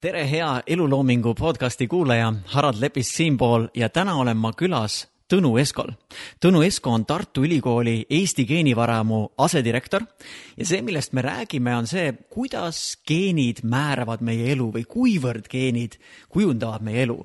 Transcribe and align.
tere, 0.00 0.30
hea 0.30 0.62
eluloomingu 0.66 1.34
podcasti 1.34 1.88
kuulaja, 1.90 2.32
Harald 2.46 2.78
Lepis 2.80 3.08
siinpool 3.16 3.66
ja 3.74 3.88
täna 3.88 4.14
olen 4.14 4.36
ma 4.38 4.52
külas 4.54 5.08
Tõnu 5.28 5.50
Eskol. 5.60 5.90
Tõnu 6.40 6.62
Esko 6.64 6.92
on 6.94 7.02
Tartu 7.04 7.42
Ülikooli 7.44 8.06
Eesti 8.16 8.46
geenivaramu 8.46 9.18
asedirektor 9.44 10.06
ja 10.56 10.66
see, 10.70 10.78
millest 10.86 11.12
me 11.12 11.24
räägime, 11.26 11.74
on 11.76 11.90
see, 11.90 12.12
kuidas 12.30 12.78
geenid 13.10 13.64
määravad 13.66 14.22
meie 14.24 14.46
elu 14.54 14.70
või 14.78 14.86
kuivõrd 14.88 15.50
geenid 15.50 15.98
kujundavad 16.30 16.86
meie 16.86 17.02
elu. 17.08 17.18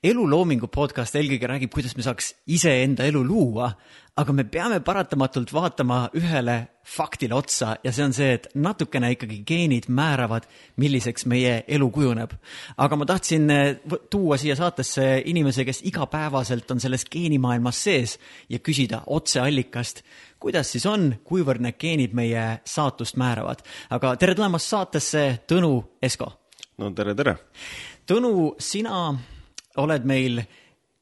eluloomingu 0.00 0.70
podcast 0.70 1.18
eelkõige 1.18 1.50
räägib, 1.50 1.74
kuidas 1.74 1.98
me 1.98 2.06
saaks 2.06 2.30
iseenda 2.46 3.10
elu 3.10 3.24
luua, 3.26 3.74
aga 4.18 4.32
me 4.34 4.44
peame 4.44 4.80
paratamatult 4.84 5.52
vaatama 5.54 6.00
ühele 6.18 6.56
faktile 6.86 7.34
otsa 7.36 7.76
ja 7.84 7.92
see 7.94 8.04
on 8.04 8.14
see, 8.16 8.32
et 8.34 8.48
natukene 8.54 9.12
ikkagi 9.14 9.40
geenid 9.46 9.86
määravad, 9.92 10.46
milliseks 10.80 11.26
meie 11.30 11.60
elu 11.68 11.90
kujuneb. 11.94 12.32
aga 12.76 12.96
ma 12.96 13.06
tahtsin 13.06 13.50
eh, 13.50 13.76
tuua 14.10 14.36
siia 14.40 14.56
saatesse 14.58 15.22
inimese, 15.24 15.64
kes 15.64 15.82
igapäevaselt 15.86 16.70
on 16.70 16.80
selles 16.80 17.04
geenimaailmas 17.10 17.82
sees 17.84 18.18
ja 18.48 18.58
küsida 18.58 19.02
otseallikast, 19.06 20.02
kuidas 20.40 20.72
siis 20.72 20.86
on, 20.86 21.14
kuivõrd 21.24 21.62
need 21.62 21.78
geenid 21.78 22.16
meie 22.16 22.60
saatust 22.64 23.16
määravad. 23.16 23.62
aga 23.90 24.16
tere 24.16 24.34
tulemast 24.34 24.74
saatesse, 24.74 25.44
Tõnu 25.46 25.98
Esko! 26.02 26.32
no 26.78 26.90
tere, 26.96 27.14
tere! 27.14 27.36
Tõnu, 28.10 28.56
sina 28.58 29.12
oled 29.78 30.04
meil 30.08 30.42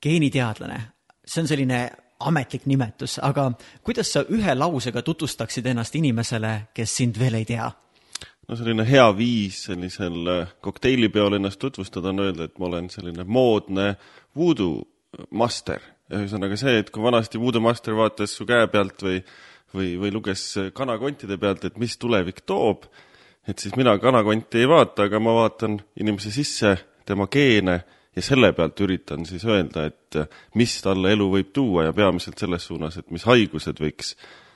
geeniteadlane, 0.02 0.82
see 1.24 1.40
on 1.42 1.48
selline 1.48 1.80
ametlik 2.20 2.66
nimetus, 2.66 3.18
aga 3.22 3.50
kuidas 3.86 4.12
sa 4.12 4.24
ühe 4.34 4.54
lausega 4.54 5.02
tutvustaksid 5.06 5.66
ennast 5.70 5.94
inimesele, 5.94 6.68
kes 6.74 6.96
sind 7.00 7.18
veel 7.18 7.38
ei 7.40 7.46
tea? 7.48 7.70
no 8.48 8.56
selline 8.56 8.86
hea 8.88 9.06
viis 9.16 9.60
sellisel 9.68 10.30
äh, 10.32 10.54
kokteilipeol 10.64 11.36
ennast 11.36 11.60
tutvustada 11.60 12.14
on 12.14 12.24
öelda, 12.24 12.48
et 12.48 12.58
ma 12.58 12.70
olen 12.70 12.88
selline 12.90 13.26
moodne 13.28 13.92
voodoo 14.36 14.82
master. 15.30 15.82
ühesõnaga 16.08 16.56
see, 16.56 16.78
et 16.80 16.90
kui 16.90 17.04
vanasti 17.04 17.40
voodoo 17.40 17.60
master 17.60 17.96
vaatas 17.96 18.32
su 18.36 18.46
käe 18.48 18.66
pealt 18.72 19.02
või, 19.04 19.18
või, 19.74 19.90
või 20.00 20.12
luges 20.14 20.44
kanakontide 20.74 21.36
pealt, 21.36 21.66
et 21.68 21.76
mis 21.76 21.98
tulevik 22.00 22.40
toob, 22.48 22.88
et 23.48 23.58
siis 23.60 23.76
mina 23.76 23.92
kanakonti 24.00 24.62
ei 24.62 24.68
vaata, 24.68 25.04
aga 25.08 25.20
ma 25.20 25.34
vaatan 25.36 25.76
inimese 26.00 26.32
sisse, 26.32 26.74
tema 27.08 27.28
geene 27.28 27.82
ja 28.16 28.22
selle 28.24 28.52
pealt 28.52 28.80
üritan 28.80 29.26
siis 29.26 29.44
öelda, 29.44 29.88
et 29.90 30.18
mis 30.58 30.76
talle 30.82 31.12
elu 31.14 31.28
võib 31.32 31.50
tuua 31.54 31.88
ja 31.88 31.96
peamiselt 31.96 32.38
selles 32.38 32.66
suunas, 32.66 32.96
et 32.98 33.10
mis 33.14 33.26
haigused 33.28 33.80
võiks 33.82 34.14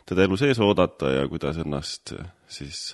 teda 0.09 0.25
elu 0.27 0.36
sees 0.41 0.59
oodata 0.62 1.11
ja 1.14 1.27
kuidas 1.31 1.61
ennast 1.62 2.14
siis 2.50 2.91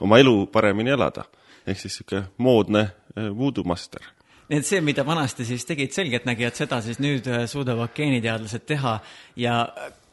oma 0.00 0.18
elu 0.22 0.46
paremini 0.52 0.90
elada. 0.94 1.24
ehk 1.66 1.80
siis 1.80 1.94
niisugune 1.96 2.26
moodne 2.38 2.80
eh, 3.16 3.30
voodoo 3.36 3.64
master 3.64 4.02
nii 4.48 4.60
et 4.60 4.66
see, 4.66 4.80
mida 4.84 5.04
vanasti 5.06 5.44
siis 5.48 5.64
tegid 5.64 5.94
selgeltnägijad, 5.96 6.54
seda 6.54 6.80
siis 6.84 7.00
nüüd 7.00 7.26
eh, 7.26 7.46
suudavad 7.48 7.94
geeniteadlased 7.96 8.66
teha 8.68 8.98
ja 9.40 9.54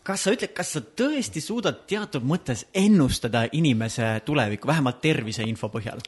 kas 0.08 0.24
sa 0.26 0.34
ütled, 0.34 0.54
kas 0.56 0.74
sa 0.78 0.82
tõesti 0.82 1.44
suudad 1.44 1.84
teatud 1.88 2.26
mõttes 2.26 2.66
ennustada 2.74 3.46
inimese 3.52 4.14
tulevikku, 4.26 4.68
vähemalt 4.68 5.02
terviseinfo 5.04 5.70
põhjal? 5.74 6.00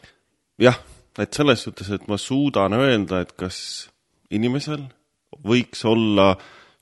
jah 0.61 0.79
et 1.19 1.33
selles 1.33 1.63
suhtes, 1.65 1.89
et 1.93 2.07
ma 2.09 2.17
suudan 2.17 2.73
öelda, 2.77 3.21
et 3.21 3.33
kas 3.37 3.89
inimesel 4.33 4.87
võiks 5.45 5.83
olla 5.85 6.33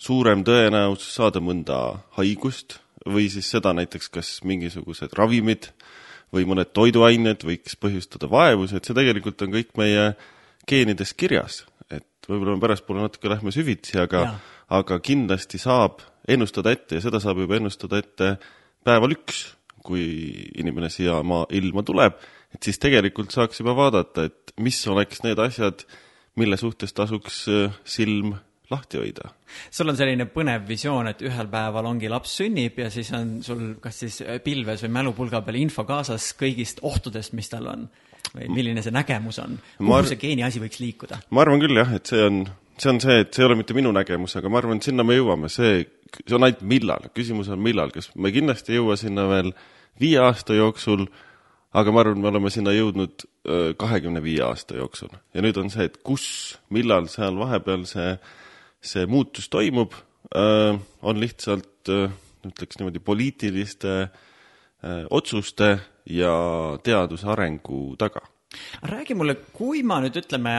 suurem 0.01 0.45
tõenäosus 0.47 1.17
saada 1.17 1.41
mõnda 1.43 1.77
haigust 2.17 2.79
või 3.05 3.27
siis 3.33 3.49
seda 3.51 3.73
näiteks, 3.75 4.09
kas 4.13 4.29
mingisugused 4.47 5.13
ravimid 5.17 5.71
või 6.31 6.45
mõned 6.47 6.71
toiduained 6.73 7.43
võiks 7.45 7.75
põhjustada 7.79 8.29
vaevusi, 8.31 8.77
et 8.77 8.87
see 8.87 8.95
tegelikult 8.97 9.41
on 9.43 9.53
kõik 9.55 9.75
meie 9.79 10.11
geenides 10.69 11.13
kirjas. 11.13 11.65
et 11.91 12.29
võib-olla 12.29 12.55
me 12.55 12.63
pärastpoole 12.63 13.01
natuke 13.03 13.27
lähme 13.27 13.51
süvitsi, 13.51 13.97
aga, 13.99 14.39
aga 14.69 14.99
kindlasti 15.03 15.57
saab 15.59 15.99
ennustada 16.27 16.71
ette 16.71 16.95
ja 16.95 17.01
seda 17.03 17.19
saab 17.19 17.41
juba 17.43 17.57
ennustada 17.57 17.99
ette 17.99 18.37
päeval 18.85 19.17
üks, 19.17 19.41
kui 19.83 20.05
inimene 20.61 20.89
siia 20.93 21.17
maa 21.25 21.47
ilma 21.51 21.83
tuleb 21.83 22.15
et 22.55 22.63
siis 22.63 22.79
tegelikult 22.81 23.33
saaks 23.33 23.61
juba 23.61 23.75
vaadata, 23.77 24.27
et 24.29 24.55
mis 24.59 24.79
oleks 24.91 25.23
need 25.25 25.39
asjad, 25.39 25.85
mille 26.39 26.57
suhtes 26.59 26.93
tasuks 26.95 27.43
äh, 27.51 27.75
silm 27.83 28.35
lahti 28.71 28.99
hoida. 29.01 29.31
sul 29.71 29.91
on 29.91 29.97
selline 29.99 30.27
põnev 30.31 30.63
visioon, 30.67 31.09
et 31.11 31.21
ühel 31.27 31.49
päeval 31.51 31.89
ongi 31.89 32.09
laps 32.11 32.37
sünnib 32.39 32.79
ja 32.79 32.89
siis 32.93 33.11
on 33.17 33.39
sul 33.43 33.75
kas 33.83 33.99
siis 34.05 34.21
pilves 34.45 34.85
või 34.85 34.93
mälupulga 34.99 35.41
peal 35.45 35.59
info 35.59 35.83
kaasas 35.87 36.31
kõigist 36.39 36.79
ohtudest, 36.87 37.35
mis 37.37 37.51
tal 37.51 37.67
on? 37.71 37.89
või 38.31 38.47
milline 38.53 38.83
see 38.83 38.93
nägemus 38.95 39.41
on? 39.43 39.57
kuhu 39.79 40.03
see 40.07 40.19
geeni 40.21 40.45
asi 40.47 40.61
võiks 40.63 40.79
liikuda? 40.83 41.21
ma 41.35 41.43
arvan 41.43 41.63
küll 41.63 41.81
jah, 41.81 41.95
et 41.97 42.11
see 42.11 42.21
on, 42.23 42.45
see 42.77 42.93
on 42.93 43.01
see, 43.03 43.17
et 43.25 43.33
see 43.33 43.43
ei 43.43 43.49
ole 43.49 43.59
mitte 43.59 43.75
minu 43.77 43.91
nägemus, 43.95 44.37
aga 44.39 44.51
ma 44.51 44.61
arvan, 44.61 44.79
et 44.79 44.87
sinna 44.87 45.05
me 45.07 45.17
jõuame, 45.17 45.51
see, 45.51 45.83
see 46.21 46.37
on 46.37 46.47
ainult 46.47 46.63
millal, 46.75 47.11
küsimus 47.17 47.51
on 47.51 47.61
millal, 47.63 47.91
kas 47.93 48.11
me 48.15 48.31
kindlasti 48.33 48.75
ei 48.75 48.79
jõua 48.79 48.97
sinna 48.99 49.27
veel 49.31 49.51
viie 49.99 50.21
aasta 50.23 50.55
jooksul 50.55 51.09
aga 51.73 51.93
ma 51.93 52.03
arvan, 52.03 52.19
me 52.21 52.31
oleme 52.31 52.51
sinna 52.53 52.73
jõudnud 52.75 53.25
kahekümne 53.79 54.21
viie 54.23 54.43
aasta 54.45 54.77
jooksul. 54.79 55.13
Ja 55.33 55.43
nüüd 55.43 55.57
on 55.61 55.71
see, 55.73 55.87
et 55.87 56.01
kus, 56.05 56.25
millal 56.73 57.07
seal 57.11 57.39
vahepeal 57.39 57.85
see, 57.89 58.15
see 58.81 59.07
muutus 59.09 59.47
toimub, 59.51 59.95
on 60.35 61.21
lihtsalt 61.21 61.91
ütleks 61.91 62.79
niimoodi 62.79 63.01
poliitiliste 63.03 63.95
otsuste 65.13 65.71
ja 66.09 66.35
teaduse 66.83 67.27
arengu 67.29 67.91
taga 68.01 68.23
räägi 68.83 69.15
mulle, 69.15 69.35
kui 69.55 69.81
ma 69.87 69.99
nüüd 70.03 70.17
ütleme, 70.21 70.53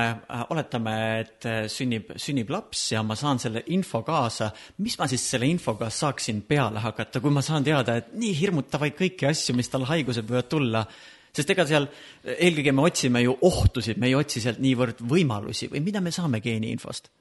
oletame, 0.53 0.95
et 1.23 1.47
sünnib, 1.73 2.13
sünnib 2.21 2.51
laps 2.53 2.87
ja 2.95 3.03
ma 3.07 3.17
saan 3.19 3.41
selle 3.43 3.65
info 3.75 4.03
kaasa, 4.07 4.51
mis 4.85 4.97
ma 5.01 5.09
siis 5.11 5.25
selle 5.35 5.49
infoga 5.51 5.91
saaksin 5.93 6.43
peale 6.49 6.83
hakata, 6.83 7.21
kui 7.21 7.35
ma 7.35 7.45
saan 7.45 7.67
teada, 7.67 7.99
et 8.01 8.13
nii 8.19 8.33
hirmutavaid 8.39 8.97
kõiki 8.99 9.29
asju, 9.29 9.57
mis 9.59 9.71
tal 9.73 9.87
haigused 9.91 10.29
võivad 10.29 10.49
tulla, 10.53 10.85
sest 11.33 11.53
ega 11.53 11.67
seal 11.69 11.89
eelkõige 12.25 12.75
me 12.77 12.87
otsime 12.89 13.25
ju 13.25 13.37
ohtusid, 13.49 14.01
me 14.01 14.11
ei 14.11 14.17
otsi 14.17 14.43
sealt 14.45 14.63
niivõrd 14.63 15.05
võimalusi 15.13 15.69
või 15.73 15.85
mida 15.85 16.05
me 16.05 16.15
saame 16.15 16.43
geeniinfost? 16.45 17.13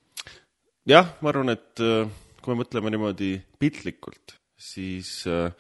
jah, 0.88 1.14
ma 1.22 1.30
arvan, 1.30 1.54
et 1.54 1.84
äh, 1.84 2.08
kui 2.42 2.56
me 2.56 2.64
mõtleme 2.64 2.90
niimoodi 2.94 3.36
piltlikult, 3.60 4.38
siis 4.58 5.22
äh, 5.30 5.52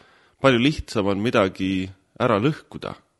palju 0.41 0.63
lihtsam 0.63 1.11
on 1.11 1.21
midagi 1.21 1.85
ära 2.21 2.39
lõhkuda 2.41 2.95
Äh, 2.95 3.10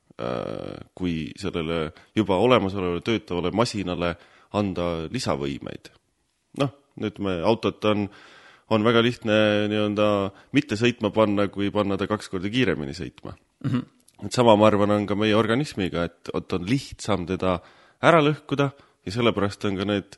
kui 0.98 1.32
sellele 1.40 1.92
juba 2.16 2.38
olemasolevale 2.38 3.02
töötavale 3.06 3.52
masinale 3.56 4.16
anda 4.58 5.08
lisavõimeid. 5.12 5.92
noh, 6.60 6.74
ütleme, 7.00 7.38
autot 7.48 7.86
on, 7.88 8.10
on 8.70 8.84
väga 8.84 9.02
lihtne 9.06 9.38
nii-öelda 9.72 10.08
mitte 10.52 10.76
sõitma 10.80 11.14
panna, 11.16 11.48
kui 11.48 11.72
panna 11.72 11.98
ta 11.98 12.10
kaks 12.12 12.30
korda 12.30 12.52
kiiremini 12.52 12.94
sõitma 12.98 13.32
mm. 13.32 13.70
-hmm. 13.70 13.86
et 14.28 14.34
sama, 14.36 14.56
ma 14.60 14.68
arvan, 14.68 14.92
on 14.92 15.08
ka 15.08 15.16
meie 15.16 15.36
organismiga, 15.36 16.04
et, 16.04 16.30
et 16.36 16.54
on 16.54 16.68
lihtsam 16.68 17.26
teda 17.26 17.60
ära 18.04 18.20
lõhkuda 18.22 18.72
ja 19.06 19.12
sellepärast 19.12 19.66
on 19.66 19.80
ka 19.80 19.88
need, 19.88 20.18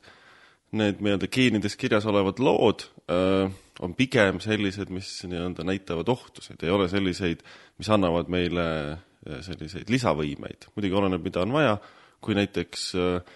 need 0.72 1.00
nii-öelda 1.00 1.30
geenides 1.30 1.76
kirjas 1.76 2.06
olevad 2.10 2.42
lood 2.42 2.88
öö, 3.08 3.46
äh, 3.46 3.52
on 3.82 3.94
pigem 3.94 4.40
sellised, 4.42 4.90
mis 4.94 5.08
nii-öelda 5.26 5.64
näitavad 5.66 6.08
ohtusid, 6.08 6.62
ei 6.62 6.70
ole 6.70 6.88
selliseid, 6.88 7.42
mis 7.78 7.90
annavad 7.90 8.30
meile 8.30 8.66
selliseid 9.24 9.90
lisavõimeid, 9.92 10.68
muidugi 10.74 10.98
oleneb, 10.98 11.24
mida 11.24 11.42
on 11.44 11.54
vaja, 11.54 11.74
kui 12.24 12.36
näiteks 12.36 12.86
äh, 13.00 13.34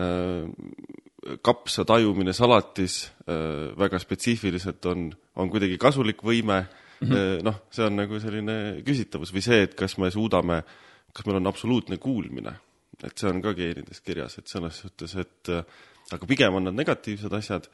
äh, 0.00 1.38
kapsa 1.44 1.84
tajumine 1.88 2.34
salatis 2.36 3.06
äh, 3.26 3.72
väga 3.78 4.00
spetsiifiliselt 4.02 4.86
on, 4.92 5.08
on 5.36 5.50
kuidagi 5.52 5.78
kasulik 5.82 6.22
võime 6.24 6.60
mm 6.64 7.08
-hmm., 7.08 7.42
noh, 7.46 7.62
see 7.70 7.86
on 7.86 7.96
nagu 8.02 8.20
selline 8.20 8.82
küsitavus 8.86 9.34
või 9.34 9.44
see, 9.44 9.62
et 9.66 9.74
kas 9.74 9.98
me 9.98 10.10
suudame, 10.10 10.62
kas 11.12 11.26
meil 11.26 11.40
on 11.40 11.52
absoluutne 11.52 11.98
kuulmine, 11.98 12.52
et 13.02 13.18
see 13.18 13.30
on 13.30 13.42
ka 13.42 13.52
geenides 13.54 14.00
kirjas, 14.00 14.38
et 14.38 14.48
selles 14.48 14.80
suhtes, 14.84 15.16
et 15.16 15.52
aga 16.12 16.26
pigem 16.26 16.54
on 16.54 16.68
nad 16.68 16.74
negatiivsed 16.74 17.32
asjad. 17.32 17.68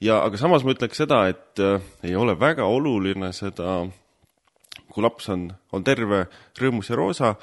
Ja, 0.00 0.20
aga 0.22 0.38
samas 0.38 0.62
ma 0.64 0.74
ütleks 0.74 1.00
seda, 1.00 1.24
et 1.28 1.58
äh, 1.58 1.80
ei 2.06 2.14
ole 2.16 2.36
väga 2.38 2.66
oluline 2.70 3.32
seda 3.32 3.80
äh, 3.82 3.88
kui 4.92 5.04
laps 5.04 5.28
on, 5.32 5.48
on 5.72 5.84
terve, 5.84 6.24
rõõmus 6.58 6.90
ja 6.90 6.98
roosa, 6.98 7.34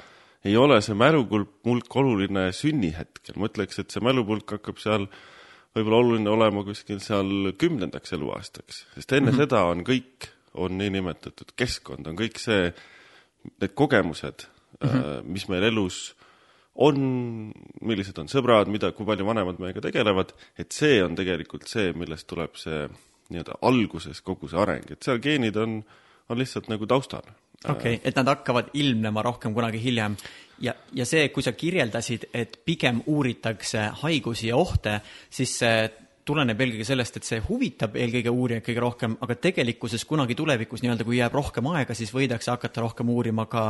ei 0.46 0.56
ole 0.56 0.78
see 0.84 0.96
mälupulk 0.98 1.96
oluline 2.00 2.48
sünnihetkel, 2.54 3.38
ma 3.40 3.50
ütleks, 3.50 3.80
et 3.82 3.94
see 3.94 4.04
mälupulk 4.04 4.56
hakkab 4.56 4.80
seal 4.82 5.06
võib-olla 5.76 6.02
oluline 6.02 6.32
olema 6.32 6.62
kuskil 6.66 7.00
seal 7.04 7.52
kümnendaks 7.58 8.14
eluaastaks, 8.16 8.84
sest 8.94 9.12
enne 9.12 9.30
mm 9.30 9.34
-hmm. 9.34 9.42
seda 9.44 9.64
on 9.70 9.82
kõik, 9.86 10.28
on 10.54 10.78
niinimetatud 10.78 11.52
keskkond, 11.56 12.06
on 12.06 12.16
kõik 12.16 12.38
see, 12.40 12.70
need 13.60 13.74
kogemused 13.74 14.46
mm, 14.46 14.88
-hmm. 14.88 15.24
mis 15.24 15.48
meil 15.48 15.66
elus 15.72 16.14
on, 16.74 17.52
millised 17.80 18.18
on 18.18 18.28
sõbrad, 18.28 18.68
mida, 18.68 18.92
kui 18.92 19.06
palju 19.06 19.26
vanemad 19.26 19.60
meiega 19.60 19.80
tegelevad, 19.80 20.32
et 20.58 20.72
see 20.72 21.02
on 21.04 21.14
tegelikult 21.16 21.68
see, 21.68 21.92
millest 21.92 22.26
tuleb 22.26 22.56
see 22.56 22.88
nii-öelda 23.28 23.58
alguses 23.62 24.20
kogu 24.22 24.48
see 24.48 24.60
areng, 24.60 24.90
et 24.90 25.02
seal 25.02 25.18
geenid 25.18 25.56
on 25.56 25.78
äh, 25.78 25.94
on 26.28 26.38
lihtsalt 26.38 26.68
nagu 26.72 26.86
taustal. 26.86 27.26
okei 27.68 27.94
okay,, 27.94 28.00
et 28.04 28.16
nad 28.16 28.28
hakkavad 28.28 28.72
ilmnema 28.74 29.22
rohkem 29.22 29.54
kunagi 29.54 29.82
hiljem 29.82 30.16
ja, 30.60 30.74
ja 30.94 31.06
see, 31.06 31.28
kui 31.34 31.44
sa 31.44 31.52
kirjeldasid, 31.52 32.30
et 32.34 32.58
pigem 32.64 33.02
uuritakse 33.06 33.90
haigusi 34.02 34.50
ja 34.50 34.56
ohte, 34.56 35.00
siis 35.30 35.58
see 35.60 35.86
tuleneb 36.26 36.58
eelkõige 36.58 36.84
sellest, 36.86 37.20
et 37.20 37.26
see 37.26 37.38
huvitab 37.46 37.94
eelkõige 38.00 38.32
uurijaid 38.34 38.64
kõige 38.66 38.82
rohkem, 38.82 39.14
aga 39.22 39.36
tegelikkuses 39.46 40.02
kunagi 40.10 40.34
tulevikus 40.34 40.82
nii-öelda, 40.82 41.06
kui 41.06 41.20
jääb 41.20 41.36
rohkem 41.38 41.68
aega, 41.70 41.94
siis 41.94 42.10
võidakse 42.14 42.50
hakata 42.50 42.82
rohkem 42.82 43.12
uurima 43.14 43.44
ka 43.50 43.66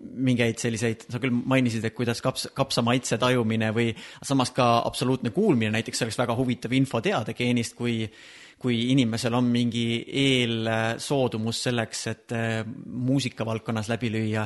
mingeid 0.00 0.62
selliseid, 0.62 1.04
sa 1.12 1.20
küll 1.20 1.34
mainisid, 1.34 1.84
et 1.84 1.96
kuidas 1.96 2.22
kaps, 2.24 2.48
kapsa 2.56 2.84
maitse 2.86 3.20
tajumine 3.20 3.68
või 3.76 3.90
samas 4.24 4.54
ka 4.56 4.78
absoluutne 4.88 5.34
kuulmine 5.36 5.74
näiteks 5.76 6.06
oleks 6.06 6.20
väga 6.22 6.38
huvitav 6.38 6.72
info 6.78 7.02
teada 7.04 7.36
geenist, 7.36 7.76
kui 7.76 8.06
kui 8.60 8.90
inimesel 8.92 9.34
on 9.34 9.46
mingi 9.48 10.02
eelsoodumus 10.22 11.62
selleks, 11.68 12.06
et 12.12 12.34
äh, 12.36 12.58
muusikavaldkonnas 12.86 13.88
läbi 13.88 14.12
lüüa 14.12 14.44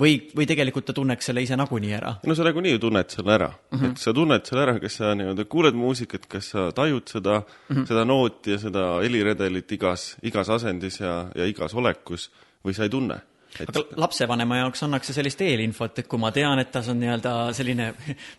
või, 0.00 0.14
või 0.36 0.46
tegelikult 0.48 0.86
ta 0.88 0.94
tunneks 0.96 1.30
selle 1.30 1.42
ise 1.44 1.58
nagunii 1.58 1.92
ära? 1.96 2.14
no 2.26 2.36
sa 2.36 2.46
nagunii 2.46 2.76
ju 2.76 2.82
tunned 2.86 3.10
selle 3.12 3.34
ära 3.36 3.48
mm, 3.50 3.78
-hmm. 3.78 3.90
et 3.90 4.04
sa 4.04 4.14
tunned 4.16 4.46
selle 4.48 4.62
ära, 4.66 4.76
kas 4.82 5.00
sa 5.00 5.14
nii-öelda 5.18 5.44
kuuled 5.50 5.78
muusikat, 5.78 6.28
kas 6.30 6.52
sa 6.54 6.70
tajud 6.72 7.08
seda 7.08 7.40
mm, 7.40 7.76
-hmm. 7.76 7.88
seda 7.88 8.04
nooti 8.04 8.56
ja 8.56 8.58
seda 8.58 8.86
heliredelit 9.02 9.72
igas, 9.72 10.14
igas 10.22 10.48
asendis 10.48 11.00
ja, 11.00 11.26
ja 11.34 11.46
igas 11.46 11.74
olekus 11.74 12.30
või 12.64 12.74
sa 12.76 12.86
ei 12.86 12.92
tunne 12.92 13.20
et... 13.58 13.68
aga 13.68 13.82
lapsevanema 14.00 14.60
jaoks 14.60 14.84
annaks 14.86 15.10
see 15.10 15.18
sellist 15.18 15.42
eelinfot, 15.44 15.98
et 16.02 16.08
kui 16.10 16.20
ma 16.22 16.30
tean, 16.34 16.60
et 16.62 16.70
tas 16.72 16.88
on 16.92 17.00
nii-öelda 17.00 17.34
selline, 17.56 17.90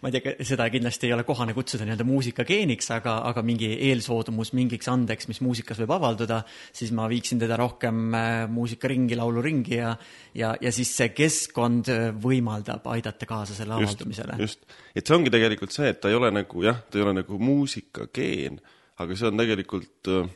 ma 0.01 0.11
ei 0.11 0.17
tea, 0.17 0.35
seda 0.47 0.67
kindlasti 0.73 1.09
ei 1.09 1.15
ole 1.15 1.25
kohane 1.27 1.55
kutsuda 1.57 1.87
nii-öelda 1.87 2.07
muusikageeniks, 2.07 2.91
aga, 2.95 3.17
aga 3.29 3.43
mingi 3.45 3.71
eelsoodumus 3.89 4.53
mingiks 4.57 4.89
andeks, 4.91 5.29
mis 5.31 5.41
muusikas 5.43 5.81
võib 5.83 5.95
avalduda, 5.97 6.41
siis 6.75 6.93
ma 6.95 7.07
viiksin 7.11 7.41
teda 7.41 7.59
rohkem 7.59 8.03
äh, 8.17 8.29
muusikaringi, 8.51 9.17
lauluringi 9.19 9.79
ja 9.79 9.95
ja, 10.35 10.55
ja 10.61 10.71
siis 10.75 10.91
see 10.95 11.11
keskkond 11.15 11.91
äh, 11.91 12.09
võimaldab 12.15 12.85
aidata 12.93 13.27
kaasa 13.29 13.55
selle 13.57 13.75
avaldumisele. 13.77 14.37
just, 14.41 14.63
et 14.95 15.05
see 15.05 15.17
ongi 15.17 15.33
tegelikult 15.33 15.73
see, 15.75 15.91
et 15.91 16.01
ta 16.01 16.11
ei 16.11 16.17
ole 16.17 16.31
nagu 16.33 16.63
jah, 16.65 16.83
ta 16.87 16.99
ei 16.99 17.05
ole 17.05 17.15
nagu 17.21 17.39
muusikageen, 17.41 18.61
aga 19.01 19.17
see 19.17 19.31
on 19.31 19.41
tegelikult 19.41 20.11
äh, 20.11 20.29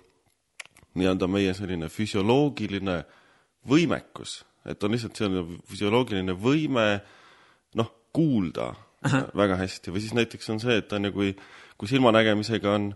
nii-öelda 0.99 1.29
meie 1.31 1.53
selline 1.57 1.89
füsioloogiline 1.91 2.99
võimekus 3.69 4.41
et 4.65 4.83
on 4.83 4.95
lihtsalt 4.95 5.19
selline 5.19 5.59
füsioloogiline 5.69 6.35
võime 6.39 6.87
noh, 7.79 7.91
kuulda 8.15 8.71
Aha. 9.05 9.25
väga 9.37 9.59
hästi 9.61 9.93
või 9.93 10.03
siis 10.03 10.15
näiteks 10.17 10.49
on 10.53 10.61
see, 10.63 10.79
et 10.81 10.93
on 10.95 11.09
ju, 11.09 11.13
kui, 11.15 11.33
kui 11.77 11.91
silmanägemisega 11.91 12.75
on 12.77 12.89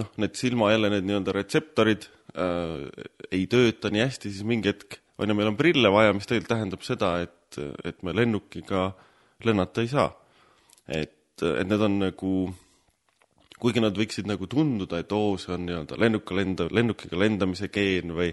noh, 0.00 0.12
need 0.22 0.36
silma 0.38 0.72
jälle 0.72 0.90
need 0.92 1.08
nii-öelda 1.08 1.34
retseptorid 1.36 2.08
äh, 2.34 2.86
ei 3.30 3.46
tööta 3.50 3.92
nii 3.92 4.04
hästi, 4.06 4.32
siis 4.32 4.46
mingi 4.48 4.72
hetk 4.72 5.00
on 5.20 5.30
ju, 5.30 5.38
meil 5.38 5.52
on 5.52 5.58
prille 5.58 5.92
vaja, 5.92 6.14
mis 6.16 6.28
tegelikult 6.28 6.52
tähendab 6.52 6.84
seda, 6.84 7.16
et, 7.24 7.60
et 7.88 8.02
me 8.04 8.12
lennukiga 8.16 8.90
lennata 9.46 9.84
ei 9.84 9.90
saa. 9.92 10.10
et, 10.86 11.42
et 11.42 11.68
need 11.68 11.82
on 11.82 11.98
nagu 12.00 12.32
kuigi 13.60 13.80
nad 13.80 13.96
võiksid 13.96 14.28
nagu 14.28 14.46
tunduda, 14.50 15.00
et 15.00 15.12
oo, 15.16 15.36
see 15.40 15.54
on 15.54 15.64
nii-öelda 15.68 15.98
lennuka 16.00 16.36
lenda, 16.36 16.66
lennukiga 16.72 17.18
lendamise 17.20 17.70
geen 17.72 18.12
või, 18.16 18.32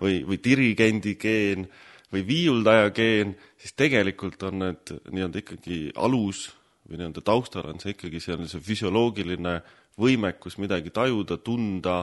või, 0.00 0.22
või 0.28 0.38
dirigendi 0.44 1.16
geen 1.20 1.66
või 2.12 2.24
viiuldaja 2.28 2.90
geen, 2.94 3.36
siis 3.58 3.76
tegelikult 3.78 4.42
on 4.48 4.58
need 4.66 4.94
nii-öelda 5.10 5.42
ikkagi 5.42 5.78
alus 5.96 6.48
või 6.88 6.98
nii-öelda 7.00 7.24
taustal 7.24 7.70
on 7.72 7.80
see 7.80 7.94
ikkagi 7.96 8.20
selline 8.20 8.64
füsioloogiline 8.66 9.60
võimekus 10.00 10.58
midagi 10.60 10.92
tajuda, 10.94 11.38
tunda 11.38 12.02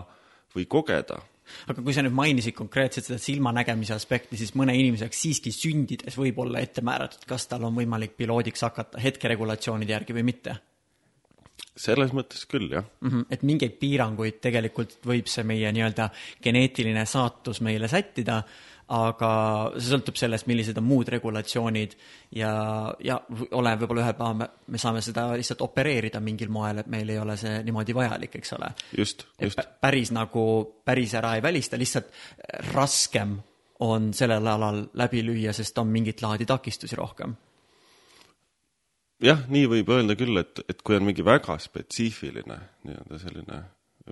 või 0.56 0.66
kogeda 0.70 1.20
aga 1.70 1.82
kui 1.82 1.96
sa 1.96 2.04
nüüd 2.06 2.16
mainisid 2.16 2.56
konkreetselt 2.58 3.08
seda 3.08 3.20
silmanägemise 3.22 3.96
aspekti, 3.96 4.38
siis 4.40 4.54
mõne 4.60 4.76
inimese 4.78 5.08
jaoks 5.08 5.22
siiski 5.26 5.54
sündides 5.54 6.18
võib 6.20 6.42
olla 6.44 6.62
ette 6.64 6.84
määratud, 6.86 7.26
kas 7.30 7.48
tal 7.50 7.66
on 7.68 7.78
võimalik 7.78 8.16
piloodiks 8.20 8.66
hakata 8.68 9.02
hetkeregulatsioonide 9.04 9.98
järgi 9.98 10.18
või 10.18 10.28
mitte? 10.32 10.60
selles 11.80 12.12
mõttes 12.16 12.44
küll, 12.50 12.68
jah 12.72 12.84
mm. 12.84 13.10
-hmm. 13.10 13.26
et 13.32 13.44
mingeid 13.48 13.78
piiranguid 13.80 14.40
tegelikult 14.44 14.98
võib 15.06 15.30
see 15.32 15.46
meie 15.48 15.72
nii-öelda 15.76 16.10
geneetiline 16.44 17.06
saatus 17.08 17.62
meile 17.64 17.88
sättida, 17.88 18.42
aga 18.90 19.32
see 19.78 19.92
sõltub 19.92 20.18
sellest, 20.18 20.48
millised 20.50 20.78
on 20.82 20.86
muud 20.88 21.10
regulatsioonid 21.14 21.94
ja, 22.38 22.52
ja 23.06 23.20
oleneb 23.30 23.84
võib-olla 23.84 24.06
ühel 24.06 24.16
päeval 24.18 24.40
me, 24.40 24.48
me 24.74 24.82
saame 24.82 25.04
seda 25.06 25.28
lihtsalt 25.38 25.62
opereerida 25.62 26.22
mingil 26.24 26.50
moel, 26.54 26.82
et 26.82 26.90
meil 26.90 27.12
ei 27.14 27.20
ole 27.22 27.36
see 27.38 27.60
niimoodi 27.68 27.94
vajalik, 27.98 28.40
eks 28.40 28.56
ole. 28.58 28.72
just, 28.98 29.28
just. 29.42 29.62
päris 29.82 30.14
nagu, 30.16 30.46
päris 30.86 31.14
ära 31.20 31.36
ei 31.38 31.46
välista, 31.46 31.78
lihtsalt 31.78 32.10
raskem 32.74 33.38
on 33.86 34.10
sellel 34.14 34.50
alal 34.50 34.82
läbi 35.00 35.22
lüüa, 35.24 35.54
sest 35.56 35.78
on 35.78 35.94
mingit 35.94 36.24
laadi 36.26 36.50
takistusi 36.50 36.98
rohkem. 36.98 37.38
jah, 39.22 39.46
nii 39.54 39.70
võib 39.70 39.94
öelda 39.94 40.18
küll, 40.18 40.42
et, 40.42 40.64
et 40.66 40.82
kui 40.82 40.98
on 40.98 41.06
mingi 41.06 41.26
väga 41.26 41.60
spetsiifiline 41.62 42.58
nii-öelda 42.90 43.22
selline 43.22 43.62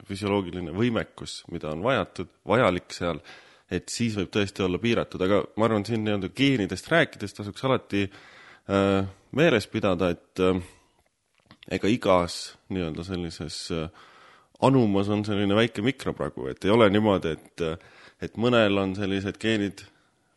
füsioloogiline 0.05 0.69
võimekus, 0.75 1.41
mida 1.49 1.71
on 1.73 1.81
vajatud, 1.81 2.29
vajalik 2.45 2.93
seal 2.93 3.23
et 3.71 3.91
siis 3.91 4.15
võib 4.15 4.31
tõesti 4.31 4.63
olla 4.63 4.79
piiratud, 4.79 5.21
aga 5.23 5.41
ma 5.59 5.67
arvan, 5.67 5.85
siin 5.87 6.03
nii-öelda 6.05 6.31
geenidest 6.35 6.87
rääkides 6.91 7.35
tasuks 7.35 7.65
alati 7.67 8.05
äh, 8.07 9.07
meeles 9.35 9.67
pidada, 9.71 10.11
et 10.15 10.43
äh, 10.43 10.61
ega 11.75 11.91
igas 11.91 12.57
nii-öelda 12.71 13.03
sellises 13.07 13.59
äh, 13.75 13.89
anumas 14.63 15.11
on 15.13 15.25
selline 15.27 15.57
väike 15.57 15.83
mikropragu, 15.85 16.47
et 16.51 16.65
ei 16.65 16.73
ole 16.73 16.89
niimoodi, 16.93 17.35
et, 17.35 17.65
äh, 17.67 18.05
et 18.23 18.39
mõnel 18.39 18.79
on 18.79 18.95
sellised 18.97 19.39
geenid 19.41 19.83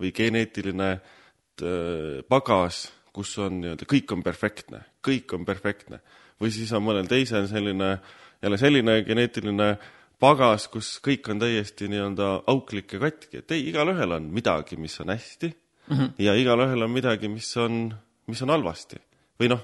või 0.01 0.11
geneetiline 0.17 0.91
äh, 0.97 2.25
pagas, 2.29 2.89
kus 3.15 3.37
on 3.43 3.61
nii-öelda 3.63 3.87
kõik 3.91 4.11
on 4.17 4.27
perfektne, 4.27 4.83
kõik 5.07 5.39
on 5.39 5.47
perfektne. 5.47 6.03
või 6.41 6.51
siis 6.51 6.71
on 6.73 6.83
mõnel 6.83 7.07
teisel 7.07 7.47
selline, 7.47 7.99
jälle 8.43 8.59
selline 8.59 9.03
geneetiline 9.05 9.71
äh, 9.71 9.89
pagas, 10.21 10.69
kus 10.73 10.95
kõik 11.05 11.29
on 11.33 11.41
täiesti 11.41 11.89
nii-öelda 11.91 12.31
auklik 12.51 12.97
ja 12.97 13.03
katki, 13.07 13.41
et 13.41 13.55
ei, 13.57 13.69
igalühel 13.73 14.19
on 14.19 14.31
midagi, 14.35 14.79
mis 14.81 14.99
on 15.01 15.15
hästi 15.15 15.51
mm 15.51 15.97
-hmm. 15.97 16.11
ja 16.19 16.35
igalühel 16.35 16.83
on 16.83 16.91
midagi, 16.91 17.29
mis 17.29 17.57
on, 17.57 17.95
mis 18.27 18.43
on 18.43 18.51
halvasti. 18.51 18.97
või 19.41 19.49
noh, 19.49 19.63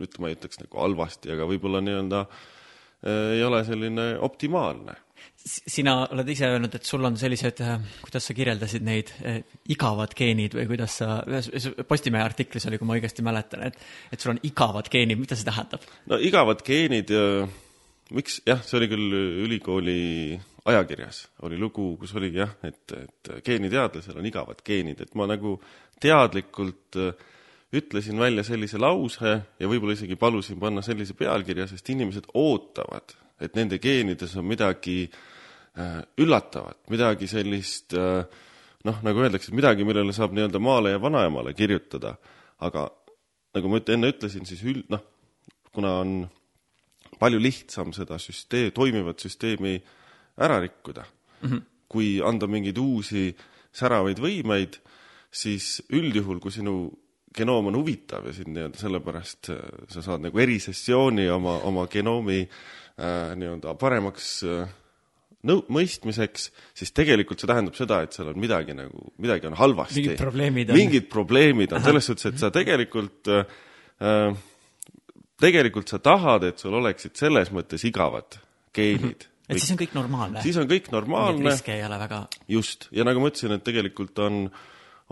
ütleme, 0.00 0.20
ma 0.20 0.28
ei 0.28 0.36
ütleks 0.36 0.60
nagu 0.60 0.78
halvasti, 0.78 1.32
aga 1.32 1.48
võib-olla 1.48 1.80
nii-öelda 1.82 2.20
äh, 2.20 3.32
ei 3.34 3.42
ole 3.44 3.64
selline 3.64 4.18
optimaalne. 4.18 4.94
sina 5.46 6.06
oled 6.12 6.28
ise 6.28 6.46
öelnud, 6.46 6.74
et 6.74 6.84
sul 6.84 7.04
on 7.04 7.16
sellised, 7.16 7.60
äh, 7.60 7.80
kuidas 8.02 8.26
sa 8.26 8.34
kirjeldasid 8.34 8.82
neid 8.82 9.12
äh, 9.24 9.42
igavad 9.68 10.14
geenid 10.14 10.54
või 10.54 10.66
kuidas 10.66 10.98
sa, 10.98 11.22
ühes 11.26 11.70
Postimehe 11.88 12.22
artiklis 12.22 12.66
oli, 12.66 12.78
kui 12.78 12.86
ma 12.86 12.94
õigesti 12.94 13.22
mäletan, 13.22 13.62
et, 13.62 13.78
et 14.12 14.20
sul 14.20 14.36
on 14.36 14.40
igavad 14.42 14.88
geenid, 14.88 15.18
mida 15.18 15.34
see 15.34 15.44
tähendab? 15.44 15.80
no 16.06 16.18
igavad 16.18 16.62
geenid 16.62 17.10
miks, 18.14 18.40
jah, 18.46 18.60
see 18.62 18.78
oli 18.78 18.88
küll 18.90 19.16
ülikooli 19.46 20.00
ajakirjas, 20.66 21.22
oli 21.46 21.58
lugu, 21.58 21.94
kus 22.00 22.14
oligi 22.18 22.42
jah, 22.42 22.52
et, 22.66 22.92
et 22.94 23.32
geeniteadlasel 23.46 24.18
on 24.20 24.26
igavad 24.28 24.62
geenid, 24.66 25.00
et 25.02 25.14
ma 25.18 25.28
nagu 25.30 25.56
teadlikult 26.02 26.98
äh, 27.00 27.12
ütlesin 27.76 28.18
välja 28.20 28.44
sellise 28.46 28.78
lause 28.78 29.32
ja 29.58 29.70
võib-olla 29.70 29.96
isegi 29.96 30.18
palusin 30.18 30.58
panna 30.62 30.84
sellise 30.86 31.16
pealkirja, 31.18 31.68
sest 31.70 31.88
inimesed 31.94 32.28
ootavad, 32.34 33.16
et 33.42 33.56
nende 33.58 33.78
geenides 33.82 34.36
on 34.38 34.46
midagi 34.48 35.04
äh, 35.06 36.00
üllatavat, 36.22 36.84
midagi 36.92 37.28
sellist 37.30 37.96
äh, 37.98 38.22
noh, 38.86 39.02
nagu 39.06 39.22
öeldakse, 39.24 39.54
midagi, 39.56 39.86
millele 39.86 40.14
saab 40.14 40.34
nii-öelda 40.36 40.62
maale 40.62 40.94
ja 40.94 41.02
vanaemale 41.02 41.54
kirjutada. 41.58 42.16
aga 42.58 42.86
nagu 43.56 43.68
ma 43.68 43.80
enne 43.92 44.08
ütlesin, 44.12 44.46
siis 44.48 44.62
üld-, 44.64 44.86
noh, 44.92 45.02
kuna 45.74 45.98
on 46.00 46.12
palju 47.18 47.40
lihtsam 47.42 47.92
seda 47.96 48.18
süsteem, 48.22 48.72
toimivat 48.76 49.22
süsteemi 49.22 49.76
ära 50.36 50.60
rikkuda 50.60 51.04
mm. 51.42 51.48
-hmm. 51.48 51.62
kui 51.88 52.20
anda 52.24 52.46
mingeid 52.46 52.78
uusi 52.78 53.30
säravaid 53.76 54.20
võimeid, 54.22 54.78
siis 55.30 55.82
üldjuhul, 55.92 56.40
kui 56.40 56.54
sinu 56.54 56.90
genoom 57.36 57.66
on 57.66 57.76
huvitav 57.76 58.26
ja 58.26 58.32
sind 58.32 58.54
nii-öelda 58.54 58.80
sellepärast 58.80 59.50
äh, 59.52 59.60
sa 59.92 60.02
saad 60.02 60.24
nagu 60.24 60.40
erisessiooni 60.40 61.28
oma, 61.30 61.58
oma 61.68 61.86
genoomi 61.92 62.40
äh, 62.46 63.36
nii-öelda 63.36 63.74
paremaks 63.76 64.30
äh, 64.48 64.68
nõu-, 65.46 65.64
mõistmiseks, 65.72 66.50
siis 66.76 66.92
tegelikult 66.96 67.42
see 67.42 67.50
tähendab 67.50 67.76
seda, 67.78 68.00
et 68.04 68.16
seal 68.16 68.32
on 68.32 68.40
midagi 68.40 68.76
nagu, 68.76 69.12
midagi 69.22 69.50
on 69.50 69.58
halvasti. 69.60 70.00
mingid 70.00 70.20
probleemid 70.20 70.72
on. 70.72 70.80
mingid 70.80 71.08
probleemid 71.12 71.76
on, 71.76 71.84
selles 71.84 72.10
suhtes, 72.10 72.30
et 72.32 72.42
sa 72.42 72.52
tegelikult 72.54 73.32
äh, 73.32 73.56
äh 74.00 74.44
tegelikult 75.40 75.90
sa 75.92 76.00
tahad, 76.02 76.46
et 76.48 76.60
sul 76.60 76.76
oleksid 76.78 77.16
selles 77.18 77.50
mõttes 77.54 77.84
igavad 77.88 78.38
geenid. 78.76 79.26
et 79.48 79.60
siis 79.60 79.72
on 79.74 79.80
kõik 79.80 79.96
normaalne? 79.96 80.42
siis 80.44 80.56
on 80.60 80.68
kõik 80.70 80.88
normaalne. 80.92 81.50
riske 81.50 81.74
ei 81.74 81.84
ole 81.86 81.98
väga. 82.00 82.22
just, 82.48 82.88
ja 82.92 83.04
nagu 83.04 83.22
ma 83.22 83.32
ütlesin, 83.32 83.56
et 83.56 83.64
tegelikult 83.66 84.18
on, 84.24 84.46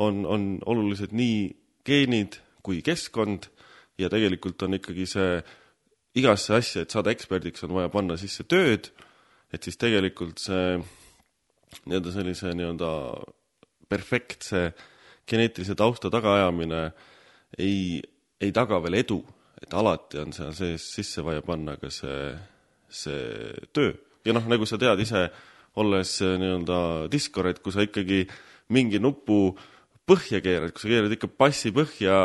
on, 0.00 0.25
on 0.26 0.49
olulised 0.75 1.12
nii 1.12 1.49
geenid 1.85 2.40
kui 2.64 2.81
keskkond 2.85 3.50
ja 4.00 4.09
tegelikult 4.11 4.62
on 4.64 4.78
ikkagi 4.78 5.07
see, 5.07 5.38
igasse 6.19 6.54
asja, 6.57 6.85
et 6.85 6.95
saada 6.95 7.12
eksperdiks, 7.12 7.66
on 7.66 7.76
vaja 7.76 7.93
panna 7.93 8.16
sisse 8.19 8.47
tööd, 8.49 8.88
et 9.52 9.62
siis 9.62 9.76
tegelikult 9.78 10.40
see 10.43 10.78
nii-öelda 11.85 12.12
sellise 12.14 12.54
nii-öelda 12.54 12.90
perfektse 13.90 14.69
geneetilise 15.28 15.75
tausta 15.78 16.11
tagaajamine 16.12 16.81
ei 17.59 18.00
ei 18.45 18.52
taga 18.54 18.81
veel 18.83 18.99
edu, 19.00 19.21
et 19.64 19.76
alati 19.76 20.21
on 20.21 20.35
seal 20.37 20.52
sees 20.56 20.87
sisse 20.99 21.25
vaja 21.25 21.42
panna 21.44 21.76
ka 21.80 21.90
see, 21.92 22.33
see 22.88 23.52
töö. 23.73 23.94
ja 24.25 24.37
noh, 24.37 24.44
nagu 24.49 24.68
sa 24.68 24.78
tead 24.80 25.00
ise, 25.04 25.26
olles 25.80 26.16
äh, 26.23 26.37
nii-öelda 26.40 26.80
diskor, 27.12 27.49
et 27.50 27.62
kui 27.64 27.75
sa 27.75 27.85
ikkagi 27.85 28.25
mingi 28.75 29.00
nupu 29.02 29.54
põhja 30.09 30.40
keerad, 30.44 30.73
kui 30.75 30.85
sa 30.85 30.90
keerad 30.92 31.14
ikka 31.16 31.30
bassi 31.40 31.73
põhja, 31.75 32.16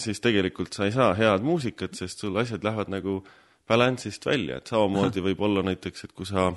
siis 0.00 0.20
tegelikult 0.24 0.76
sa 0.76 0.86
ei 0.86 0.94
saa 0.94 1.12
head 1.16 1.44
muusikat, 1.44 1.96
sest 1.96 2.22
sul 2.22 2.36
asjad 2.40 2.64
lähevad 2.64 2.92
nagu 2.92 3.22
balance'ist 3.68 4.26
välja, 4.28 4.60
et 4.60 4.70
samamoodi 4.72 5.24
võib 5.28 5.42
olla 5.48 5.64
näiteks, 5.66 6.06
et 6.06 6.14
kui 6.16 6.28
sa 6.28 6.50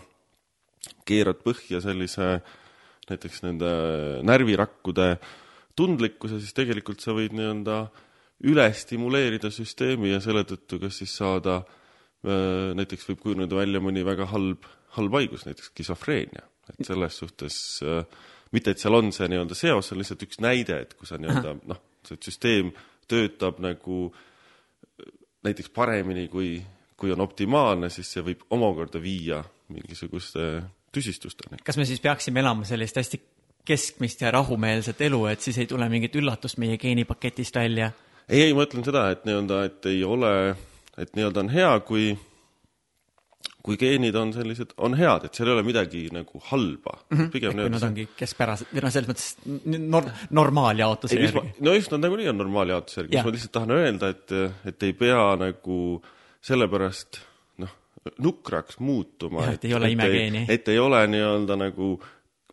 keerad 1.07 1.41
põhja 1.45 1.81
sellise 1.81 2.39
näiteks 3.09 3.43
nende 3.45 3.71
närvirakkude 4.25 5.15
tundlikkuse, 5.77 6.39
siis 6.41 6.55
tegelikult 6.57 7.03
sa 7.03 7.13
võid 7.15 7.35
nii-öelda 7.35 7.85
üle 8.43 8.67
stimuleerida 8.75 9.51
süsteemi 9.53 10.11
ja 10.11 10.19
selle 10.23 10.43
tõttu 10.47 10.79
kas 10.81 10.99
siis 11.01 11.15
saada 11.15 11.61
äh, 11.61 12.73
näiteks 12.75 13.07
võib 13.09 13.23
kujuneda 13.23 13.55
välja 13.55 13.81
mõni 13.83 14.03
väga 14.05 14.27
halb, 14.33 14.67
halb 14.97 15.19
haigus, 15.19 15.45
näiteks 15.47 15.71
skisofreenia. 15.71 16.43
et 16.73 16.85
selles 16.87 17.17
suhtes 17.17 17.57
äh, 17.85 18.03
mitte, 18.51 18.71
et 18.71 18.81
seal 18.81 18.97
on 18.97 19.11
see 19.15 19.27
nii-öelda 19.31 19.57
seos, 19.57 19.87
see 19.87 19.95
on 19.95 20.01
lihtsalt 20.01 20.23
üks 20.27 20.41
näide, 20.43 20.79
et 20.85 20.95
kui 20.97 21.07
sa 21.07 21.19
nii-öelda 21.21 21.57
noh, 21.71 21.81
see 22.07 22.19
süsteem 22.27 22.71
töötab 23.09 23.59
nagu 23.63 24.09
näiteks 25.45 25.69
paremini, 25.73 26.27
kui, 26.31 26.57
kui 26.97 27.13
on 27.13 27.21
optimaalne, 27.21 27.91
siis 27.93 28.09
see 28.15 28.23
võib 28.25 28.45
omakorda 28.55 29.01
viia 29.01 29.43
mingisuguste 29.69 30.63
tüsistusteni. 30.95 31.61
kas 31.65 31.77
me 31.77 31.85
siis 31.85 32.01
peaksime 32.01 32.41
elama 32.41 32.65
sellist 32.67 32.97
hästi 32.97 33.21
keskmist 33.65 34.21
ja 34.21 34.31
rahumeelset 34.31 35.01
elu, 35.07 35.21
et 35.31 35.41
siis 35.41 35.57
ei 35.61 35.69
tule 35.69 35.87
mingit 35.89 36.15
üllatust 36.15 36.59
meie 36.61 36.77
geenipaketist 36.81 37.55
välja? 37.61 37.91
Ei, 38.29 38.47
ei, 38.47 38.53
ma 38.53 38.65
ütlen 38.65 38.85
seda, 38.87 39.09
et 39.13 39.25
nii-öelda, 39.27 39.65
et 39.69 39.91
ei 39.91 40.03
ole, 40.07 40.31
et 40.97 41.11
nii-öelda 41.17 41.45
on 41.45 41.51
hea, 41.53 41.73
kui 41.87 42.13
kui 43.65 43.77
geenid 43.81 44.15
on 44.19 44.31
sellised, 44.35 44.75
on 44.85 44.93
head, 44.97 45.25
et 45.25 45.37
seal 45.37 45.49
ei 45.49 45.55
ole 45.55 45.63
midagi 45.65 46.03
nagu 46.13 46.41
halba 46.51 46.99
mm. 46.99 47.17
-hmm. 47.17 47.29
pigem 47.33 47.55
kui 47.57 47.71
nad 47.73 47.85
ongi 47.87 48.07
keskpärased, 48.17 48.69
või 48.73 48.83
noh, 48.85 48.93
selles 48.93 49.09
mõttes 49.09 49.79
nor-, 49.95 50.11
normaaljaotuse 50.39 51.17
järgi. 51.17 51.55
no 51.65 51.73
just, 51.73 51.93
nad 51.95 52.05
nagunii 52.05 52.29
on 52.29 52.37
normaaljaotuse 52.43 53.01
järgi, 53.01 53.15
mis 53.15 53.25
ma 53.25 53.33
lihtsalt 53.37 53.55
tahan 53.57 53.73
öelda, 53.77 54.11
et, 54.13 54.35
et 54.71 54.85
ei 54.85 54.93
pea 54.99 55.23
nagu 55.41 55.79
sellepärast 56.45 57.21
noh, 57.63 57.73
nukraks 58.27 58.77
muutuma. 58.85 59.49
et 59.55 59.65
ei 59.65 59.73
ole 59.73 59.89
imegeeni. 59.95 60.45
et 60.47 60.69
ei 60.69 60.79
ole 60.79 61.01
nii-öelda 61.15 61.57
nagu, 61.65 61.89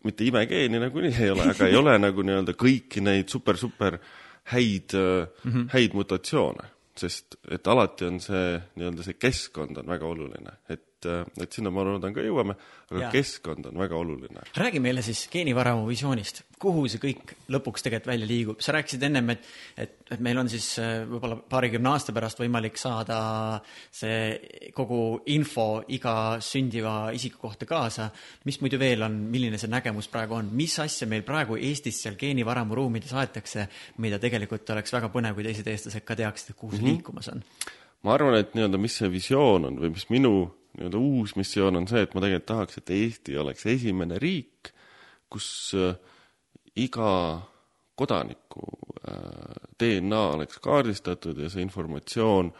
mitte 0.03 0.25
imegeeni 0.25 0.81
nagunii 0.81 1.13
ei 1.13 1.29
ole, 1.35 1.49
aga 1.53 1.69
ei 1.69 1.77
ole 1.77 1.97
nagu 2.01 2.25
nii-öelda 2.25 2.57
kõiki 2.57 3.05
neid 3.05 3.29
super-super 3.29 4.01
häid 4.43 4.93
mm, 4.93 5.51
-hmm. 5.51 5.67
häid 5.73 5.93
mutatsioone, 5.93 6.67
sest 6.97 7.35
et 7.51 7.67
alati 7.67 8.05
on 8.05 8.19
see 8.19 8.61
nii-öelda 8.75 9.03
see 9.03 9.13
keskkond 9.19 9.77
on 9.77 9.87
väga 9.87 10.05
oluline, 10.05 10.57
et 10.69 10.83
et, 11.05 11.43
et 11.43 11.55
sinna 11.55 11.71
ma 11.73 11.83
loodan 11.85 12.13
ka 12.15 12.23
jõuame, 12.23 12.55
aga 12.91 13.01
ja. 13.05 13.09
keskkond 13.13 13.67
on 13.69 13.79
väga 13.81 13.97
oluline. 13.97 14.45
räägi 14.57 14.81
meile 14.83 15.01
siis 15.05 15.25
geenivaramu 15.31 15.85
visioonist, 15.87 16.43
kuhu 16.61 16.85
see 16.91 17.01
kõik 17.01 17.33
lõpuks 17.53 17.85
tegelikult 17.85 18.11
välja 18.11 18.29
liigub, 18.29 18.61
sa 18.63 18.75
rääkisid 18.75 19.03
ennem, 19.07 19.33
et, 19.35 19.47
et, 19.77 19.95
et 20.15 20.23
meil 20.23 20.39
on 20.41 20.49
siis 20.51 20.67
äh, 20.81 21.03
võib-olla 21.09 21.37
paarikümne 21.49 21.91
aasta 21.93 22.15
pärast 22.15 22.41
võimalik 22.41 22.79
saada 22.81 23.19
see 23.91 24.71
kogu 24.75 25.01
info 25.33 25.67
iga 25.93 26.15
sündiva 26.43 26.95
isiku 27.15 27.43
kohta 27.47 27.67
kaasa. 27.69 28.09
mis 28.45 28.59
muidu 28.61 28.79
veel 28.81 29.03
on, 29.05 29.19
milline 29.33 29.59
see 29.61 29.71
nägemus 29.71 30.09
praegu 30.13 30.39
on, 30.39 30.51
mis 30.55 30.77
asja 30.79 31.07
meil 31.09 31.25
praegu 31.27 31.57
Eestis 31.59 32.01
seal 32.03 32.17
geenivaramu 32.19 32.75
ruumides 32.75 33.13
aetakse, 33.13 33.67
mida 34.03 34.19
tegelikult 34.19 34.69
oleks 34.75 34.93
väga 34.93 35.09
põnev, 35.13 35.37
kui 35.37 35.47
teised 35.47 35.67
eestlased 35.67 36.05
ka 36.05 36.17
teaksid, 36.19 36.53
et 36.53 36.59
kuhu 36.59 36.75
see 36.75 36.81
mm 36.81 36.87
-hmm. 36.87 36.97
liikumas 36.97 37.29
on? 37.33 37.43
ma 38.03 38.13
arvan, 38.17 38.35
et 38.35 38.53
nii-öelda, 38.55 38.79
mis 38.81 38.97
see 38.99 39.09
visioon 39.11 39.69
on 39.69 39.79
või 39.79 39.93
mis 39.95 40.09
minu 40.11 40.33
nii-öelda 40.77 40.97
uus 40.97 41.35
missioon 41.37 41.77
on 41.77 41.87
see, 41.89 42.01
et 42.03 42.13
ma 42.15 42.23
tegelikult 42.23 42.49
tahaks, 42.49 42.79
et 42.79 42.91
Eesti 42.95 43.37
oleks 43.37 43.65
esimene 43.69 44.17
riik, 44.21 44.73
kus 45.31 45.47
äh, 45.77 45.95
iga 46.81 47.13
kodaniku 47.99 48.65
äh, 49.05 49.69
DNA 49.79 50.21
oleks 50.37 50.59
kaardistatud 50.63 51.37
ja 51.37 51.49
see 51.53 51.61
informatsioon 51.65 52.51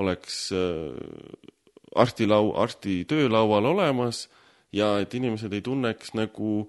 oleks 0.00 0.46
äh, 0.52 1.50
arstilau-, 1.96 2.54
arsti 2.60 3.02
töölaual 3.08 3.70
olemas 3.72 4.26
ja 4.74 4.98
et 5.00 5.14
inimesed 5.14 5.52
ei 5.52 5.64
tunneks 5.64 6.12
nagu 6.18 6.64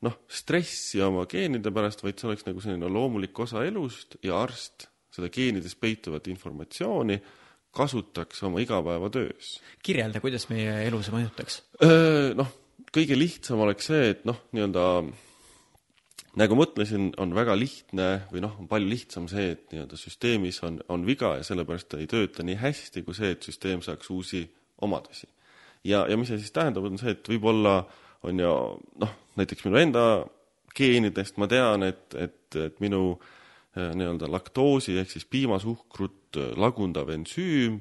noh, 0.00 0.16
stressi 0.30 1.02
oma 1.04 1.26
geenide 1.28 1.72
pärast, 1.74 2.04
vaid 2.04 2.16
see 2.20 2.30
oleks 2.30 2.46
nagu 2.46 2.62
selline 2.64 2.88
loomulik 2.88 3.36
osa 3.44 3.66
elust 3.68 4.16
ja 4.24 4.40
arst 4.40 4.88
seda 5.10 5.28
geenides 5.32 5.74
peituvat 5.76 6.30
informatsiooni 6.30 7.18
kasutaks 7.70 8.42
oma 8.42 8.60
igapäevatöös. 8.60 9.60
kirjelda, 9.82 10.20
kuidas 10.20 10.48
meie 10.50 10.82
elu 10.86 11.02
see 11.02 11.14
mõjutaks? 11.14 11.60
Noh, 12.38 12.52
kõige 12.94 13.18
lihtsam 13.18 13.62
oleks 13.62 13.90
see, 13.90 14.10
et 14.14 14.24
noh, 14.28 14.40
nii-öelda 14.54 14.86
nagu 16.40 16.58
ma 16.58 16.66
ütlesin, 16.66 17.10
on 17.22 17.34
väga 17.34 17.56
lihtne 17.58 18.08
või 18.32 18.42
noh, 18.44 18.56
on 18.58 18.68
palju 18.70 18.90
lihtsam 18.90 19.28
see, 19.30 19.52
et 19.54 19.70
nii-öelda 19.72 19.98
süsteemis 19.98 20.60
on, 20.66 20.80
on 20.90 21.06
viga 21.06 21.36
ja 21.38 21.46
sellepärast 21.46 21.90
ta 21.90 22.02
ei 22.02 22.10
tööta 22.10 22.46
nii 22.46 22.58
hästi 22.58 23.04
kui 23.06 23.16
see, 23.18 23.34
et 23.36 23.46
süsteem 23.46 23.82
saaks 23.86 24.10
uusi 24.10 24.44
omadusi. 24.82 25.28
ja, 25.84 26.06
ja 26.10 26.18
mis 26.18 26.30
see 26.30 26.42
siis 26.42 26.54
tähendab, 26.54 26.86
on 26.86 26.98
see, 26.98 27.14
et 27.14 27.34
võib-olla 27.34 27.82
on 28.26 28.38
ju 28.38 28.54
noh, 29.02 29.18
näiteks 29.38 29.66
minu 29.66 29.78
enda 29.80 30.06
geenidest 30.76 31.38
ma 31.38 31.46
tean, 31.50 31.82
et, 31.86 32.14
et, 32.14 32.56
et 32.58 32.82
minu 32.82 33.14
äh, 33.14 33.36
nii-öelda 33.76 34.26
laktoosi 34.30 34.96
ehk 34.98 35.12
siis 35.12 35.26
piimasuhkrut 35.30 36.38
äh, 36.40 36.52
lagundav 36.58 37.10
ensüüm 37.14 37.78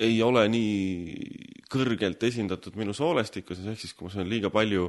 ei 0.00 0.22
ole 0.24 0.46
nii 0.48 1.64
kõrgelt 1.70 2.22
esindatud 2.24 2.78
minu 2.80 2.94
soolestikus, 2.96 3.60
ehk 3.60 3.80
siis 3.80 3.92
kui 3.92 4.08
ma 4.08 4.14
söön 4.14 4.30
liiga 4.30 4.48
palju, 4.52 4.88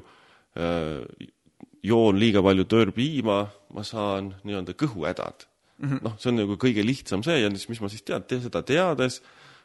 äh, 0.55 1.27
joon 1.83 2.19
liiga 2.19 2.43
palju 2.45 2.65
törpiima, 2.71 3.43
ma 3.75 3.83
saan 3.83 4.31
nii-öelda 4.45 4.77
kõhuhädad. 4.79 5.47
Mm 5.81 5.89
-hmm.. 5.89 6.01
noh, 6.05 6.15
see 6.21 6.29
on 6.31 6.39
nagu 6.43 6.55
kõige 6.61 6.85
lihtsam 6.85 7.23
see 7.25 7.41
ja 7.41 7.49
siis 7.49 7.69
mis 7.69 7.81
ma 7.81 7.89
siis 7.89 8.05
tean, 8.05 8.23
seda 8.29 8.61
teades 8.61 9.21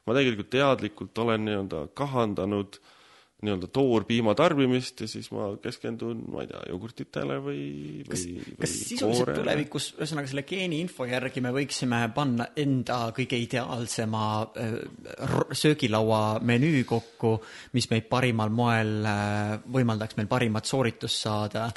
ma 0.06 0.14
tegelikult 0.16 0.50
teadlikult 0.50 1.18
olen 1.18 1.44
nii-öelda 1.44 1.88
kahandanud 1.94 2.80
äh, 2.80 2.95
nii-öelda 3.44 3.68
toorpiima 3.68 4.32
tarbimist 4.36 5.02
ja 5.04 5.08
siis 5.10 5.26
ma 5.34 5.50
keskendun, 5.60 6.22
ma 6.32 6.44
ei 6.44 6.48
tea, 6.48 6.62
jogurtitele 6.70 7.36
või, 7.44 7.64
või 8.06 8.08
kas, 8.08 8.22
kas 8.62 8.76
sisuliselt 8.88 9.32
tulevikus, 9.36 9.88
ühesõnaga 9.98 10.30
selle 10.30 10.46
geeniinfo 10.48 11.04
järgi 11.10 11.42
me 11.44 11.52
võiksime 11.52 12.00
panna 12.16 12.48
enda 12.56 13.02
kõige 13.16 13.36
ideaalsema 13.44 14.22
äh, 14.56 15.36
söögilaua 15.52 16.22
menüü 16.40 16.86
kokku, 16.88 17.34
mis 17.76 17.90
meid 17.92 18.08
parimal 18.08 18.54
moel 18.56 18.96
äh, 19.04 19.52
võimaldaks 19.76 20.16
meil 20.16 20.32
parimat 20.32 20.64
sooritust 20.68 21.28
saada? 21.28 21.68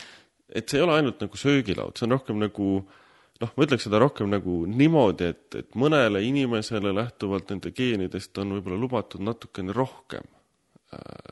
et 0.50 0.66
see 0.66 0.80
ei 0.80 0.88
ole 0.88 0.96
ainult 0.96 1.20
nagu 1.22 1.38
söögilaud, 1.38 2.00
see 2.00 2.08
on 2.08 2.16
rohkem 2.16 2.40
nagu 2.42 2.72
noh, 2.80 3.52
ma 3.52 3.68
ütleks 3.68 3.84
seda 3.86 4.00
rohkem 4.00 4.32
nagu 4.32 4.64
niimoodi, 4.72 5.28
et, 5.36 5.60
et 5.60 5.76
mõnele 5.76 6.24
inimesele 6.24 6.96
lähtuvalt 6.96 7.52
nende 7.52 7.76
geenidest 7.76 8.40
on 8.40 8.56
võib-olla 8.56 8.80
lubatud 8.80 9.28
natukene 9.28 9.76
rohkem 9.76 10.24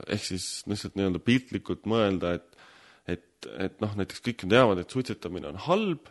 ehk 0.08 0.24
siis 0.24 0.46
lihtsalt 0.70 0.98
nii-öelda 0.98 1.22
piltlikult 1.24 1.88
mõelda, 1.90 2.38
et 2.38 2.54
et, 3.08 3.48
et 3.64 3.78
noh, 3.80 3.94
näiteks 3.96 4.20
kõik 4.26 4.44
ju 4.44 4.50
teavad, 4.52 4.82
et 4.82 4.92
suitsetamine 4.92 5.48
on 5.48 5.60
halb, 5.68 6.10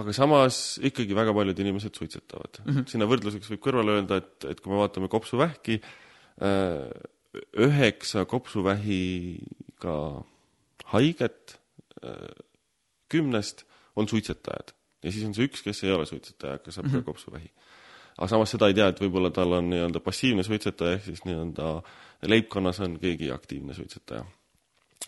aga 0.00 0.14
samas 0.16 0.78
ikkagi 0.82 1.16
väga 1.16 1.34
paljud 1.36 1.58
inimesed 1.60 1.98
suitsetavad 2.00 2.62
mm. 2.62 2.70
-hmm. 2.70 2.86
sinna 2.90 3.08
võrdluseks 3.10 3.50
võib 3.52 3.62
kõrvale 3.66 3.98
öelda, 3.98 4.22
et, 4.22 4.46
et 4.50 4.62
kui 4.62 4.72
me 4.72 4.80
vaatame 4.80 5.10
kopsuvähki, 5.12 5.80
äh, 6.42 6.88
üheksa 7.66 8.24
kopsuvähiga 8.30 9.98
haiget 10.94 11.58
äh, 12.02 12.32
kümnest 13.12 13.66
on 13.94 14.08
suitsetajad 14.08 14.72
ja 15.04 15.12
siis 15.12 15.28
on 15.28 15.36
see 15.36 15.46
üks, 15.46 15.62
kes 15.62 15.84
ei 15.84 15.92
ole 15.92 16.08
suitsetaja, 16.08 16.58
aga 16.58 16.72
saab 16.72 16.86
mm 16.86 16.90
-hmm. 16.90 16.94
ka 16.94 17.04
mhm. 17.04 17.10
kopsuvähi 17.12 17.50
aga 18.16 18.28
samas 18.30 18.52
seda 18.54 18.68
ei 18.70 18.76
tea, 18.78 18.88
et 18.92 19.00
võib-olla 19.02 19.30
tal 19.34 19.56
on 19.56 19.70
nii-öelda 19.72 20.00
passiivne 20.04 20.44
suitsetaja, 20.46 20.98
ehk 20.98 21.08
siis 21.08 21.24
nii-öelda 21.26 21.70
leibkonnas 22.30 22.80
on 22.84 22.98
keegi 23.00 23.30
aktiivne 23.34 23.74
suitsetaja. 23.74 24.24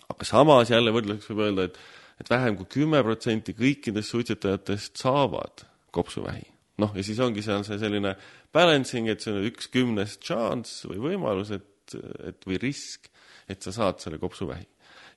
aga 0.09 0.25
samas 0.25 0.71
jälle 0.71 0.93
võrdluseks 0.95 1.31
võib 1.31 1.45
öelda, 1.47 1.67
et, 1.71 1.79
et 2.21 2.31
vähem 2.31 2.57
kui 2.59 2.69
kümme 2.79 3.03
protsenti 3.03 3.55
kõikidest 3.57 4.15
suitsetajatest 4.15 5.03
saavad 5.03 5.67
kopsuvähi. 5.91 6.47
noh, 6.83 6.93
ja 6.95 7.03
siis 7.03 7.21
ongi 7.21 7.43
seal 7.43 7.65
see 7.65 7.79
selline 7.81 8.17
balancing, 8.53 9.09
et 9.09 9.21
see 9.25 9.35
on 9.35 9.45
üks 9.49 9.71
kümnest 9.73 10.23
chance 10.25 10.89
või 10.89 11.03
võimalus, 11.11 11.53
et, 11.57 11.97
et 12.27 12.49
või 12.49 12.61
risk, 12.63 13.11
et 13.49 13.63
sa 13.63 13.73
saad 13.73 14.03
selle 14.03 14.19
kopsuvähi. 14.23 14.67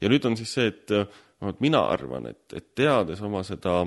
ja 0.01 0.12
nüüd 0.12 0.25
on 0.25 0.38
siis 0.39 0.53
see, 0.53 0.72
et 0.72 0.91
vähemalt 1.39 1.62
mina 1.63 1.86
arvan, 1.91 2.29
et, 2.32 2.46
et 2.53 2.75
teades 2.75 3.22
oma 3.22 3.44
seda 3.48 3.82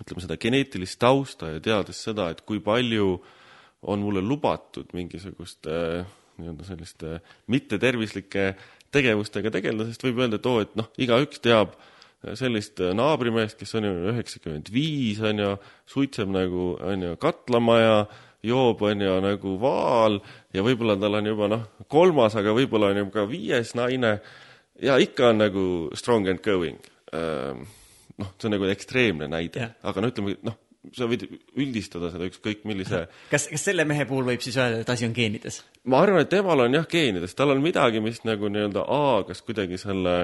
ütleme, 0.00 0.22
seda 0.22 0.36
geneetilist 0.40 0.98
tausta 1.00 1.50
ja 1.54 1.62
teades 1.62 2.02
seda, 2.08 2.30
et 2.30 2.42
kui 2.46 2.60
palju 2.64 3.16
on 3.86 4.02
mulle 4.02 4.22
lubatud 4.24 4.90
mingisuguste 4.96 6.04
nii-öelda 6.40 6.66
selliste 6.68 7.18
mittetervislike 7.52 8.48
tegevustega 8.94 9.52
tegeleda, 9.54 9.90
sest 9.90 10.04
võib 10.06 10.22
öelda, 10.22 10.40
et 10.40 10.48
oo, 10.48 10.62
et 10.64 10.74
noh, 10.78 10.88
igaüks 11.02 11.42
teab 11.44 11.76
sellist 12.36 12.80
naabrimeest, 12.96 13.58
kes 13.60 13.76
on 13.78 13.86
ju 13.86 13.92
üheksakümmend 14.12 14.70
viis, 14.74 15.20
on 15.24 15.42
ju, 15.42 15.50
suitseb 15.90 16.30
nagu, 16.32 16.72
on 16.82 17.04
ju, 17.04 17.12
katlamaja, 17.22 18.06
joob, 18.46 18.82
on 18.88 19.04
ju, 19.04 19.14
nagu 19.22 19.54
vaal 19.62 20.18
ja 20.54 20.64
võib-olla 20.66 20.96
tal 21.00 21.18
on 21.20 21.30
juba 21.30 21.50
noh, 21.52 21.64
kolmas, 21.92 22.36
aga 22.38 22.54
võib-olla 22.56 22.90
on 22.92 23.02
juba 23.04 23.20
ka 23.20 23.26
viies 23.30 23.74
naine 23.78 24.16
ja 24.82 24.98
ikka 25.02 25.32
on 25.32 25.42
nagu 25.44 25.64
strong 25.96 26.28
and 26.30 26.42
going. 26.44 26.80
noh, 28.16 28.30
see 28.36 28.48
on 28.48 28.56
nagu 28.56 28.68
ekstreemne 28.72 29.28
näide, 29.30 29.70
aga 29.86 30.02
no 30.02 30.10
ütleme, 30.10 30.38
noh, 30.46 30.56
sa 30.94 31.08
võid 31.10 31.26
üldistada 31.58 32.10
seda 32.12 32.28
ükskõik 32.28 32.64
millise 32.68 33.04
kas, 33.32 33.48
kas 33.50 33.66
selle 33.70 33.86
mehe 33.88 34.06
puhul 34.08 34.26
võib 34.28 34.44
siis 34.44 34.58
öelda, 34.60 34.82
et 34.84 34.92
asi 34.92 35.08
on 35.08 35.14
geenides? 35.16 35.62
ma 35.90 36.02
arvan, 36.04 36.22
et 36.24 36.32
temal 36.32 36.66
on 36.66 36.78
jah 36.78 36.86
geenides, 36.90 37.34
tal 37.38 37.54
on 37.54 37.62
midagi, 37.64 38.02
mis 38.04 38.22
nagu 38.26 38.50
nii-öelda 38.52 38.86
A, 38.86 39.02
kas 39.28 39.42
kuidagi 39.46 39.80
selle 39.82 40.16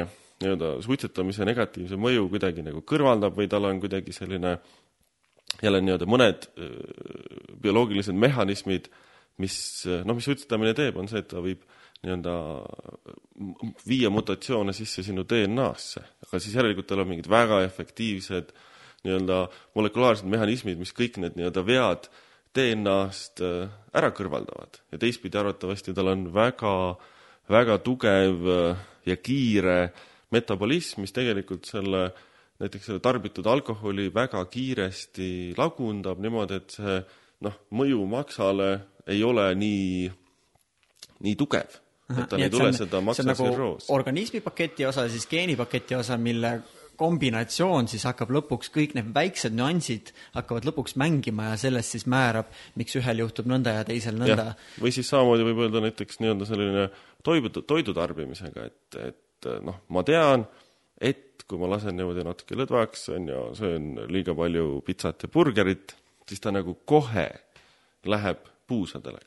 nii-öelda 0.42 0.76
suitsetamise 0.84 1.46
negatiivse 1.48 1.98
mõju 2.00 2.28
kuidagi 2.32 2.64
nagu 2.66 2.82
kõrvaldab 2.86 3.36
või 3.38 3.50
tal 3.50 3.68
on 3.68 3.80
kuidagi 3.82 4.14
selline 4.14 4.56
jälle 5.62 5.82
nii-öelda 5.84 6.08
mõned 6.08 6.48
bioloogilised 7.62 8.16
mehhanismid, 8.16 8.88
mis 9.42 9.56
noh, 10.06 10.16
mis 10.16 10.26
suitsetamine 10.26 10.74
teeb, 10.76 10.98
on 10.98 11.10
see, 11.10 11.22
et 11.22 11.30
ta 11.30 11.42
võib 11.44 11.62
nii-öelda 12.02 12.34
viia 13.86 14.10
mutatsioone 14.10 14.74
sisse 14.74 15.04
sinu 15.06 15.24
DNA-sse, 15.28 16.02
aga 16.26 16.40
siis 16.42 16.56
järelikult 16.58 16.88
tal 16.90 17.04
on 17.04 17.12
mingid 17.12 17.28
väga 17.30 17.62
efektiivsed 17.68 18.50
nii-öelda 19.06 19.38
molekulaarsed 19.74 20.28
mehhanismid, 20.30 20.78
mis 20.78 20.94
kõik 20.96 21.18
need 21.22 21.38
nii-öelda 21.38 21.64
vead 21.66 22.08
DNA-st 22.54 23.42
ära 23.96 24.12
kõrvaldavad 24.14 24.82
ja 24.92 25.00
teistpidi 25.00 25.40
arvatavasti 25.40 25.94
tal 25.96 26.12
on 26.12 26.26
väga, 26.34 26.74
väga 27.50 27.78
tugev 27.84 28.44
ja 29.08 29.16
kiire 29.16 29.78
metabolism, 30.32 31.02
mis 31.04 31.14
tegelikult 31.16 31.68
selle 31.68 32.10
näiteks 32.62 32.86
selle 32.86 33.02
tarbitud 33.02 33.46
alkoholi 33.46 34.10
väga 34.14 34.44
kiiresti 34.50 35.54
lagundab 35.58 36.20
niimoodi, 36.22 36.60
et 36.60 36.76
see 36.76 36.98
noh, 37.42 37.56
mõju 37.74 38.04
maksale 38.10 38.68
ei 39.10 39.22
ole 39.26 39.48
nii, 39.58 40.10
nii 41.26 41.38
tugev. 41.40 41.80
et 42.12 42.28
tal 42.28 42.44
ei 42.44 42.52
tule 42.52 42.68
on, 42.70 42.76
seda 42.76 43.00
maksasirroos 43.00 43.88
nagu. 43.88 43.96
organismipaketi 43.96 44.86
osa, 44.86 45.08
siis 45.08 45.26
geenipaketi 45.26 45.96
osa, 45.98 46.18
mille 46.20 46.60
kombinatsioon 47.02 47.88
siis 47.90 48.04
hakkab 48.06 48.32
lõpuks, 48.36 48.70
kõik 48.74 48.94
need 48.96 49.10
väiksed 49.14 49.54
nüansid 49.56 50.12
hakkavad 50.36 50.66
lõpuks 50.68 50.96
mängima 51.00 51.50
ja 51.50 51.58
sellest 51.64 51.96
siis 51.96 52.06
määrab, 52.10 52.50
miks 52.78 52.94
ühel 52.98 53.24
juhtub 53.24 53.48
nõnda 53.50 53.78
ja 53.80 53.86
teisel 53.88 54.18
nõnda. 54.20 54.52
või 54.82 54.94
siis 54.94 55.10
samamoodi 55.10 55.46
võib 55.50 55.64
öelda 55.66 55.82
näiteks 55.86 56.20
nii-öelda 56.22 56.48
selline 56.48 56.86
toidu, 57.26 57.52
toidu 57.62 57.94
tarbimisega, 57.96 58.68
et, 58.70 59.00
et 59.00 59.50
noh, 59.66 59.82
ma 59.94 60.04
tean, 60.06 60.46
et 61.02 61.42
kui 61.48 61.60
ma 61.60 61.70
lasen 61.72 61.96
niimoodi 61.98 62.24
natuke 62.26 62.58
lõdvaks, 62.58 63.08
on 63.16 63.28
ju, 63.32 63.42
söön 63.58 63.90
liiga 64.12 64.36
palju 64.38 64.80
pitsat 64.86 65.26
ja 65.26 65.32
burgerit, 65.32 65.96
siis 66.28 66.42
ta 66.42 66.54
nagu 66.54 66.76
kohe 66.88 67.28
läheb 68.06 68.48
puusadele. 68.70 69.20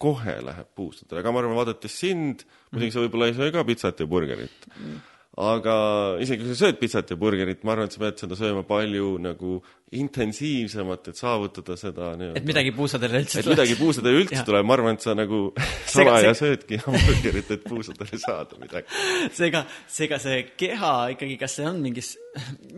kohe 0.00 0.38
läheb 0.40 0.68
puusadele, 0.74 1.20
aga 1.20 1.32
ma 1.32 1.42
arvan, 1.42 1.58
vaadates 1.58 1.92
sind, 2.00 2.46
muidugi 2.72 2.94
sa 2.94 3.02
võib-olla 3.04 3.26
ei 3.28 3.34
söö 3.36 3.50
ka 3.52 3.64
pitsat 3.68 4.00
ja 4.00 4.06
burgerit 4.08 4.68
mm 4.72 5.00
aga 5.40 5.74
isegi 6.22 6.44
kui 6.44 6.52
sa 6.52 6.66
sööd 6.66 6.78
pitsat 6.80 7.10
ja 7.12 7.16
burgerit, 7.20 7.62
ma 7.64 7.74
arvan, 7.74 7.88
et 7.88 7.96
sa 7.96 8.02
pead 8.02 8.20
seda 8.20 8.36
sööma 8.38 8.62
palju 8.68 9.14
nagu 9.24 9.58
intensiivsemalt, 9.96 11.10
et 11.10 11.18
saavutada 11.18 11.74
seda 11.78 12.12
nii-öelda 12.18 12.38
et 12.38 12.46
midagi 12.46 12.72
puusadele 12.76 13.22
üldse 13.24 13.40
et 13.42 13.50
midagi 13.50 13.74
puusadele 13.78 14.22
üldse 14.22 14.44
tuleb, 14.46 14.68
ma 14.68 14.76
arvan, 14.76 14.98
et 14.98 15.06
sa 15.06 15.16
nagu 15.18 15.40
salaja 15.96 16.32
söödki 16.42 16.78
hamburgerit, 16.84 17.50
et 17.56 17.66
puusadele 17.66 18.20
saada 18.22 18.60
midagi. 18.60 18.86
seega, 19.40 19.64
seega 19.90 20.20
see 20.22 20.44
keha 20.60 20.94
ikkagi, 21.16 21.36
kas 21.40 21.58
see 21.58 21.68
on 21.70 21.82
mingis, 21.82 22.14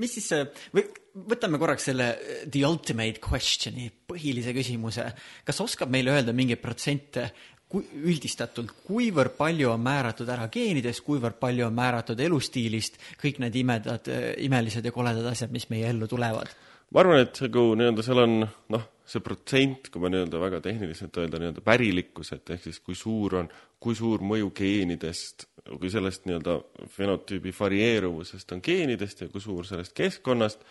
mis 0.00 0.16
siis 0.16 0.30
see, 0.32 0.46
või 0.72 0.86
võtame 1.12 1.60
korraks 1.60 1.90
selle 1.90 2.08
the 2.46 2.62
ultimate 2.64 3.20
question'i, 3.20 3.90
põhilise 4.08 4.54
küsimuse, 4.56 5.04
kas 5.44 5.60
oskab 5.64 5.92
meile 5.92 6.14
öelda 6.14 6.32
mingeid 6.36 6.62
protsente, 6.62 7.28
kui 7.72 7.86
üldistatult, 8.04 8.74
kuivõrd 8.84 9.32
palju 9.38 9.70
on 9.72 9.80
määratud 9.80 10.28
ära 10.28 10.48
geenidest, 10.52 11.04
kuivõrd 11.06 11.38
palju 11.40 11.66
on 11.66 11.76
määratud 11.76 12.20
elustiilist, 12.20 12.98
kõik 13.22 13.40
need 13.40 13.56
imedad, 13.62 14.10
imelised 14.44 14.84
ja 14.84 14.92
koledad 14.92 15.30
asjad, 15.32 15.52
mis 15.54 15.70
meie 15.72 15.88
ellu 15.92 16.10
tulevad? 16.10 16.52
ma 16.92 17.00
arvan, 17.00 17.22
et 17.24 17.38
nagu 17.40 17.62
nii-öelda 17.78 18.02
seal 18.04 18.20
on 18.20 18.34
noh, 18.44 18.82
see 19.08 19.22
protsent, 19.24 19.88
kui 19.88 20.02
ma 20.02 20.10
nii-öelda 20.12 20.40
väga 20.42 20.60
tehniliselt 20.64 21.16
öelda, 21.22 21.40
nii-öelda 21.40 21.64
pärilikkus, 21.64 22.34
et 22.36 22.52
ehk 22.52 22.66
siis 22.68 22.82
kui 22.84 22.96
suur 22.98 23.38
on, 23.40 23.48
kui 23.80 23.96
suur 23.96 24.20
mõju 24.20 24.52
geenidest, 24.56 25.46
kui 25.70 25.90
sellest 25.92 26.28
nii-öelda 26.28 26.58
fenotüübi 26.92 27.54
varieeruvusest 27.56 28.52
on 28.52 28.60
geenidest 28.64 29.24
ja 29.24 29.30
kui 29.32 29.40
suur 29.40 29.64
sellest 29.68 29.96
keskkonnast, 29.96 30.64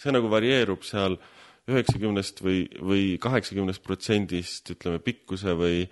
see 0.00 0.16
nagu 0.16 0.30
varieerub 0.32 0.84
seal 0.86 1.18
üheksakümnest 1.66 2.42
või, 2.46 2.66
või 2.80 3.06
kaheksakümnest 3.20 3.82
protsendist, 3.84 4.70
ütleme, 4.76 5.00
pikkuse 5.02 5.56
või 5.58 5.84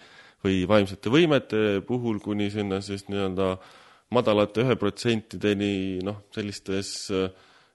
või 0.44 0.64
vaimsete 0.68 1.12
võimete 1.12 1.80
puhul 1.87 2.20
kuni 2.20 2.50
sinna 2.52 2.80
siis 2.85 3.07
nii-öelda 3.09 3.54
madalate 4.14 4.62
ühe 4.62 4.76
protsentideni, 4.76 6.02
noh, 6.04 6.22
sellistes 6.35 6.92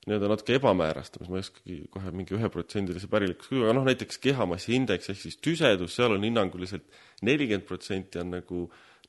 nii-öelda 0.07 0.29
natuke 0.31 0.55
ebamäärastamisel, 0.57 1.31
ma 1.31 1.39
ei 1.39 1.45
oskagi 1.45 1.77
kohe 1.93 2.11
mingi 2.15 2.35
üheprotsendilise 2.37 3.09
pärilikkuse 3.11 3.51
kujuga, 3.51 3.73
noh 3.75 3.87
näiteks 3.87 4.21
kehamassi 4.23 4.75
indeks 4.77 5.11
ehk 5.11 5.19
siis 5.21 5.37
tüsedus, 5.43 5.95
seal 5.97 6.15
on 6.15 6.25
hinnanguliselt 6.25 6.85
nelikümmend 7.27 7.67
protsenti 7.67 8.21
on 8.21 8.31
nagu 8.37 8.63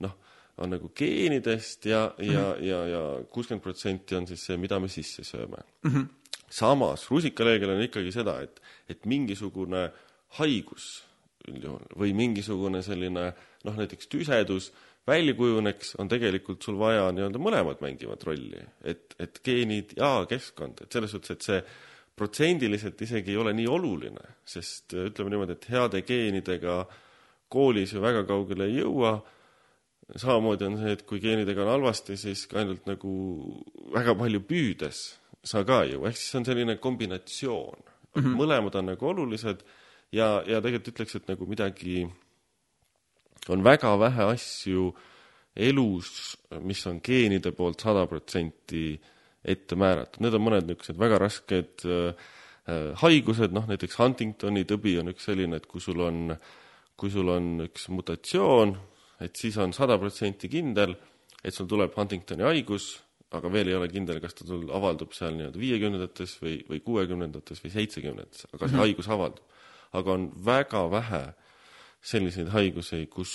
noh, 0.05 0.17
on 0.61 0.75
nagu 0.75 0.91
geenidest 0.97 1.87
ja 1.89 2.07
mm, 2.09 2.25
-hmm. 2.25 2.33
ja, 2.33 2.47
ja, 2.69 2.81
ja 2.95 3.03
kuuskümmend 3.33 3.63
protsenti 3.63 4.17
on 4.17 4.27
siis 4.27 4.45
see, 4.47 4.57
mida 4.57 4.81
me 4.81 4.89
sisse 4.89 5.25
sööme 5.25 5.63
mm. 5.83 5.91
-hmm. 5.91 6.07
samas 6.51 7.11
rusikaleegel 7.11 7.71
on 7.71 7.83
ikkagi 7.83 8.13
seda, 8.13 8.41
et, 8.41 8.61
et 8.89 9.07
mingisugune 9.07 9.91
haigus 10.41 11.05
üldjuhul 11.49 11.87
või 11.97 12.13
mingisugune 12.15 12.83
selline 12.83 13.33
noh, 13.65 13.77
näiteks 13.77 14.09
tüsedus 14.11 14.71
välja 15.07 15.35
kujuneks, 15.35 15.95
on 15.99 16.09
tegelikult 16.11 16.63
sul 16.63 16.79
vaja 16.81 17.09
nii-öelda 17.15 17.41
mõlemad 17.43 17.81
mängivad 17.83 18.23
rolli, 18.27 18.61
et, 18.85 19.17
et 19.19 19.41
geenid 19.45 19.95
ja 19.99 20.21
keskkond, 20.29 20.85
et 20.85 20.93
selles 20.93 21.15
suhtes, 21.15 21.37
et 21.37 21.47
see 21.47 21.63
protsendiliselt 22.21 23.01
isegi 23.01 23.33
ei 23.33 23.41
ole 23.41 23.55
nii 23.57 23.69
oluline, 23.71 24.35
sest 24.45 24.93
ütleme 24.93 25.33
niimoodi, 25.33 25.57
et 25.57 25.69
heade 25.73 26.03
geenidega 26.07 26.83
koolis 27.51 27.95
ju 27.95 28.03
väga 28.03 28.27
kaugele 28.29 28.69
ei 28.69 28.83
jõua, 28.83 29.15
samamoodi 30.21 30.67
on 30.69 30.79
see, 30.83 30.95
et 30.99 31.07
kui 31.09 31.23
geenidega 31.23 31.65
on 31.65 31.73
halvasti, 31.79 32.19
siis 32.21 32.45
ka 32.51 32.61
ainult 32.61 32.87
nagu 32.91 33.13
väga 33.95 34.15
palju 34.19 34.43
püüdes 34.47 35.05
sa 35.47 35.65
ka 35.65 35.83
jõua, 35.89 36.11
ehk 36.11 36.19
siis 36.19 36.35
see 36.35 36.41
on 36.43 36.49
selline 36.51 36.77
kombinatsioon 36.83 37.81
mm. 37.81 38.21
-hmm. 38.21 38.37
mõlemad 38.37 38.77
on 38.77 38.91
nagu 38.93 39.09
olulised 39.15 39.65
ja, 40.13 40.43
ja 40.47 40.61
tegelikult 40.61 40.93
ütleks, 40.95 41.17
et 41.17 41.29
nagu 41.31 41.47
midagi, 41.47 42.05
on 43.49 43.65
väga 43.65 43.95
vähe 44.01 44.27
asju 44.35 44.91
elus, 45.57 46.37
mis 46.63 46.83
on 46.87 47.01
geenide 47.05 47.53
poolt 47.57 47.81
sada 47.81 48.07
protsenti 48.11 48.95
ette 49.41 49.77
määratud, 49.79 50.21
need 50.21 50.37
on 50.37 50.45
mõned 50.45 50.69
niisugused 50.69 51.01
väga 51.01 51.19
rasked 51.21 51.85
äh, 51.89 52.31
haigused, 53.01 53.55
noh 53.57 53.67
näiteks 53.71 53.97
Huntingtoni 53.99 54.67
tõbi 54.69 54.99
on 55.01 55.11
üks 55.15 55.27
selline, 55.31 55.59
et 55.59 55.67
kui 55.67 55.81
sul 55.83 56.01
on, 56.05 56.35
kui 57.01 57.11
sul 57.13 57.29
on 57.33 57.65
üks 57.65 57.89
mutatsioon, 57.91 58.75
et 59.25 59.37
siis 59.37 59.57
on 59.61 59.73
sada 59.77 59.97
protsenti 60.01 60.51
kindel, 60.53 60.95
et 61.43 61.57
sul 61.57 61.69
tuleb 61.71 61.97
Huntingtoni 61.97 62.45
haigus, 62.47 62.93
aga 63.33 63.49
veel 63.53 63.71
ei 63.71 63.79
ole 63.79 63.89
kindel, 63.89 64.21
kas 64.21 64.37
ta 64.37 64.45
sul 64.47 64.69
avaldub 64.75 65.15
seal 65.17 65.33
nii-öelda 65.39 65.61
viiekümnendates 65.61 66.37
või, 66.43 66.59
või 66.69 66.83
kuuekümnendates 66.85 67.65
või 67.65 67.73
seitsmekümnendates, 67.79 68.47
aga 68.51 68.59
see 68.59 68.67
mm 68.67 68.77
-hmm. 68.77 68.85
haigus 68.85 69.09
avaldub 69.09 69.51
aga 69.93 70.13
on 70.13 70.31
väga 70.47 70.83
vähe 70.91 71.25
selliseid 72.01 72.49
haigusi, 72.55 73.05
kus, 73.13 73.33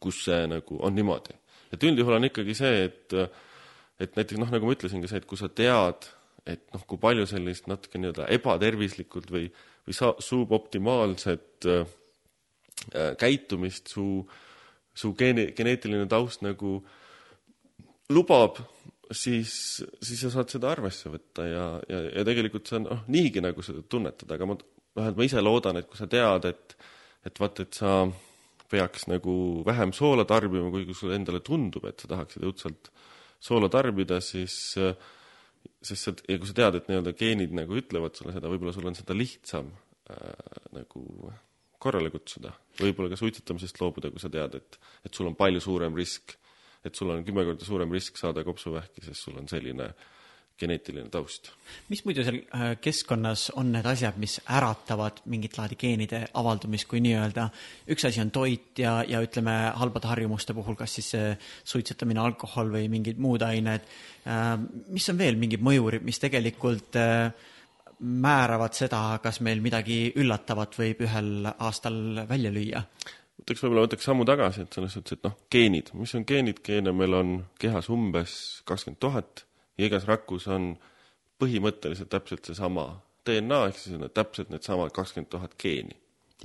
kus 0.00 0.24
see 0.26 0.46
nagu 0.50 0.78
on 0.82 0.94
niimoodi. 0.96 1.36
et 1.72 1.84
üldjuhul 1.84 2.18
on 2.18 2.28
ikkagi 2.28 2.54
see, 2.56 2.84
et, 2.88 3.14
et 4.00 4.16
näiteks 4.16 4.40
noh, 4.40 4.50
nagu 4.52 4.68
ma 4.68 4.74
ütlesingi, 4.76 5.08
see, 5.08 5.22
et 5.22 5.28
kui 5.28 5.40
sa 5.40 5.48
tead, 5.48 6.08
et 6.48 6.64
noh, 6.74 6.84
kui 6.88 7.00
palju 7.00 7.26
sellist 7.30 7.68
natuke 7.70 8.00
nii-öelda 8.00 8.26
ebatervislikult 8.34 9.30
või, 9.32 9.46
või 9.86 9.96
sa-, 9.96 10.16
suboptimaalset 10.20 11.68
äh, 11.70 11.84
käitumist 13.20 13.92
su, 13.92 14.06
su 14.94 15.12
geene, 15.18 15.50
geneetiline 15.56 16.08
taust 16.10 16.42
nagu 16.44 16.80
lubab, 18.12 18.58
siis, 19.12 19.54
siis 20.02 20.24
sa 20.24 20.32
saad 20.32 20.52
seda 20.52 20.72
arvesse 20.72 21.12
võtta 21.12 21.46
ja, 21.46 21.66
ja, 21.88 22.02
ja 22.18 22.24
tegelikult 22.26 22.72
on 22.76 22.88
noh, 22.88 23.04
niigi 23.12 23.42
nagu 23.44 23.64
seda 23.64 23.84
tunnetada, 23.88 24.36
aga 24.36 24.48
ma, 24.50 24.58
vähemalt 24.96 25.18
ma 25.18 25.28
ise 25.28 25.42
loodan, 25.42 25.80
et 25.80 25.88
kui 25.90 25.98
sa 26.00 26.08
tead, 26.10 26.48
et, 26.50 26.76
et 27.28 27.40
vaata, 27.42 27.66
et 27.66 27.78
sa 27.78 27.94
peaks 28.72 29.06
nagu 29.10 29.34
vähem 29.66 29.92
soola 29.96 30.24
tarbima, 30.28 30.70
kuigi 30.72 30.96
sulle 30.96 31.18
endale 31.18 31.42
tundub, 31.44 31.86
et 31.88 32.00
sa 32.00 32.10
tahaksid 32.14 32.44
õudselt 32.48 32.92
soola 33.42 33.68
tarbida, 33.72 34.20
siis 34.24 34.56
sest 35.82 36.02
sa, 36.08 36.14
ja 36.28 36.38
kui 36.38 36.48
sa 36.48 36.58
tead, 36.58 36.78
et 36.78 36.90
nii-öelda 36.90 37.14
geenid 37.18 37.54
nagu 37.56 37.76
ütlevad 37.78 38.16
sulle 38.18 38.34
seda, 38.34 38.50
võib-olla 38.50 38.74
sul 38.74 38.88
on 38.90 38.98
seda 38.98 39.16
lihtsam 39.16 39.72
äh, 40.10 40.60
nagu 40.78 41.32
korrale 41.82 42.12
kutsuda. 42.14 42.52
võib-olla 42.78 43.10
ka 43.10 43.18
suitsetamisest 43.18 43.80
loobuda, 43.82 44.12
kui 44.14 44.22
sa 44.22 44.30
tead, 44.32 44.54
et, 44.60 44.78
et 45.04 45.14
sul 45.14 45.28
on 45.28 45.36
palju 45.38 45.62
suurem 45.62 45.98
risk 45.98 46.36
et 46.84 46.98
sul 46.98 47.12
on 47.14 47.22
kümme 47.26 47.44
korda 47.46 47.66
suurem 47.66 47.94
risk 47.94 48.18
saada 48.18 48.44
kopsuvähki, 48.46 49.04
sest 49.06 49.28
sul 49.28 49.38
on 49.38 49.48
selline 49.50 49.88
geneetiline 50.60 51.10
taust. 51.12 51.50
mis 51.88 52.02
muidu 52.06 52.24
seal 52.26 52.38
äh, 52.42 52.64
keskkonnas 52.80 53.48
on 53.58 53.72
need 53.74 53.86
asjad, 53.88 54.18
mis 54.20 54.38
äratavad 54.52 55.22
mingit 55.32 55.56
laadi 55.58 55.78
geenide 55.80 56.24
avaldumist, 56.38 56.88
kui 56.90 57.00
nii-öelda 57.04 57.48
üks 57.92 58.06
asi 58.08 58.20
on 58.22 58.32
toit 58.34 58.82
ja, 58.82 58.98
ja 59.08 59.22
ütleme, 59.24 59.54
halbade 59.78 60.10
harjumuste 60.10 60.54
puhul, 60.56 60.76
kas 60.78 60.98
siis 60.98 61.12
see 61.14 61.30
suitsetamine, 61.74 62.20
alkohol 62.22 62.72
või 62.74 62.90
mingid 62.92 63.22
muud 63.22 63.44
ained, 63.46 63.88
äh, 64.26 64.52
mis 64.92 65.08
on 65.12 65.18
veel 65.20 65.40
mingid 65.40 65.64
mõjurid, 65.64 66.04
mis 66.06 66.20
tegelikult 66.22 67.00
äh, 67.00 67.32
määravad 68.02 68.74
seda, 68.74 69.02
kas 69.22 69.40
meil 69.46 69.62
midagi 69.62 70.04
üllatavat 70.18 70.78
võib 70.78 71.04
ühel 71.06 71.50
aastal 71.52 72.26
välja 72.28 72.52
lüüa? 72.54 72.82
võtaks 73.42 73.62
võib-olla, 73.64 73.86
võtaks 73.88 74.06
sammu 74.06 74.26
tagasi, 74.28 74.66
et 74.66 74.76
selles 74.76 74.92
suhtes, 74.94 75.16
et 75.16 75.24
noh, 75.26 75.32
geenid, 75.50 75.88
mis 75.98 76.12
on 76.14 76.26
geenid, 76.26 76.60
geene 76.62 76.92
meil 76.94 77.16
on 77.18 77.32
kehas 77.58 77.88
umbes 77.90 78.34
kakskümmend 78.68 79.00
tuhat 79.02 79.42
ja 79.78 79.88
igas 79.88 80.06
rakus 80.08 80.46
on 80.52 80.72
põhimõtteliselt 81.42 82.10
täpselt 82.12 82.46
seesama 82.46 82.86
DNA, 83.26 83.66
ehk 83.70 83.78
siis 83.78 83.98
on 83.98 84.08
täpselt 84.10 84.50
needsamad 84.52 84.94
kakskümmend 84.94 85.30
tuhat 85.30 85.54
geeni. 85.58 85.96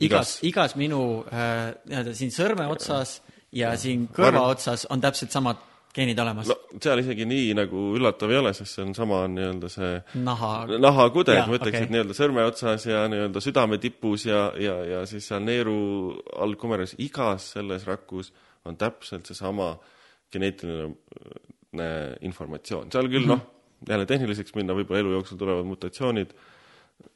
igas, 0.04 0.38
igas 0.46 0.76
minu 0.78 1.24
äh, 1.26 1.74
nii-öelda 1.90 2.14
siin 2.18 2.34
sõrme 2.34 2.68
otsas 2.70 3.20
ja 3.56 3.74
siin 3.80 4.08
kõrva 4.14 4.46
otsas 4.52 4.86
on 4.94 5.02
täpselt 5.02 5.34
samad 5.34 5.64
geenid 5.98 6.20
olemas? 6.22 6.50
no 6.52 6.82
seal 6.84 7.02
isegi 7.02 7.26
nii 7.30 7.56
nagu 7.58 7.84
üllatav 7.98 8.32
ei 8.34 8.40
ole, 8.42 8.54
sest 8.58 8.78
see 8.78 8.86
on 8.86 8.94
sama 8.98 9.24
nii-öelda 9.34 9.72
see 9.74 9.92
naha, 10.28 10.52
nahakude, 10.78 11.38
ma 11.42 11.58
ütleks 11.58 11.74
okay., 11.74 11.88
et 11.88 11.94
nii-öelda 11.96 12.18
sõrme 12.18 12.46
otsas 12.48 12.86
ja 12.90 13.04
nii-öelda 13.12 13.44
südame 13.44 13.82
tipus 13.82 14.28
ja, 14.30 14.48
ja, 14.62 14.78
ja 14.94 15.04
siis 15.10 15.30
seal 15.32 15.42
neeru 15.46 15.78
all 16.38 16.58
kumeras, 16.62 16.94
igas 17.02 17.52
selles 17.58 17.88
rakus 17.90 18.32
on 18.68 18.78
täpselt 18.78 19.30
seesama 19.30 19.74
geneetiline 20.34 20.92
informatsioon, 22.22 22.92
seal 22.92 23.10
küll 23.12 23.26
mm 23.26 23.32
-hmm. 23.32 23.36
noh, 23.36 23.90
jälle 23.90 24.06
tehniliseks 24.06 24.56
minna, 24.56 24.76
võib-olla 24.78 25.04
elu 25.04 25.18
jooksul 25.18 25.38
tulevad 25.38 25.68
mutatsioonid, 25.68 26.32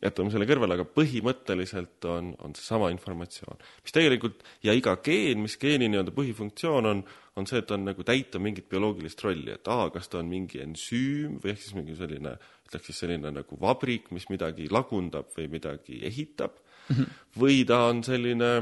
jätame 0.01 0.31
selle 0.33 0.45
kõrvale, 0.49 0.75
aga 0.77 0.85
põhimõtteliselt 0.85 2.05
on, 2.09 2.31
on 2.45 2.53
seesama 2.57 2.91
informatsioon. 2.93 3.57
mis 3.83 3.95
tegelikult, 3.95 4.43
ja 4.63 4.75
iga 4.77 4.95
geen, 5.01 5.41
mis 5.41 5.57
geeni 5.57 5.89
nii-öelda 5.89 6.13
põhifunktsioon 6.13 6.89
on, 6.89 7.03
on 7.35 7.47
see, 7.49 7.61
et 7.63 7.71
on 7.71 7.85
nagu 7.85 8.05
täita 8.05 8.39
mingit 8.39 8.69
bioloogilist 8.69 9.23
rolli, 9.25 9.51
et 9.55 9.67
aa, 9.67 9.89
kas 9.89 10.11
ta 10.11 10.19
on 10.19 10.29
mingi 10.29 10.61
ensüüm 10.61 11.39
või 11.41 11.53
ehk 11.53 11.63
siis 11.63 11.75
mingi 11.77 11.97
selline, 11.97 12.35
ütleks 12.69 12.91
siis 12.91 13.01
selline 13.05 13.33
nagu 13.33 13.57
vabrik, 13.61 14.11
mis 14.11 14.29
midagi 14.29 14.69
lagundab 14.69 15.33
või 15.37 15.49
midagi 15.57 16.01
ehitab 16.05 16.57
mm, 16.59 16.95
-hmm. 16.95 17.19
või 17.41 17.65
ta 17.65 17.85
on 17.89 18.03
selline 18.05 18.53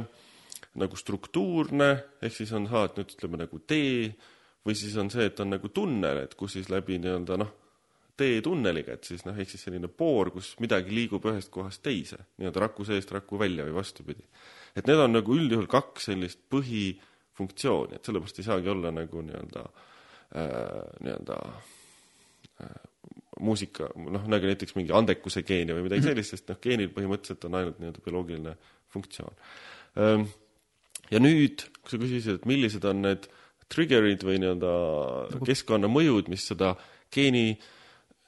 nagu 0.80 0.95
struktuurne, 0.95 1.91
ehk 2.21 2.36
siis 2.36 2.52
on, 2.56 2.67
saad 2.69 2.95
nüüd 2.99 3.15
ütleme 3.15 3.43
nagu 3.43 3.60
tee, 3.67 4.13
või 4.65 4.75
siis 4.77 4.95
on 4.99 5.09
see, 5.13 5.29
et 5.29 5.39
on 5.39 5.53
nagu 5.53 5.71
tunnel, 5.73 6.23
et 6.25 6.35
kus 6.39 6.57
siis 6.57 6.69
läbi 6.71 6.99
nii-öelda 7.01 7.37
noh, 7.39 7.51
teetunneliga, 8.19 8.97
et 8.97 9.07
siis 9.07 9.23
noh, 9.23 9.37
ehk 9.39 9.53
siis 9.53 9.63
selline 9.67 9.87
poor, 9.87 10.31
kus 10.35 10.51
midagi 10.59 10.91
liigub 10.95 11.23
ühest 11.31 11.51
kohast 11.53 11.83
teise, 11.85 12.19
nii-öelda 12.41 12.65
raku 12.65 12.87
seest 12.87 13.13
raku 13.15 13.39
välja 13.39 13.67
või 13.67 13.77
vastupidi. 13.77 14.25
et 14.75 14.87
need 14.87 14.99
on 14.99 15.15
nagu 15.15 15.35
üldjuhul 15.35 15.69
kaks 15.71 16.09
sellist 16.11 16.41
põhifunktsiooni, 16.51 17.95
et 17.95 18.05
sellepärast 18.05 18.41
ei 18.41 18.49
saagi 18.49 18.69
olla 18.69 18.91
nagu 18.95 19.23
nii-öelda 19.29 19.63
äh,, 19.63 20.83
nii-öelda 21.05 21.39
äh, 22.65 22.75
muusika, 23.39 23.87
noh, 23.95 24.27
nagu 24.27 24.51
näiteks 24.51 24.75
mingi 24.75 24.91
andekuse 24.91 25.45
geeni 25.47 25.71
või 25.71 25.87
midagi 25.87 26.03
mhm. 26.03 26.11
sellist, 26.11 26.35
sest 26.35 26.51
noh, 26.51 26.59
geenil 26.61 26.91
põhimõtteliselt 26.91 27.47
on 27.47 27.57
ainult 27.61 27.79
nii-öelda 27.79 28.03
bioloogiline 28.03 28.55
funktsioon 28.91 29.35
ja 31.09 31.21
nüüd, 31.21 31.65
kui 31.81 31.93
sa 31.93 31.99
küsisid, 32.01 32.39
et 32.39 32.47
millised 32.49 32.85
on 32.89 33.03
need 33.05 33.27
trigger'id 33.73 34.23
või 34.25 34.39
nii-öelda 34.41 34.71
nagu... 35.34 35.45
keskkonnamõjud, 35.49 36.32
mis 36.32 36.47
seda 36.51 36.73
geeni 37.13 37.53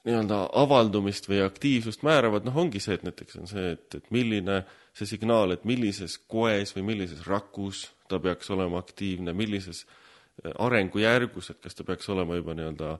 nii-öelda 0.07 0.43
avaldumist 0.57 1.27
või 1.29 1.41
aktiivsust 1.45 2.05
määravad, 2.05 2.45
noh, 2.47 2.55
ongi 2.63 2.81
see, 2.81 2.97
et 2.97 3.03
näiteks 3.05 3.37
on 3.41 3.49
see, 3.49 3.73
et, 3.75 3.87
et 3.99 4.13
milline 4.13 4.63
see 4.97 5.09
signaal, 5.09 5.53
et 5.53 5.65
millises 5.69 6.17
koes 6.31 6.73
või 6.77 6.87
millises 6.93 7.21
rakus 7.27 7.87
ta 8.09 8.19
peaks 8.19 8.49
olema 8.53 8.81
aktiivne, 8.81 9.33
millises 9.37 9.83
äh, 9.85 10.51
arengujärgus, 10.57 11.51
et 11.53 11.61
kas 11.63 11.77
ta 11.77 11.85
peaks 11.87 12.09
olema 12.11 12.39
juba 12.39 12.57
nii-öelda 12.57 12.95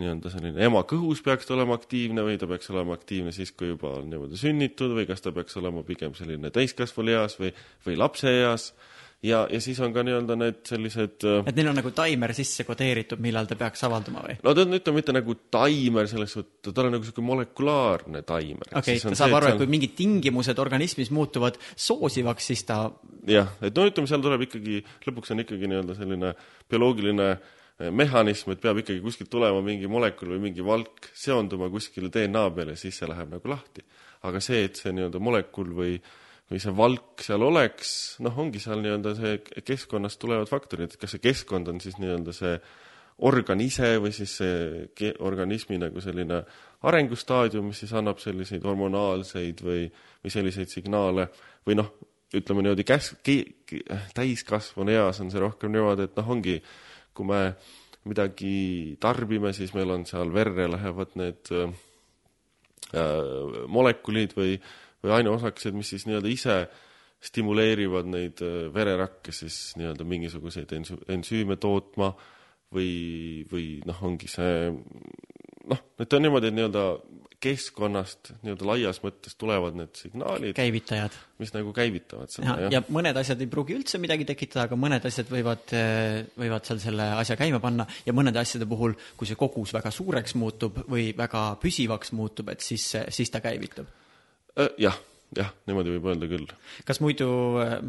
nii-öelda 0.00 0.30
selline 0.32 0.64
ema 0.64 0.82
kõhus 0.88 1.20
peaks 1.24 1.48
ta 1.48 1.54
olema 1.56 1.74
aktiivne 1.78 2.22
või 2.24 2.38
ta 2.40 2.48
peaks 2.50 2.70
olema 2.72 2.94
aktiivne 2.96 3.32
siis, 3.36 3.52
kui 3.52 3.72
juba 3.72 3.96
on 3.98 4.08
niimoodi 4.10 4.38
sünnitud 4.38 4.94
või 4.96 5.06
kas 5.08 5.24
ta 5.24 5.32
peaks 5.34 5.56
olema 5.60 5.82
pigem 5.86 6.14
selline 6.16 6.52
täiskasvanueas 6.54 7.36
või, 7.40 7.50
või 7.86 7.98
lapseeas 7.98 8.70
ja, 9.22 9.40
ja 9.52 9.60
siis 9.60 9.78
on 9.84 9.92
ka 9.94 10.02
nii-öelda 10.06 10.36
need 10.38 10.60
sellised 10.68 11.26
äh, 11.28 11.42
et 11.50 11.58
neil 11.58 11.70
on 11.72 11.78
nagu 11.80 11.92
taimer 11.96 12.32
sisse 12.36 12.64
kodeeritud, 12.68 13.20
millal 13.22 13.48
ta 13.48 13.58
peaks 13.60 13.84
avalduma 13.88 14.24
või? 14.24 14.36
no 14.44 14.54
ta 14.56 14.64
on, 14.64 14.76
ütleme 14.78 15.00
mitte 15.00 15.14
nagu 15.14 15.36
taimer 15.52 16.08
selles 16.10 16.34
suhtes, 16.36 16.72
tal 16.72 16.88
on 16.88 16.96
nagu 16.96 17.04
niisugune 17.04 17.28
molekulaarne 17.28 18.24
taimer. 18.28 18.72
okei 18.72 18.96
okay,, 18.96 19.04
ta 19.04 19.20
saab 19.20 19.36
aru, 19.38 19.50
et 19.50 19.54
seal... 19.54 19.62
kui 19.62 19.72
mingid 19.76 19.94
tingimused 19.98 20.62
organismis 20.62 21.12
muutuvad 21.14 21.60
soosivaks, 21.74 22.50
siis 22.52 22.64
ta 22.68 22.82
jah, 23.28 23.52
et 23.60 23.76
no 23.76 23.88
ütleme, 23.90 24.10
seal 24.10 24.24
tuleb 24.24 24.46
ikkagi, 24.48 24.80
lõpuks 25.08 25.34
on 25.34 25.44
ikkagi 25.44 25.70
nii-öelda 25.70 25.98
selline 25.98 26.32
bioloogiline 26.70 27.28
äh, 27.34 27.90
mehhanism, 27.92 28.54
et 28.54 28.64
peab 28.64 28.80
ikkagi 28.80 29.04
kuskilt 29.04 29.32
tulema 29.32 29.60
mingi 29.64 29.90
molekul 29.90 30.32
või 30.36 30.46
mingi 30.48 30.64
valk 30.64 31.12
seonduma 31.16 31.68
kuskile 31.72 32.08
DNA 32.12 32.48
peale, 32.56 32.78
siis 32.80 33.02
see 33.02 33.10
läheb 33.10 33.36
nagu 33.36 33.52
lahti. 33.52 33.84
aga 34.28 34.40
see, 34.44 34.64
et 34.68 34.80
see 34.80 34.92
nii-öelda 34.96 35.20
molekul 35.20 35.76
või 35.76 35.94
äh, 35.96 36.16
või 36.50 36.60
see 36.62 36.74
valk 36.74 37.22
seal 37.22 37.44
oleks, 37.46 37.90
noh, 38.24 38.36
ongi 38.42 38.62
seal 38.62 38.82
nii-öelda 38.82 39.14
see 39.18 39.62
keskkonnast 39.62 40.18
tulevad 40.22 40.50
faktorid, 40.50 40.90
et 40.90 41.00
kas 41.00 41.14
see 41.14 41.22
keskkond 41.22 41.70
on 41.70 41.78
siis 41.82 41.98
nii-öelda 42.02 42.34
see 42.34 42.56
organ 43.28 43.60
ise 43.60 43.92
või 44.00 44.12
siis 44.16 44.32
see 44.40 45.12
organismi 45.20 45.78
nagu 45.78 46.02
selline 46.02 46.40
arengustaadium, 46.88 47.68
mis 47.70 47.82
siis 47.84 47.92
annab 47.96 48.18
selliseid 48.22 48.64
hormonaalseid 48.64 49.60
või, 49.64 49.84
või 50.24 50.32
selliseid 50.32 50.72
signaale 50.72 51.28
või 51.68 51.76
noh, 51.78 51.92
ütleme 52.34 52.64
niimoodi 52.64 52.86
käs-, 52.88 53.12
täiskasvanu 54.16 54.94
eas 54.94 55.20
on 55.22 55.30
see 55.30 55.42
rohkem 55.42 55.74
niimoodi, 55.74 56.08
et 56.08 56.18
noh, 56.18 56.34
ongi, 56.34 56.56
kui 57.14 57.28
me 57.28 57.42
midagi 58.08 58.96
tarbime, 59.00 59.52
siis 59.52 59.74
meil 59.76 59.92
on 59.92 60.06
seal 60.08 60.32
verre 60.32 60.70
lähevad 60.72 61.16
need 61.20 61.50
äh, 61.52 61.72
molekulid 63.68 64.32
või 64.38 64.56
või 65.04 65.16
aineosakesed, 65.20 65.76
mis 65.76 65.92
siis 65.94 66.06
nii-öelda 66.08 66.32
ise 66.32 66.56
stimuleerivad 67.20 68.08
neid 68.08 68.42
äh, 68.44 68.66
vererakke 68.74 69.32
siis 69.34 69.74
nii-öelda 69.80 70.06
mingisuguseid 70.08 70.72
ensü-, 70.76 71.00
ensüüme 71.12 71.56
tootma 71.60 72.14
või, 72.74 72.92
või 73.50 73.66
noh, 73.88 74.04
ongi 74.08 74.30
see 74.30 74.70
noh, 75.70 75.82
et 76.00 76.16
on 76.16 76.24
niimoodi, 76.24 76.50
et 76.50 76.56
nii-öelda 76.56 76.84
keskkonnast 77.40 78.34
nii-öelda 78.44 78.66
laias 78.68 78.98
mõttes 79.00 79.36
tulevad 79.40 79.76
need 79.78 79.96
signaalid. 79.96 80.52
käivitajad. 80.56 81.14
mis 81.40 81.54
nagu 81.54 81.72
käivitavad 81.76 82.32
seda, 82.32 82.56
jah. 82.66 82.72
ja 82.72 82.82
mõned 82.92 83.16
asjad 83.16 83.40
ei 83.40 83.48
pruugi 83.52 83.76
üldse 83.78 84.00
midagi 84.00 84.26
tekitada, 84.28 84.66
aga 84.68 84.76
mõned 84.80 85.06
asjad 85.08 85.28
võivad, 85.32 85.72
äh, 85.76 86.20
võivad 86.40 86.68
seal 86.68 86.82
selle 86.82 87.12
asja 87.20 87.38
käima 87.40 87.60
panna 87.60 87.88
ja 88.04 88.16
mõnede 88.16 88.42
asjade 88.42 88.68
puhul, 88.68 88.96
kui 89.16 89.28
see 89.28 89.40
kogus 89.40 89.72
väga 89.76 89.92
suureks 89.92 90.36
muutub 90.40 90.84
või 90.88 91.10
väga 91.16 91.50
püsivaks 91.62 92.12
muutub, 92.16 92.52
et 92.52 92.64
siis, 92.64 92.92
siis 93.08 93.32
ta 93.32 93.40
käivitub 93.44 93.99
jah, 94.56 94.98
jah, 95.36 95.54
niimoodi 95.68 95.96
võib 95.96 96.10
öelda 96.12 96.28
küll. 96.30 96.50
kas 96.86 97.00
muidu, 97.02 97.30
äh, 97.62 97.80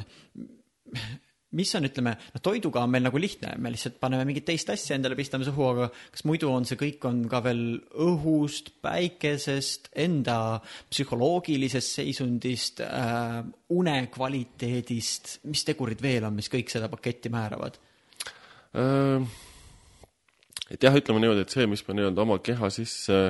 mis 1.57 1.71
on, 1.75 1.87
ütleme, 1.87 2.13
noh, 2.35 2.43
toiduga 2.43 2.83
on 2.85 2.93
meil 2.93 3.05
nagu 3.05 3.19
lihtne, 3.19 3.53
me 3.61 3.71
lihtsalt 3.73 3.97
paneme 4.01 4.25
mingit 4.27 4.45
teist 4.47 4.69
asja 4.71 4.95
endale, 4.95 5.17
pistame 5.19 5.47
suhu, 5.47 5.67
aga 5.73 5.89
kas 6.13 6.25
muidu 6.29 6.51
on 6.53 6.67
see 6.69 6.79
kõik, 6.79 7.03
on 7.09 7.23
ka 7.31 7.41
veel 7.45 7.63
õhust, 8.05 8.73
päikesest, 8.83 9.91
enda 10.05 10.37
psühholoogilisest 10.91 12.01
seisundist 12.01 12.83
äh,, 12.85 13.41
une 13.75 13.97
kvaliteedist, 14.13 15.39
mis 15.51 15.65
tegurid 15.67 16.03
veel 16.03 16.27
on, 16.29 16.37
mis 16.39 16.51
kõik 16.51 16.71
seda 16.73 16.91
paketti 16.91 17.33
määravad 17.33 17.79
äh,? 18.77 19.39
et 20.71 20.83
jah, 20.83 20.95
ütleme 20.95 21.19
niimoodi, 21.23 21.43
et 21.43 21.53
see, 21.53 21.67
mis 21.67 21.83
me 21.87 21.97
nii-öelda 21.97 22.23
oma 22.23 22.39
keha 22.43 22.69
sisse 22.71 23.23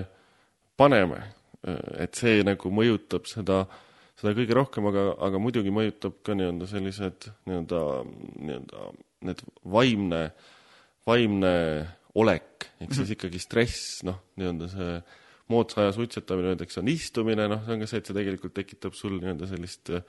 paneme 0.77 1.23
et 1.61 2.17
see 2.17 2.41
nagu 2.45 2.71
mõjutab 2.73 3.27
seda, 3.29 3.63
seda 4.17 4.33
kõige 4.37 4.57
rohkem, 4.57 4.87
aga, 4.89 5.11
aga 5.27 5.41
muidugi 5.41 5.73
mõjutab 5.73 6.19
ka 6.25 6.35
nii-öelda 6.37 6.69
sellised 6.69 7.29
nii-öelda, 7.49 7.81
nii-öelda 8.41 8.85
need 9.29 9.43
vaimne, 9.75 10.21
vaimne 11.07 11.55
olek, 12.17 12.71
ehk 12.81 12.95
siis 12.95 13.05
mhm. 13.05 13.15
ikkagi 13.17 13.41
stress, 13.41 14.01
noh, 14.07 14.17
nii-öelda 14.41 14.71
see 14.71 14.95
moodsa 15.51 15.83
aja 15.83 15.93
suitsetamine 15.95 16.53
näiteks 16.53 16.79
on 16.81 16.89
istumine, 16.91 17.47
noh, 17.51 17.63
see 17.65 17.75
on 17.75 17.83
ka 17.83 17.89
see, 17.89 18.01
et 18.01 18.09
see 18.09 18.17
tegelikult 18.17 18.55
tekitab 18.57 18.97
sul 18.97 19.19
nii-öelda 19.19 19.49
sellist 19.51 19.91
äh, 19.93 20.05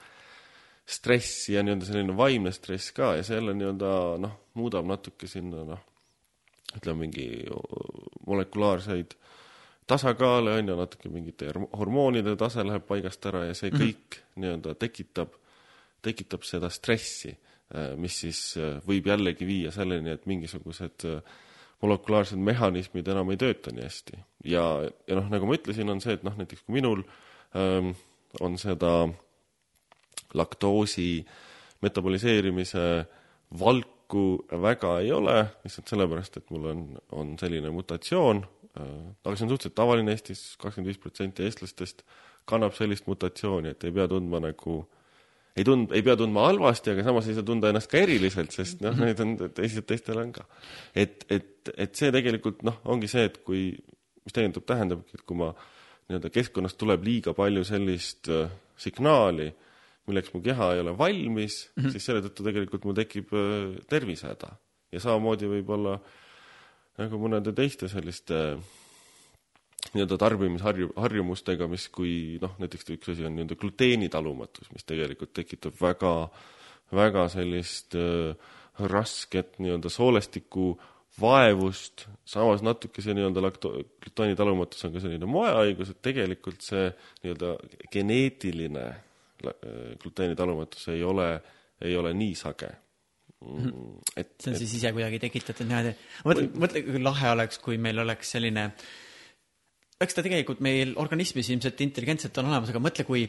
stressi 0.86 1.56
ja 1.56 1.62
nii-öelda 1.62 1.86
selline 1.86 2.16
vaimne 2.16 2.52
stress 2.54 2.92
ka 2.96 3.14
ja 3.18 3.26
see 3.26 3.38
jälle 3.38 3.54
nii-öelda 3.58 3.92
noh, 4.22 4.38
muudab 4.58 4.86
natuke 4.88 5.28
sinna 5.30 5.64
noh, 5.68 5.82
ütleme 6.76 7.06
mingi 7.06 7.26
molekulaarseid 8.26 9.14
tasakaale, 9.92 10.57
on 10.59 10.72
ju, 10.72 10.76
natuke 10.78 11.12
mingite 11.12 11.52
hormoonide 11.78 12.35
tase 12.40 12.64
läheb 12.66 12.85
paigast 12.88 13.31
ära 13.31 13.46
ja 13.48 13.55
see 13.57 13.70
mhm. 13.70 13.81
kõik 13.83 14.18
mm 14.18 14.18
-hmm. 14.18 14.42
nii-öelda 14.44 14.74
tekitab, 14.81 15.38
tekitab 16.02 16.44
seda 16.48 16.70
stressi, 16.70 17.37
äh, 17.74 17.94
mis 17.96 18.20
siis 18.24 18.42
äh, 18.57 18.78
võib 18.88 19.07
jällegi 19.07 19.46
viia 19.46 19.70
selleni, 19.70 20.11
et 20.11 20.26
mingisugused 20.26 21.09
äh, 21.09 21.20
molekulaarsed 21.83 22.38
mehhanismid 22.38 23.09
enam 23.09 23.31
ei 23.31 23.37
tööta 23.40 23.72
nii 23.74 23.85
hästi. 23.85 24.18
ja, 24.44 24.64
ja 25.07 25.18
noh, 25.18 25.28
nagu 25.31 25.46
ma 25.46 25.59
ütlesin, 25.59 25.90
on 25.90 26.00
see, 26.00 26.14
et 26.14 26.22
noh, 26.22 26.37
näiteks 26.38 26.62
kui 26.62 26.78
minul 26.78 27.02
ähm, 27.59 27.92
on 28.40 28.59
seda 28.59 29.09
laktoosi 30.35 31.24
metaboliseerimise 31.83 33.05
valku 33.59 34.46
väga 34.62 34.98
ei 35.00 35.12
ole, 35.12 35.37
lihtsalt 35.64 35.90
sellepärast, 35.90 36.37
et 36.37 36.50
mul 36.55 36.68
on, 36.70 36.85
on 37.18 37.35
selline 37.40 37.70
mutatsioon 37.74 38.44
aga 38.78 39.37
see 39.37 39.44
on 39.44 39.52
suhteliselt 39.52 39.76
tavaline 39.76 40.14
Eestis, 40.14 40.56
kakskümmend 40.61 40.92
viis 40.92 41.00
protsenti 41.02 41.44
eestlastest 41.44 42.04
kannab 42.48 42.74
sellist 42.74 43.06
mutatsiooni, 43.06 43.74
et 43.74 43.85
ei 43.85 43.92
pea 43.94 44.08
tundma 44.11 44.40
nagu 44.42 44.78
äh, 44.80 45.02
ei 45.56 45.64
tund-, 45.64 45.92
ei 45.92 46.02
pea 46.04 46.16
tundma 46.16 46.46
halvasti, 46.48 46.92
aga 46.94 47.04
samas 47.06 47.28
ei 47.28 47.37
saa 47.37 47.46
tunda 47.46 47.70
ennast 47.72 47.90
ka 47.92 48.00
eriliselt, 48.00 48.54
sest 48.54 48.80
noh, 48.85 48.96
neid 49.00 49.20
on 49.24 49.35
teised, 49.42 49.85
teistel 49.88 50.20
on 50.22 50.32
ka. 50.37 50.46
et, 50.96 51.26
et, 51.32 51.72
et 51.76 51.98
see 51.98 52.12
tegelikult 52.14 52.64
noh, 52.66 52.80
ongi 52.92 53.11
see, 53.11 53.26
et 53.28 53.38
kui, 53.46 53.66
mis 54.24 54.37
tegelikult 54.37 54.68
tähendabki, 54.70 55.18
et 55.18 55.26
kui 55.28 55.38
ma 55.42 55.50
nii-öelda 55.52 56.32
keskkonnast 56.32 56.78
tuleb 56.80 57.04
liiga 57.06 57.37
palju 57.37 57.66
sellist 57.68 58.32
äh, 58.32 58.48
signaali, 58.80 59.50
milleks 60.08 60.32
mu 60.35 60.40
keha 60.42 60.72
ei 60.74 60.82
ole 60.82 60.96
valmis 60.98 61.61
mm, 61.68 61.85
-hmm. 61.85 61.92
siis 61.94 62.08
selle 62.08 62.24
tõttu 62.24 62.48
tegelikult 62.48 62.88
mul 62.88 62.96
tekib 62.96 63.37
äh, 63.37 63.76
tervisehäda. 63.88 64.56
ja 64.92 65.00
samamoodi 65.00 65.48
võib-olla 65.48 65.98
nagu 67.00 67.18
mõnede 67.22 67.55
teiste 67.57 67.88
selliste 67.88 68.40
äh, 68.52 68.70
nii-öelda 69.92 70.16
tarbimisharju-, 70.20 70.92
harjumustega, 71.00 71.66
mis 71.70 71.88
kui 71.92 72.38
noh, 72.42 72.55
näiteks 72.62 72.88
üks 72.94 73.12
asi 73.12 73.26
on 73.26 73.37
nii-öelda 73.37 73.59
gluteenitalumatus, 73.61 74.70
mis 74.72 74.87
tegelikult 74.88 75.35
tekitab 75.37 75.76
väga, 75.81 76.14
väga 76.94 77.26
sellist 77.33 77.96
äh, 77.98 78.33
rasket 78.88 79.59
nii-öelda 79.61 79.92
soolestiku 79.92 80.72
vaevust, 81.20 82.07
samas 82.24 82.62
natuke 82.64 83.05
see 83.05 83.16
nii-öelda 83.18 83.42
lakto-, 83.44 83.74
gluteenitalumatus 84.05 84.87
on 84.88 84.94
ka 84.94 85.02
selline 85.05 85.28
moehaigus, 85.28 85.92
et 85.92 86.00
tegelikult 86.05 86.64
see 86.64 86.87
nii-öelda 87.24 87.57
geneetiline 87.92 88.87
äh, 88.88 89.59
gluteenitalumatus 90.00 90.88
ei 90.94 91.05
ole, 91.05 91.35
ei 91.83 91.98
ole 91.98 92.14
nii 92.16 92.38
sage. 92.38 92.70
Et 94.16 94.35
see 94.38 94.50
on 94.50 94.57
et, 94.57 94.61
siis 94.61 94.76
ise 94.78 94.92
kuidagi 94.94 95.20
tekitatud 95.22 95.68
niimoodi, 95.68 95.94
mõtle, 96.28 96.48
mõtle, 96.64 96.85
kui 96.87 97.02
lahe 97.02 97.33
oleks, 97.35 97.61
kui 97.62 97.78
meil 97.81 98.02
oleks 98.05 98.35
selline 98.37 98.68
äh, 98.70 98.90
eks 100.04 100.16
ta 100.16 100.24
tegelikult 100.24 100.60
meil 100.64 100.94
organismis 101.00 101.48
ilmselt 101.52 101.80
intelligentselt 101.84 102.38
on 102.40 102.50
olemas, 102.50 102.70
aga 102.72 102.80
mõtle, 102.82 103.04
kui, 103.08 103.22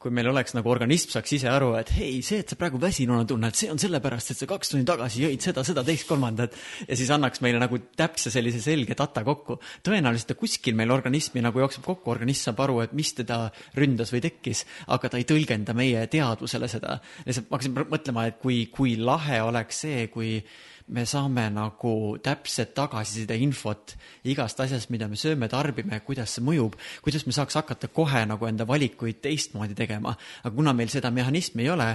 kui 0.00 0.12
meil 0.14 0.30
oleks 0.30 0.54
nagu 0.56 0.70
organism 0.72 1.12
saaks 1.14 1.34
ise 1.36 1.50
aru, 1.50 1.72
et 1.80 1.92
hei, 1.96 2.20
see, 2.26 2.40
et 2.44 2.52
sa 2.52 2.58
praegu 2.60 2.80
väsinuna 2.82 3.26
tunned, 3.28 3.56
see 3.58 3.70
on 3.72 3.80
sellepärast, 3.80 4.32
et 4.32 4.42
sa 4.42 4.48
kaks 4.50 4.72
tundi 4.72 4.88
tagasi 4.88 5.24
jõid 5.26 5.44
seda, 5.44 5.64
seda, 5.66 5.84
teist, 5.86 6.06
kolmandat. 6.08 6.56
ja 6.86 6.98
siis 6.98 7.10
annaks 7.14 7.42
meile 7.44 7.60
nagu 7.62 7.80
täpse 7.98 8.32
sellise 8.32 8.62
selge 8.64 8.96
data 8.98 9.24
kokku. 9.26 9.58
tõenäoliselt 9.86 10.32
ta 10.32 10.38
kuskil 10.38 10.78
meil 10.78 10.94
organismi 10.94 11.44
nagu 11.44 11.62
jookseb 11.64 11.84
kokku, 11.86 12.14
organism 12.14 12.50
saab 12.50 12.64
aru, 12.66 12.80
et 12.86 12.96
mis 12.96 13.12
teda 13.18 13.42
ründas 13.76 14.14
või 14.14 14.24
tekkis, 14.24 14.64
aga 14.88 15.12
ta 15.12 15.20
ei 15.20 15.28
tõlgenda 15.28 15.76
meie 15.76 16.06
teadvusele 16.10 16.68
seda. 16.68 17.00
lihtsalt 17.26 17.50
ma 17.50 17.58
hakkasin 17.58 17.78
mõtlema, 17.96 18.26
et 18.30 18.40
kui, 18.42 18.66
kui 18.72 18.96
lahe 18.96 19.42
oleks 19.42 19.84
see, 19.86 20.06
kui 20.12 20.38
me 20.90 21.04
saame 21.06 21.46
nagu 21.54 21.92
täpset 22.22 22.72
tagasiside 22.74 23.36
infot 23.38 23.94
igast 24.28 24.60
asjast, 24.60 24.90
mida 24.90 25.08
me 25.08 25.18
sööme, 25.18 25.48
tarbime, 25.50 26.00
kuidas 26.06 26.34
see 26.36 26.44
mõjub, 26.44 26.76
kuidas 27.04 27.26
me 27.28 27.34
saaks 27.36 27.58
hakata 27.60 27.90
kohe 27.94 28.24
nagu 28.28 28.48
enda 28.48 28.66
valikuid 28.68 29.20
teistmoodi 29.22 29.76
tegema. 29.78 30.16
aga 30.42 30.54
kuna 30.54 30.74
meil 30.74 30.90
seda 30.90 31.10
mehhanismi 31.14 31.62
ei 31.62 31.70
ole, 31.70 31.88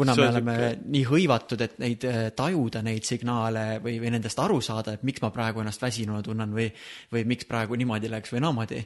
kuna 0.00 0.14
me 0.16 0.26
oleme 0.28 0.54
siuke... 0.56 0.90
nii 0.94 1.02
hõivatud, 1.08 1.64
et 1.64 1.76
neid 1.82 2.04
äh, 2.08 2.20
tajuda, 2.36 2.82
neid 2.86 3.06
signaale 3.06 3.64
või, 3.84 3.96
või 4.02 4.12
nendest 4.14 4.40
aru 4.42 4.60
saada, 4.64 4.94
et 4.96 5.04
miks 5.06 5.22
ma 5.24 5.30
praegu 5.34 5.62
ennast 5.62 5.82
väsinuna 5.84 6.22
tunnen 6.26 6.54
või, 6.56 6.66
või 7.12 7.24
miks 7.30 7.48
praegu 7.50 7.78
niimoodi 7.80 8.10
läks 8.12 8.32
või 8.34 8.42
naamadi, 8.44 8.80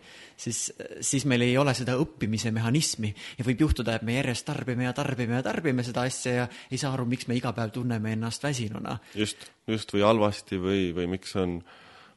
siis, 0.46 0.64
siis 1.04 1.26
meil 1.30 1.46
ei 1.46 1.54
ole 1.60 1.74
seda 1.76 1.96
õppimise 2.00 2.52
mehhanismi. 2.54 3.12
Ja 3.38 3.46
võib 3.46 3.64
juhtuda, 3.66 3.98
et 3.98 4.06
me 4.06 4.18
järjest 4.18 4.48
tarbime 4.48 4.88
ja 4.88 4.94
tarbime 4.96 5.38
ja 5.38 5.46
tarbime 5.46 5.86
seda 5.86 6.06
asja 6.08 6.34
ja 6.42 6.50
ei 6.70 6.80
saa 6.80 6.92
aru, 6.96 7.06
miks 7.10 7.30
me 7.30 7.38
iga 7.38 7.54
päev 7.56 7.72
tunneme 7.74 8.14
ennast 8.18 8.44
väsinuna. 8.44 8.98
just, 9.14 9.48
just 9.70 9.94
või 9.94 10.04
halvasti 10.04 10.60
või, 10.60 10.84
või 10.96 11.08
miks 11.16 11.36
on 11.40 11.62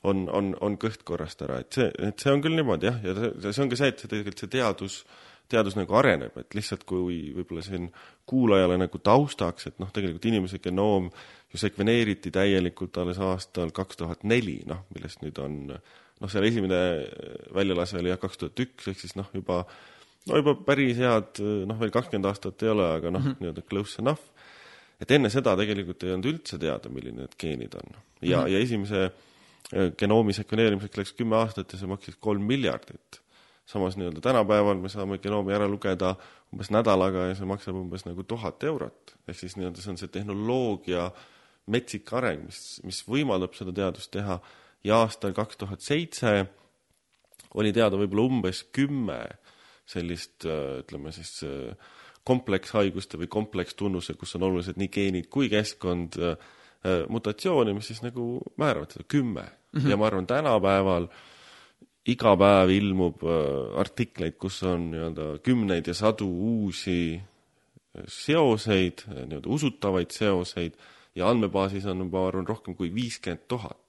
on, 0.08 0.28
on, 0.32 0.52
on 0.62 0.76
kõht 0.80 1.02
korrast 1.04 1.42
ära, 1.44 1.58
et 1.64 1.74
see, 1.74 1.88
et 2.06 2.22
see 2.22 2.32
on 2.32 2.42
küll 2.44 2.56
niimoodi 2.56 2.88
jah, 2.88 3.00
ja 3.04 3.16
see, 3.18 3.32
see 3.50 3.64
on 3.64 3.72
ka 3.72 3.80
see, 3.80 3.90
et 3.92 4.04
see 4.04 4.12
tegelikult 4.12 4.44
see 4.44 4.52
teadus 4.54 5.00
äh, 5.02 5.16
teadus 5.52 5.78
nagu 5.78 5.96
areneb, 5.96 6.36
et 6.42 6.56
lihtsalt 6.58 6.84
kui 6.88 7.32
võib-olla 7.36 7.64
siin 7.66 7.90
kuulajale 8.28 8.78
nagu 8.82 9.00
taustaks, 9.00 9.70
et 9.70 9.78
noh, 9.80 9.92
tegelikult 9.96 10.26
inimese 10.30 10.60
genoom 10.64 11.10
ju 11.54 11.60
sekveneeriti 11.62 12.32
täielikult 12.36 12.98
alles 13.02 13.20
aastal 13.24 13.72
kaks 13.76 14.02
tuhat 14.02 14.26
neli, 14.28 14.60
noh, 14.68 14.84
millest 14.96 15.24
nüüd 15.24 15.40
on 15.44 15.60
noh, 15.72 16.32
seal 16.32 16.48
esimene 16.48 16.80
väljalase 17.56 18.02
oli 18.02 18.12
jah, 18.12 18.20
kaks 18.22 18.42
tuhat 18.42 18.66
üks, 18.66 18.90
ehk 18.92 19.00
siis 19.04 19.16
noh, 19.20 19.30
juba 19.36 19.64
no 20.28 20.42
juba 20.42 20.56
päris 20.68 20.98
head, 21.00 21.40
noh, 21.70 21.78
veel 21.80 21.94
kakskümmend 21.96 22.28
aastat 22.30 22.66
ei 22.66 22.74
ole, 22.74 22.90
aga 22.98 23.14
noh 23.14 23.24
mm 23.24 23.32
-hmm., 23.32 23.44
nii-öelda 23.44 23.64
close 23.70 24.02
enough. 24.02 24.24
et 25.00 25.12
enne 25.12 25.30
seda 25.30 25.54
tegelikult 25.56 26.04
ei 26.04 26.12
olnud 26.16 26.32
üldse 26.34 26.58
teada, 26.60 26.90
milline 26.90 27.24
need 27.24 27.38
geenid 27.40 27.76
on. 27.76 27.96
ja 28.22 28.40
mm, 28.40 28.44
-hmm. 28.44 28.52
ja 28.52 28.60
esimese 28.60 29.04
äh, 29.06 29.92
genoomi 29.98 30.34
sekveneerimiseks 30.34 30.98
läks 30.98 31.14
kümme 31.14 31.36
aastat 31.36 31.74
ja 31.74 31.80
see 31.80 31.88
maksis 31.88 32.16
kolm 32.20 32.44
miljardit 32.44 33.22
samas 33.68 33.98
nii-öelda 33.98 34.22
tänapäeval 34.22 34.80
me 34.80 34.90
saame 34.90 35.18
genoomi 35.20 35.54
ära 35.54 35.68
lugeda 35.68 36.14
umbes 36.54 36.70
nädalaga 36.72 37.26
ja 37.28 37.36
see 37.36 37.48
maksab 37.50 37.76
umbes 37.76 38.06
nagu 38.08 38.24
tuhat 38.24 38.64
eurot. 38.64 39.16
ehk 39.28 39.40
siis 39.40 39.58
nii-öelda 39.60 39.84
see 39.84 39.92
on 39.92 40.00
see 40.00 40.12
tehnoloogia 40.14 41.10
metsik 41.68 42.14
areng, 42.16 42.46
mis, 42.48 42.80
mis 42.88 43.02
võimaldab 43.08 43.58
seda 43.60 43.76
teadust 43.76 44.12
teha 44.16 44.40
ja 44.88 45.02
aastal 45.04 45.36
kaks 45.36 45.60
tuhat 45.60 45.84
seitse 45.84 46.46
oli 47.60 47.74
teada 47.76 48.00
võib-olla 48.00 48.30
umbes 48.32 48.64
kümme 48.72 49.20
sellist, 49.88 50.44
ütleme 50.48 51.12
siis 51.16 51.42
komplekshaiguste 52.28 53.20
või 53.20 53.28
komplekstunnuse, 53.32 54.16
kus 54.20 54.36
on 54.36 54.48
olulised 54.48 54.80
nii 54.80 54.92
geenid 54.92 55.30
kui 55.32 55.48
keskkond, 55.52 56.16
mutatsioone, 57.12 57.74
mis 57.76 57.88
siis 57.92 58.04
nagu 58.04 58.38
määravad 58.60 58.96
seda 58.96 59.08
kümme 59.08 59.44
mm. 59.44 59.80
-hmm. 59.80 59.90
ja 59.92 59.98
ma 59.98 60.08
arvan, 60.08 60.28
tänapäeval 60.28 61.08
äh, 61.08 61.24
iga 62.08 62.34
päev 62.40 62.72
ilmub 62.72 63.24
äh, 63.28 63.80
artikleid, 63.82 64.38
kus 64.40 64.62
on 64.68 64.92
nii-öelda 64.94 65.28
kümneid 65.44 65.90
ja 65.90 65.96
sadu 65.98 66.28
uusi 66.28 67.18
äh, 67.18 68.06
seoseid, 68.08 69.04
äh, 69.10 69.26
nii-öelda 69.26 69.52
usutavaid 69.52 70.16
seoseid 70.16 70.78
ja 71.18 71.28
andmebaasis 71.32 71.88
on, 71.92 72.06
ma 72.08 72.28
arvan, 72.30 72.48
rohkem 72.48 72.78
kui 72.78 72.94
viiskümmend 72.94 73.48
tuhat 73.48 73.84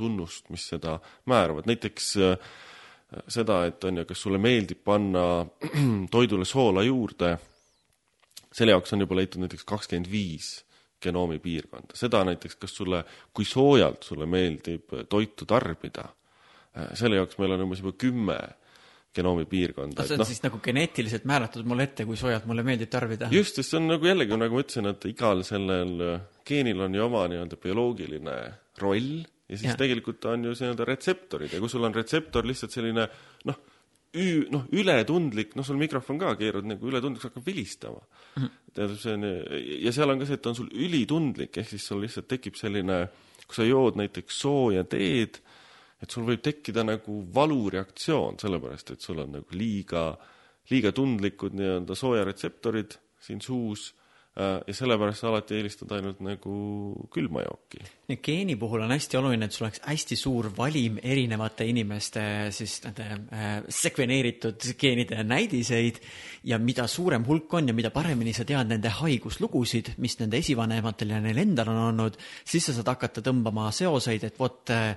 tunnust, 0.00 0.46
mis 0.48 0.62
seda 0.70 0.94
määravad, 1.28 1.66
näiteks 1.68 2.06
seda, 3.28 3.58
et 3.68 3.84
on 3.84 4.00
ju, 4.00 4.04
kas 4.08 4.22
sulle 4.24 4.38
meeldib 4.40 4.80
panna 4.80 5.42
toidule 6.14 6.46
soola 6.48 6.80
juurde, 6.86 7.34
selle 8.48 8.72
jaoks 8.72 8.96
on 8.96 9.04
juba 9.04 9.18
leitud 9.18 9.44
näiteks 9.44 9.66
kakskümmend 9.68 10.08
viis 10.08 10.48
genoomi 11.04 11.36
piirkonda, 11.44 11.98
seda 12.00 12.22
näiteks, 12.30 12.56
kas 12.64 12.72
sulle, 12.80 13.02
kui 13.36 13.44
soojalt 13.44 14.08
sulle 14.08 14.24
meeldib 14.24 14.96
toitu 15.12 15.44
tarbida 15.44 16.08
selle 16.98 17.20
jaoks 17.20 17.38
meil 17.40 17.56
on 17.56 17.64
umbes 17.66 17.82
juba 17.82 17.96
kümme 17.98 18.38
genoomi 19.14 19.46
piirkonda. 19.50 20.04
see 20.06 20.14
on 20.14 20.22
no, 20.22 20.28
siis 20.28 20.42
nagu 20.44 20.60
geneetiliselt 20.62 21.26
määratud 21.26 21.66
mulle 21.66 21.88
ette, 21.88 22.06
kui 22.06 22.18
soojalt 22.18 22.46
mulle 22.46 22.62
meeldib 22.66 22.92
tarbida? 22.92 23.30
just, 23.34 23.58
sest 23.58 23.74
see 23.74 23.80
on 23.80 23.90
nagu 23.90 24.06
jällegi, 24.06 24.36
nagu 24.38 24.54
ma 24.54 24.62
ütlesin, 24.62 24.86
et 24.92 25.08
igal 25.10 25.42
sellel 25.46 26.06
äh, 26.06 26.22
geenil 26.46 26.86
on 26.86 26.94
ju 26.94 27.02
oma 27.08 27.24
nii-öelda 27.32 27.58
bioloogiline 27.62 28.36
roll 28.82 29.10
ja 29.50 29.58
siis 29.58 29.72
ja. 29.72 29.76
tegelikult 29.80 30.30
on 30.30 30.46
ju 30.46 30.54
nii-öelda 30.54 30.86
retseptorid 30.92 31.56
ja 31.56 31.62
kui 31.62 31.72
sul 31.72 31.86
on 31.88 31.96
retseptor 31.96 32.46
lihtsalt 32.46 32.76
selline 32.76 33.08
noh, 33.50 33.58
ü-, 34.14 34.46
noh, 34.54 34.66
ületundlik, 34.78 35.56
noh, 35.58 35.66
sul 35.66 35.80
mikrofon 35.80 36.20
ka 36.22 36.36
keerad 36.38 36.70
nagu 36.70 36.90
ületundlik, 36.90 37.24
see 37.24 37.32
hakkab 37.32 37.50
vilistama 37.50 38.00
mm. 38.04 38.42
-hmm. 38.44 38.56
tead, 38.78 38.96
see 39.02 39.18
on, 39.18 39.28
ja 39.88 39.94
seal 39.96 40.14
on 40.14 40.22
ka 40.22 40.30
see, 40.30 40.38
et 40.38 40.50
on 40.52 40.58
sul 40.62 40.70
ülitundlik, 40.70 41.58
ehk 41.58 41.74
siis 41.74 41.86
sul 41.90 42.02
lihtsalt 42.06 42.30
tekib 42.30 42.58
selline, 42.58 43.08
kui 43.46 43.58
sa 43.58 43.66
jood 43.66 43.98
näiteks 43.98 44.38
sooja 44.46 44.86
teed, 44.86 45.42
et 46.00 46.10
sul 46.10 46.26
võib 46.28 46.42
tekkida 46.44 46.84
nagu 46.86 47.20
valureaktsioon, 47.34 48.38
sellepärast 48.40 48.94
et 48.94 49.04
sul 49.04 49.20
on 49.22 49.36
nagu 49.38 49.56
liiga, 49.56 50.04
liiga 50.72 50.92
tundlikud 50.96 51.56
nii-öelda 51.58 51.96
soojaretseptorid 51.98 52.96
siin 53.20 53.42
suus 53.44 53.90
ja 54.40 54.74
sellepärast 54.74 55.22
sa 55.22 55.28
alati 55.30 55.56
eelistad 55.58 55.92
ainult 55.96 56.20
nagu 56.24 56.54
külma 57.12 57.42
jooki. 57.44 57.82
geeni 58.22 58.56
puhul 58.58 58.82
on 58.82 58.90
hästi 58.90 59.18
oluline, 59.20 59.46
et 59.46 59.54
sul 59.54 59.66
oleks 59.66 59.82
hästi 59.84 60.16
suur 60.18 60.50
valim 60.56 60.98
erinevate 61.02 61.66
inimeste 61.68 62.22
siis 62.54 62.80
nende 62.84 63.06
äh, 63.06 63.50
sekveneeritud 63.68 64.66
geenide 64.80 65.22
näidiseid 65.24 66.00
ja 66.44 66.58
mida 66.58 66.86
suurem 66.90 67.24
hulk 67.26 67.54
on 67.54 67.68
ja 67.68 67.74
mida 67.76 67.92
paremini 67.94 68.32
sa 68.34 68.44
tead 68.48 68.70
nende 68.70 68.90
haiguslugusid, 69.00 69.92
mis 70.02 70.16
nende 70.20 70.40
esivanematel 70.40 71.14
ja 71.14 71.20
neil 71.22 71.38
endal 71.44 71.70
on 71.74 71.82
olnud, 71.90 72.18
siis 72.44 72.66
sa 72.66 72.74
saad 72.76 72.90
hakata 72.94 73.22
tõmbama 73.26 73.68
seoseid, 73.74 74.26
et 74.30 74.40
vot 74.40 74.74
äh, 74.74 74.94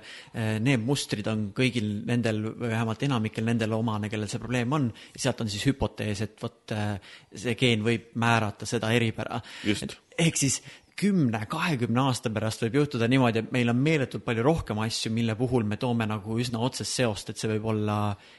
need 0.64 0.82
mustrid 0.84 1.28
on 1.30 1.50
kõigil 1.56 1.90
nendel 2.08 2.42
vähemalt 2.58 3.02
enamikel 3.06 3.46
nendel 3.46 3.76
omane, 3.78 4.10
kellel 4.12 4.30
see 4.30 4.42
probleem 4.42 4.72
on, 4.74 4.90
sealt 5.16 5.44
on 5.44 5.52
siis 5.52 5.68
hüpotees, 5.68 6.24
et 6.24 6.42
vot 6.42 6.74
äh, 6.74 6.96
see 7.30 7.54
geen 7.60 7.84
võib 7.84 8.10
määrata 8.20 8.66
seda 8.68 8.90
eripära 8.94 9.33
ära. 9.34 9.92
ehk 10.18 10.40
siis 10.40 10.60
kümne, 10.98 11.40
kahekümne 11.50 12.04
aasta 12.06 12.30
pärast 12.30 12.62
võib 12.62 12.78
juhtuda 12.78 13.08
niimoodi, 13.10 13.42
et 13.42 13.54
meil 13.54 13.70
on 13.72 13.80
meeletult 13.82 14.24
palju 14.26 14.44
rohkem 14.46 14.78
asju, 14.84 15.10
mille 15.14 15.34
puhul 15.38 15.66
me 15.66 15.78
toome 15.80 16.06
nagu 16.06 16.36
üsna 16.40 16.60
otsest 16.62 17.00
seost, 17.00 17.32
et 17.32 17.40
see 17.40 17.50
võib 17.56 17.66
olla 17.72 17.96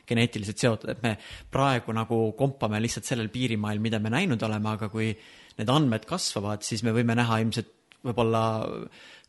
geneetiliselt 0.08 0.64
seotud, 0.64 0.94
et 0.94 1.02
me 1.04 1.16
praegu 1.52 1.96
nagu 1.96 2.22
kompame 2.40 2.80
lihtsalt 2.84 3.10
sellel 3.10 3.32
piirimail, 3.34 3.82
mida 3.84 4.00
me 4.00 4.14
näinud 4.14 4.44
oleme, 4.48 4.72
aga 4.72 4.90
kui 4.94 5.12
need 5.60 5.72
andmed 5.72 6.08
kasvavad, 6.08 6.64
siis 6.68 6.84
me 6.88 6.96
võime 6.96 7.18
näha 7.20 7.42
ilmselt 7.44 7.72
võib-olla 8.06 8.46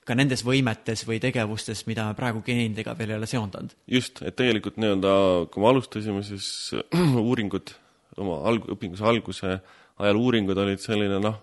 ka 0.06 0.14
nendes 0.14 0.44
võimetes 0.46 1.02
või 1.08 1.18
tegevustes, 1.22 1.82
mida 1.90 2.06
me 2.06 2.14
praegu 2.18 2.44
geenidega 2.46 2.94
veel 2.98 3.14
ei 3.14 3.18
ole 3.18 3.30
seondanud. 3.30 3.74
just, 3.90 4.22
et 4.22 4.36
tegelikult 4.38 4.78
nii-öelda, 4.78 5.16
kui 5.50 5.64
me 5.64 5.72
alustasime, 5.72 6.22
siis 6.26 6.70
uuringud 7.26 7.74
oma 8.22 8.38
alg-, 8.52 8.70
õpinguse 8.76 9.06
alguse 9.10 9.58
ajal 9.96 10.20
uuringud 10.20 10.58
olid 10.62 10.82
selline 10.82 11.18
noh, 11.24 11.40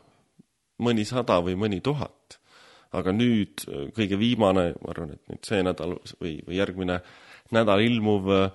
mõnisada 0.81 1.39
või 1.43 1.57
mõni 1.59 1.81
tuhat. 1.83 2.39
aga 2.93 3.09
nüüd 3.09 3.63
kõige 3.97 4.19
viimane, 4.21 4.75
ma 4.77 4.91
arvan, 4.91 5.15
et 5.15 5.21
nüüd 5.25 5.47
see 5.47 5.63
nädal 5.65 5.95
või, 6.21 6.35
või 6.45 6.59
järgmine 6.59 6.99
nädal 7.49 7.81
ilmuv 7.81 8.29
äh, 8.29 8.51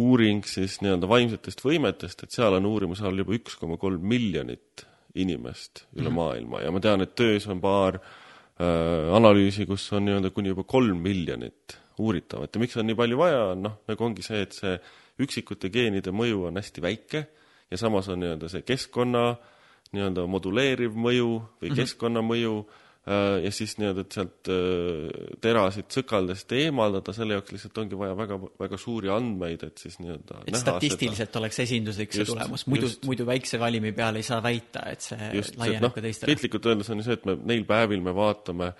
uuring 0.00 0.40
siis 0.48 0.78
nii-öelda 0.80 1.08
vaimsetest 1.10 1.60
võimetest, 1.60 2.24
et 2.24 2.32
seal 2.32 2.56
on 2.56 2.64
uurimuse 2.64 3.04
all 3.04 3.20
juba 3.20 3.36
üks 3.36 3.58
koma 3.60 3.76
kolm 3.76 4.06
miljonit 4.08 4.86
inimest 5.20 5.84
üle 5.92 6.08
mm 6.08 6.10
-hmm. 6.10 6.16
maailma 6.16 6.62
ja 6.64 6.72
ma 6.72 6.80
tean, 6.80 7.04
et 7.04 7.14
töös 7.14 7.46
on 7.46 7.60
paar 7.60 8.00
äh, 8.00 9.14
analüüsi, 9.14 9.66
kus 9.66 9.92
on 9.92 10.08
nii-öelda 10.08 10.30
kuni 10.30 10.54
juba 10.54 10.64
kolm 10.64 10.98
miljonit 11.04 11.78
uuritavat 11.98 12.54
ja 12.54 12.60
miks 12.60 12.76
on 12.76 12.86
nii 12.86 12.96
palju 12.98 13.18
vaja, 13.18 13.54
noh, 13.54 13.78
nagu 13.88 14.04
ongi 14.04 14.22
see, 14.22 14.42
et 14.42 14.52
see 14.52 14.78
üksikute 15.18 15.68
geenide 15.70 16.10
mõju 16.10 16.48
on 16.48 16.56
hästi 16.56 16.82
väike 16.82 17.26
ja 17.70 17.76
samas 17.76 18.08
on 18.08 18.24
nii-öelda 18.24 18.48
see 18.48 18.62
keskkonna 18.62 19.28
äh, 19.30 19.53
nii-öelda 19.94 20.24
moduleeriv 20.30 20.96
mõju 20.96 21.28
või 21.60 21.68
-hmm. 21.68 21.76
keskkonnamõju 21.78 22.54
äh, 22.60 23.44
ja 23.44 23.52
siis 23.54 23.76
nii-öelda, 23.78 24.04
et 24.06 24.16
sealt 24.16 24.50
äh, 24.52 25.36
terasid 25.44 25.90
sõkaldest 25.94 26.54
eemaldada, 26.58 27.14
selle 27.16 27.38
jaoks 27.38 27.54
lihtsalt 27.54 27.78
ongi 27.84 27.98
vaja 27.98 28.16
väga, 28.18 28.38
väga 28.60 28.80
suuri 28.80 29.12
andmeid, 29.14 29.62
et 29.68 29.84
siis 29.84 30.00
nii-öelda 30.00 30.42
et 30.46 30.58
statistiliselt 30.60 31.30
seda. 31.30 31.42
oleks 31.42 31.62
esinduslik 31.66 32.12
see 32.12 32.24
just, 32.24 32.34
tulemus, 32.34 32.66
muidu, 32.70 32.90
muidu 33.06 33.28
väikse 33.28 33.60
valimi 33.60 33.92
peale 33.92 34.22
ei 34.22 34.26
saa 34.26 34.42
väita, 34.42 34.86
et 34.90 35.06
see 35.06 35.30
just, 35.34 35.58
laieneb 35.60 35.88
no, 35.88 35.94
ka 35.94 36.04
teistele. 36.04 36.32
piltlikult 36.32 36.72
öeldes 36.72 36.90
on 36.90 37.02
ju 37.02 37.08
see, 37.08 37.20
et 37.20 37.30
me 37.30 37.38
neil 37.52 37.64
päevil 37.68 38.04
me 38.04 38.16
vaatame 38.16 38.72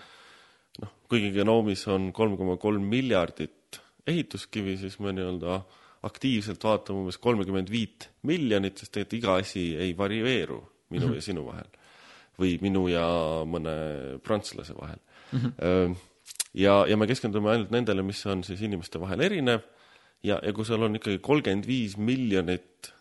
noh, 0.82 0.98
kuigi 1.08 1.30
genoomis 1.34 1.86
on 1.92 2.12
kolm 2.12 2.36
koma 2.40 2.58
kolm 2.60 2.84
miljardit 2.90 3.80
ehituskivi, 4.06 4.76
siis 4.80 4.98
me 5.00 5.14
nii-öelda 5.16 5.62
aktiivselt 6.04 6.64
vaatame 6.64 7.04
umbes 7.04 7.18
kolmekümmend 7.22 7.70
viit 7.72 8.10
miljonit, 8.28 8.78
sest 8.80 8.92
tegelikult 8.92 9.20
iga 9.20 9.36
asi 9.40 9.72
ei 9.80 9.94
varieeru 9.96 10.60
minu 10.94 11.08
mm 11.08 11.12
-hmm. 11.12 11.22
ja 11.22 11.28
sinu 11.28 11.46
vahel 11.46 11.70
või 12.40 12.56
minu 12.62 12.88
ja 12.90 13.04
mõne 13.46 13.74
prantslase 14.24 14.74
vahel 14.74 14.98
mm. 15.32 15.38
-hmm. 15.38 15.96
ja, 16.58 16.84
ja 16.88 16.96
me 16.96 17.06
keskendume 17.10 17.50
ainult 17.50 17.70
nendele, 17.74 18.02
mis 18.02 18.24
on 18.26 18.44
siis 18.46 18.62
inimeste 18.62 19.00
vahel 19.00 19.20
erinev 19.20 19.62
ja, 20.24 20.40
ja 20.42 20.52
kui 20.52 20.66
seal 20.66 20.82
on 20.82 20.98
ikkagi 20.98 21.20
kolmkümmend 21.24 21.66
viis 21.68 21.96
miljonit 21.96 22.92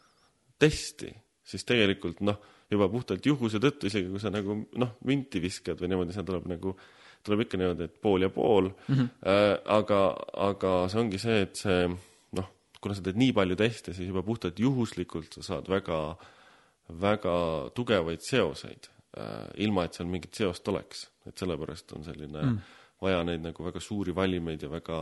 testi, 0.59 1.09
siis 1.43 1.65
tegelikult 1.65 2.21
noh, 2.21 2.37
juba 2.71 2.87
puhtalt 2.89 3.25
juhuse 3.25 3.59
tõttu, 3.61 3.89
isegi 3.89 4.11
kui 4.11 4.21
sa 4.21 4.31
nagu 4.33 4.61
noh, 4.79 4.93
minti 5.07 5.41
viskad 5.43 5.81
või 5.81 5.91
niimoodi, 5.91 6.13
seal 6.15 6.27
tuleb 6.27 6.45
nagu, 6.51 6.75
tuleb 7.25 7.45
ikka 7.45 7.59
niimoodi, 7.59 7.89
et 7.89 7.97
pool 8.01 8.27
ja 8.27 8.29
pool 8.29 8.69
mm. 8.69 8.95
-hmm. 8.95 9.09
Äh, 9.33 9.57
aga, 9.65 10.01
aga 10.49 10.75
see 10.89 11.01
ongi 11.01 11.19
see, 11.19 11.41
et 11.47 11.55
see 11.57 11.89
noh, 12.37 12.53
kuna 12.81 12.95
sa 12.95 13.01
teed 13.01 13.17
nii 13.17 13.33
palju 13.33 13.57
teste, 13.59 13.93
siis 13.93 14.07
juba 14.07 14.23
puhtalt 14.23 14.59
juhuslikult 14.59 15.33
sa 15.33 15.43
saad 15.49 15.69
väga 15.69 15.99
äh, 16.11 16.31
väga 16.89 17.35
tugevaid 17.75 18.23
seoseid, 18.23 18.89
äh, 19.17 19.45
ilma 19.63 19.85
et 19.85 19.97
seal 19.97 20.09
mingit 20.09 20.33
seost 20.33 20.67
oleks. 20.67 21.09
et 21.27 21.37
sellepärast 21.37 21.93
on 21.95 22.03
selline 22.03 22.41
mm., 22.41 22.57
vaja 23.01 23.21
neid 23.23 23.43
nagu 23.43 23.63
väga 23.63 23.79
suuri 23.79 24.15
valimeid 24.15 24.61
ja 24.63 24.69
väga, 24.71 24.97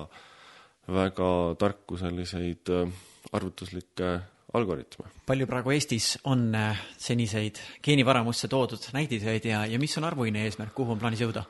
väga 0.88 1.30
tarku 1.60 1.98
selliseid 1.98 2.70
äh, 2.70 2.92
arvutuslikke 3.34 4.20
algoritme. 4.54 5.06
palju 5.26 5.48
praegu 5.48 5.72
Eestis 5.72 6.20
on 6.24 6.54
äh, 6.56 6.78
seniseid 6.98 7.58
geenivaramusse 7.84 8.48
toodud 8.48 8.92
näidiseid 8.94 9.46
ja, 9.46 9.66
ja 9.66 9.80
mis 9.80 9.98
on 9.98 10.04
arvuline 10.04 10.46
eesmärk, 10.46 10.74
kuhu 10.74 10.92
on 10.92 11.00
plaanis 11.00 11.26
jõuda? 11.26 11.46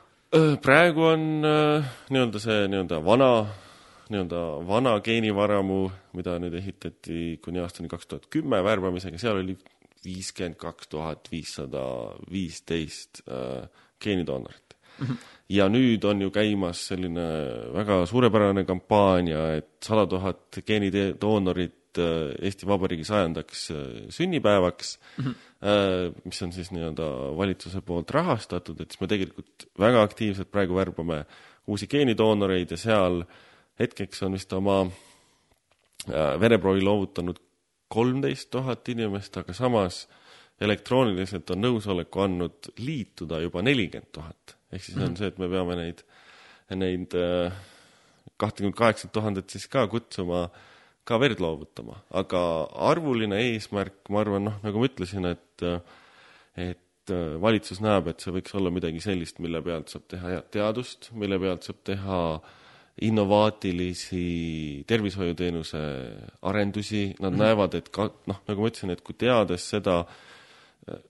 praegu 0.62 1.02
on 1.04 1.24
nii-öelda 1.44 2.40
see 2.40 2.64
nii-öelda 2.72 3.02
vana 3.04 3.32
nii-öelda 4.12 4.40
vana 4.68 4.96
geenivaramu, 5.04 5.90
mida 6.16 6.38
nüüd 6.40 6.54
ehitati 6.58 7.38
kuni 7.44 7.60
aastani 7.62 7.90
kaks 7.92 8.08
tuhat 8.08 8.26
kümme 8.32 8.62
värbamisega, 8.64 9.20
seal 9.20 9.40
oli 9.40 9.56
viiskümmend 10.04 10.58
kaks 10.60 10.90
tuhat 10.92 11.28
viissada 11.32 11.82
viisteist 12.30 13.22
äh, 13.28 13.68
geenidoonorit 14.02 14.74
mm. 14.98 15.06
-hmm. 15.06 15.16
ja 15.48 15.68
nüüd 15.68 16.04
on 16.04 16.22
ju 16.22 16.30
käimas 16.30 16.86
selline 16.88 17.26
väga 17.74 18.06
suurepärane 18.06 18.64
kampaania, 18.64 19.54
et 19.56 19.70
sada 19.84 20.06
tuhat 20.06 20.58
geenidoonorit 20.66 21.98
äh, 21.98 22.34
Eesti 22.42 22.66
Vabariigi 22.66 23.04
sajandaks 23.04 23.70
äh, 23.70 23.76
sünnipäevaks 24.08 24.98
mm, 25.18 25.24
-hmm. 25.24 26.20
mis 26.24 26.42
on 26.42 26.52
siis 26.52 26.70
nii-öelda 26.70 27.36
valitsuse 27.36 27.80
poolt 27.80 28.10
rahastatud, 28.10 28.80
et 28.80 28.90
siis 28.90 29.00
me 29.00 29.06
tegelikult 29.06 29.68
väga 29.78 30.02
aktiivselt 30.02 30.50
praegu 30.50 30.74
värbame 30.74 31.24
uusi 31.66 31.86
geenidoonoreid 31.86 32.70
ja 32.70 32.76
seal 32.76 33.22
hetkeks 33.78 34.22
on 34.22 34.32
vist 34.32 34.52
oma 34.52 34.90
vereproovi 36.40 36.82
loovutanud 36.82 37.38
kolmteist 37.92 38.50
tuhat 38.54 38.88
inimest, 38.92 39.36
aga 39.40 39.54
samas 39.56 40.06
elektrooniliselt 40.62 41.50
on 41.54 41.64
nõusoleku 41.66 42.22
andnud 42.24 42.70
liituda 42.80 43.40
juba 43.42 43.62
nelikümmend 43.64 44.12
tuhat. 44.14 44.56
ehk 44.72 44.84
siis 44.84 44.96
on 44.96 45.02
mm 45.02 45.08
-hmm. 45.08 45.18
see, 45.18 45.26
et 45.28 45.38
me 45.38 45.48
peame 45.48 45.76
neid, 45.76 46.04
neid 46.70 47.14
äh, 47.14 47.52
kahtekümmet 48.36 48.76
kaheksat 48.76 49.12
tuhandet 49.12 49.50
siis 49.50 49.66
ka 49.68 49.86
kutsuma 49.86 50.48
ka 51.04 51.18
verd 51.20 51.40
loovutama, 51.40 51.98
aga 52.10 52.40
arvuline 52.90 53.36
eesmärk, 53.42 54.08
ma 54.08 54.20
arvan, 54.20 54.44
noh, 54.44 54.56
nagu 54.62 54.78
ma 54.78 54.86
ütlesin, 54.86 55.26
et 55.26 55.64
et 56.56 57.10
äh, 57.10 57.40
valitsus 57.40 57.80
näeb, 57.80 58.08
et 58.08 58.20
see 58.20 58.32
võiks 58.32 58.54
olla 58.54 58.70
midagi 58.70 59.00
sellist, 59.00 59.38
mille 59.38 59.62
pealt 59.62 59.88
saab 59.88 60.06
teha 60.08 60.28
head 60.28 60.50
teadust, 60.50 61.10
mille 61.12 61.38
pealt 61.42 61.62
saab 61.66 61.82
teha 61.84 62.18
äh, 62.36 62.61
innovaatilisi 63.00 64.84
tervishoiuteenuse 64.86 65.78
arendusi, 66.42 67.14
nad 67.20 67.30
mm 67.30 67.36
-hmm. 67.36 67.42
näevad, 67.42 67.74
et 67.74 67.88
ka 67.88 68.10
noh, 68.26 68.42
nagu 68.48 68.60
ma 68.60 68.68
ütlesin, 68.68 68.90
et 68.90 69.00
kui 69.00 69.14
teades 69.18 69.68
seda, 69.70 70.04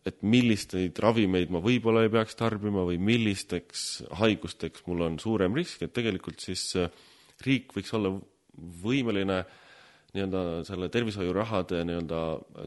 et 0.07 0.23
millisteid 0.23 0.99
ravimeid 0.99 1.51
ma 1.51 1.59
võib-olla 1.59 2.03
ei 2.03 2.13
peaks 2.13 2.37
tarbima 2.37 2.85
või 2.85 2.99
millisteks 2.99 4.05
haigusteks 4.11 4.87
mul 4.87 5.01
on 5.01 5.19
suurem 5.19 5.55
risk, 5.55 5.83
et 5.83 5.93
tegelikult 5.93 6.41
siis 6.41 6.75
riik 7.47 7.73
võiks 7.75 7.95
olla 7.97 8.21
võimeline 8.85 9.39
äh, 9.39 9.47
nii-öelda 10.13 10.65
selle 10.69 10.89
tervishoiurahade 10.93 11.79
nii-öelda 11.89 12.19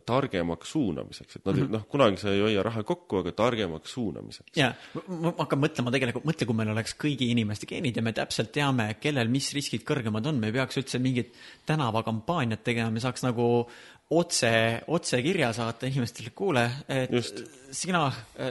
targemaks 0.10 0.72
suunamiseks, 0.74 1.36
et 1.36 1.46
nad 1.46 1.56
mm 1.56 1.62
-hmm. 1.62 1.74
noh, 1.78 1.84
kunagi 1.92 2.18
sa 2.18 2.32
ei 2.34 2.42
hoia 2.42 2.64
raha 2.66 2.84
kokku, 2.84 3.20
aga 3.22 3.32
targemaks 3.32 3.94
suunamiseks. 3.94 4.58
jaa, 4.58 4.74
ma 5.08 5.34
hakkan 5.38 5.62
mõtlema 5.62 5.94
tegelikult, 5.94 6.26
mõtle, 6.26 6.46
kui 6.46 6.58
meil 6.58 6.72
oleks 6.74 6.96
kõigi 7.04 7.30
inimeste 7.36 7.70
geenid 7.70 7.96
ja 7.96 8.02
me 8.02 8.14
täpselt 8.14 8.52
teame, 8.52 8.96
kellel 9.00 9.30
mis 9.30 9.54
riskid 9.54 9.86
kõrgemad 9.86 10.26
on, 10.26 10.40
me 10.40 10.48
ei 10.48 10.58
peaks 10.58 10.78
üldse 10.82 11.00
mingit 11.00 11.34
tänavakampaaniat 11.66 12.64
tegema, 12.64 12.90
me 12.90 13.00
saaks 13.00 13.24
nagu 13.24 13.68
otse, 14.14 14.52
otsekirja 14.94 15.50
saata 15.56 15.88
inimestele, 15.90 16.30
kuule, 16.38 16.66
et 16.92 17.14
Just. 17.14 17.42
sina, 17.74 18.04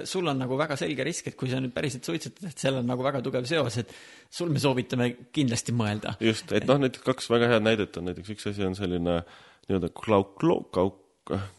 sul 0.08 0.26
on 0.26 0.40
nagu 0.42 0.56
väga 0.58 0.76
selge 0.78 1.06
risk, 1.06 1.28
et 1.30 1.36
kui 1.38 1.50
sa 1.50 1.60
nüüd 1.62 1.74
päriselt 1.74 2.06
suitsetad, 2.06 2.48
et 2.50 2.58
seal 2.58 2.80
on 2.80 2.88
nagu 2.90 3.06
väga 3.06 3.22
tugev 3.22 3.46
seos, 3.46 3.78
et 3.84 3.92
sul 4.34 4.50
me 4.50 4.62
soovitame 4.62 5.10
kindlasti 5.34 5.74
mõelda. 5.76 6.16
just, 6.24 6.50
et 6.52 6.66
noh, 6.66 6.80
näiteks 6.82 7.06
kaks 7.06 7.30
väga 7.30 7.52
head 7.52 7.66
näidet 7.66 8.00
on, 8.00 8.10
näiteks 8.10 8.34
üks 8.34 8.50
asi 8.50 8.66
on 8.66 8.74
selline 8.78 9.20
nii-öelda 9.68 9.92
glauklo-, 9.94 10.64
glauk-, 10.74 11.04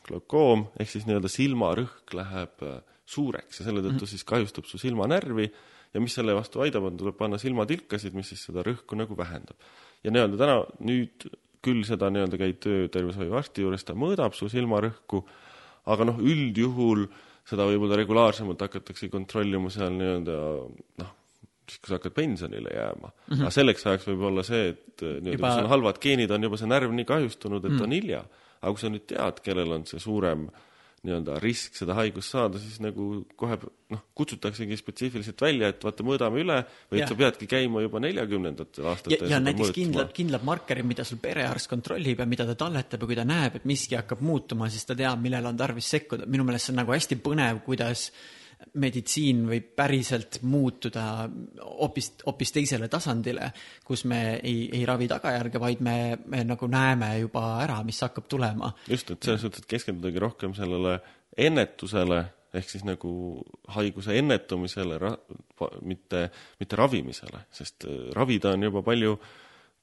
glaukoom, 0.10 0.68
ehk 0.80 0.92
siis 0.92 1.08
nii-öelda 1.08 1.32
silmarõhk 1.32 2.14
läheb 2.20 2.68
äh, 2.68 2.82
suureks 3.06 3.62
ja 3.62 3.70
selle 3.70 3.80
tõttu 3.80 3.94
mm 3.94 4.04
-hmm. 4.04 4.12
siis 4.12 4.28
kahjustub 4.28 4.68
su 4.68 4.78
silmanärvi 4.82 5.48
ja 5.94 6.02
mis 6.04 6.14
selle 6.14 6.36
vastu 6.36 6.62
aidab, 6.66 6.84
on, 6.90 6.98
tuleb 7.00 7.16
panna 7.18 7.40
silmatilkasid, 7.42 8.14
mis 8.14 8.30
siis 8.34 8.44
seda 8.50 8.64
rõhku 8.66 8.98
nagu 9.00 9.18
vähendab. 9.18 9.56
ja 10.04 10.12
nii-öelda 10.12 10.38
täna, 10.38 10.60
nüüd 10.80 11.30
küll 11.66 11.84
seda 11.88 12.12
nii-öelda 12.14 12.40
käid 12.42 12.62
töötervishoiuarsti 12.64 13.66
juures, 13.66 13.86
ta 13.88 13.98
mõõdab 13.98 14.38
su 14.38 14.50
silmarõhku, 14.52 15.24
aga 15.92 16.08
noh, 16.12 16.22
üldjuhul 16.22 17.08
seda 17.46 17.68
võib-olla 17.70 18.00
regulaarsemalt 18.00 18.64
hakatakse 18.66 19.10
kontrollima 19.14 19.70
seal 19.74 19.94
nii-öelda 19.98 20.38
noh, 21.02 21.14
siis 21.66 21.82
kui 21.82 21.90
sa 21.90 22.00
hakkad 22.00 22.16
pensionile 22.16 22.74
jääma 22.74 23.10
mm. 23.10 23.18
-hmm. 23.28 23.42
aga 23.42 23.52
selleks 23.54 23.86
ajaks 23.86 24.08
võib 24.12 24.26
olla 24.30 24.44
see, 24.46 24.70
et 24.74 25.04
äh, 25.04 25.18
nii-öelda 25.20 25.38
juba... 25.38 25.48
kui 25.48 25.58
sul 25.58 25.66
on 25.66 25.74
halvad 25.74 26.00
geenid, 26.02 26.32
on 26.32 26.48
juba 26.50 26.62
see 26.62 26.70
närv 26.70 26.94
nii 26.94 27.08
kahjustunud, 27.12 27.66
et 27.66 27.72
mm 27.72 27.78
-hmm. 27.78 27.84
on 27.84 27.92
hilja. 27.92 28.24
aga 28.62 28.74
kui 28.74 28.82
sa 28.82 28.90
nüüd 28.90 29.06
tead, 29.10 29.42
kellel 29.46 29.72
on 29.72 29.86
see 29.86 30.00
suurem 30.00 30.48
nii-öelda 31.06 31.40
risk 31.44 31.78
seda 31.78 31.96
haigust 31.98 32.34
saada, 32.34 32.60
siis 32.62 32.80
nagu 32.84 33.24
kohe 33.40 33.58
noh, 33.94 34.02
kutsutaksegi 34.18 34.78
spetsiifiliselt 34.80 35.42
välja, 35.46 35.70
et 35.72 35.84
vaata, 35.86 36.06
mõõdame 36.06 36.42
üle 36.42 36.60
või 36.92 37.02
et 37.02 37.12
sa 37.12 37.18
peadki 37.20 37.48
käima 37.50 37.84
juba 37.86 38.02
neljakümnendatel 38.04 38.90
aastatel. 38.92 39.28
ja, 39.28 39.36
ja 39.36 39.42
näiteks 39.44 39.70
mõõtma. 39.70 39.78
kindlad, 39.80 40.14
kindlad 40.18 40.48
markerid, 40.48 40.90
mida 40.90 41.06
sul 41.08 41.22
perearst 41.24 41.70
kontrollib 41.72 42.24
ja 42.24 42.30
mida 42.30 42.48
ta 42.50 42.58
talletab 42.66 43.06
ja 43.06 43.12
kui 43.12 43.20
ta 43.20 43.28
näeb, 43.28 43.60
et 43.60 43.68
miski 43.70 44.00
hakkab 44.00 44.24
muutuma, 44.26 44.70
siis 44.74 44.88
ta 44.90 44.98
teab, 44.98 45.22
millal 45.22 45.52
on 45.52 45.60
tarvis 45.60 45.92
sekkuda. 45.98 46.26
minu 46.26 46.48
meelest 46.48 46.70
see 46.70 46.76
on 46.76 46.82
nagu 46.84 46.96
hästi 46.96 47.22
põnev, 47.24 47.62
kuidas 47.66 48.10
meditsiin 48.82 49.44
võib 49.50 49.68
päriselt 49.78 50.40
muutuda 50.44 51.06
hoopis, 51.62 52.12
hoopis 52.26 52.54
teisele 52.56 52.90
tasandile, 52.92 53.52
kus 53.86 54.06
me 54.10 54.22
ei, 54.38 54.66
ei 54.74 54.84
ravi 54.88 55.08
tagajärge, 55.12 55.62
vaid 55.62 55.84
me, 55.86 55.98
me 56.32 56.44
nagu 56.48 56.70
näeme 56.72 57.14
juba 57.22 57.46
ära, 57.64 57.82
mis 57.88 58.02
hakkab 58.04 58.28
tulema. 58.32 58.74
just, 58.90 59.12
et 59.12 59.24
selles 59.24 59.46
suhtes, 59.46 59.64
et 59.64 59.72
keskendudagi 59.76 60.22
rohkem 60.24 60.56
sellele 60.58 60.98
ennetusele, 61.48 62.22
ehk 62.56 62.70
siis 62.72 62.86
nagu 62.88 63.12
haiguse 63.76 64.16
ennetamisele, 64.20 65.00
mitte, 65.84 66.30
mitte 66.60 66.80
ravimisele, 66.80 67.46
sest 67.56 67.88
äh, 67.90 68.08
ravida 68.16 68.56
on 68.56 68.70
juba 68.70 68.84
palju 68.86 69.18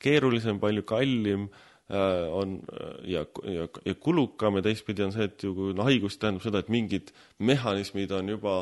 keerulisem, 0.03 0.59
palju 0.61 0.85
kallim 0.89 1.47
on 1.93 2.61
äh, 2.73 2.93
ja, 3.13 3.25
ja, 3.45 3.67
ja 3.85 3.95
kulukam 4.01 4.57
ja 4.59 4.65
teistpidi 4.65 5.05
on 5.05 5.13
see, 5.15 5.27
et 5.29 5.43
ju 5.45 5.53
kui 5.57 5.75
no, 5.77 5.85
haigus 5.89 6.19
tähendab 6.21 6.45
seda, 6.45 6.63
et 6.63 6.71
mingid 6.73 7.13
mehhanismid 7.43 8.13
on 8.17 8.33
juba 8.33 8.55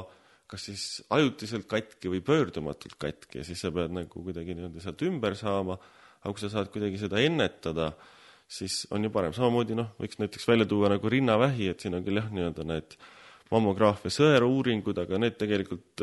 kas 0.50 0.64
siis 0.66 0.84
ajutiselt 1.14 1.68
katki 1.70 2.10
või 2.10 2.24
pöördumatult 2.26 2.96
katki 2.98 3.38
ja 3.38 3.44
siis 3.46 3.60
sa 3.62 3.70
pead 3.74 3.94
nagu 3.94 4.22
kuidagi 4.24 4.56
nii-öelda 4.56 4.82
sealt 4.82 5.04
ümber 5.06 5.36
saama, 5.38 5.76
aga 6.20 6.32
kui 6.34 6.42
sa 6.42 6.50
saad 6.50 6.72
kuidagi 6.74 6.98
seda 6.98 7.20
ennetada, 7.22 7.92
siis 8.50 8.82
on 8.90 9.06
ju 9.06 9.12
parem, 9.14 9.34
samamoodi 9.36 9.78
noh, 9.78 9.92
võiks 10.00 10.18
näiteks 10.18 10.48
välja 10.50 10.66
tuua 10.66 10.90
nagu 10.90 11.12
rinnavähi, 11.12 11.70
et 11.70 11.84
siin 11.84 11.94
on 11.94 12.02
küll 12.06 12.18
jah, 12.18 12.26
nii-öelda 12.34 12.66
need 12.66 12.98
mammograafia 13.54 14.10
sõeruuringud, 14.14 14.98
aga 15.04 15.22
need 15.22 15.38
tegelikult 15.38 16.02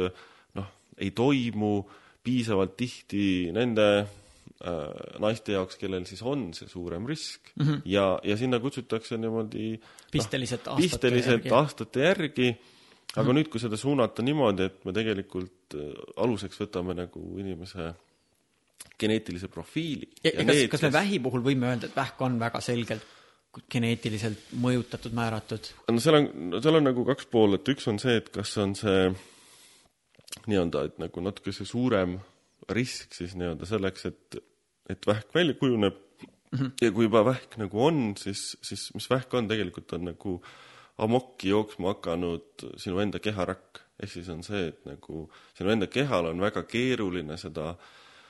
noh, 0.56 0.72
ei 0.96 1.12
toimu 1.12 1.74
piisavalt 2.24 2.80
tihti 2.80 3.28
nende 3.56 3.90
äh, 4.00 4.16
naiste 5.22 5.54
jaoks, 5.54 5.78
kellel 5.78 6.08
siis 6.10 6.24
on 6.26 6.48
see 6.58 6.70
suurem 6.70 7.06
risk 7.06 7.52
mm 7.56 7.66
-hmm. 7.66 7.82
ja, 7.86 8.20
ja 8.24 8.38
sinna 8.38 8.60
kutsutakse 8.60 9.18
niimoodi 9.18 9.76
pisteliselt 10.12 10.66
noh, 10.66 10.74
aastate 10.74 10.90
pisteliselt 10.90 11.46
järgi. 11.46 11.56
aastate 11.56 12.00
järgi, 12.00 12.48
aga 12.50 13.24
mm 13.24 13.30
-hmm. 13.30 13.38
nüüd, 13.38 13.50
kui 13.54 13.60
seda 13.60 13.78
suunata 13.78 14.22
niimoodi, 14.22 14.64
et 14.64 14.86
me 14.86 14.94
tegelikult 14.94 15.76
äh, 15.76 15.94
aluseks 16.18 16.60
võtame 16.60 16.96
nagu 16.98 17.22
inimese 17.38 17.94
geneetilise 19.00 19.48
profiili. 19.48 20.10
ja, 20.24 20.32
ja 20.34 20.46
kas, 20.46 20.56
need, 20.56 20.70
kas 20.70 20.82
me 20.82 20.92
vähi 20.92 21.20
puhul 21.20 21.46
võime 21.46 21.70
öelda, 21.70 21.88
et 21.88 21.96
vähk 21.96 22.22
on 22.22 22.40
väga 22.40 22.62
selgelt 22.62 23.06
geneetiliselt 23.72 24.52
mõjutatud, 24.62 25.14
määratud? 25.14 25.70
no 25.92 26.00
seal 26.00 26.16
on, 26.16 26.62
seal 26.62 26.76
on 26.76 26.84
nagu 26.84 27.06
kaks 27.06 27.26
poolt, 27.26 27.70
üks 27.70 27.88
on 27.88 28.00
see, 28.00 28.18
et 28.22 28.30
kas 28.34 28.58
on 28.58 28.76
see 28.76 29.12
nii-öelda, 30.48 30.84
et 30.90 30.98
nagu 31.02 31.22
natuke 31.22 31.54
see 31.56 31.66
suurem 31.66 32.18
risk 32.70 33.16
siis 33.16 33.36
nii-öelda 33.40 33.68
selleks, 33.70 34.06
et, 34.10 34.38
et 34.90 35.08
vähk 35.08 35.34
välja 35.36 35.56
kujuneb 35.60 35.98
mm 36.52 36.60
-hmm. 36.60 36.72
ja 36.82 36.92
kui 36.92 37.06
juba 37.06 37.26
vähk 37.26 37.58
nagu 37.58 37.86
on, 37.86 38.14
siis, 38.18 38.58
siis 38.62 38.90
mis 38.94 39.10
vähk 39.10 39.34
on, 39.34 39.48
tegelikult 39.48 39.94
on 39.94 40.06
nagu 40.06 40.42
amokki 40.98 41.50
jooksma 41.50 41.88
hakanud 41.88 42.70
sinu 42.78 43.00
enda 43.00 43.20
keharakk. 43.20 43.84
ehk 44.04 44.12
siis 44.12 44.30
on 44.30 44.44
see, 44.44 44.68
et 44.68 44.86
nagu 44.86 45.30
sinu 45.58 45.70
enda 45.70 45.88
kehal 45.88 46.26
on 46.26 46.42
väga 46.42 46.64
keeruline 46.64 47.38
seda, 47.38 47.76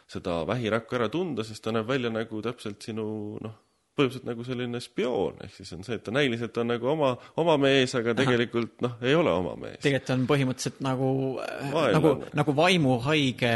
seda 0.07 0.47
vähirakku 0.47 0.95
ära 0.95 1.09
tunda, 1.09 1.43
sest 1.43 1.63
ta 1.63 1.71
näeb 1.71 1.87
välja 1.87 2.09
nagu 2.09 2.41
täpselt 2.41 2.81
sinu 2.81 3.37
noh, 3.43 3.55
põhimõtteliselt 3.97 4.27
nagu 4.29 4.45
selline 4.45 4.79
spioon, 4.79 5.39
ehk 5.43 5.55
siis 5.57 5.73
on 5.73 5.83
see, 5.83 5.97
et 5.97 6.03
ta 6.05 6.13
näiliselt 6.13 6.57
on 6.61 6.69
nagu 6.69 6.87
oma, 6.91 7.15
oma 7.41 7.57
mees, 7.57 7.95
aga 7.97 8.13
tegelikult 8.17 8.83
noh, 8.85 8.95
ei 9.01 9.15
ole 9.17 9.33
oma 9.33 9.55
mees. 9.59 9.79
tegelikult 9.83 10.13
on 10.13 10.25
põhimõtteliselt 10.29 10.81
nagu, 10.85 11.09
nagu, 11.73 12.13
nagu 12.37 12.55
vaimuhaige 12.55 13.53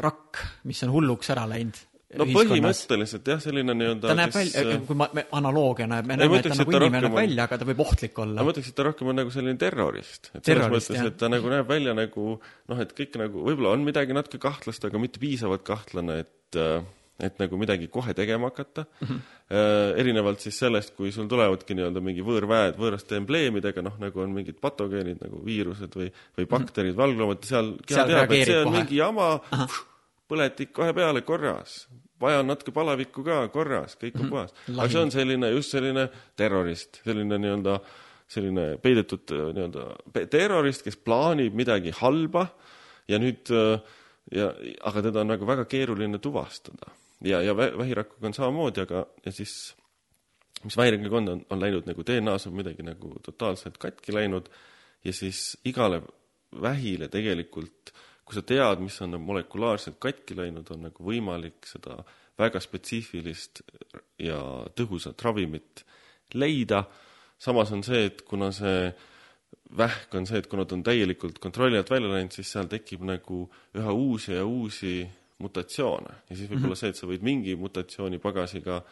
rakk, 0.00 0.44
mis 0.68 0.82
on 0.86 0.94
hulluks 0.94 1.32
ära 1.34 1.46
läinud 1.50 1.80
no 2.18 2.26
põhimõtteliselt 2.28 3.28
jah, 3.32 3.40
selline 3.42 3.74
nii-öelda 3.76 4.10
ta 4.10 4.16
näeb 4.18 4.32
kes... 4.34 4.52
välja, 4.54 4.78
kui 4.88 4.98
ma, 4.98 5.08
me 5.16 5.24
analoogia 5.38 5.88
näeb, 5.90 6.08
me 6.08 6.18
näeme, 6.20 6.40
et 6.40 6.48
ta 6.48 6.58
nagu 6.58 6.74
inimene 6.76 7.04
näeb 7.06 7.16
välja, 7.16 7.46
aga 7.46 7.58
ta 7.60 7.68
võib 7.68 7.82
ohtlik 7.84 8.18
olla. 8.24 8.44
ma 8.44 8.54
ütleks, 8.54 8.72
et 8.72 8.78
ta 8.78 8.86
rohkem 8.88 9.12
on 9.12 9.20
nagu 9.22 9.34
selline 9.34 9.60
terrorist. 9.60 10.32
et 10.36 10.50
selles 10.50 10.72
mõttes, 10.72 11.06
et 11.12 11.18
ta 11.20 11.30
nagu 11.32 11.52
näeb 11.52 11.68
välja 11.70 11.96
nagu 11.96 12.26
noh, 12.36 12.82
et 12.84 12.92
kõik 12.98 13.16
nagu, 13.20 13.44
võib-olla 13.48 13.76
on 13.76 13.86
midagi 13.86 14.16
natuke 14.16 14.42
kahtlast, 14.42 14.84
aga 14.88 15.00
mitte 15.02 15.22
piisavalt 15.22 15.64
kahtlane, 15.66 16.18
et 16.26 16.60
äh, 16.60 16.82
et 17.22 17.38
nagu 17.40 17.58
midagi 17.60 17.88
kohe 17.92 18.14
tegema 18.14 18.50
hakata 18.50 18.84
mm. 18.84 19.06
-hmm. 19.06 19.22
Äh, 19.52 19.98
erinevalt 20.00 20.40
siis 20.40 20.56
sellest, 20.58 20.94
kui 20.96 21.10
sul 21.12 21.26
tulevadki 21.28 21.74
nii-öelda 21.76 22.00
mingi 22.00 22.22
võõrväed 22.24 22.78
võõraste 22.80 23.18
embleemidega, 23.18 23.82
noh, 23.84 23.98
nagu 24.00 24.20
on 24.22 24.30
mingid 24.32 24.56
patogeenid 24.64 25.18
nagu 25.20 25.42
viirused 25.44 25.92
või, 25.92 26.06
või 26.38 26.46
bakterid 26.48 26.94
mm, 26.94 26.96
-hmm. 26.96 27.02
valgloomad, 27.02 27.42
seal 27.44 27.68
keha 27.86 28.06
teab, 28.08 28.32
et 28.32 28.46
see 28.48 28.56
on 28.56 28.70
kohe. 28.70 28.78
mingi 28.78 28.96
jama, 28.96 29.26
põletik 30.32 30.72
kohe 30.72 30.94
peale, 30.96 31.20
korras. 31.20 31.88
vajan 32.20 32.46
natuke 32.46 32.72
palavikku 32.72 33.24
ka, 33.26 33.48
korras, 33.52 33.98
kõik 34.00 34.16
on 34.16 34.22
-hmm. 34.22 34.30
puhas. 34.30 34.54
aga 34.78 34.88
see 34.88 35.02
on 35.02 35.10
selline, 35.10 35.50
just 35.50 35.70
selline 35.70 36.08
terrorist, 36.36 37.02
selline 37.04 37.38
nii-öelda 37.38 37.80
selline 38.28 38.78
peidetud 38.78 39.36
nii-öelda 39.36 40.26
terrorist, 40.30 40.82
kes 40.82 40.96
plaanib 40.96 41.52
midagi 41.52 41.92
halba 42.00 42.46
ja 43.08 43.18
nüüd 43.18 43.52
ja 44.30 44.48
aga 44.80 45.02
teda 45.02 45.20
on 45.20 45.32
nagu 45.34 45.46
väga 45.46 45.64
keeruline 45.68 46.18
tuvastada 46.18 47.01
ja, 47.24 47.42
ja 47.42 47.56
vähirakuga 47.56 48.26
on 48.26 48.34
samamoodi, 48.34 48.84
aga 48.86 49.06
ja 49.24 49.32
siis 49.32 49.74
mis 50.64 50.76
vähirakuga 50.76 51.16
on, 51.16 51.28
on, 51.28 51.44
on 51.50 51.60
läinud 51.60 51.88
nagu 51.90 52.04
DNA-s 52.06 52.46
on 52.46 52.56
midagi 52.58 52.86
nagu 52.86 53.14
totaalselt 53.22 53.78
katki 53.82 54.14
läinud 54.14 54.50
ja 55.04 55.12
siis 55.12 55.56
igale 55.64 56.02
vähile 56.62 57.08
tegelikult, 57.08 57.92
kui 58.24 58.36
sa 58.36 58.42
tead, 58.46 58.82
mis 58.84 58.98
on 59.02 59.16
molekulaarselt 59.20 59.98
katki 60.02 60.36
läinud, 60.36 60.68
on 60.70 60.86
nagu 60.88 61.06
võimalik 61.06 61.66
seda 61.68 62.02
väga 62.38 62.60
spetsiifilist 62.62 63.62
ja 64.22 64.38
tõhusat 64.76 65.22
ravimit 65.22 65.84
leida. 66.34 66.84
samas 67.38 67.72
on 67.72 67.82
see, 67.82 68.04
et 68.06 68.22
kuna 68.22 68.52
see 68.52 68.92
vähk 69.76 70.14
on 70.14 70.26
see, 70.26 70.38
et 70.38 70.46
kuna 70.46 70.64
ta 70.64 70.76
on 70.76 70.84
täielikult 70.86 71.38
kontrolli 71.42 71.78
alt 71.78 71.90
välja 71.90 72.12
läinud, 72.12 72.32
siis 72.32 72.52
seal 72.52 72.68
tekib 72.70 73.02
nagu 73.02 73.46
üha 73.74 73.92
uusi 73.92 74.32
ja 74.32 74.44
uusi 74.46 75.08
mutatsioone 75.42 76.18
ja 76.28 76.36
siis 76.36 76.48
võib 76.48 76.56
mm 76.56 76.62
-hmm. 76.62 76.66
olla 76.70 76.80
see, 76.80 76.92
et 76.94 77.00
sa 77.00 77.08
võid 77.10 77.24
mingi 77.26 77.56
mutatsiooni 77.58 78.18
pagasiga 78.22 78.82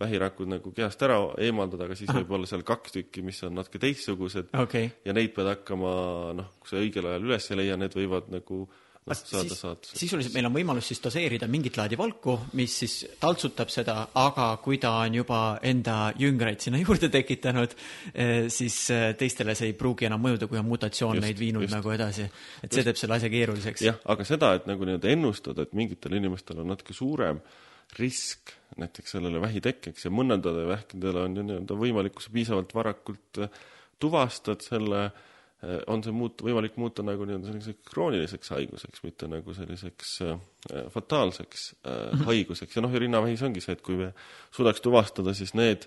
vähirakud 0.00 0.50
nagu 0.50 0.72
kehast 0.74 1.02
ära 1.06 1.18
eemaldada, 1.38 1.86
aga 1.86 1.96
siis 1.98 2.10
Aha. 2.10 2.20
võib 2.20 2.32
olla 2.34 2.48
seal 2.50 2.64
kaks 2.66 2.96
tükki, 2.96 3.22
mis 3.22 3.42
on 3.46 3.54
natuke 3.54 3.78
teistsugused 3.82 4.50
okay. 4.58 4.90
ja 5.04 5.14
neid 5.14 5.34
pead 5.36 5.50
hakkama 5.52 5.92
noh, 6.34 6.48
kui 6.58 6.72
sa 6.72 6.80
õigel 6.80 7.06
ajal 7.10 7.28
üles 7.28 7.50
ei 7.50 7.60
leia, 7.60 7.76
need 7.78 7.94
võivad 7.94 8.30
nagu 8.34 8.64
noh, 8.64 8.80
saada 9.12 9.52
saatuseks. 9.54 9.98
sisuliselt 10.00 10.32
meil 10.32 10.46
on 10.48 10.54
võimalus 10.54 10.86
siis 10.88 11.02
doseerida 11.04 11.48
mingit 11.50 11.76
laadi 11.76 11.96
valku, 12.00 12.38
mis 12.56 12.72
siis 12.80 12.94
taltsutab 13.20 13.68
seda, 13.72 13.96
aga 14.16 14.46
kui 14.64 14.78
ta 14.80 14.94
on 15.02 15.18
juba 15.18 15.40
enda 15.62 15.96
jüngreid 16.16 16.64
sinna 16.64 16.80
juurde 16.84 17.10
tekitanud, 17.12 17.74
eh, 18.14 18.48
siis 18.52 18.78
eh, 18.94 19.10
teistele 19.20 19.56
see 19.58 19.72
ei 19.72 19.76
pruugi 19.76 20.08
enam 20.08 20.24
mõjuda, 20.24 20.48
kui 20.48 20.60
on 20.60 20.68
mutatsioon 20.70 21.20
just, 21.20 21.26
neid 21.26 21.42
viinud 21.42 21.66
just. 21.66 21.76
nagu 21.76 21.92
edasi. 21.92 22.30
et 22.62 22.70
see 22.70 22.80
just. 22.80 22.88
teeb 22.88 23.02
selle 23.02 23.18
asja 23.18 23.30
keeruliseks. 23.34 23.84
jah, 23.84 24.00
aga 24.16 24.28
seda, 24.28 24.54
et 24.56 24.70
nagu 24.70 24.88
nii-öelda 24.88 25.12
ennustada, 25.12 25.68
et 25.68 25.76
mingitel 25.76 26.16
inimestel 26.16 26.64
on 26.64 26.72
natuke 26.72 26.96
suurem 26.96 27.42
risk 27.98 28.54
näiteks 28.80 29.12
sellele 29.14 29.38
vähi 29.42 29.60
tekkeks 29.62 30.08
ja 30.08 30.10
mõnedele 30.10 30.64
vähkidele 30.72 31.28
on 31.28 31.36
ju 31.36 31.44
nii-öelda 31.50 31.76
võimalik, 31.78 32.16
kui 32.16 32.24
sa 32.24 32.32
piisavalt 32.34 32.72
varakult 32.74 33.44
eh, 33.44 33.62
tuvastad 34.00 34.64
selle 34.64 35.04
Äh, 35.04 35.32
on 35.90 36.02
see 36.04 36.14
muut-, 36.14 36.42
võimalik 36.44 36.78
muuta 36.80 37.04
nagu 37.06 37.26
nii-öelda 37.26 37.50
selliseks 37.50 37.90
krooniliseks 37.90 38.50
haiguseks, 38.54 39.02
mitte 39.04 39.28
nagu 39.30 39.54
selliseks 39.56 40.14
äh, 40.26 40.34
fataalseks 40.92 41.68
äh, 41.74 41.92
-hmm. 41.92 42.24
haiguseks 42.28 42.76
ja 42.76 42.82
noh, 42.84 42.92
ja 42.92 43.02
rinnavähis 43.02 43.42
ongi 43.46 43.62
see, 43.64 43.76
et 43.76 43.84
kui 43.84 43.96
me 44.00 44.12
suudaks 44.54 44.84
tuvastada 44.84 45.34
siis 45.34 45.54
need 45.54 45.86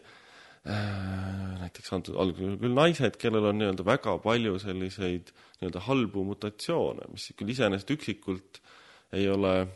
äh, 0.65 1.59
näiteks 1.61 1.93
antud 1.93 2.17
algul 2.17 2.57
küll 2.61 2.77
naised, 2.77 3.19
kellel 3.21 3.51
on 3.51 3.61
nii-öelda 3.61 3.85
väga 3.85 4.17
palju 4.23 4.57
selliseid 4.59 5.33
nii-öelda 5.61 5.85
halbu 5.89 6.25
mutatsioone, 6.31 7.11
mis 7.11 7.31
küll 7.37 7.53
iseenesest 7.53 7.93
üksikult 7.97 8.61
ei 9.13 9.29
ole, 9.29 9.67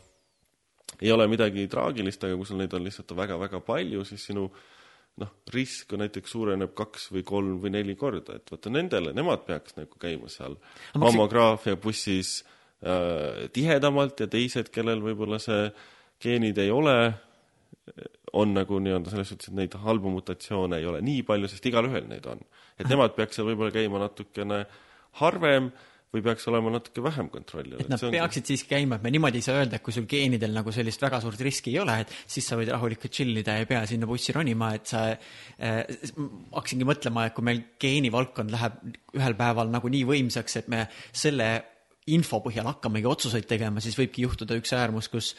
ei 1.00 1.12
ole 1.12 1.28
midagi 1.28 1.68
traagilist, 1.68 2.24
aga 2.24 2.36
kui 2.36 2.46
sul 2.46 2.60
neid 2.60 2.74
on 2.74 2.84
lihtsalt 2.84 3.16
väga-väga 3.16 3.60
palju, 3.64 4.04
siis 4.04 4.26
sinu 4.28 4.50
äh, 4.50 4.71
noh, 5.20 5.32
risk 5.52 5.92
näiteks 5.98 6.32
suureneb 6.32 6.72
kaks 6.78 7.10
või 7.12 7.24
kolm 7.26 7.58
või 7.62 7.74
neli 7.74 7.96
korda, 7.98 8.38
et 8.38 8.52
vaata 8.52 8.72
nendele, 8.72 9.12
nemad 9.16 9.44
peaks 9.48 9.76
nagu 9.76 10.00
käima 10.00 10.30
seal 10.32 10.56
mammograafia 10.98 11.76
bussis 11.80 12.38
äh, 12.84 13.48
tihedamalt 13.52 14.24
ja 14.24 14.30
teised, 14.32 14.72
kellel 14.72 15.04
võib-olla 15.04 15.40
see 15.42 15.68
geenid 16.22 16.58
ei 16.62 16.70
ole, 16.72 16.96
on 18.38 18.54
nagu 18.54 18.78
nii-öelda 18.80 19.12
selles 19.12 19.32
suhtes, 19.32 19.50
et 19.50 19.58
neid 19.58 19.74
halbu 19.84 20.12
mutatsioone 20.14 20.78
ei 20.80 20.86
ole 20.88 21.02
nii 21.04 21.24
palju, 21.28 21.50
sest 21.50 21.66
igalühel 21.68 22.06
neid 22.08 22.26
on. 22.30 22.40
et 22.78 22.88
nemad 22.88 23.16
peaks 23.16 23.36
seal 23.36 23.48
võib-olla 23.50 23.74
käima 23.74 24.00
natukene 24.00 24.62
harvem 25.20 25.68
või 26.12 26.24
peaks 26.26 26.44
olema 26.50 26.72
natuke 26.74 27.04
vähem 27.04 27.30
kontrolli 27.32 27.76
all? 27.76 27.84
et 27.84 27.90
nad 27.92 28.02
peaksid 28.14 28.50
siiski 28.50 28.74
käima, 28.74 28.98
et 28.98 29.06
me 29.06 29.12
niimoodi 29.14 29.40
ei 29.40 29.46
saa 29.46 29.58
öelda, 29.62 29.78
et 29.78 29.84
kui 29.86 29.94
sul 29.96 30.06
geenidel 30.10 30.52
nagu 30.54 30.74
sellist 30.74 31.02
väga 31.02 31.22
suurt 31.24 31.40
riski 31.40 31.72
ei 31.72 31.80
ole, 31.82 31.98
et 32.04 32.14
siis 32.26 32.46
sa 32.48 32.58
võid 32.60 32.72
rahulikult 32.74 33.14
chill 33.16 33.42
ida 33.42 33.56
ja 33.56 33.64
ei 33.64 33.70
pea 33.70 33.82
sinna 33.88 34.08
bussi 34.10 34.34
ronima, 34.36 34.72
et 34.76 34.92
sa 34.92 35.06
äh,, 35.12 35.82
hakkasingi 36.52 36.88
mõtlema, 36.88 37.26
et 37.28 37.36
kui 37.36 37.48
meil 37.48 37.64
geenivaldkond 37.80 38.52
läheb 38.52 38.80
ühel 39.16 39.38
päeval 39.38 39.72
nagu 39.72 39.92
nii 39.92 40.04
võimsaks, 40.12 40.60
et 40.60 40.72
me 40.72 40.86
selle 41.10 41.50
info 42.12 42.42
põhjal 42.42 42.68
hakkamegi 42.70 43.08
otsuseid 43.08 43.46
tegema, 43.48 43.82
siis 43.82 43.96
võibki 43.98 44.24
juhtuda 44.26 44.56
üks 44.58 44.72
äärmus, 44.74 45.08
kus 45.12 45.32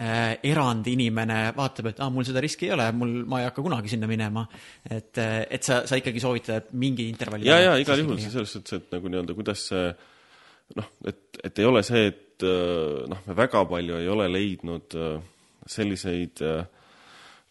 äh, 0.00 0.36
erandinimene 0.46 1.52
vaatab, 1.56 1.90
et 1.92 2.00
aa 2.00 2.08
ah,, 2.08 2.14
mul 2.14 2.26
seda 2.28 2.42
riski 2.44 2.70
ei 2.70 2.74
ole, 2.76 2.88
mul, 2.96 3.14
ma 3.28 3.42
ei 3.42 3.48
hakka 3.50 3.64
kunagi 3.64 3.92
sinna 3.92 4.08
minema. 4.10 4.46
et, 4.88 5.12
äh, 5.22 5.44
et 5.50 5.62
sa, 5.62 5.82
sa 5.88 6.00
ikkagi 6.00 6.22
soovitad 6.22 6.72
mingi 6.72 7.08
intervalli. 7.12 7.48
ja, 7.48 7.60
ja 7.68 7.78
igal 7.80 8.00
juhul 8.00 8.20
selles 8.22 8.56
suhtes, 8.56 8.80
et 8.80 8.96
nagu 8.96 9.12
nii-öelda, 9.12 9.36
kuidas 9.36 9.68
see 9.70 9.88
noh, 10.74 10.88
et, 11.06 11.40
et 11.44 11.58
ei 11.58 11.68
ole 11.68 11.82
see, 11.86 12.06
et 12.10 12.46
noh, 13.08 13.20
me 13.26 13.36
väga 13.36 13.64
palju 13.70 14.00
ei 14.00 14.08
ole 14.12 14.26
leidnud 14.28 14.96
selliseid 15.66 16.42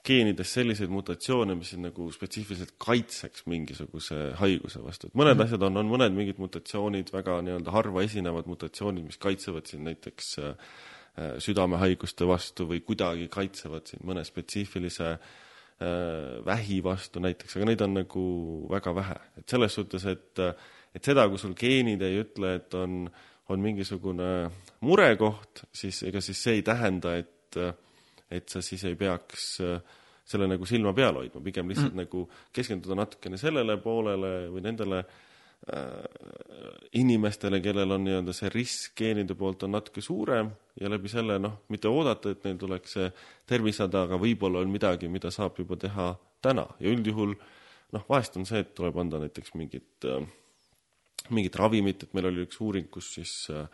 geenides 0.05 0.51
selliseid 0.57 0.91
mutatsioone, 0.93 1.55
mis 1.57 1.71
nagu 1.81 2.07
spetsiifiliselt 2.13 2.75
kaitseks 2.81 3.45
mingisuguse 3.49 4.31
haiguse 4.39 4.81
vastu, 4.83 5.09
et 5.09 5.17
mõned 5.17 5.33
mm 5.33 5.39
-hmm. 5.39 5.47
asjad 5.47 5.65
on, 5.67 5.79
on 5.81 5.89
mõned 5.89 6.17
mingid 6.17 6.41
mutatsioonid, 6.41 7.11
väga 7.13 7.39
nii-öelda 7.45 7.73
harva 7.73 8.03
esinevad 8.05 8.49
mutatsioonid, 8.51 9.05
mis 9.05 9.17
kaitsevad 9.17 9.65
siin 9.65 9.83
näiteks 9.87 10.29
äh, 10.39 10.53
südamehaiguste 11.39 12.27
vastu 12.27 12.67
või 12.69 12.81
kuidagi 12.85 13.27
kaitsevad 13.31 13.87
siin 13.89 14.05
mõne 14.05 14.23
spetsiifilise 14.27 15.11
äh, 15.15 15.19
vähi 16.45 16.83
vastu 16.83 17.19
näiteks, 17.19 17.57
aga 17.57 17.71
neid 17.71 17.81
on 17.81 17.93
nagu 18.01 18.25
väga 18.69 18.95
vähe. 18.95 19.19
et 19.37 19.49
selles 19.49 19.73
suhtes, 19.73 20.05
et, 20.05 20.39
et 20.95 21.03
seda, 21.03 21.27
kui 21.29 21.41
sul 21.41 21.55
geenid 21.59 22.01
ei 22.05 22.21
ütle, 22.23 22.55
et 22.59 22.77
on, 22.79 23.03
on 23.51 23.61
mingisugune 23.61 24.29
murekoht, 24.85 25.65
siis 25.75 26.03
ega 26.07 26.21
siis 26.23 26.41
see 26.41 26.59
ei 26.59 26.65
tähenda, 26.65 27.17
et, 27.19 27.59
et 28.31 28.49
sa 28.49 28.63
siis 28.63 28.83
ei 28.87 28.97
peaks 28.99 29.51
selle 30.25 30.47
nagu 30.49 30.65
silma 30.65 30.93
peal 30.97 31.19
hoidma, 31.19 31.43
pigem 31.45 31.69
lihtsalt 31.69 31.93
mm. 31.93 32.01
nagu 32.01 32.25
keskenduda 32.55 32.97
natukene 32.97 33.37
sellele 33.37 33.77
poolele 33.81 34.31
või 34.49 34.63
nendele 34.65 35.01
äh, 35.03 36.05
inimestele, 36.97 37.59
kellel 37.61 37.93
on 37.93 38.07
nii-öelda 38.07 38.33
see 38.33 38.49
risk 38.53 38.95
geenide 38.97 39.37
poolt 39.37 39.67
on 39.67 39.75
natuke 39.77 40.01
suurem 40.01 40.49
ja 40.81 40.89
läbi 40.89 41.11
selle 41.11 41.37
noh, 41.41 41.59
mitte 41.73 41.91
oodata, 41.91 42.33
et 42.33 42.47
neil 42.47 42.57
tuleks 42.61 42.97
see 42.97 43.11
tervisehäda, 43.51 44.07
aga 44.09 44.19
võib-olla 44.21 44.63
on 44.65 44.73
midagi, 44.73 45.11
mida 45.11 45.29
saab 45.33 45.61
juba 45.61 45.77
teha 45.81 46.09
täna 46.45 46.65
ja 46.81 46.89
üldjuhul 46.89 47.35
noh, 47.35 48.09
vahest 48.09 48.41
on 48.41 48.49
see, 48.49 48.65
et 48.65 48.73
tuleb 48.77 48.97
anda 49.01 49.21
näiteks 49.21 49.53
mingit 49.59 50.09
äh,, 50.09 50.25
mingit 51.33 51.55
ravimit, 51.59 52.03
et 52.03 52.17
meil 52.17 52.29
oli 52.31 52.43
üks 52.45 52.59
uuring, 52.61 52.89
kus 52.91 53.13
siis 53.17 53.35
äh, 53.53 53.65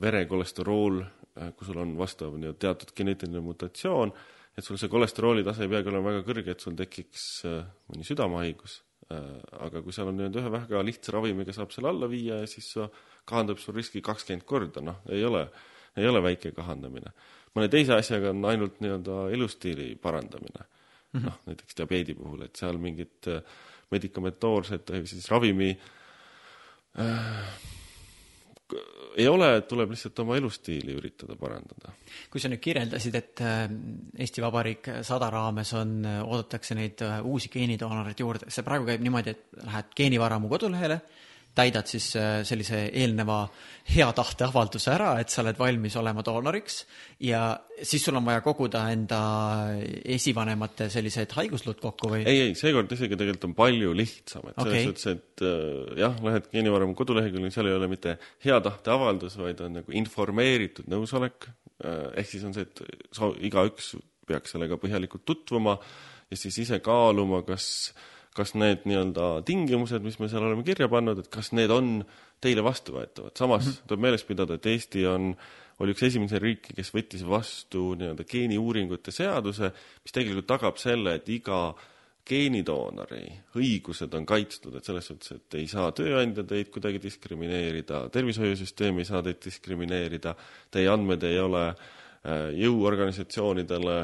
verekolesterool 0.00 1.02
äh,, 1.02 1.50
kui 1.56 1.68
sul 1.68 1.80
on 1.82 1.96
vastav 1.98 2.36
nii-öelda 2.36 2.60
teatud 2.66 2.94
geneetiline 2.96 3.42
mutatsioon, 3.44 4.14
et 4.56 4.64
sul 4.64 4.80
see 4.80 4.92
kolesterooli 4.92 5.44
tase 5.44 5.66
ei 5.66 5.72
peagi 5.72 5.92
olema 5.92 6.12
väga 6.12 6.24
kõrge, 6.28 6.56
et 6.56 6.64
sul 6.64 6.78
tekiks 6.78 7.26
äh, 7.48 7.60
mõni 7.90 8.06
südamehaigus. 8.08 8.80
Äh,, 9.12 9.42
aga 9.68 9.82
kui 9.84 9.94
seal 9.96 10.12
on 10.12 10.20
nii-öelda 10.20 10.44
ühe 10.44 10.54
väga 10.58 10.86
lihtsa 10.86 11.16
ravimiga 11.16 11.56
saab 11.56 11.74
selle 11.74 11.92
alla 11.92 12.08
viia 12.10 12.42
ja 12.42 12.48
siis 12.50 12.72
kahandab 13.28 13.60
sul 13.62 13.76
riski 13.76 14.02
kakskümmend 14.04 14.48
korda, 14.48 14.84
noh, 14.84 15.04
ei 15.12 15.24
ole 15.24 15.46
äh, 15.48 15.68
ei 15.96 16.08
ole 16.08 16.22
väike 16.24 16.52
kahandamine. 16.56 17.12
mõne 17.52 17.68
teise 17.68 17.92
asjaga 17.92 18.30
on 18.32 18.44
ainult 18.48 18.78
nii-öelda 18.80 19.26
elustiili 19.36 19.94
parandamine. 20.00 20.64
-hmm.. 21.12 21.24
noh, 21.26 21.40
näiteks 21.46 21.76
diabeedi 21.76 22.14
puhul, 22.14 22.46
et 22.46 22.56
seal 22.56 22.78
mingit 22.80 23.28
äh, 23.28 23.42
medikamentoorset 23.90 24.90
ehk 24.90 25.08
siis 25.08 25.28
ravimi 25.30 25.70
äh, 25.70 25.90
ei 29.16 29.28
ole, 29.28 29.48
tuleb 29.68 29.92
lihtsalt 29.92 30.18
oma 30.24 30.36
elustiili 30.36 30.94
üritada 30.96 31.36
parandada. 31.40 31.92
kui 32.30 32.40
sa 32.40 32.48
nüüd 32.52 32.62
kirjeldasid, 32.64 33.16
et 33.16 33.42
äh, 33.44 33.66
Eesti 34.18 34.44
Vabariik 34.44 34.88
sada 35.04 35.28
raames 35.32 35.72
on, 35.78 35.98
äh, 36.04 36.20
oodatakse 36.24 36.76
neid 36.78 37.04
uusi 37.28 37.52
geenidoonoreid 37.52 38.20
juurde, 38.24 38.50
see 38.52 38.64
praegu 38.66 38.88
käib 38.88 39.04
niimoodi, 39.04 39.36
et 39.36 39.64
lähed 39.66 39.92
geenivaramu 39.96 40.48
kodulehele, 40.52 41.00
täidad 41.56 41.88
siis 41.88 42.12
äh, 42.16 42.40
sellise 42.48 42.86
eelneva 42.88 43.44
hea 43.92 44.06
tahte 44.16 44.46
avalduse 44.46 44.92
ära, 44.94 45.14
et 45.20 45.32
sa 45.32 45.42
oled 45.42 45.58
valmis 45.58 45.96
olema 46.00 46.22
doonoriks 46.24 46.78
ja 47.26 47.42
siis 47.82 48.04
sul 48.06 48.16
on 48.16 48.24
vaja 48.28 48.40
koguda 48.44 48.84
enda 48.92 49.20
esivanemate 50.16 50.88
sellised 50.92 51.34
haigusluud 51.36 51.80
kokku 51.82 52.12
või? 52.14 52.22
ei, 52.22 52.46
ei, 52.46 52.54
seekord 52.58 52.92
isegi 52.96 53.18
tegelikult 53.18 53.48
on 53.50 53.56
palju 53.58 53.96
lihtsam, 53.98 54.46
et 54.48 54.56
selles 54.60 54.78
okay. 54.78 54.86
suhtes, 54.88 55.08
et 55.12 55.44
äh, 55.48 55.98
jah, 56.04 56.16
lähed 56.24 56.48
geenivaramu 56.54 56.96
koduleheküljele, 56.98 57.52
seal 57.54 57.68
ei 57.68 57.76
ole 57.80 57.90
mitte 57.92 58.16
hea 58.46 58.60
tahte 58.64 58.94
avaldus, 58.94 59.36
vaid 59.40 59.60
on 59.66 59.76
nagu 59.80 59.98
informeeritud 60.02 60.88
nõusolek 60.92 61.50
äh,, 61.50 62.08
ehk 62.22 62.32
siis 62.32 62.46
on 62.48 62.56
see, 62.56 62.64
et 62.64 62.86
igaüks 63.50 63.92
peaks 64.28 64.54
sellega 64.54 64.78
põhjalikult 64.80 65.26
tutvuma 65.28 65.76
ja 66.30 66.38
siis 66.38 66.62
ise 66.62 66.78
kaaluma, 66.84 67.42
kas 67.44 67.66
äh, 67.90 68.08
kas 68.36 68.54
need 68.56 68.86
nii-öelda 68.88 69.28
tingimused, 69.48 70.04
mis 70.04 70.18
me 70.20 70.28
seal 70.32 70.46
oleme 70.46 70.64
kirja 70.66 70.88
pannud, 70.92 71.20
et 71.20 71.30
kas 71.32 71.52
need 71.56 71.72
on 71.72 71.98
teile 72.42 72.64
vastuvõetavad. 72.64 73.36
samas 73.38 73.66
mm 73.66 73.70
-hmm. 73.70 73.88
tuleb 73.88 74.00
meeles 74.00 74.24
pidada, 74.24 74.54
et 74.54 74.66
Eesti 74.66 75.06
on, 75.06 75.34
oli 75.78 75.92
üks 75.92 76.02
esimesi 76.06 76.38
riike, 76.38 76.74
kes 76.74 76.92
võttis 76.94 77.24
vastu 77.28 77.94
nii-öelda 77.94 78.24
geeniuuringute 78.24 79.10
seaduse, 79.10 79.72
mis 80.04 80.12
tegelikult 80.12 80.46
tagab 80.46 80.76
selle, 80.76 81.14
et 81.14 81.28
iga 81.28 81.74
geenidoonori 82.26 83.24
õigused 83.58 84.14
on 84.14 84.26
kaitstud, 84.26 84.76
et 84.78 84.84
selles 84.84 85.06
suhtes, 85.06 85.32
et 85.32 85.54
ei 85.58 85.66
saa 85.66 85.90
tööandja 85.92 86.44
teid 86.44 86.70
kuidagi 86.70 87.02
diskrimineerida, 87.02 88.08
tervishoiusüsteem 88.14 88.98
ei 88.98 89.04
saa 89.08 89.22
teid 89.22 89.40
diskrimineerida, 89.44 90.34
teie 90.70 90.88
andmed 90.88 91.22
ei 91.22 91.38
ole 91.42 91.64
äh, 91.68 92.50
jõuorganisatsioonidele 92.54 93.96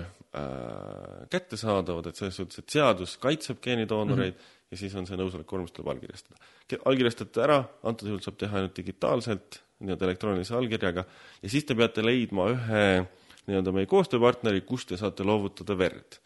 kättesaadavad, 1.30 2.10
et 2.10 2.18
selles 2.20 2.36
suhtes, 2.36 2.60
et 2.60 2.74
seadus 2.76 3.16
kaitseb 3.20 3.62
geenidoonoreid 3.64 4.34
mm 4.34 4.38
-hmm. 4.38 4.66
ja 4.70 4.76
siis 4.76 4.94
on 4.94 5.06
see 5.06 5.16
nõusoleku 5.16 5.56
vormis 5.56 5.72
tuleb 5.72 5.94
allkirjastada. 5.94 6.36
allkirjastate 6.84 7.42
ära, 7.42 7.64
antud 7.82 8.08
juhul 8.08 8.20
saab 8.20 8.36
teha 8.36 8.56
ainult 8.56 8.76
digitaalselt, 8.76 9.62
nii-öelda 9.80 10.04
elektroonilise 10.04 10.54
allkirjaga, 10.54 11.04
ja 11.42 11.48
siis 11.48 11.64
te 11.64 11.74
peate 11.74 12.04
leidma 12.04 12.50
ühe 12.50 13.06
nii-öelda 13.46 13.72
meie 13.72 13.86
koostööpartneri, 13.86 14.60
kus 14.60 14.84
te 14.86 14.96
saate 14.96 15.24
loovutada 15.24 15.78
verd. 15.78 16.18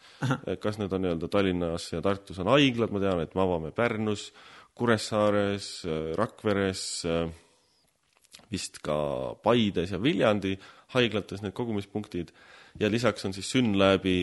kas 0.63 0.77
need 0.77 0.91
on 0.93 1.01
nii-öelda 1.01 1.27
Tallinnas 1.27 1.91
ja 1.93 2.01
Tartus 2.01 2.39
on 2.39 2.47
haiglad, 2.47 2.91
ma 2.91 2.99
tean, 2.99 3.21
et 3.21 3.35
me 3.35 3.41
avame 3.41 3.71
Pärnus, 3.71 4.33
Kuressaares, 4.75 5.85
Rakveres, 6.15 7.05
vist 8.51 8.79
ka 8.83 8.95
Paides 9.43 9.91
ja 9.91 10.01
Viljandi 10.01 10.57
haiglates 10.95 11.41
need 11.41 11.53
kogumispunktid 11.53 12.31
ja 12.79 12.89
lisaks 12.91 13.25
on 13.25 13.33
siis 13.35 13.49
Synlabi 13.53 14.17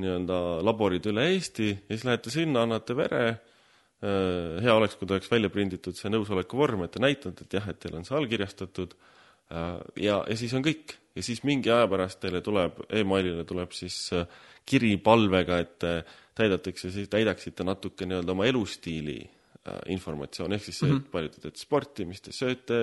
nii-öelda 0.00 0.36
laborid 0.64 1.06
üle 1.10 1.26
Eesti 1.34 1.68
ja 1.72 1.94
siis 1.94 2.06
lähete 2.08 2.32
sinna, 2.32 2.64
annate 2.64 2.96
vere, 2.96 3.24
äh, 3.28 4.62
hea 4.64 4.76
oleks, 4.76 4.96
kui 4.96 5.08
ta 5.08 5.18
oleks 5.18 5.30
välja 5.32 5.50
prinditud 5.52 5.96
see 5.98 6.12
nõusoleku 6.12 6.60
vorm, 6.60 6.86
et 6.86 6.94
te 6.94 7.02
näitate, 7.02 7.44
et 7.44 7.58
jah, 7.58 7.68
et 7.68 7.80
teil 7.82 7.98
on 7.98 8.06
see 8.08 8.16
allkirjastatud 8.16 8.96
äh, 8.96 9.76
ja, 10.06 10.22
ja 10.24 10.38
siis 10.38 10.54
on 10.56 10.64
kõik. 10.64 10.96
ja 11.12 11.24
siis 11.24 11.42
mingi 11.44 11.68
aja 11.68 11.88
pärast 11.92 12.22
teile 12.22 12.40
tuleb 12.40 12.78
e, 12.86 13.02
emailile 13.02 13.44
tuleb 13.48 13.74
siis 13.76 13.98
äh, 14.16 14.24
kiri 14.64 14.94
palvega, 14.96 15.58
et 15.60 15.84
täidatakse, 16.38 16.88
siis 16.94 17.10
täidaksite 17.12 17.66
natuke 17.66 18.06
nii-öelda 18.06 18.32
oma 18.32 18.46
elustiili 18.46 19.18
informatsiooni, 19.90 20.56
ehk 20.56 20.64
siis 20.64 20.78
see, 20.80 20.88
et 20.88 20.94
mhm. 20.94 21.10
palju 21.12 21.32
te 21.34 21.42
teete 21.42 21.60
sporti, 21.60 22.06
mis 22.06 22.22
te 22.22 22.32
sööte, 22.34 22.78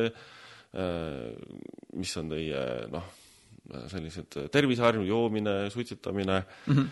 mis 1.99 2.13
on 2.19 2.29
teie 2.31 2.61
noh, 2.91 3.07
sellised 3.91 4.37
terviseharjum, 4.51 5.05
joomine, 5.07 5.69
suitsetamine 5.69 6.39
mm 6.39 6.73
-hmm. 6.73 6.87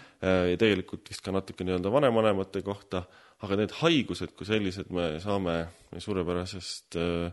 ja 0.51 0.57
tegelikult 0.57 1.09
vist 1.09 1.21
ka 1.25 1.31
natuke 1.31 1.63
nii-öelda 1.63 1.91
vanavanemate 1.91 2.61
kohta, 2.61 3.03
aga 3.45 3.55
need 3.55 3.73
haigused 3.81 4.33
kui 4.37 4.45
sellised 4.45 4.89
me 4.93 5.19
saame 5.23 5.57
suurepärasest 5.97 6.97
äh, 6.97 7.31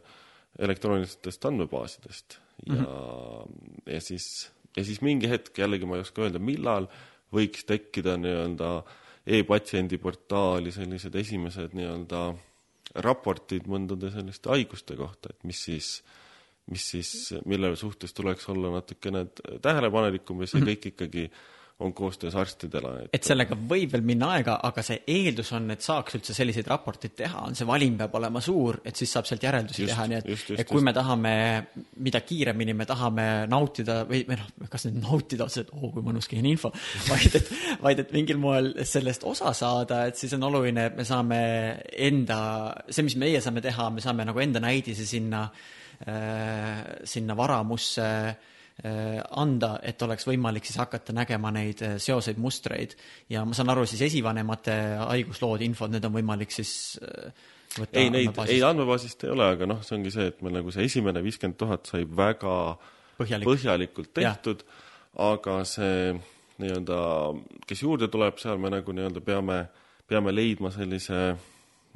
elektroonilistest 0.59 1.45
andmebaasidest 1.45 2.39
ja 2.67 2.75
mm, 2.75 2.85
-hmm. 2.85 3.93
ja 3.93 4.01
siis, 4.01 4.51
ja 4.77 4.85
siis 4.85 5.01
mingi 5.03 5.29
hetk, 5.29 5.59
jällegi 5.59 5.87
ma 5.87 5.97
ei 5.97 6.01
oska 6.07 6.23
öelda, 6.23 6.39
millal 6.39 6.87
võiks 7.33 7.65
tekkida 7.67 8.17
nii-öelda 8.17 8.83
e-patsiendi 9.27 9.99
portaali 9.99 10.73
sellised 10.73 11.15
esimesed 11.15 11.73
nii-öelda 11.75 12.35
raportid 12.95 13.67
mõndade 13.67 14.13
selliste 14.13 14.49
haiguste 14.49 14.97
kohta, 14.97 15.33
et 15.33 15.45
mis 15.45 15.65
siis 15.65 16.05
äh, 16.05 16.24
mis 16.71 16.85
siis, 16.95 17.11
mille 17.45 17.75
suhtes 17.77 18.15
tuleks 18.17 18.49
olla 18.49 18.71
natukene 18.79 19.27
tähelepanelikum 19.63 20.41
ja 20.41 20.49
see 20.49 20.63
mhm. 20.63 20.71
kõik 20.71 20.89
ikkagi 20.95 21.29
on 21.81 21.95
koostöös 21.95 22.35
arstidele. 22.39 23.09
et 23.13 23.27
sellega 23.27 23.57
võib 23.59 23.91
veel 23.93 24.05
minna 24.07 24.29
aega, 24.37 24.55
aga 24.63 24.83
see 24.87 25.01
eeldus 25.11 25.51
on, 25.57 25.67
et 25.75 25.83
saaks 25.83 26.15
üldse 26.21 26.37
selliseid 26.37 26.71
raporteid 26.71 27.17
teha, 27.19 27.43
on 27.49 27.59
see 27.59 27.67
valim 27.67 27.97
peab 27.99 28.15
olema 28.15 28.41
suur, 28.45 28.79
et 28.87 28.95
siis 28.97 29.11
saab 29.11 29.27
sealt 29.27 29.43
järeldusi 29.43 29.83
just, 29.83 29.91
teha, 29.91 30.07
nii 30.13 30.21
et, 30.21 30.31
et 30.55 30.69
kui 30.71 30.79
just. 30.79 30.87
me 30.87 30.95
tahame, 30.95 31.35
mida 32.07 32.23
kiiremini 32.23 32.79
me 32.79 32.87
tahame 32.87 33.27
nautida 33.51 34.01
või, 34.07 34.23
või 34.29 34.39
noh, 34.39 34.71
kas 34.71 34.87
nüüd 34.87 35.03
nautida 35.03 35.49
otseselt, 35.49 35.75
oo 35.75 35.91
kui 35.91 36.07
mõnus 36.07 36.31
geeniinfo, 36.31 36.71
vaid 37.11 37.41
et, 37.43 37.55
vaid 37.83 38.07
et 38.07 38.15
mingil 38.15 38.39
moel 38.39 38.77
sellest 38.87 39.27
osa 39.27 39.51
saada, 39.51 40.05
et 40.07 40.21
siis 40.21 40.39
on 40.39 40.47
oluline, 40.47 40.93
et 40.93 41.01
me 41.01 41.09
saame 41.09 41.41
enda, 41.91 42.39
see, 42.87 43.03
mis 43.03 43.19
meie 43.19 43.43
saame 43.43 43.65
teha, 43.67 43.91
me 43.91 44.05
saame 44.05 44.31
nagu 44.31 44.47
enda 44.47 44.63
näidise 44.63 45.11
sinna 45.11 45.49
Äh, 45.49 45.84
sinna 46.05 47.37
varamusse 47.37 48.05
äh, 48.05 49.21
anda, 49.41 49.79
et 49.83 50.03
oleks 50.03 50.27
võimalik 50.29 50.67
siis 50.67 50.79
hakata 50.83 51.15
nägema 51.17 51.53
neid 51.55 51.83
äh, 51.87 51.97
seoseid, 52.03 52.41
mustreid. 52.43 52.97
ja 53.31 53.45
ma 53.45 53.57
saan 53.57 53.73
aru, 53.73 53.87
siis 53.89 54.03
esivanemate 54.09 54.75
haiguslood, 55.01 55.65
infod, 55.65 55.95
need 55.95 56.05
on 56.05 56.17
võimalik 56.19 56.53
siis 56.53 56.75
võtta 57.79 58.01
ei, 58.01 58.11
neid, 58.13 58.37
ei 58.49 58.61
andmebaasist 58.67 59.25
ei 59.25 59.33
ole, 59.35 59.49
aga 59.57 59.69
noh, 59.71 59.81
see 59.87 59.97
ongi 59.99 60.13
see, 60.15 60.29
et 60.33 60.45
meil 60.45 60.59
nagu 60.59 60.75
see 60.75 60.87
esimene 60.91 61.23
viiskümmend 61.25 61.59
tuhat 61.61 61.91
sai 61.91 62.05
väga 62.05 62.59
Põhjalik. 63.15 63.47
põhjalikult 63.47 64.13
tehtud, 64.15 64.65
aga 65.23 65.61
see 65.69 66.13
nii-öelda, 66.63 66.99
kes 67.67 67.83
juurde 67.83 68.11
tuleb, 68.11 68.39
seal 68.43 68.61
me 68.63 68.71
nagu 68.75 68.95
nii-öelda 68.95 69.23
peame, 69.25 69.59
peame 70.11 70.35
leidma 70.35 70.71
sellise 70.75 71.35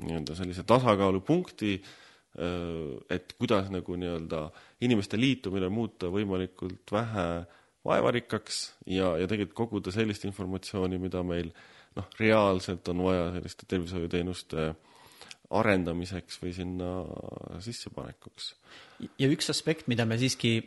nii-öelda 0.03 0.35
sellise 0.39 0.63
tasakaalupunkti 0.67 1.77
et 2.39 3.33
kuidas 3.39 3.71
nagu 3.73 3.97
nii-öelda 3.99 4.45
inimeste 4.87 5.19
liitumine 5.19 5.71
muuta 5.73 6.11
võimalikult 6.13 6.93
vähe 6.93 7.29
vaevarikkaks 7.89 8.61
ja, 8.87 9.15
ja 9.19 9.27
tegelikult 9.27 9.57
koguda 9.57 9.95
sellist 9.95 10.27
informatsiooni, 10.29 11.01
mida 11.03 11.23
meil 11.27 11.51
noh, 11.97 12.09
reaalselt 12.21 12.89
on 12.93 13.03
vaja 13.09 13.31
selliste 13.37 13.67
tervishoiuteenuste 13.71 14.69
arendamiseks 15.59 16.43
või 16.43 16.53
sinna 16.53 16.91
sissepanekuks. 17.65 18.53
ja 19.19 19.31
üks 19.33 19.49
aspekt, 19.51 19.89
mida 19.89 20.05
me 20.05 20.19
siiski 20.21 20.59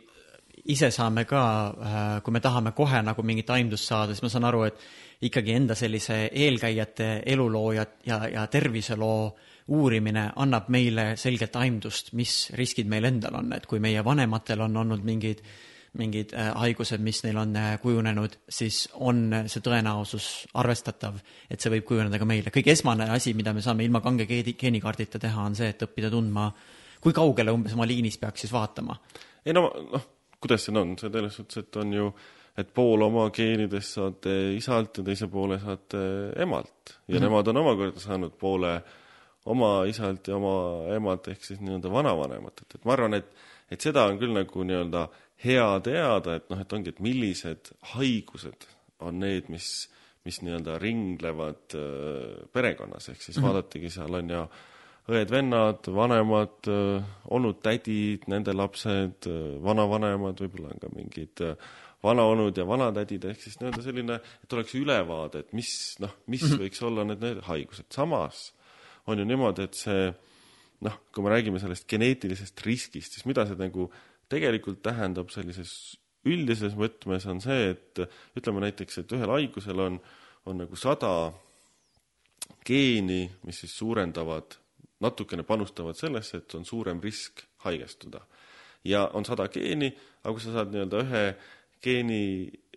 ise 0.72 0.90
saame 0.94 1.24
ka, 1.24 1.42
äh, 1.70 2.22
kui 2.22 2.34
me 2.34 2.40
tahame 2.40 2.72
kohe 2.76 3.02
nagu 3.02 3.22
mingit 3.22 3.50
aimdust 3.50 3.88
saada, 3.88 4.12
siis 4.12 4.22
ma 4.22 4.30
saan 4.32 4.46
aru, 4.50 4.64
et 4.68 4.82
ikkagi 5.22 5.54
enda 5.56 5.74
sellise 5.78 6.26
eelkäijate 6.28 7.22
eluloo 7.26 7.72
ja, 7.72 7.86
ja, 8.06 8.20
ja 8.28 8.46
terviseloo 8.46 9.32
uurimine 9.68 10.30
annab 10.36 10.68
meile 10.68 11.12
selgelt 11.16 11.56
aimdust, 11.56 12.12
mis 12.18 12.50
riskid 12.58 12.88
meil 12.90 13.04
endal 13.04 13.36
on, 13.38 13.52
et 13.52 13.66
kui 13.66 13.80
meie 13.80 14.04
vanematel 14.04 14.60
on 14.60 14.76
olnud 14.76 15.04
mingid 15.04 15.44
mingid 15.98 16.32
äh, 16.32 16.48
haigused, 16.56 17.02
mis 17.04 17.18
neil 17.24 17.36
on 17.36 17.56
äh, 17.56 17.74
kujunenud, 17.82 18.38
siis 18.48 18.86
on 19.04 19.26
see 19.44 19.60
tõenäosus 19.64 20.28
arvestatav, 20.56 21.18
et 21.52 21.60
see 21.60 21.72
võib 21.74 21.84
kujuneda 21.90 22.20
ka 22.20 22.28
meile. 22.28 22.52
kõige 22.54 22.72
esmane 22.72 23.10
asi, 23.12 23.34
mida 23.36 23.52
me 23.52 23.64
saame 23.64 23.84
ilma 23.84 24.00
kange 24.00 24.24
geeni, 24.28 24.54
geenikaardita 24.56 25.20
teha, 25.20 25.44
on 25.50 25.58
see, 25.58 25.68
et 25.74 25.84
õppida 25.84 26.08
tundma, 26.12 26.46
kui 27.02 27.12
kaugele 27.12 27.52
umbes 27.52 27.76
oma 27.76 27.84
liinis 27.88 28.16
peaks 28.22 28.46
siis 28.46 28.54
vaatama. 28.54 28.96
ei 29.44 29.52
no 29.52 29.66
noh, 29.68 30.06
kuidas 30.40 30.64
see 30.64 30.78
on, 30.80 30.96
see 30.96 31.12
selles 31.12 31.36
suhtes, 31.36 31.60
et 31.60 31.80
on 31.82 31.92
ju, 31.98 32.08
et 32.56 32.72
pool 32.72 33.04
oma 33.04 33.28
geenidest 33.34 33.98
saate 33.98 34.38
isalt 34.56 35.00
ja 35.00 35.04
teise 35.04 35.28
poole 35.32 35.60
saate 35.60 36.02
emalt 36.40 36.72
ja 36.88 36.96
mm 36.96 37.16
-hmm. 37.16 37.22
nemad 37.28 37.48
on 37.48 37.56
omakorda 37.66 38.00
saanud 38.00 38.32
poole 38.40 38.74
oma 39.50 39.84
isalt 39.90 40.28
ja 40.28 40.36
oma 40.38 40.54
emalt 40.94 41.28
ehk 41.32 41.44
siis 41.44 41.62
nii-öelda 41.62 41.90
vanavanematelt, 41.92 42.76
et 42.76 42.84
ma 42.86 42.94
arvan, 42.96 43.18
et, 43.18 43.30
et 43.70 43.80
seda 43.80 44.06
on 44.10 44.20
küll 44.20 44.34
nagu 44.36 44.66
nii-öelda 44.68 45.06
hea 45.42 45.70
teada, 45.82 46.36
et 46.38 46.50
noh, 46.52 46.60
et 46.62 46.76
ongi, 46.76 46.92
et 46.94 47.00
millised 47.02 47.72
haigused 47.96 48.68
on 49.02 49.18
need, 49.18 49.48
mis, 49.50 49.70
mis 50.26 50.38
nii-öelda 50.46 50.78
ringlevad 50.82 51.78
äh, 51.78 52.44
perekonnas, 52.54 53.10
ehk 53.10 53.22
siis 53.22 53.36
mm 53.36 53.42
-hmm. 53.42 53.48
vaadatagi, 53.48 53.90
seal 53.90 54.20
on 54.20 54.30
ja 54.30 54.46
õed-vennad, 55.10 55.88
vanemad, 55.90 56.68
onud-tädid, 57.34 58.28
nende 58.30 58.52
lapsed, 58.54 59.26
vanavanemad, 59.64 60.38
võib-olla 60.38 60.70
on 60.70 60.78
ka 60.78 60.90
mingid 60.94 61.42
vanaonud 62.02 62.56
ja 62.58 62.66
vanatädid, 62.66 63.24
ehk 63.30 63.42
siis 63.42 63.58
nii-öelda 63.58 63.82
selline, 63.82 64.18
et 64.44 64.52
oleks 64.52 64.74
ülevaade, 64.78 65.42
et 65.42 65.52
mis, 65.58 65.72
noh, 66.02 66.14
mis 66.26 66.42
mm 66.42 66.48
-hmm. 66.48 66.62
võiks 66.62 66.86
olla 66.86 67.04
need, 67.04 67.22
need 67.22 67.42
haigused. 67.48 67.90
samas 67.90 68.52
on 69.06 69.18
ju 69.18 69.26
niimoodi, 69.26 69.66
et 69.66 69.78
see 69.78 70.10
noh, 70.82 70.98
kui 71.14 71.24
me 71.24 71.32
räägime 71.32 71.60
sellest 71.62 71.86
geneetilisest 71.90 72.62
riskist, 72.66 73.16
siis 73.16 73.26
mida 73.28 73.44
see 73.46 73.58
nagu 73.58 73.88
tegelikult 74.32 74.82
tähendab 74.84 75.30
sellises 75.34 75.96
üldises 76.28 76.74
mõtmes, 76.78 77.26
on 77.30 77.40
see, 77.42 77.72
et 77.74 78.02
ütleme 78.38 78.62
näiteks, 78.62 79.02
et 79.02 79.14
ühel 79.16 79.32
haigusel 79.34 79.82
on, 79.82 79.98
on 80.46 80.60
nagu 80.62 80.78
sada 80.78 81.32
geeni, 82.66 83.24
mis 83.46 83.62
siis 83.62 83.74
suurendavad 83.78 84.58
natukene 85.02 85.42
panustavad 85.46 85.98
sellesse, 85.98 86.42
et 86.42 86.54
on 86.54 86.66
suurem 86.66 87.00
risk 87.02 87.42
haigestuda. 87.66 88.22
ja 88.84 89.06
on 89.14 89.24
sada 89.24 89.46
geeni, 89.48 89.92
aga 90.22 90.32
kui 90.34 90.42
sa 90.42 90.52
saad 90.56 90.72
nii-öelda 90.74 91.00
ühe 91.04 91.24
geeni, 91.82 92.22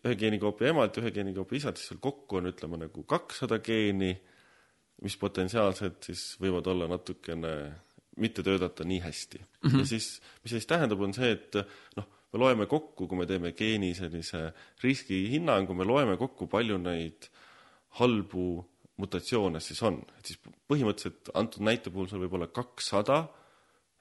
ühe 0.03 0.15
geenikoopi 0.21 0.67
emalt 0.69 0.97
ja 0.97 1.03
ühe 1.03 1.11
geenikoopi 1.13 1.57
isalt, 1.57 1.77
siis 1.77 1.93
sul 1.93 2.01
kokku 2.01 2.37
on, 2.37 2.49
ütleme 2.51 2.77
nagu 2.77 3.03
kakssada 3.09 3.57
geeni, 3.65 4.11
mis 5.03 5.17
potentsiaalselt 5.19 6.07
siis 6.07 6.35
võivad 6.41 6.67
olla 6.71 6.87
natukene, 6.87 7.51
mitte 8.21 8.43
töötada 8.43 8.85
nii 8.87 9.01
hästi 9.03 9.41
mm. 9.41 9.69
-hmm. 9.69 9.79
ja 9.79 9.85
siis, 9.85 10.21
mis 10.43 10.55
siis 10.55 10.67
tähendab, 10.69 11.01
on 11.01 11.13
see, 11.13 11.31
et 11.35 11.57
noh, 11.97 12.07
me 12.33 12.39
loeme 12.39 12.65
kokku, 12.65 13.07
kui 13.07 13.17
me 13.17 13.25
teeme 13.25 13.51
geeni 13.51 13.93
sellise 13.95 14.53
riskihinnangu, 14.83 15.73
me 15.73 15.83
loeme 15.83 16.17
kokku, 16.17 16.47
palju 16.47 16.77
neid 16.77 17.27
halbu 17.99 18.47
mutatsioone 18.97 19.59
siis 19.59 19.81
on, 19.83 19.99
et 20.17 20.31
siis 20.31 20.39
põhimõtteliselt 20.71 21.31
antud 21.33 21.63
näite 21.67 21.91
puhul 21.91 22.07
sul 22.07 22.23
võib 22.23 22.37
olla 22.37 22.47
kakssada 22.47 23.25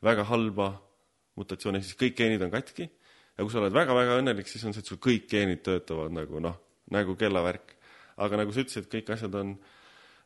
väga 0.02 0.26
halba 0.30 0.68
mutatsiooni, 1.34 1.80
ehk 1.80 1.88
siis 1.88 1.98
kõik 1.98 2.18
geenid 2.20 2.42
on 2.46 2.52
katki 2.54 2.86
ja 3.34 3.42
kui 3.42 3.50
sa 3.50 3.60
oled 3.60 3.74
väga-väga 3.74 4.18
õnnelik, 4.20 4.48
siis 4.50 4.64
on 4.66 4.74
see, 4.74 4.84
et 4.84 4.90
sul 4.90 5.00
kõik 5.02 5.26
geenid 5.30 5.64
töötavad 5.66 6.14
nagu 6.14 6.42
noh, 6.42 6.60
nagu 6.94 7.16
kellavärk. 7.18 7.74
aga 8.16 8.38
nagu 8.38 8.52
sa 8.54 8.62
ütlesid, 8.62 8.86
kõik 8.92 9.08
asjad 9.10 9.34
on 9.34 9.56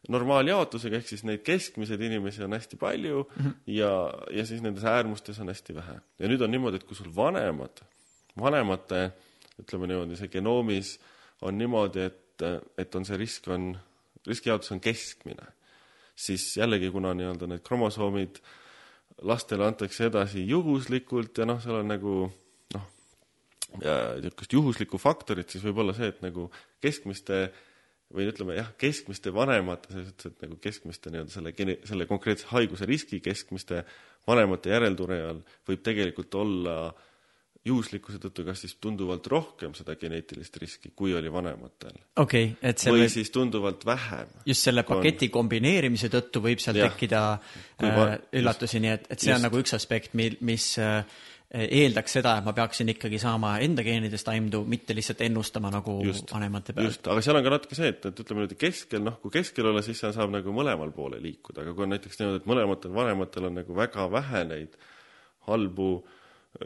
normaaljaotusega, 0.09 1.01
ehk 1.01 1.09
siis 1.11 1.25
neid 1.29 1.43
keskmiseid 1.45 2.01
inimesi 2.01 2.45
on 2.45 2.57
hästi 2.57 2.77
palju 2.81 3.23
mm 3.23 3.45
-hmm. 3.45 3.55
ja, 3.67 3.91
ja 4.31 4.47
siis 4.47 4.63
nendes 4.63 4.85
äärmustes 4.85 5.41
on 5.41 5.49
hästi 5.49 5.75
vähe. 5.75 6.01
ja 6.19 6.29
nüüd 6.29 6.43
on 6.45 6.51
niimoodi, 6.51 6.77
et 6.77 6.85
kui 6.85 6.97
sul 6.97 7.13
vanemad, 7.17 7.83
vanemate 8.41 9.11
ütleme 9.61 9.87
niimoodi, 9.87 10.17
see 10.17 10.29
genoomis 10.29 10.99
on 11.43 11.59
niimoodi, 11.59 12.01
et, 12.01 12.43
et 12.79 12.95
on 12.95 13.05
see 13.05 13.17
risk 13.17 13.49
on 13.49 13.77
riskijaotus 14.27 14.73
on 14.73 14.81
keskmine, 14.81 15.47
siis 16.17 16.57
jällegi, 16.57 16.91
kuna 16.91 17.15
nii-öelda 17.15 17.47
need 17.47 17.63
kromosoomid 17.67 18.41
lastele 19.23 19.67
antakse 19.67 20.07
edasi 20.07 20.45
juhuslikult 20.49 21.39
ja 21.39 21.47
noh, 21.49 21.61
seal 21.63 21.81
on 21.81 21.89
nagu 21.91 22.15
noh, 22.75 22.85
niisugust 23.79 24.53
juhuslikku 24.53 24.99
faktorit, 24.99 25.51
siis 25.51 25.65
võib 25.65 25.83
olla 25.83 25.95
see, 25.97 26.11
et 26.13 26.21
nagu 26.23 26.49
keskmiste 26.83 27.49
või 28.15 28.29
ütleme 28.31 28.57
jah, 28.57 28.71
keskmiste 28.81 29.33
vanemate, 29.35 29.93
selles 29.93 30.13
mõttes, 30.13 30.31
et 30.31 30.47
nagu 30.47 30.57
keskmiste 30.63 31.13
nii-öelda 31.13 31.35
selle 31.35 31.53
gene-, 31.57 31.81
selle 31.89 32.07
konkreetse 32.09 32.49
haiguse 32.55 32.89
riski 32.89 33.21
keskmiste 33.25 33.83
vanemate 34.29 34.73
järeltulijal 34.73 35.43
võib 35.69 35.85
tegelikult 35.85 36.39
olla 36.41 36.79
juhuslikkuse 37.69 38.21
tõttu 38.23 38.45
kas 38.47 38.63
siis 38.65 38.77
tunduvalt 38.81 39.27
rohkem 39.29 39.75
seda 39.77 39.97
geneetilist 40.01 40.57
riski, 40.63 40.93
kui 40.97 41.15
oli 41.17 41.31
vanematel. 41.33 41.97
okei 42.17 42.53
okay,, 42.53 42.71
et 42.71 42.81
selle 42.81 43.03
või 43.03 43.13
siis 43.13 43.33
tunduvalt 43.35 43.85
vähem. 43.87 44.31
just 44.47 44.69
selle 44.69 44.85
paketi 44.89 45.29
on... 45.29 45.35
kombineerimise 45.41 46.09
tõttu 46.13 46.43
võib 46.45 46.63
seal 46.65 46.81
ja, 46.81 46.89
tekkida 46.89 47.25
va... 47.83 47.91
äh, 47.91 48.15
üllatusi, 48.41 48.81
nii 48.85 48.95
et, 48.95 49.11
et 49.11 49.19
see 49.19 49.33
just. 49.33 49.37
on 49.37 49.49
nagu 49.49 49.61
üks 49.61 49.77
aspekt, 49.77 50.17
mil, 50.19 50.39
mis 50.49 50.71
äh, 50.81 51.03
eeldaks 51.55 52.19
seda, 52.19 52.35
et 52.39 52.45
ma 52.45 52.53
peaksin 52.53 52.91
ikkagi 52.93 53.21
saama 53.23 53.55
enda 53.65 53.85
geenidest 53.87 54.29
aimdu, 54.29 54.65
mitte 54.69 54.93
lihtsalt 54.97 55.23
ennustama 55.25 55.71
nagu 55.73 55.95
just, 56.05 56.29
vanemate 56.35 56.75
pealt. 56.77 56.91
just, 56.91 57.09
aga 57.09 57.25
seal 57.25 57.39
on 57.41 57.47
ka 57.47 57.55
natuke 57.55 57.79
see, 57.79 57.89
et, 57.95 58.05
et 58.05 58.21
ütleme 58.21 58.43
niimoodi 58.43 58.59
keskel, 58.61 59.01
noh, 59.07 59.17
kui 59.23 59.33
keskel 59.33 59.71
olla, 59.71 59.81
siis 59.87 60.03
seal 60.03 60.13
saab 60.17 60.35
nagu 60.35 60.53
mõlemal 60.53 60.93
poole 60.93 61.23
liikuda, 61.25 61.65
aga 61.65 61.73
kui 61.73 61.87
on 61.87 61.95
näiteks 61.97 62.21
niimoodi, 62.21 62.43
et 62.43 62.53
mõlematel 62.53 62.95
vanematel 63.01 63.49
on 63.49 63.61
nagu 63.63 63.79
väga 63.81 64.07
vähe 64.13 64.45
neid 64.51 64.77
halbu 65.49 65.89
äh, 65.97 66.19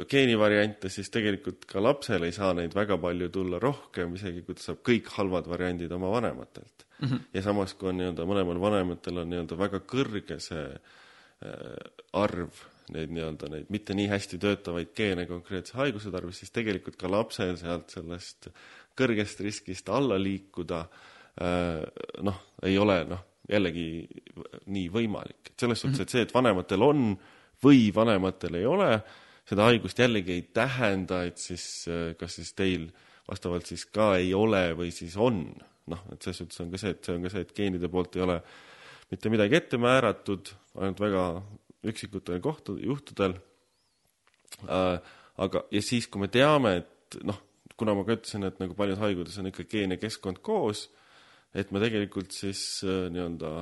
geenivariante, 0.08 0.88
siis 0.92 1.10
tegelikult 1.12 1.66
ka 1.68 1.82
lapsel 1.82 2.24
ei 2.26 2.34
saa 2.34 2.52
neid 2.56 2.74
väga 2.74 2.96
palju 3.02 3.28
tulla 3.34 3.58
rohkem, 3.62 4.14
isegi 4.16 4.44
kui 4.46 4.56
ta 4.56 4.64
saab 4.68 4.82
kõik 4.86 5.10
halvad 5.16 5.48
variandid 5.50 5.92
oma 5.92 6.10
vanematelt 6.14 6.86
mm. 6.86 7.08
-hmm. 7.08 7.24
ja 7.34 7.42
samas, 7.42 7.74
kui 7.74 7.90
on 7.90 7.98
nii-öelda 8.00 8.26
mõlemal 8.28 8.60
vanematel 8.60 9.22
on 9.24 9.30
nii-öelda 9.30 9.58
väga 9.58 9.82
kõrge 9.94 10.38
see 10.40 10.66
äh, 10.72 11.90
arv 12.12 12.62
neid 12.92 13.12
nii-öelda 13.14 13.48
neid 13.52 13.72
mitte 13.72 13.94
nii 13.96 14.08
hästi 14.10 14.38
töötavaid 14.42 14.92
geene 14.96 15.26
konkreetse 15.30 15.76
haiguse 15.78 16.10
tarvis, 16.14 16.42
siis 16.42 16.54
tegelikult 16.54 16.98
ka 17.00 17.10
lapsel 17.10 17.54
sealt 17.60 17.94
sellest 17.94 18.50
kõrgest 18.98 19.40
riskist 19.44 19.88
alla 19.92 20.18
liikuda 20.20 20.82
äh, 20.82 21.82
noh, 22.26 22.40
ei 22.66 22.78
ole 22.78 22.98
noh, 23.08 23.22
jällegi 23.48 23.86
nii 24.72 24.88
võimalik. 24.92 25.52
et 25.52 25.64
selles 25.64 25.80
suhtes, 25.82 26.04
et 26.04 26.14
see, 26.14 26.26
et 26.26 26.34
vanematel 26.34 26.82
on 26.86 27.12
või 27.62 27.88
vanematel 27.94 28.58
ei 28.58 28.66
ole, 28.66 28.90
seda 29.48 29.68
haigust 29.70 29.98
jällegi 29.98 30.36
ei 30.36 30.44
tähenda, 30.54 31.22
et 31.28 31.38
siis 31.38 31.86
äh, 31.90 32.12
kas 32.18 32.38
siis 32.40 32.52
teil 32.58 32.90
vastavalt 33.28 33.68
siis 33.70 33.86
ka 33.86 34.16
ei 34.18 34.34
ole 34.34 34.72
või 34.78 34.90
siis 34.94 35.16
on. 35.16 35.46
noh, 35.92 36.04
et 36.12 36.22
selles 36.22 36.42
suhtes 36.44 36.60
on 36.62 36.70
ka 36.70 36.78
see, 36.78 36.92
et 36.94 37.04
see 37.04 37.16
on 37.16 37.24
ka 37.24 37.32
see, 37.32 37.46
et 37.46 37.56
geenide 37.56 37.88
poolt 37.90 38.16
ei 38.16 38.22
ole 38.22 38.38
mitte 39.12 39.30
midagi 39.32 39.58
ette 39.58 39.78
määratud, 39.82 40.52
ainult 40.78 41.00
väga 41.02 41.24
üksikutel 41.86 42.40
kohtu-, 42.44 42.78
juhtudel 42.82 43.36
äh,. 44.68 44.98
aga, 45.42 45.64
ja 45.70 45.82
siis, 45.82 46.06
kui 46.06 46.22
me 46.22 46.28
teame, 46.32 46.76
et 46.82 47.20
noh, 47.26 47.38
kuna 47.76 47.96
ma 47.96 48.04
ka 48.06 48.16
ütlesin, 48.18 48.46
et 48.46 48.58
nagu 48.62 48.76
paljud 48.78 49.00
haigustes 49.00 49.40
on 49.42 49.50
ikka 49.50 49.66
geen 49.70 49.96
ja 49.96 50.00
keskkond 50.00 50.42
koos, 50.44 50.86
et 51.54 51.72
me 51.72 51.80
tegelikult 51.82 52.32
siis 52.36 52.82
äh, 52.86 53.06
nii-öelda 53.12 53.52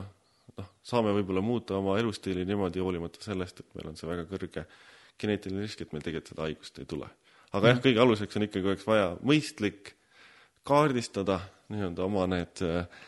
noh, 0.61 0.71
saame 0.85 1.15
võib-olla 1.17 1.43
muuta 1.45 1.79
oma 1.79 1.97
elustiili 1.99 2.45
niimoodi, 2.49 2.83
hoolimata 2.83 3.23
sellest, 3.25 3.63
et 3.63 3.77
meil 3.79 3.93
on 3.93 3.99
see 3.99 4.11
väga 4.11 4.27
kõrge 4.31 4.67
äh, 4.67 4.81
geneetiline 5.21 5.65
risk, 5.65 5.85
et 5.85 5.95
meil 5.95 6.05
tegelikult 6.05 6.33
seda 6.33 6.47
haigust 6.47 6.81
ei 6.81 6.89
tule. 6.89 7.09
aga 7.51 7.73
jah, 7.73 7.81
kõige 7.83 8.03
aluseks 8.05 8.39
on 8.39 8.47
ikkagi, 8.47 8.69
oleks 8.71 8.87
vaja 8.87 9.07
mõistlik 9.27 9.95
kaardistada 10.67 11.41
nii-öelda 11.73 12.05
oma 12.05 12.27
need 12.31 12.63
äh, 12.67 13.01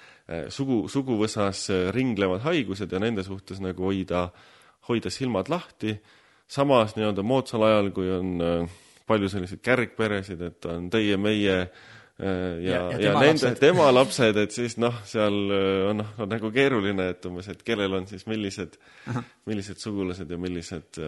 sugu, 0.51 0.83
suguvõsas 0.91 1.69
äh, 1.71 1.85
ringlevad 1.95 2.43
haigused 2.47 2.93
ja 2.93 3.01
nende 3.03 3.25
suhtes 3.27 3.63
nagu 3.63 3.87
hoida, 3.87 4.27
hoida 4.89 5.11
silmad 5.11 5.49
lahti, 5.53 5.97
samas 6.51 6.97
nii-öelda 6.97 7.22
moodsal 7.26 7.62
ajal, 7.68 7.91
kui 7.95 8.11
on 8.12 8.35
äh, 8.43 8.78
palju 9.09 9.28
selliseid 9.33 9.62
kärgperesid, 9.64 10.41
et 10.51 10.70
on 10.70 10.91
teie-meie 10.93 11.57
ja, 11.57 11.66
Ja- 12.22 12.28
ja, 12.61 12.80
ja 12.93 12.99
ja, 13.01 13.12
nende 13.18 13.55
tema 13.61 13.89
lapsed, 13.91 14.37
et 14.37 14.53
siis 14.55 14.76
noh, 14.78 14.95
seal 15.09 15.39
äh, 15.51 15.89
on 15.91 16.03
noh, 16.03 16.11
on 16.22 16.28
nagu 16.30 16.51
keeruline, 16.55 17.09
et 17.14 17.24
umbes, 17.26 17.49
et 17.51 17.62
kellel 17.66 17.97
on 17.99 18.07
siis 18.07 18.26
millised, 18.30 18.76
millised 19.49 19.80
sugulased 19.83 20.30
ja 20.30 20.39
millised, 20.39 21.01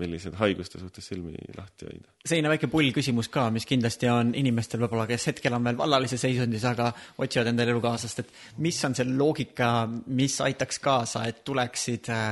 millised 0.00 0.36
haiguste 0.40 0.78
suhtes 0.80 1.04
silmi 1.10 1.34
lahti 1.56 1.84
hoida. 1.84 2.08
selline 2.24 2.48
väike 2.48 2.68
pull 2.72 2.88
küsimus 2.96 3.28
ka, 3.32 3.48
mis 3.52 3.66
kindlasti 3.68 4.08
on 4.08 4.30
inimestel 4.38 4.80
võib-olla, 4.80 5.04
kes 5.10 5.26
hetkel 5.28 5.52
on 5.52 5.66
veel 5.66 5.76
vallalises 5.76 6.22
seisundis, 6.24 6.64
aga 6.68 6.86
otsivad 7.20 7.50
endale 7.50 7.74
elukaaslast, 7.74 8.22
et 8.22 8.30
mis 8.64 8.78
on 8.88 8.96
see 8.96 9.04
loogika, 9.10 9.68
mis 10.16 10.38
aitaks 10.44 10.80
kaasa, 10.82 11.26
et 11.28 11.42
tuleksid 11.44 12.08
äh, 12.14 12.22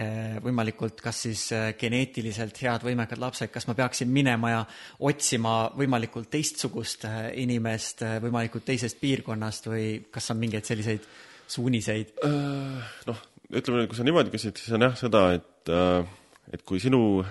äh, 0.00 0.38
võimalikult 0.44 1.02
kas 1.04 1.20
siis 1.26 1.44
äh, 1.52 1.66
geneetiliselt 1.78 2.62
head 2.64 2.86
võimekad 2.88 3.20
lapsed, 3.20 3.52
kas 3.52 3.68
ma 3.68 3.76
peaksin 3.76 4.08
minema 4.12 4.54
ja 4.54 4.64
otsima 5.04 5.56
võimalikult 5.76 6.32
teistsugust 6.32 7.04
äh, 7.10 7.20
inimest 7.44 8.06
äh, 8.06 8.16
võimalikult 8.24 8.64
teisest 8.70 9.00
piirkonnast 9.02 9.68
või 9.68 9.86
kas 10.12 10.32
on 10.32 10.40
mingeid 10.40 10.64
selliseid 10.68 11.04
suuniseid? 11.52 12.16
noh, 12.24 13.22
ütleme, 13.52 13.84
kui 13.84 14.00
sa 14.00 14.08
niimoodi 14.08 14.32
küsid, 14.32 14.56
siis 14.56 14.72
on 14.80 14.88
jah 14.88 14.96
seda, 14.96 15.26
et, 15.36 15.72
et 16.50 16.62
kui 16.66 16.80
sinu, 16.82 17.22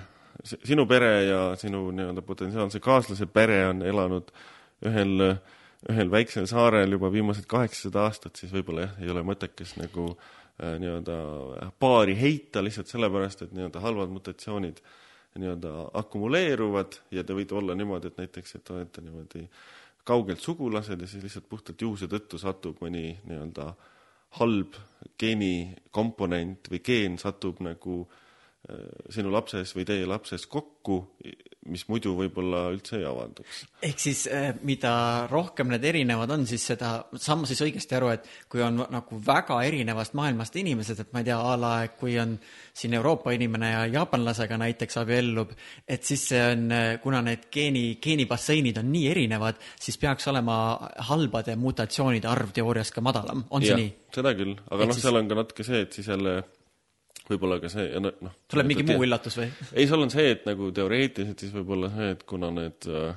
sinu 0.44 0.86
pere 0.88 1.10
ja 1.26 1.40
sinu 1.58 1.84
nii-öelda 1.92 2.24
potentsiaalse 2.24 2.80
kaaslase 2.80 3.26
pere 3.26 3.60
on 3.68 3.82
elanud 3.86 4.32
ühel, 4.88 5.26
ühel 5.90 6.12
väiksel 6.12 6.48
saarel 6.50 6.96
juba 6.96 7.12
viimased 7.12 7.46
kaheksasada 7.50 8.06
aastat, 8.06 8.38
siis 8.38 8.54
võib-olla 8.54 8.86
jah, 8.86 8.96
ei 9.02 9.12
ole 9.12 9.24
mõttekas 9.26 9.76
nagu 9.80 10.08
äh, 10.14 10.78
nii-öelda 10.82 11.18
paari 11.82 12.16
heita 12.18 12.64
lihtsalt 12.64 12.90
sellepärast, 12.92 13.46
et 13.46 13.54
nii-öelda 13.56 13.84
halvad 13.84 14.14
mutatsioonid 14.14 14.82
nii-öelda 15.40 15.70
akumuleeruvad 15.96 16.98
ja 17.16 17.24
te 17.24 17.36
võite 17.36 17.56
olla 17.56 17.76
niimoodi, 17.76 18.10
et 18.10 18.18
näiteks, 18.20 18.58
et 18.58 18.74
olete 18.74 19.04
niimoodi 19.04 19.46
kaugelt 20.04 20.42
sugulased 20.42 21.00
ja 21.00 21.06
siis 21.08 21.22
lihtsalt 21.24 21.46
puhtalt 21.48 21.80
juhuse 21.80 22.08
tõttu 22.10 22.40
satub 22.40 22.82
mõni 22.82 23.14
nii-öelda 23.28 23.70
halb 24.40 24.76
geenikomponent 25.20 26.68
või 26.72 26.80
geen 26.84 27.16
satub 27.20 27.60
nagu 27.64 28.00
äh, 28.02 28.21
sinu 29.10 29.32
lapses 29.34 29.72
või 29.74 29.82
teie 29.86 30.04
lapses 30.06 30.44
kokku, 30.46 31.00
mis 31.70 31.82
muidu 31.90 32.12
võib-olla 32.14 32.60
üldse 32.70 33.00
ei 33.00 33.04
avalduks. 33.06 33.62
ehk 33.82 33.98
siis 34.02 34.20
eh, 34.30 34.52
mida 34.66 34.92
rohkem 35.30 35.70
need 35.70 35.82
erinevad 35.86 36.30
on, 36.34 36.46
siis 36.46 36.64
seda, 36.70 36.92
saan 37.18 37.42
ma 37.42 37.50
siis 37.50 37.62
õigesti 37.66 37.96
aru, 37.98 38.12
et 38.14 38.28
kui 38.50 38.62
on 38.62 38.84
nagu 38.90 39.18
väga 39.26 39.58
erinevast 39.66 40.14
maailmast 40.18 40.56
inimesed, 40.62 41.02
et 41.02 41.12
ma 41.14 41.22
ei 41.24 41.28
tea, 41.30 41.40
a 41.42 41.56
la, 41.58 41.72
et 41.88 41.98
kui 41.98 42.14
on 42.22 42.36
siin 42.72 42.94
Euroopa 42.98 43.34
inimene 43.34 43.72
ja 43.72 43.82
jaapanlasega 43.98 44.58
näiteks 44.62 44.98
abiellub, 45.02 45.54
et 45.86 46.06
siis 46.06 46.28
see 46.30 46.42
on, 46.54 46.66
kuna 47.02 47.22
need 47.26 47.50
geeni, 47.50 47.84
geenibasseinid 48.02 48.78
on 48.78 48.90
nii 48.94 49.06
erinevad, 49.10 49.58
siis 49.74 49.98
peaks 50.02 50.30
olema 50.30 50.56
halbade 51.10 51.58
mutatsioonide 51.58 52.30
arv 52.30 52.54
teoorias 52.54 52.94
ka 52.94 53.02
madalam, 53.02 53.42
on 53.50 53.62
see 53.62 53.74
jah 53.74 53.82
nii?, 53.82 53.94
seda 54.14 54.34
küll, 54.38 54.54
aga 54.70 54.86
noh, 54.86 54.94
siis- 54.94 55.06
seal 55.06 55.18
on 55.18 55.30
ka 55.30 55.42
natuke 55.42 55.66
see, 55.66 55.82
et 55.86 55.98
siis 55.98 56.10
jälle 56.14 56.42
võib-olla 57.32 57.58
ka 57.62 57.70
see 57.72 57.88
ja 57.90 58.00
no- 58.02 58.14
noh. 58.24 58.38
tuleb 58.50 58.70
mingi 58.70 58.86
muu 58.88 59.04
üllatus 59.06 59.38
või? 59.40 59.50
ei, 59.72 59.86
seal 59.88 60.04
on 60.04 60.12
see, 60.12 60.30
et 60.36 60.48
nagu 60.48 60.70
teoreetiliselt 60.74 61.44
siis 61.44 61.54
võib-olla 61.56 61.90
see, 61.94 62.10
et 62.16 62.26
kuna 62.28 62.52
need 62.54 62.88
äh, 62.90 63.14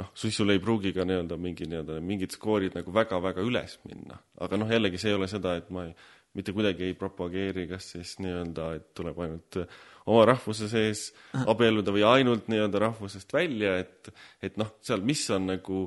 noh, 0.00 0.10
siis 0.18 0.36
sul 0.36 0.52
ei 0.54 0.62
pruugi 0.62 0.94
ka 0.96 1.06
nii-öelda 1.08 1.38
mingi 1.40 1.68
nii-öelda 1.68 2.00
mingid 2.04 2.34
skoorid 2.34 2.76
nagu 2.78 2.94
väga-väga 2.94 3.44
üles 3.44 3.78
minna. 3.88 4.18
aga 4.40 4.60
noh, 4.60 4.70
jällegi 4.72 5.00
see 5.00 5.12
ei 5.12 5.18
ole 5.18 5.28
seda, 5.30 5.56
et 5.60 5.70
ma 5.74 5.86
ei, 5.88 5.96
mitte 6.36 6.54
kuidagi 6.56 6.86
ei 6.88 6.94
propageeri, 6.96 7.66
kas 7.70 7.90
siis 7.94 8.14
nii-öelda, 8.24 8.68
et 8.78 8.86
tuleb 8.96 9.18
ainult 9.24 9.60
äh, 9.60 9.80
oma 10.06 10.24
rahvuse 10.32 10.68
sees 10.72 11.10
abielluda 11.44 11.94
või 11.94 12.06
ainult 12.08 12.48
nii-öelda 12.52 12.86
rahvusest 12.88 13.34
välja, 13.34 13.76
et 13.82 14.12
et 14.42 14.56
noh, 14.60 14.72
seal, 14.84 15.04
mis 15.06 15.24
on 15.34 15.50
nagu, 15.52 15.82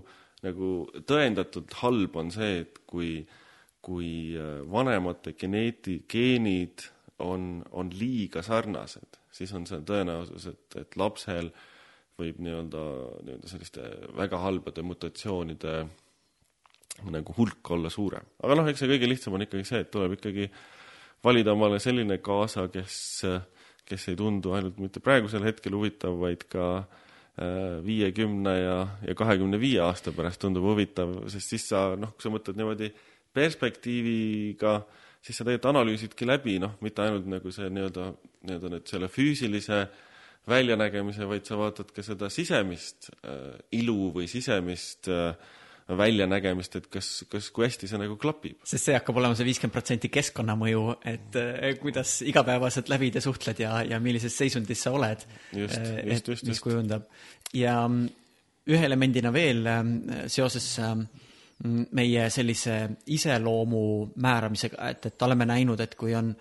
nagu 0.45 0.76
tõendatult 1.07 1.73
halb, 1.82 2.21
on 2.21 2.32
see, 2.34 2.61
et 2.65 2.86
kui 2.86 3.17
kui 3.86 4.34
äh, 4.34 4.63
vanemate 4.65 5.36
geneeti, 5.38 5.99
geenid 6.09 6.88
on, 7.24 7.63
on 7.72 7.91
liiga 7.95 8.43
sarnased, 8.43 9.20
siis 9.32 9.53
on 9.55 9.68
seal 9.70 9.86
tõenäosus, 9.88 10.49
et, 10.51 10.80
et 10.82 10.97
lapsel 10.99 11.51
võib 12.20 12.39
nii-öelda, 12.43 12.82
nii-öelda 13.28 13.51
selliste 13.51 13.86
väga 14.16 14.39
halbade 14.43 14.84
mutatsioonide 14.84 15.76
nagu 17.11 17.36
hulk 17.38 17.72
olla 17.76 17.91
suurem. 17.91 18.28
aga 18.43 18.55
noh, 18.55 18.68
eks 18.72 18.84
see 18.84 18.91
kõige 18.91 19.09
lihtsam 19.09 19.36
on 19.36 19.43
ikkagi 19.43 19.68
see, 19.68 19.82
et 19.84 19.91
tuleb 19.91 20.16
ikkagi 20.16 20.47
valida 21.26 21.55
omale 21.55 21.80
selline 21.84 22.20
kaasa, 22.24 22.68
kes, 22.72 22.99
kes 23.88 24.11
ei 24.11 24.20
tundu 24.20 24.53
ainult 24.55 24.78
mitte 24.80 25.01
praegusel 25.03 25.43
hetkel 25.47 25.76
huvitav, 25.76 26.16
vaid 26.22 26.45
ka 26.51 26.68
äh, 26.80 27.82
viiekümne 27.86 28.53
ja, 28.59 28.78
ja 29.07 29.18
kahekümne 29.18 29.59
viie 29.59 29.82
aasta 29.84 30.13
pärast 30.16 30.43
tundub 30.43 30.68
huvitav, 30.70 31.18
sest 31.34 31.55
siis 31.55 31.68
sa 31.72 31.88
noh, 31.99 32.13
kui 32.16 32.28
sa 32.28 32.32
mõtled 32.34 32.59
niimoodi 32.59 32.91
perspektiiviga, 33.36 34.78
siis 35.26 35.39
sa 35.39 35.45
tegelikult 35.45 35.71
analüüsidki 35.73 36.28
läbi, 36.28 36.59
noh, 36.61 36.76
mitte 36.86 37.05
ainult 37.05 37.28
nagu 37.30 37.53
see 37.53 37.69
nii-öelda, 37.73 38.09
nii-öelda 38.45 38.73
nüüd 38.76 38.89
selle 38.91 39.09
füüsilise 39.09 39.86
väljanägemise, 40.49 41.26
vaid 41.30 41.47
sa 41.49 41.57
vaatad 41.57 41.89
ka 41.93 42.05
seda 42.05 42.30
sisemist 42.34 43.09
äh, 43.26 43.55
ilu 43.80 44.11
või 44.13 44.28
sisemist 44.30 45.09
äh, 45.09 45.34
väljanägemist, 45.86 46.76
et 46.80 46.88
kas, 46.89 47.09
kas, 47.30 47.51
kui 47.53 47.67
hästi 47.67 47.89
see 47.89 47.99
nagu 48.01 48.17
klapib. 48.21 48.57
sest 48.65 48.89
see 48.89 48.95
hakkab 48.97 49.19
olema 49.21 49.38
see 49.38 49.45
viiskümmend 49.45 49.73
protsenti 49.73 50.09
keskkonnamõju, 50.13 50.84
et 51.11 51.38
eh, 51.41 51.76
kuidas 51.82 52.17
igapäevaselt 52.26 52.89
läbi 52.89 53.11
te 53.13 53.21
suhtled 53.21 53.61
ja, 53.61 53.78
ja 53.86 53.99
millises 54.01 54.34
seisundis 54.38 54.82
sa 54.82 54.95
oled. 54.97 55.26
Just, 55.53 55.78
just, 55.78 55.91
et 56.01 56.32
just, 56.34 56.47
mis 56.47 56.55
just. 56.57 56.65
kujundab. 56.65 57.05
ja 57.53 57.84
mm, 57.86 58.07
ühe 58.73 58.89
elemendina 58.89 59.30
veel 59.34 59.61
ähm, 59.69 59.93
seoses 60.32 60.71
ähm, 60.82 61.05
meie 61.63 62.29
sellise 62.33 62.77
iseloomu 63.15 63.81
määramisega, 64.21 64.89
et, 64.91 65.05
et 65.11 65.27
oleme 65.27 65.47
näinud, 65.47 65.79
et 65.79 65.95
kui 65.95 66.15
on 66.17 66.33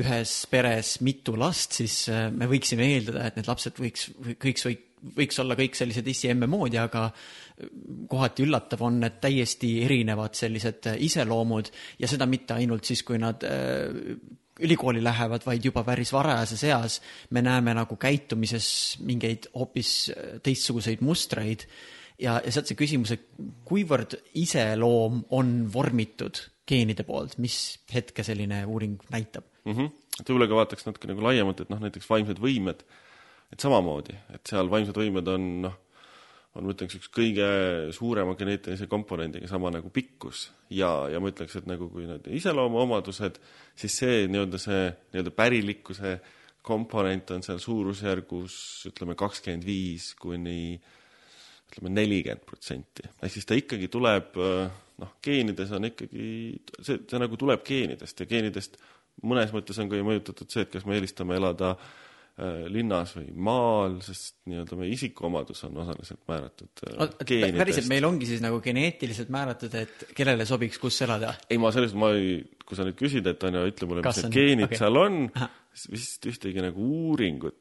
ühes 0.00 0.34
peres 0.50 0.98
mitu 1.02 1.34
last, 1.40 1.74
siis 1.80 2.04
äh, 2.12 2.28
me 2.30 2.46
võiksime 2.50 2.86
eeldada, 2.92 3.26
et 3.26 3.40
need 3.40 3.48
lapsed 3.50 3.80
võiks, 3.80 4.10
võiks, 4.44 4.68
võiks 5.16 5.40
olla 5.42 5.56
kõik 5.58 5.78
sellised 5.78 6.06
issi-emme 6.12 6.46
moodi, 6.50 6.78
aga 6.78 7.08
kohati 8.10 8.44
üllatav 8.46 8.82
on 8.86 9.00
need 9.04 9.18
täiesti 9.22 9.72
erinevad 9.84 10.36
sellised 10.38 10.92
äh, 10.92 11.00
iseloomud 11.08 11.70
ja 12.00 12.10
seda 12.10 12.28
mitte 12.30 12.56
ainult 12.56 12.88
siis, 12.88 13.02
kui 13.06 13.20
nad 13.20 13.44
äh, 13.46 14.14
ülikooli 14.60 15.02
lähevad, 15.04 15.44
vaid 15.46 15.64
juba 15.64 15.84
päris 15.86 16.12
varajases 16.12 16.64
eas. 16.68 16.98
Me 17.30 17.42
näeme 17.44 17.74
nagu 17.76 17.96
käitumises 18.00 18.98
mingeid 19.06 19.50
hoopis 19.54 19.94
äh, 20.12 20.36
teistsuguseid 20.44 21.04
mustreid 21.04 21.66
ja, 22.20 22.38
ja 22.44 22.52
sealt 22.52 22.70
see 22.70 22.78
küsimus, 22.78 23.14
et 23.14 23.26
kuivõrd 23.68 24.16
iseloom 24.38 25.24
on 25.36 25.52
vormitud 25.72 26.42
geenide 26.70 27.04
poolt, 27.06 27.38
mis 27.42 27.56
hetke 27.92 28.24
selline 28.26 28.62
uuring 28.68 28.98
näitab? 29.12 29.46
mm. 29.64 29.76
-hmm. 29.76 29.92
võib-olla 30.22 30.48
ka 30.48 30.58
vaataks 30.62 30.88
natuke 30.88 31.10
nagu 31.10 31.24
laiemalt, 31.24 31.60
et 31.60 31.70
noh, 31.72 31.80
näiteks 31.82 32.08
vaimsed 32.10 32.42
võimed, 32.42 32.84
et 33.52 33.60
samamoodi, 33.60 34.16
et 34.34 34.42
seal 34.46 34.70
vaimsed 34.70 34.96
võimed 34.96 35.28
on 35.28 35.48
noh, 35.66 35.78
on 36.58 36.66
ma 36.66 36.74
ütleks 36.74 36.96
üks 36.98 37.10
kõige 37.14 37.46
suurema 37.94 38.34
geneetilise 38.38 38.88
komponendiga, 38.90 39.46
sama 39.46 39.70
nagu 39.70 39.90
pikkus 39.94 40.48
ja, 40.74 41.06
ja 41.12 41.20
ma 41.22 41.30
ütleks, 41.30 41.54
et 41.60 41.68
nagu 41.70 41.86
kui 41.92 42.08
need 42.08 42.26
iseloomuomadused, 42.40 43.38
siis 43.78 43.98
see 44.02 44.24
nii-öelda 44.26 44.58
see 44.58 44.88
nii-öelda 45.12 45.34
pärilikkuse 45.36 46.16
komponent 46.66 47.30
on 47.36 47.44
seal 47.46 47.60
suurusjärgus 47.62 48.56
ütleme 48.90 49.14
kakskümmend 49.18 49.64
viis 49.64 50.10
kuni 50.20 50.80
ütleme 51.70 51.94
nelikümmend 51.94 52.46
protsenti, 52.46 53.08
ehk 53.22 53.34
siis 53.34 53.48
ta 53.48 53.58
ikkagi 53.58 53.88
tuleb 53.92 54.36
noh, 55.00 55.16
geenides 55.24 55.72
on 55.76 55.88
ikkagi 55.88 56.26
see, 56.82 57.00
see 57.08 57.20
nagu 57.20 57.38
tuleb 57.40 57.64
geenidest 57.66 58.20
ja 58.22 58.28
geenidest 58.30 58.76
mõnes 59.26 59.52
mõttes 59.54 59.80
on 59.80 59.90
ka 59.90 59.98
ju 59.98 60.06
mõjutatud 60.06 60.52
see, 60.52 60.64
et 60.66 60.72
kas 60.72 60.86
me 60.88 60.96
eelistame 60.96 61.36
elada 61.36 61.72
äh, 61.74 62.66
linnas 62.72 63.14
või 63.18 63.30
maal, 63.48 63.98
sest 64.04 64.38
nii-öelda 64.50 64.78
meie 64.80 64.94
isikuomadus 64.96 65.64
on 65.68 65.80
osaliselt 65.84 66.22
määratud 66.30 66.84
äh, 66.88 67.14
päriselt 67.58 67.90
meil 67.92 68.08
ongi 68.08 68.28
siis 68.30 68.44
nagu 68.44 68.60
geneetiliselt 68.64 69.32
määratud, 69.32 69.76
et 69.80 70.06
kellele 70.16 70.46
sobiks 70.48 70.80
kus 70.82 71.00
elada? 71.06 71.34
ei, 71.48 71.60
ma 71.60 71.72
selles, 71.74 71.96
ma 71.98 72.12
ei, 72.16 72.38
kui 72.64 72.78
sa 72.78 72.86
nüüd 72.88 72.98
küsid, 73.00 73.28
et 73.30 73.48
on 73.48 73.60
ju, 73.60 73.66
ütle 73.72 73.90
mulle, 73.90 74.06
mis 74.06 74.22
need 74.24 74.38
geenid 74.38 74.68
okay. 74.68 74.84
seal 74.84 75.00
on 75.00 75.24
siis 75.70 75.90
vist 75.96 76.30
ühtegi 76.32 76.64
nagu 76.64 76.92
uuringut 77.10 77.58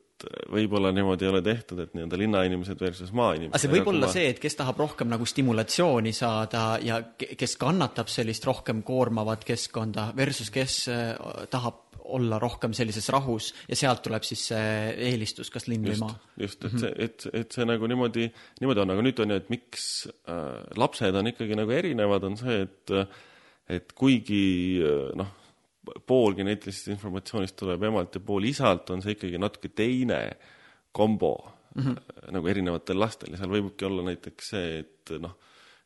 võib-olla 0.52 0.92
niimoodi 0.96 1.26
ei 1.26 1.32
ole 1.32 1.42
tehtud, 1.46 1.80
et 1.84 1.94
nii-öelda 1.96 2.20
linnainimesed 2.20 2.82
versus 2.82 3.12
maainimesed. 3.16 3.54
aga 3.56 3.62
see 3.64 3.74
võib 3.74 3.92
olla 3.94 4.10
see, 4.12 4.28
et 4.34 4.40
kes 4.44 4.58
tahab 4.60 4.80
rohkem 4.82 5.12
nagu 5.12 5.28
stimulatsiooni 5.30 6.14
saada 6.16 6.64
ja 6.84 7.02
ke- 7.18 7.36
kes 7.40 7.56
kannatab 7.62 8.12
sellist 8.12 8.46
rohkem 8.50 8.84
koormavat 8.88 9.46
keskkonda 9.48 10.10
versus 10.18 10.52
kes 10.54 10.82
äh, 10.92 11.14
tahab 11.52 11.86
olla 12.10 12.40
rohkem 12.42 12.74
sellises 12.74 13.10
rahus 13.14 13.52
ja 13.70 13.78
sealt 13.78 14.02
tuleb 14.06 14.26
siis 14.26 14.48
see 14.52 14.70
eelistus, 15.10 15.52
kas 15.54 15.68
linn 15.70 15.86
või 15.86 15.98
maa., 16.02 16.16
just, 16.42 16.64
et 16.66 16.78
see, 16.82 16.94
et, 17.06 17.26
et 17.44 17.58
see 17.58 17.68
nagu 17.70 17.90
niimoodi, 17.90 18.26
niimoodi 18.62 18.84
on, 18.84 18.94
aga 18.96 19.06
nüüd 19.06 19.22
on 19.24 19.34
ju, 19.36 19.42
et 19.44 19.52
miks 19.54 19.90
äh, 20.26 20.62
lapsed 20.80 21.20
on 21.22 21.30
ikkagi 21.32 21.58
nagu 21.60 21.76
erinevad, 21.76 22.26
on 22.30 22.40
see, 22.40 22.64
et 22.66 22.96
et 23.70 23.92
kuigi 23.94 24.82
äh, 24.82 25.12
noh, 25.20 25.30
pool 26.06 26.36
geneetilisest 26.38 26.92
informatsioonist 26.96 27.58
tuleb 27.60 27.84
emalt 27.90 28.16
ja 28.16 28.24
pool 28.26 28.48
isalt, 28.50 28.90
on 28.94 29.04
see 29.04 29.16
ikkagi 29.18 29.42
natuke 29.42 29.72
teine 29.76 30.22
kombo 30.92 31.34
mm 31.76 31.84
-hmm. 31.84 32.32
nagu 32.36 32.48
erinevatel 32.48 33.00
lastel 33.00 33.34
ja 33.34 33.38
seal 33.38 33.54
võibki 33.54 33.86
olla 33.86 34.04
näiteks 34.10 34.50
see, 34.50 34.80
et 34.80 35.16
noh, 35.20 35.36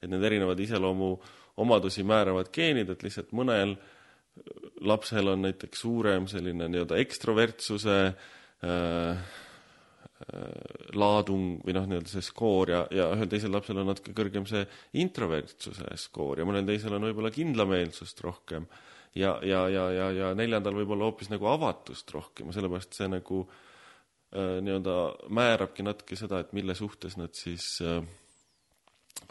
et 0.01 0.09
need 0.09 0.23
erinevad 0.23 0.59
iseloomu 0.59 1.17
omadusi 1.57 2.03
määravad 2.03 2.49
geenid, 2.51 2.89
et 2.89 3.03
lihtsalt 3.03 3.31
mõnel 3.31 3.75
lapsel 4.81 5.27
on 5.27 5.41
näiteks 5.41 5.81
suurem 5.85 6.27
selline 6.27 6.67
nii-öelda 6.67 6.97
ekstrovertsuse 6.97 7.97
äh, 8.07 9.17
laadung 10.93 11.59
või 11.65 11.75
noh, 11.75 11.85
nii-öelda 11.89 12.09
see 12.09 12.25
skoor 12.25 12.71
ja, 12.71 12.81
ja 12.93 13.09
ühel 13.13 13.29
teisel 13.29 13.53
lapsel 13.53 13.81
on 13.81 13.91
natuke 13.91 14.15
kõrgem 14.15 14.47
see 14.49 14.63
introvertsuse 15.03 15.97
skoor 15.99 16.39
ja 16.39 16.47
mõnel 16.47 16.65
teisel 16.67 16.95
on 16.95 17.05
võib-olla 17.09 17.31
kindlameelsust 17.33 18.21
rohkem 18.23 18.67
ja, 19.15 19.37
ja, 19.45 19.67
ja, 19.69 19.85
ja, 19.93 20.09
ja 20.11 20.31
neljandal 20.37 20.75
võib-olla 20.77 21.09
hoopis 21.09 21.29
nagu 21.33 21.47
avatust 21.51 22.11
rohkem 22.15 22.49
ja 22.49 22.57
sellepärast 22.57 22.97
see 22.97 23.09
nagu 23.11 23.43
äh, 23.45 24.59
nii-öelda 24.65 24.97
määrabki 25.33 25.85
natuke 25.85 26.17
seda, 26.19 26.41
et 26.41 26.53
mille 26.57 26.75
suhtes 26.77 27.17
nad 27.19 27.33
siis 27.37 27.75
äh, 27.85 28.01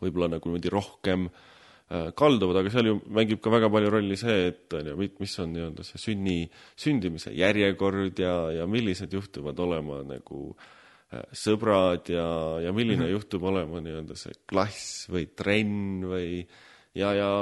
võib-olla 0.03 0.31
nagu 0.37 0.51
niimoodi 0.51 0.73
rohkem 0.73 1.27
äh, 1.29 2.13
kalduvad, 2.19 2.61
aga 2.63 2.75
seal 2.75 2.93
ju 2.93 3.01
mängib 3.11 3.43
ka 3.43 3.53
väga 3.55 3.71
palju 3.73 3.91
rolli 3.97 4.19
see, 4.21 4.53
et 4.53 4.79
on 4.79 4.93
ju, 4.93 5.09
mis 5.23 5.39
on 5.43 5.57
nii-öelda 5.57 5.87
see 5.89 6.05
sünni, 6.07 6.39
sündimise 6.79 7.35
järjekord 7.37 8.23
ja, 8.23 8.37
ja 8.61 8.69
millised 8.71 9.13
juhtuvad 9.19 9.59
olema 9.67 10.03
nagu 10.07 10.45
äh, 10.55 11.27
sõbrad 11.35 12.13
ja, 12.15 12.29
ja 12.69 12.75
milline 12.75 13.03
mm 13.03 13.09
-hmm. 13.09 13.17
juhtub 13.19 13.51
olema 13.51 13.83
nii-öelda 13.83 14.19
see 14.19 14.39
klass 14.47 15.09
või 15.11 15.27
trenn 15.35 16.07
või 16.07 16.45
ja, 16.95 17.15
ja 17.19 17.33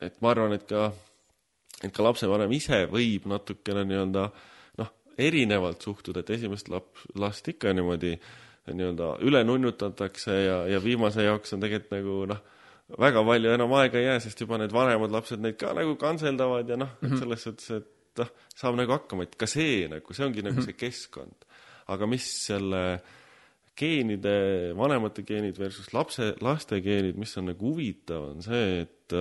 et 0.00 0.20
ma 0.22 0.32
arvan, 0.34 0.54
et 0.56 0.66
ka, 0.68 0.90
et 1.82 1.92
ka 1.92 2.04
lapsevanem 2.04 2.52
ise 2.56 2.84
võib 2.90 3.26
natukene 3.30 3.84
nii-öelda 3.88 4.28
noh, 4.80 4.92
erinevalt 5.18 5.82
suhtuda, 5.82 6.24
et 6.24 6.32
esimest 6.36 6.70
laps, 6.72 7.06
last 7.20 7.48
ikka 7.52 7.74
niimoodi 7.76 8.14
nii-öelda 8.70 9.12
üle 9.26 9.44
nunnutatakse 9.44 10.40
ja, 10.44 10.56
ja 10.70 10.80
viimase 10.84 11.24
jaoks 11.26 11.56
on 11.56 11.64
tegelikult 11.64 11.94
nagu 11.96 12.16
noh, 12.32 12.42
väga 12.98 13.22
palju 13.26 13.54
enam 13.54 13.72
aega 13.78 14.00
ei 14.00 14.08
jää, 14.08 14.18
sest 14.26 14.42
juba 14.42 14.58
need 14.60 14.74
vanemad 14.74 15.14
lapsed 15.14 15.42
neid 15.42 15.58
ka 15.60 15.72
nagu 15.76 15.96
kantseldavad 16.00 16.68
ja 16.68 16.78
noh 16.80 16.90
mm 16.96 17.06
-hmm., 17.08 17.14
et 17.14 17.24
selles 17.24 17.46
suhtes, 17.46 17.70
et 17.70 18.22
noh, 18.22 18.32
saab 18.56 18.76
nagu 18.78 18.92
hakkama, 18.96 19.28
et 19.28 19.36
ka 19.38 19.46
see 19.46 19.86
nagu, 19.88 20.14
see 20.14 20.26
ongi 20.26 20.42
nagu 20.42 20.56
mm 20.56 20.60
-hmm. 20.60 20.64
see 20.64 20.80
keskkond. 20.80 21.48
aga 21.90 22.06
mis 22.06 22.26
selle 22.46 23.00
geenide, 23.76 24.72
vanemate 24.76 25.22
geenid 25.22 25.58
versus 25.58 25.92
lapse, 25.94 26.34
laste 26.40 26.80
geenid, 26.80 27.16
mis 27.16 27.36
on 27.36 27.48
nagu 27.50 27.66
huvitav, 27.66 28.30
on 28.34 28.42
see, 28.42 28.80
et 28.82 29.14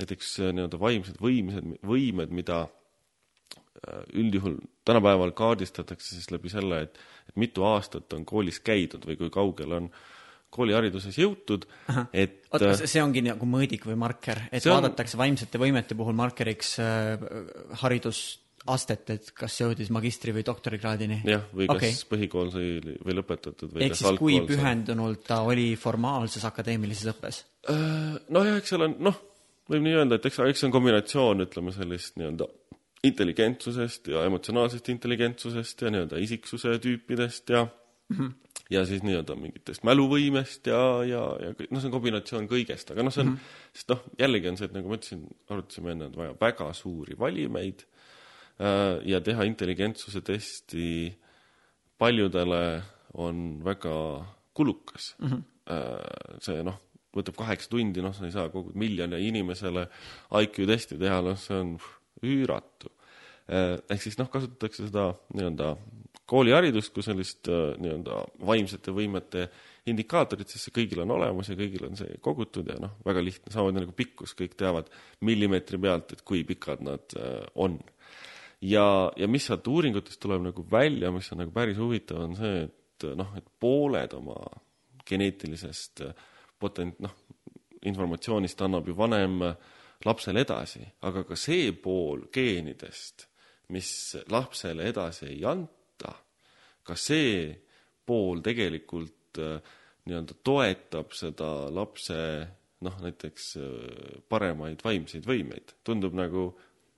näiteks 0.00 0.36
äh, 0.40 0.52
nii-öelda 0.56 0.80
vaimsed 0.80 1.20
võimsed, 1.22 1.74
võimed, 1.86 2.32
mida 2.36 2.62
äh, 2.66 4.04
üldjuhul 4.12 4.60
tänapäeval 4.88 5.34
kaardistatakse 5.36 6.16
siis 6.16 6.30
läbi 6.34 6.52
selle, 6.52 6.84
et, 6.88 7.02
et 7.28 7.40
mitu 7.40 7.66
aastat 7.68 8.12
on 8.16 8.24
koolis 8.28 8.62
käidud 8.64 9.06
või 9.06 9.20
kui 9.20 9.32
kaugel 9.34 9.78
on 9.78 9.90
äh, 9.92 10.08
koolihariduses 10.50 11.16
jõutud, 11.18 11.64
et 12.12 12.42
oota, 12.50 12.72
kas 12.72 12.84
see 12.90 13.02
ongi 13.02 13.22
nagu 13.24 13.46
mõõdik 13.48 13.86
või 13.88 13.96
marker, 14.00 14.44
et 14.50 14.66
on... 14.66 14.78
vaadatakse 14.78 15.18
vaimsete 15.20 15.60
võimete 15.62 15.96
puhul 15.98 16.16
markeriks 16.18 16.72
äh, 16.82 17.22
haridusastet, 17.84 19.14
et 19.14 19.30
kas 19.36 19.60
jõudis 19.62 19.92
magistri- 19.94 20.34
või 20.34 20.44
doktorikraadini? 20.46 21.22
jah, 21.30 21.46
või 21.54 21.70
kas 21.70 21.78
okay. 21.78 22.02
põhikool 22.14 22.52
sai 22.54 22.68
või 22.82 23.18
lõpetatud 23.20 23.76
või 23.76 23.86
ehk 23.86 23.98
siis 24.00 24.18
kui 24.18 24.40
pühendunult 24.48 25.24
ta 25.30 25.42
oli 25.46 25.72
formaalses 25.80 26.46
akadeemilises 26.50 27.14
õppes? 27.14 27.44
Äh, 27.70 28.18
nojah, 28.34 28.58
eks 28.58 28.74
seal 28.74 28.88
on, 28.88 28.98
noh, 29.06 29.22
võib 29.70 29.86
nii 29.86 29.96
öelda, 30.00 30.18
et 30.18 30.26
eks, 30.26 30.40
eks 30.50 30.62
see 30.62 30.68
on 30.68 30.74
kombinatsioon, 30.74 31.44
ütleme 31.46 31.72
sellist 31.74 32.18
nii-öelda 32.20 32.48
intelligentsusest 33.06 34.10
ja 34.12 34.26
emotsionaalsest 34.28 34.90
intelligentsusest 34.92 35.86
ja 35.86 35.92
nii-öelda 35.94 36.20
isiksuse 36.20 36.76
tüüpidest 36.82 37.54
ja 37.54 37.64
mm 37.64 38.16
-hmm 38.16 38.38
ja 38.70 38.84
siis 38.86 39.02
nii-öelda 39.02 39.34
mingitest 39.38 39.84
mäluvõimest 39.86 40.68
ja, 40.70 40.80
ja, 41.06 41.22
ja 41.42 41.50
noh, 41.50 41.80
see 41.80 41.88
on 41.88 41.94
kombinatsioon 41.94 42.46
kõigest, 42.50 42.92
aga 42.92 43.02
noh, 43.02 43.14
see 43.14 43.24
on 43.24 43.32
mm, 43.32 43.38
-hmm. 43.40 43.72
sest 43.74 43.90
noh, 43.90 44.04
jällegi 44.20 44.50
on 44.50 44.58
see, 44.60 44.68
et 44.70 44.76
nagu 44.76 44.90
ma 44.90 44.98
ütlesin, 44.98 45.24
arutasime 45.50 45.94
enne, 45.94 46.10
et 46.10 46.18
vaja 46.20 46.36
väga 46.40 46.68
suuri 46.78 47.18
valimeid 47.18 47.82
äh, 48.62 49.00
ja 49.10 49.20
teha 49.26 49.46
intelligentsuse 49.48 50.22
testi 50.26 51.10
paljudele 51.98 52.82
on 53.14 53.64
väga 53.64 53.96
kulukas 54.54 55.14
mm. 55.18 55.28
-hmm. 55.28 55.46
Äh, 55.70 56.38
see 56.42 56.62
noh, 56.66 56.80
võtab 57.16 57.38
kaheksa 57.40 57.72
tundi, 57.72 58.02
noh, 58.04 58.14
sa 58.14 58.26
ei 58.28 58.34
saa 58.34 58.50
kogu 58.52 58.74
miljoni 58.78 59.18
inimesele 59.28 59.86
IQ 60.42 60.62
testi 60.70 60.98
teha, 61.00 61.20
noh, 61.26 61.38
see 61.40 61.58
on 61.58 61.74
üüratu 62.26 62.92
äh,. 63.50 63.78
ehk 63.90 64.02
siis 64.04 64.18
noh, 64.20 64.30
kasutatakse 64.30 64.86
seda 64.86 65.10
nii-öelda 65.34 65.74
kooliharidust 66.30 66.94
kui 66.94 67.04
sellist 67.04 67.50
äh, 67.50 67.74
nii-öelda 67.82 68.22
vaimsete 68.46 68.94
võimete 68.94 69.48
indikaatorit, 69.90 70.50
sest 70.50 70.68
see 70.68 70.76
kõigil 70.76 71.02
on 71.02 71.14
olemas 71.16 71.50
ja 71.50 71.56
kõigil 71.58 71.88
on 71.88 71.96
see 71.98 72.18
kogutud 72.22 72.68
ja 72.70 72.76
noh, 72.82 72.98
väga 73.06 73.24
lihtne, 73.24 73.52
samamoodi 73.52 73.82
nagu 73.82 73.94
pikkus, 73.96 74.36
kõik 74.38 74.54
teavad 74.60 74.90
millimeetri 75.26 75.80
pealt, 75.82 76.14
et 76.14 76.22
kui 76.26 76.44
pikad 76.46 76.84
nad 76.86 77.16
äh, 77.18 77.42
on. 77.64 77.78
ja, 78.62 78.84
ja 79.18 79.30
mis 79.30 79.48
sealt 79.48 79.66
uuringutest 79.70 80.20
tuleb 80.22 80.44
nagu 80.50 80.66
välja, 80.70 81.10
mis 81.14 81.30
on 81.34 81.42
nagu 81.42 81.54
päris 81.54 81.80
huvitav, 81.80 82.22
on 82.28 82.36
see, 82.38 82.66
et 82.68 83.08
noh, 83.16 83.32
et 83.38 83.46
pooled 83.62 84.14
oma 84.20 84.38
geneetilisest 85.08 86.04
äh, 86.06 86.28
potent-, 86.60 87.00
noh, 87.02 87.16
informatsioonist 87.88 88.60
annab 88.62 88.88
ju 88.88 88.94
vanem 88.96 89.40
lapsele 90.04 90.44
edasi, 90.44 90.84
aga 91.06 91.24
ka 91.28 91.36
see 91.36 91.72
pool 91.76 92.26
geenidest, 92.32 93.26
mis 93.74 93.90
lapsele 94.32 94.88
edasi 94.90 95.28
ei 95.30 95.42
anta, 95.48 96.14
ka 96.84 96.96
see 96.96 97.50
pool 98.06 98.40
tegelikult 98.44 99.40
äh, 99.40 99.60
nii-öelda 100.08 100.38
toetab 100.44 101.12
seda 101.14 101.50
lapse 101.72 102.16
noh, 102.84 102.96
näiteks 103.04 103.52
äh, 103.60 104.18
paremaid 104.28 104.82
vaimseid 104.84 105.28
võimeid. 105.28 105.76
tundub 105.84 106.16
nagu 106.16 106.50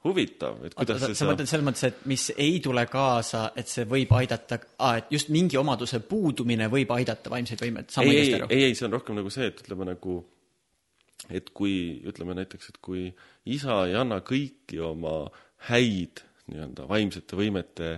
huvitav, 0.04 0.58
et 0.66 0.74
kuidas 0.74 0.98
Oota, 0.98 1.10
see 1.12 1.18
sa 1.20 1.28
mõtled 1.30 1.50
selles 1.50 1.66
mõttes, 1.66 1.84
et 1.88 2.04
mis 2.10 2.24
ei 2.34 2.58
tule 2.64 2.84
kaasa, 2.90 3.44
et 3.58 3.70
see 3.70 3.86
võib 3.88 4.12
aidata 4.18 4.58
ah,, 4.82 4.96
et 4.98 5.12
just 5.14 5.30
mingi 5.34 5.58
omaduse 5.60 6.02
puudumine 6.08 6.66
võib 6.72 6.90
aidata 6.96 7.30
vaimseid 7.30 7.62
võimeid, 7.62 7.92
saan 7.92 8.08
ma 8.08 8.14
õigesti 8.14 8.38
aru? 8.40 8.48
ei, 8.50 8.64
ei, 8.68 8.78
see 8.78 8.88
on 8.88 8.96
rohkem 8.96 9.18
nagu 9.20 9.30
see, 9.32 9.50
et 9.52 9.62
ütleme 9.62 9.86
nagu 9.92 10.18
et 11.30 11.52
kui, 11.54 11.76
ütleme 12.08 12.34
näiteks, 12.34 12.72
et 12.72 12.80
kui 12.82 13.06
isa 13.54 13.84
ei 13.86 13.94
anna 13.98 14.18
kõiki 14.26 14.80
oma 14.82 15.28
häid 15.68 16.24
nii-öelda 16.50 16.88
vaimsete 16.90 17.38
võimete 17.38 17.92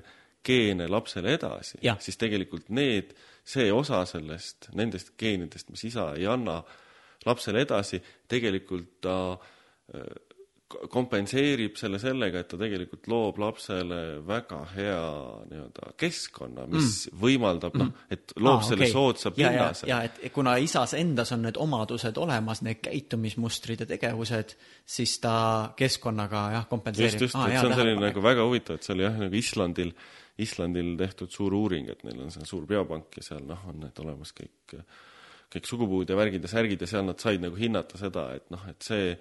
geene 0.44 0.90
lapsele 0.92 1.32
edasi, 1.38 1.80
siis 2.04 2.20
tegelikult 2.20 2.68
need, 2.76 3.14
see 3.48 3.70
osa 3.72 4.02
sellest, 4.08 4.68
nendest 4.76 5.14
geenidest, 5.20 5.70
mis 5.72 5.86
isa 5.88 6.10
ei 6.18 6.28
anna 6.28 6.58
lapsele 7.24 7.64
edasi, 7.64 8.02
tegelikult 8.28 8.98
ta 9.04 9.16
äh, 9.32 10.33
kompenseerib 10.90 11.76
selle 11.78 11.98
sellega, 12.02 12.42
et 12.42 12.48
ta 12.50 12.58
tegelikult 12.60 13.08
loob 13.10 13.38
lapsele 13.42 14.00
väga 14.26 14.60
hea 14.74 15.04
nii-öelda 15.50 15.92
keskkonna, 16.00 16.66
mis 16.72 17.04
mm. 17.10 17.20
võimaldab 17.22 17.78
noh, 17.80 17.92
mm. 17.92 18.08
et 18.16 18.34
loob 18.40 18.60
ah, 18.62 18.66
selle 18.68 18.88
okay. 18.88 18.94
soodsa 18.94 19.34
pinnase. 19.36 19.88
ja, 19.90 20.00
et 20.08 20.20
kuna 20.34 20.56
isas 20.62 20.96
endas 20.98 21.32
on 21.36 21.44
need 21.46 21.60
omadused 21.60 22.18
olemas, 22.20 22.64
need 22.66 22.82
käitumismustrid 22.84 23.84
ja 23.84 23.88
tegevused, 23.94 24.56
siis 24.96 25.16
ta 25.22 25.36
keskkonnaga 25.78 26.44
jah, 26.58 26.68
kompenseerib. 26.70 27.16
just, 27.18 27.28
just 27.28 27.40
ah,, 27.40 27.48
et 27.48 27.60
see 27.60 27.70
on 27.72 27.78
selline 27.78 28.04
nagu 28.08 28.24
väga 28.24 28.46
huvitav, 28.46 28.78
et 28.78 28.86
see 28.86 28.96
oli 28.96 29.08
jah, 29.08 29.16
nagu 29.24 29.40
Islandil 29.40 29.96
Islandil 30.42 30.96
tehtud 30.98 31.30
suur 31.30 31.54
uuring, 31.54 31.88
et 31.92 32.02
neil 32.06 32.24
on 32.24 32.32
seal 32.34 32.46
suur 32.48 32.64
biopank 32.66 33.20
ja 33.20 33.22
seal 33.22 33.44
noh, 33.46 33.60
on 33.70 33.78
need 33.84 33.98
olemas 34.02 34.34
kõik, 34.34 34.74
kõik 35.52 35.68
sugupuud 35.70 36.10
ja 36.10 36.18
värgid 36.18 36.42
ja 36.42 36.50
särgid 36.50 36.82
ja 36.82 36.88
seal 36.90 37.06
nad 37.06 37.22
said 37.22 37.44
nagu 37.44 37.58
hinnata 37.58 38.00
seda, 38.00 38.26
et 38.34 38.48
noh, 38.50 38.64
et 38.70 38.82
see, 38.82 39.12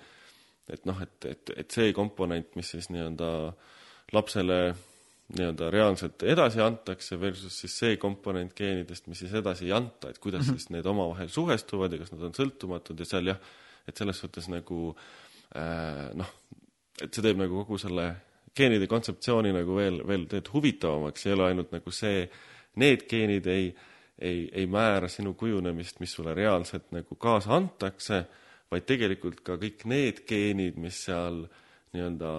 et 0.69 0.85
noh, 0.85 0.99
et, 1.03 1.25
et, 1.25 1.53
et 1.57 1.71
see 1.71 1.93
komponent, 1.93 2.55
mis 2.55 2.69
siis 2.75 2.89
nii-öelda 2.93 3.29
lapsele 4.13 4.59
nii-öelda 5.33 5.69
reaalselt 5.73 6.23
edasi 6.27 6.61
antakse 6.61 7.17
versus 7.19 7.55
siis 7.63 7.75
see 7.79 7.97
komponent 7.97 8.53
geenidest, 8.57 9.07
mis 9.07 9.23
siis 9.23 9.33
edasi 9.39 9.65
ei 9.69 9.73
anta, 9.75 10.09
et 10.09 10.19
kuidas 10.19 10.45
mm 10.45 10.53
-hmm. 10.53 10.57
siis 10.59 10.69
need 10.69 10.85
omavahel 10.85 11.29
suhestuvad 11.29 11.93
ja 11.93 11.97
kas 11.97 12.11
nad 12.11 12.27
on 12.27 12.35
sõltumatud 12.37 12.99
ja 12.99 13.05
seal 13.05 13.27
jah, 13.27 13.39
et 13.87 13.97
selles 13.97 14.19
suhtes 14.19 14.49
nagu 14.49 14.95
äh, 15.55 16.11
noh, 16.13 16.29
et 17.01 17.13
see 17.13 17.23
teeb 17.23 17.37
nagu 17.37 17.63
kogu 17.63 17.77
selle 17.77 18.15
geenide 18.55 18.87
kontseptsiooni 18.87 19.53
nagu 19.53 19.75
veel, 19.75 20.01
veel 20.07 20.27
teed 20.29 20.51
huvitavamaks, 20.53 21.25
ei 21.25 21.33
ole 21.33 21.47
ainult 21.49 21.71
nagu 21.71 21.91
see, 21.91 22.29
need 22.75 23.07
geenid 23.09 23.47
ei, 23.47 23.75
ei, 24.19 24.49
ei 24.51 24.67
määra 24.67 25.07
sinu 25.09 25.33
kujunemist, 25.33 25.99
mis 25.99 26.13
sulle 26.13 26.33
reaalselt 26.33 26.91
nagu 26.91 27.15
kaasa 27.15 27.55
antakse, 27.55 28.25
vaid 28.73 28.87
tegelikult 28.89 29.43
ka 29.45 29.57
kõik 29.61 29.85
need 29.89 30.23
geenid, 30.29 30.79
mis 30.81 30.99
seal 31.05 31.43
nii-öelda 31.93 32.29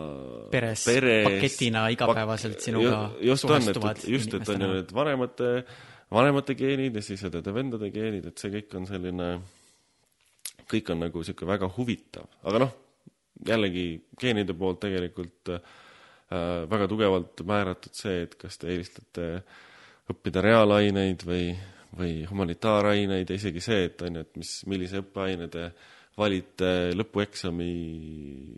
peres, 0.51 0.85
peres 0.89 1.26
paketina 1.28 1.87
igapäevaselt 1.95 2.57
pak 2.59 2.66
sinuga 2.66 3.03
just 3.22 3.47
suhestuvad. 3.47 4.01
just, 4.11 4.35
et 4.35 4.49
on 4.51 4.66
ju 4.66 4.70
need 4.72 4.95
vanemate, 4.95 5.51
vanemate 6.14 6.57
geenid 6.59 6.99
ja 6.99 7.05
siis 7.07 7.22
õdede-vendade 7.30 7.93
geenid, 7.95 8.26
et 8.30 8.43
see 8.43 8.51
kõik 8.57 8.74
on 8.80 8.91
selline, 8.91 9.30
kõik 10.70 10.91
on 10.91 11.07
nagu 11.07 11.22
niisugune 11.22 11.55
väga 11.55 11.70
huvitav, 11.76 12.26
aga 12.43 12.66
noh, 12.66 12.76
jällegi 13.47 13.87
geenide 14.18 14.57
poolt 14.59 14.82
tegelikult 14.82 15.55
äh, 15.55 15.72
Äh, 16.32 16.64
väga 16.70 16.89
tugevalt 16.89 17.43
määratud 17.45 17.93
see, 17.95 18.22
et 18.24 18.35
kas 18.41 18.57
te 18.59 18.70
eelistate 18.72 19.26
õppida 20.11 20.41
reaalaineid 20.45 21.20
või, 21.28 21.51
või 21.99 22.14
humanitaaraineid 22.30 23.28
ja 23.28 23.37
isegi 23.37 23.61
see, 23.62 23.91
et 23.91 24.01
on 24.07 24.16
ju, 24.18 24.22
et 24.24 24.39
mis, 24.41 24.53
millise 24.70 25.03
õppeaine 25.03 25.51
te 25.53 25.68
valite 26.19 26.71
lõpueksami 26.95 27.73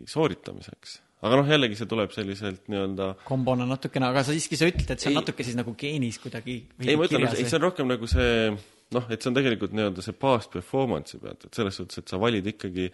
sooritamiseks 0.09 1.01
aga 1.25 1.39
noh, 1.39 1.47
jällegi 1.49 1.77
see 1.79 1.89
tuleb 1.89 2.11
selliselt 2.13 2.67
nii-öelda 2.69 3.11
kombona 3.25 3.65
natukene, 3.69 4.11
aga 4.11 4.23
sa 4.25 4.35
siiski, 4.35 4.59
sa 4.59 4.69
ütled, 4.69 4.89
et 4.93 5.01
see 5.01 5.09
on 5.09 5.15
ei, 5.15 5.21
natuke 5.21 5.45
siis 5.45 5.57
nagu 5.57 5.73
geenis 5.79 6.19
kuidagi 6.21 6.59
ei, 6.83 6.97
ma 6.97 7.07
ütlen, 7.07 7.25
ei 7.33 7.47
see 7.47 7.57
on 7.57 7.63
rohkem 7.65 7.89
nagu 7.89 8.09
see 8.11 8.51
noh, 8.95 9.07
et 9.09 9.21
see 9.21 9.31
on 9.31 9.37
tegelikult 9.37 9.73
nii-öelda 9.75 10.03
see 10.05 10.17
past 10.17 10.53
performance'i 10.53 11.21
pealt, 11.23 11.47
et 11.47 11.57
selles 11.57 11.79
suhtes, 11.79 12.03
et 12.03 12.13
sa 12.13 12.19
valid 12.21 12.45
ikkagi 12.53 12.89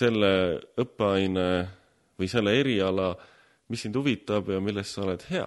selle 0.00 0.30
õppeaine 0.80 1.48
või 2.20 2.30
selle 2.30 2.54
eriala, 2.60 3.10
mis 3.70 3.84
sind 3.84 3.98
huvitab 3.98 4.48
ja 4.54 4.60
milles 4.62 4.94
sa 4.94 5.04
oled 5.04 5.26
hea. 5.30 5.46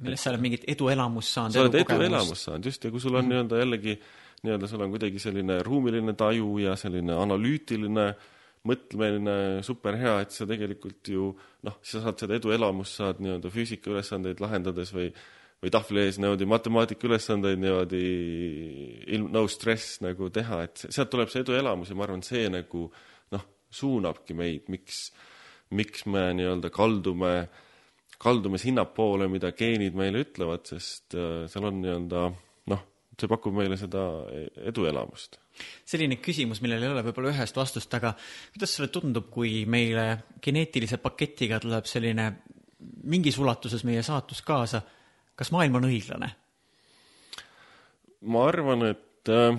milles 0.00 0.22
sa 0.22 0.32
oled 0.32 0.42
mingit 0.42 0.66
eduelamust 0.70 1.36
saanud. 1.36 1.54
sa 1.54 1.64
oled 1.64 1.78
eduelamust 1.78 2.48
saanud, 2.48 2.66
just, 2.66 2.84
ja 2.84 2.90
kui 2.90 3.00
sul 3.00 3.14
on 3.14 3.22
mm 3.24 3.30
-hmm. 3.30 3.32
nii-öelda 3.32 3.62
jällegi 3.62 3.98
nii-öelda 4.42 4.68
sul 4.68 4.84
on 4.84 4.94
kuidagi 4.94 5.20
selline 5.22 5.60
ruumiline 5.62 6.14
taju 6.18 6.56
ja 6.62 6.76
selline 6.78 7.14
analüütiline 7.14 8.06
äh, 8.10 8.30
mõtlemine 8.68 9.62
superhea, 9.66 10.20
et 10.22 10.34
sa 10.34 10.46
tegelikult 10.46 11.10
ju 11.10 11.30
noh, 11.66 11.78
sa 11.86 12.02
saad 12.04 12.20
seda 12.22 12.36
eduelamust, 12.38 12.98
saad 13.00 13.22
nii-öelda 13.22 13.50
füüsikaülesandeid 13.52 14.42
lahendades 14.42 14.94
või 14.94 15.12
või 15.62 15.70
tahvli 15.70 16.00
ees 16.02 16.16
niimoodi 16.18 16.46
matemaatika 16.50 17.06
ülesandeid 17.06 17.60
niimoodi 17.62 17.98
ilm, 19.14 19.28
no 19.30 19.44
stress 19.46 20.00
nagu 20.02 20.26
teha, 20.34 20.56
et 20.66 20.80
sealt 20.88 21.12
tuleb 21.12 21.30
see 21.30 21.44
eduelamus 21.44 21.92
ja 21.92 21.94
ma 21.94 22.02
arvan, 22.08 22.24
see 22.26 22.48
nagu 22.50 22.88
noh, 23.30 23.44
suunabki 23.70 24.34
meid, 24.34 24.66
miks, 24.74 25.04
miks 25.70 26.02
me 26.10 26.24
nii-öelda 26.34 26.70
kaldume, 26.74 27.30
kaldume 28.18 28.58
sinnapoole, 28.58 29.30
mida 29.30 29.52
geenid 29.54 29.94
meile 29.94 30.24
ütlevad, 30.26 30.66
sest 30.66 31.14
äh, 31.14 31.44
seal 31.50 31.70
on 31.70 31.78
nii-öelda 31.84 32.24
noh, 32.26 32.42
see 33.22 33.30
pakub 33.30 33.54
meile 33.56 33.78
seda 33.80 34.02
eduelamust 34.68 35.38
selline 35.88 36.18
küsimus, 36.22 36.62
millel 36.64 36.82
ei 36.82 36.90
ole 36.92 37.04
võib-olla 37.06 37.32
ühest 37.32 37.56
vastust, 37.56 37.92
aga 37.94 38.14
kuidas 38.54 38.76
sulle 38.76 38.88
tundub, 38.92 39.28
kui 39.32 39.62
meile 39.70 40.06
geneetilise 40.42 40.98
paketiga 41.02 41.60
tuleb 41.62 41.88
selline 41.88 42.28
mingis 43.12 43.38
ulatuses 43.38 43.84
meie 43.86 44.02
saatus 44.06 44.42
kaasa, 44.46 44.82
kas 45.38 45.52
maailm 45.54 45.80
on 45.80 45.90
õiglane? 45.90 46.32
ma 48.32 48.44
arvan, 48.46 48.84
et, 48.86 49.28
äh, 49.34 49.56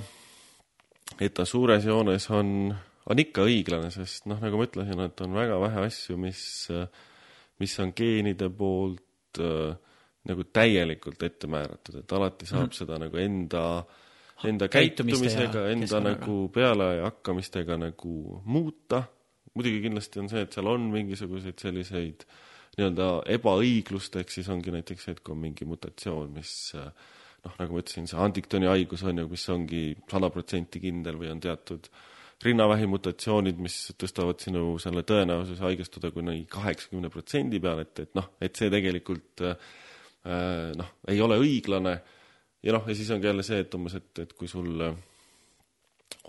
et 1.19 1.33
ta 1.35 1.45
suures 1.45 1.83
joones 1.83 2.29
on, 2.31 2.71
on 3.11 3.19
ikka 3.19 3.43
õiglane, 3.43 3.89
sest 3.91 4.29
noh, 4.31 4.39
nagu 4.39 4.59
ma 4.59 4.67
ütlesin, 4.69 5.01
et 5.03 5.23
on 5.25 5.35
väga 5.35 5.57
vähe 5.65 5.87
asju, 5.89 6.15
mis, 6.21 6.43
mis 7.59 7.73
on 7.83 7.91
geenide 7.97 8.47
poolt 8.55 9.43
äh, 9.43 9.75
nagu 10.29 10.45
täielikult 10.55 11.23
ette 11.27 11.49
määratud, 11.51 11.99
et 11.99 12.15
alati 12.15 12.47
saab 12.47 12.69
mm. 12.69 12.77
seda 12.77 12.99
nagu 13.01 13.19
enda 13.19 13.63
enda 14.47 14.67
käitumisega, 14.71 15.67
enda 15.71 15.99
nagu 16.03 16.37
pealehakkamistega 16.53 17.77
nagu 17.79 18.41
muuta. 18.45 19.03
muidugi 19.53 19.83
kindlasti 19.83 20.19
on 20.19 20.29
see, 20.31 20.41
et 20.41 20.55
seal 20.55 20.67
on 20.71 20.87
mingisuguseid 20.89 21.59
selliseid 21.61 22.23
nii-öelda 22.73 23.09
ebaõiglust, 23.35 24.15
ehk 24.17 24.31
siis 24.33 24.47
ongi 24.49 24.73
näiteks 24.73 25.05
see, 25.05 25.13
et 25.13 25.21
kui 25.21 25.35
on 25.35 25.43
mingi 25.43 25.67
mutatsioon, 25.69 26.31
mis 26.33 26.53
noh, 26.73 27.53
nagu 27.59 27.75
ma 27.75 27.83
ütlesin, 27.83 28.09
see 28.09 28.17
Huntingtoni 28.17 28.69
haigus 28.71 29.03
on 29.05 29.21
ju, 29.21 29.27
mis 29.29 29.45
ongi 29.53 29.83
sada 30.09 30.31
protsenti 30.33 30.81
kindel 30.81 31.19
või 31.21 31.29
on 31.35 31.43
teatud 31.43 31.91
rinnavähi 32.43 32.89
mutatsioonid, 32.89 33.61
mis 33.61 33.77
tõstavad 33.99 34.41
sinu 34.43 34.73
selle 34.81 35.05
tõenäosuse 35.07 35.63
haigestuda 35.63 36.09
kuni 36.15 36.47
kaheksakümne 36.51 37.13
protsendi 37.13 37.61
peale, 37.63 37.85
et, 37.85 38.07
et 38.07 38.17
noh, 38.17 38.33
et 38.41 38.57
see 38.57 38.73
tegelikult 38.73 39.45
äh, 39.45 39.69
noh, 40.23 40.91
ei 41.07 41.21
ole 41.21 41.37
õiglane. 41.41 41.97
Ja 42.63 42.77
noh, 42.77 42.85
ja 42.87 42.95
siis 42.95 43.09
ongi 43.11 43.27
jälle 43.27 43.43
see, 43.43 43.59
et 43.65 43.73
umbes, 43.75 43.97
et, 43.99 44.11
et 44.23 44.33
kui 44.39 44.47
sul 44.47 44.79
äh, 44.85 44.95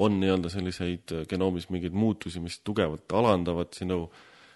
on 0.02 0.16
nii-öelda 0.18 0.50
selliseid 0.50 1.14
äh, 1.14 1.26
genoomis 1.30 1.68
mingeid 1.70 1.94
muutusi, 1.94 2.42
mis 2.42 2.58
tugevalt 2.66 3.12
alandavad 3.14 3.74
sinu, 3.76 4.08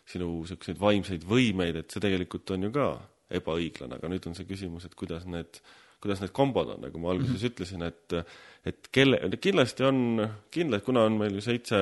sinu 0.08 0.32
niisuguseid 0.40 0.80
vaimseid 0.80 1.26
võimeid, 1.28 1.78
et 1.78 1.94
see 1.94 2.02
tegelikult 2.02 2.50
on 2.56 2.66
ju 2.66 2.72
ka 2.74 2.88
ebaõiglane, 3.38 3.98
aga 3.98 4.10
nüüd 4.10 4.26
on 4.26 4.34
see 4.34 4.48
küsimus, 4.48 4.88
et 4.88 4.98
kuidas 4.98 5.28
need, 5.30 5.60
kuidas 6.02 6.22
need 6.24 6.32
kombod 6.34 6.74
on, 6.74 6.82
nagu 6.88 6.98
ma 6.98 7.12
alguses 7.12 7.36
mm 7.36 7.44
-hmm. 7.44 7.52
ütlesin, 7.52 7.82
et 7.86 8.18
et 8.66 8.88
kelle, 8.92 9.20
kindlasti 9.40 9.84
on, 9.86 10.28
kindlasti, 10.50 10.84
kuna 10.84 11.04
on 11.06 11.14
meil 11.20 11.34
ju 11.38 11.40
seitse, 11.40 11.76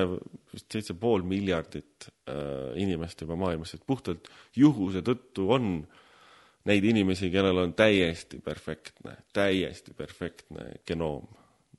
vist 0.52 0.72
seitse 0.72 0.94
pool 0.94 1.22
miljardit 1.22 2.10
äh, 2.28 2.76
inimest 2.76 3.20
juba 3.20 3.36
maailmas, 3.36 3.74
et 3.74 3.86
puhtalt 3.86 4.28
juhuse 4.54 5.00
tõttu 5.00 5.48
on 5.56 5.78
äh, 5.80 6.02
neid 6.66 6.86
inimesi, 6.90 7.30
kellel 7.32 7.62
on 7.62 7.74
täiesti 7.78 8.40
perfektne, 8.44 9.16
täiesti 9.34 9.94
perfektne 9.96 10.72
genoom. 10.88 11.26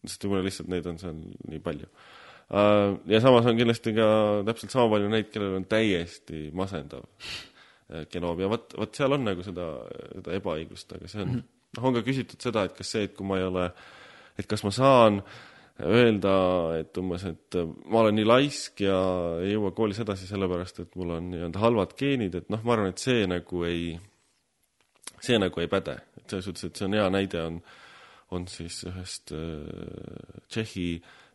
sest 0.08 0.24
võib-olla 0.24 0.46
lihtsalt 0.46 0.70
neid 0.72 0.86
on 0.88 1.00
seal 1.02 1.18
nii 1.52 1.60
palju. 1.64 1.90
Äh, 2.48 2.96
ja 3.12 3.20
samas 3.24 3.48
on 3.50 3.60
kindlasti 3.60 3.92
ka 3.98 4.08
täpselt 4.48 4.72
sama 4.72 4.94
palju 4.94 5.12
neid, 5.12 5.28
kellel 5.34 5.58
on 5.58 5.68
täiesti 5.68 6.48
masendav 6.56 7.04
äh, 7.04 8.06
genoom 8.12 8.40
ja 8.40 8.52
vot, 8.52 8.72
vot 8.78 8.96
seal 8.96 9.18
on 9.18 9.28
nagu 9.28 9.44
seda, 9.44 9.68
seda 10.14 10.38
ebaõiglust, 10.40 10.96
aga 10.96 11.12
see 11.12 11.24
on 11.26 11.28
mm, 11.28 11.36
-hmm. 11.42 11.78
noh, 11.78 11.90
on 11.90 12.00
ka 12.00 12.06
küsitud 12.08 12.48
seda, 12.48 12.64
et 12.70 12.78
kas 12.78 12.96
see, 12.96 13.10
et 13.10 13.16
kui 13.18 13.28
ma 13.28 13.42
ei 13.42 13.48
ole, 13.50 13.68
et 14.40 14.48
kas 14.48 14.64
ma 14.64 14.72
saan 14.72 15.22
öelda, 15.84 16.38
et 16.80 16.98
umbes, 16.98 17.26
et 17.28 17.58
ma 17.86 18.00
olen 18.02 18.16
nii 18.18 18.26
laisk 18.26 18.82
ja 18.82 18.98
ei 19.44 19.52
jõua 19.52 19.74
koolis 19.78 20.00
edasi 20.02 20.30
sellepärast, 20.30 20.80
et 20.86 20.96
mul 20.96 21.18
on 21.18 21.28
nii-öelda 21.34 21.62
halvad 21.62 21.94
geenid, 22.00 22.38
et 22.40 22.48
noh, 22.50 22.64
ma 22.64 22.78
arvan, 22.78 22.96
et 22.96 23.04
see 23.04 23.28
nagu 23.30 23.64
ei 23.68 23.98
see 25.24 25.40
nagu 25.40 25.62
ei 25.62 25.70
päde, 25.72 25.98
et 26.18 26.30
selles 26.30 26.46
suhtes, 26.50 26.68
et 26.70 26.80
see 26.80 26.88
on 26.88 26.98
hea 26.98 27.08
näide, 27.14 27.42
on, 27.44 27.62
on 28.36 28.48
siis 28.52 28.84
ühest 28.90 29.34
äh, 29.36 30.42
Tšehhi 30.50 30.90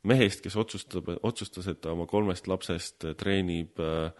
mehest, 0.08 0.42
kes 0.44 0.56
otsustab, 0.58 1.10
otsustas, 1.22 1.68
et 1.70 1.80
ta 1.82 1.92
oma 1.94 2.06
kolmest 2.10 2.48
lapsest 2.50 3.06
treenib 3.18 3.80
äh, 3.82 4.10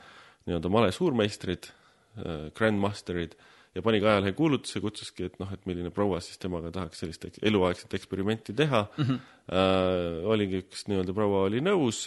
nii-öelda 0.47 0.71
male 0.73 0.93
suurmeistrid 0.95 1.69
äh,, 1.71 2.51
grandmasterid, 2.57 3.37
ja 3.75 3.83
pani 3.85 4.01
ka 4.03 4.11
ajalehe 4.13 4.35
kuulutuse, 4.37 4.83
kutsuski, 4.85 5.29
et 5.31 5.39
noh, 5.41 5.53
et 5.55 5.63
milline 5.69 5.93
proua 5.95 6.21
siis 6.25 6.41
temaga 6.43 6.73
tahaks 6.75 7.03
sellist 7.03 7.25
eluaegset 7.41 7.95
eksperimenti 7.99 8.57
teha 8.57 8.87
mm. 8.97 9.05
-hmm. 9.05 9.29
Äh, 9.53 10.23
oligi 10.31 10.61
üks 10.63 10.85
nii-öelda 10.87 11.13
proua 11.15 11.41
oli 11.49 11.59
nõus 11.61 12.05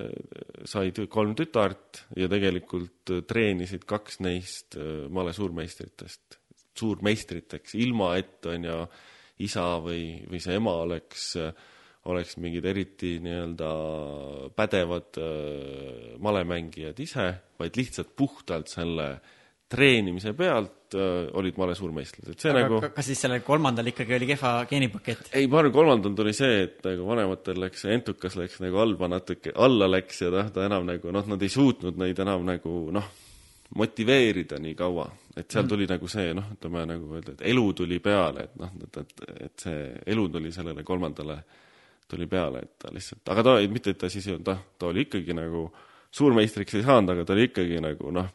äh,, 0.00 0.10
said 0.68 1.00
kolm 1.08 1.32
tütart 1.34 2.04
ja 2.16 2.28
tegelikult 2.28 3.14
treenisid 3.26 3.86
kaks 3.88 4.20
neist 4.20 4.76
äh, 4.76 5.08
male 5.08 5.32
suurmeistritest 5.32 6.37
suurmeistriteks, 6.78 7.74
ilma 7.78 8.14
et 8.20 8.46
on 8.50 8.68
ju 8.68 8.78
isa 9.46 9.66
või, 9.82 10.18
või 10.28 10.42
see 10.42 10.58
ema 10.58 10.74
oleks, 10.82 11.26
oleks 12.10 12.38
mingid 12.42 12.66
eriti 12.66 13.16
nii-öelda 13.22 13.72
pädevad 14.58 15.18
äh, 15.22 16.14
malemängijad 16.22 17.02
ise, 17.04 17.28
vaid 17.58 17.78
lihtsalt 17.78 18.14
puhtalt 18.18 18.70
selle 18.72 19.12
treenimise 19.68 20.32
pealt 20.36 20.96
äh, 20.96 21.28
olid 21.36 21.58
male 21.60 21.74
suurmeistrid, 21.76 22.30
et 22.32 22.40
see 22.40 22.52
aga 22.54 22.64
nagu 22.64 22.80
kas 22.94 23.10
siis 23.10 23.20
sellel 23.20 23.42
kolmandal 23.44 23.90
ikkagi 23.90 24.16
oli 24.16 24.30
kehva 24.30 24.52
geenipakett? 24.70 25.30
ei, 25.36 25.46
ma 25.50 25.60
arvan, 25.60 25.74
kolmandal 25.74 26.16
tuli 26.16 26.32
see, 26.36 26.62
et 26.64 26.80
nagu 26.86 27.04
vanematel 27.08 27.60
läks 27.66 27.84
entukas 27.92 28.38
läks 28.40 28.62
nagu 28.64 28.80
halba 28.80 29.10
natuke, 29.12 29.52
alla 29.54 29.90
läks 29.90 30.24
ja 30.24 30.32
noh, 30.32 30.48
ta 30.54 30.64
enam 30.66 30.88
nagu 30.88 31.12
noh, 31.14 31.28
nad 31.34 31.44
ei 31.44 31.52
suutnud 31.52 32.00
neid 32.00 32.24
enam 32.24 32.46
nagu 32.48 32.80
noh, 32.96 33.12
motiveerida 33.76 34.58
nii 34.62 34.74
kaua, 34.74 35.06
et 35.36 35.50
seal 35.50 35.64
mm. 35.64 35.68
tuli 35.68 35.84
mm. 35.84 35.92
nagu 35.92 36.08
see 36.08 36.34
noh, 36.36 36.46
ütleme 36.56 36.84
nagu 36.88 37.16
öelda, 37.18 37.34
et 37.36 37.44
elu 37.50 37.64
tuli 37.76 37.98
peale, 38.04 38.46
et 38.48 38.54
noh, 38.60 38.70
et, 38.84 39.00
et, 39.02 39.26
et 39.48 39.64
see 39.66 39.82
elu 40.14 40.28
tuli 40.32 40.52
sellele 40.54 40.84
kolmandale, 40.86 41.38
tuli 42.08 42.26
peale, 42.30 42.64
et 42.64 42.78
ta 42.80 42.92
lihtsalt, 42.94 43.26
aga 43.34 43.44
ta, 43.44 43.56
mitte 43.68 43.92
et 43.92 44.00
ta 44.00 44.08
siis 44.12 44.26
ei 44.26 44.36
olnud, 44.36 44.48
ta, 44.48 44.56
ta 44.78 44.88
oli 44.88 45.04
ikkagi 45.04 45.36
nagu 45.36 45.66
suurmeistriks 46.10 46.78
ei 46.78 46.86
saanud, 46.86 47.12
aga 47.12 47.26
ta 47.28 47.36
oli 47.36 47.50
ikkagi 47.50 47.82
nagu 47.84 48.14
noh, 48.16 48.30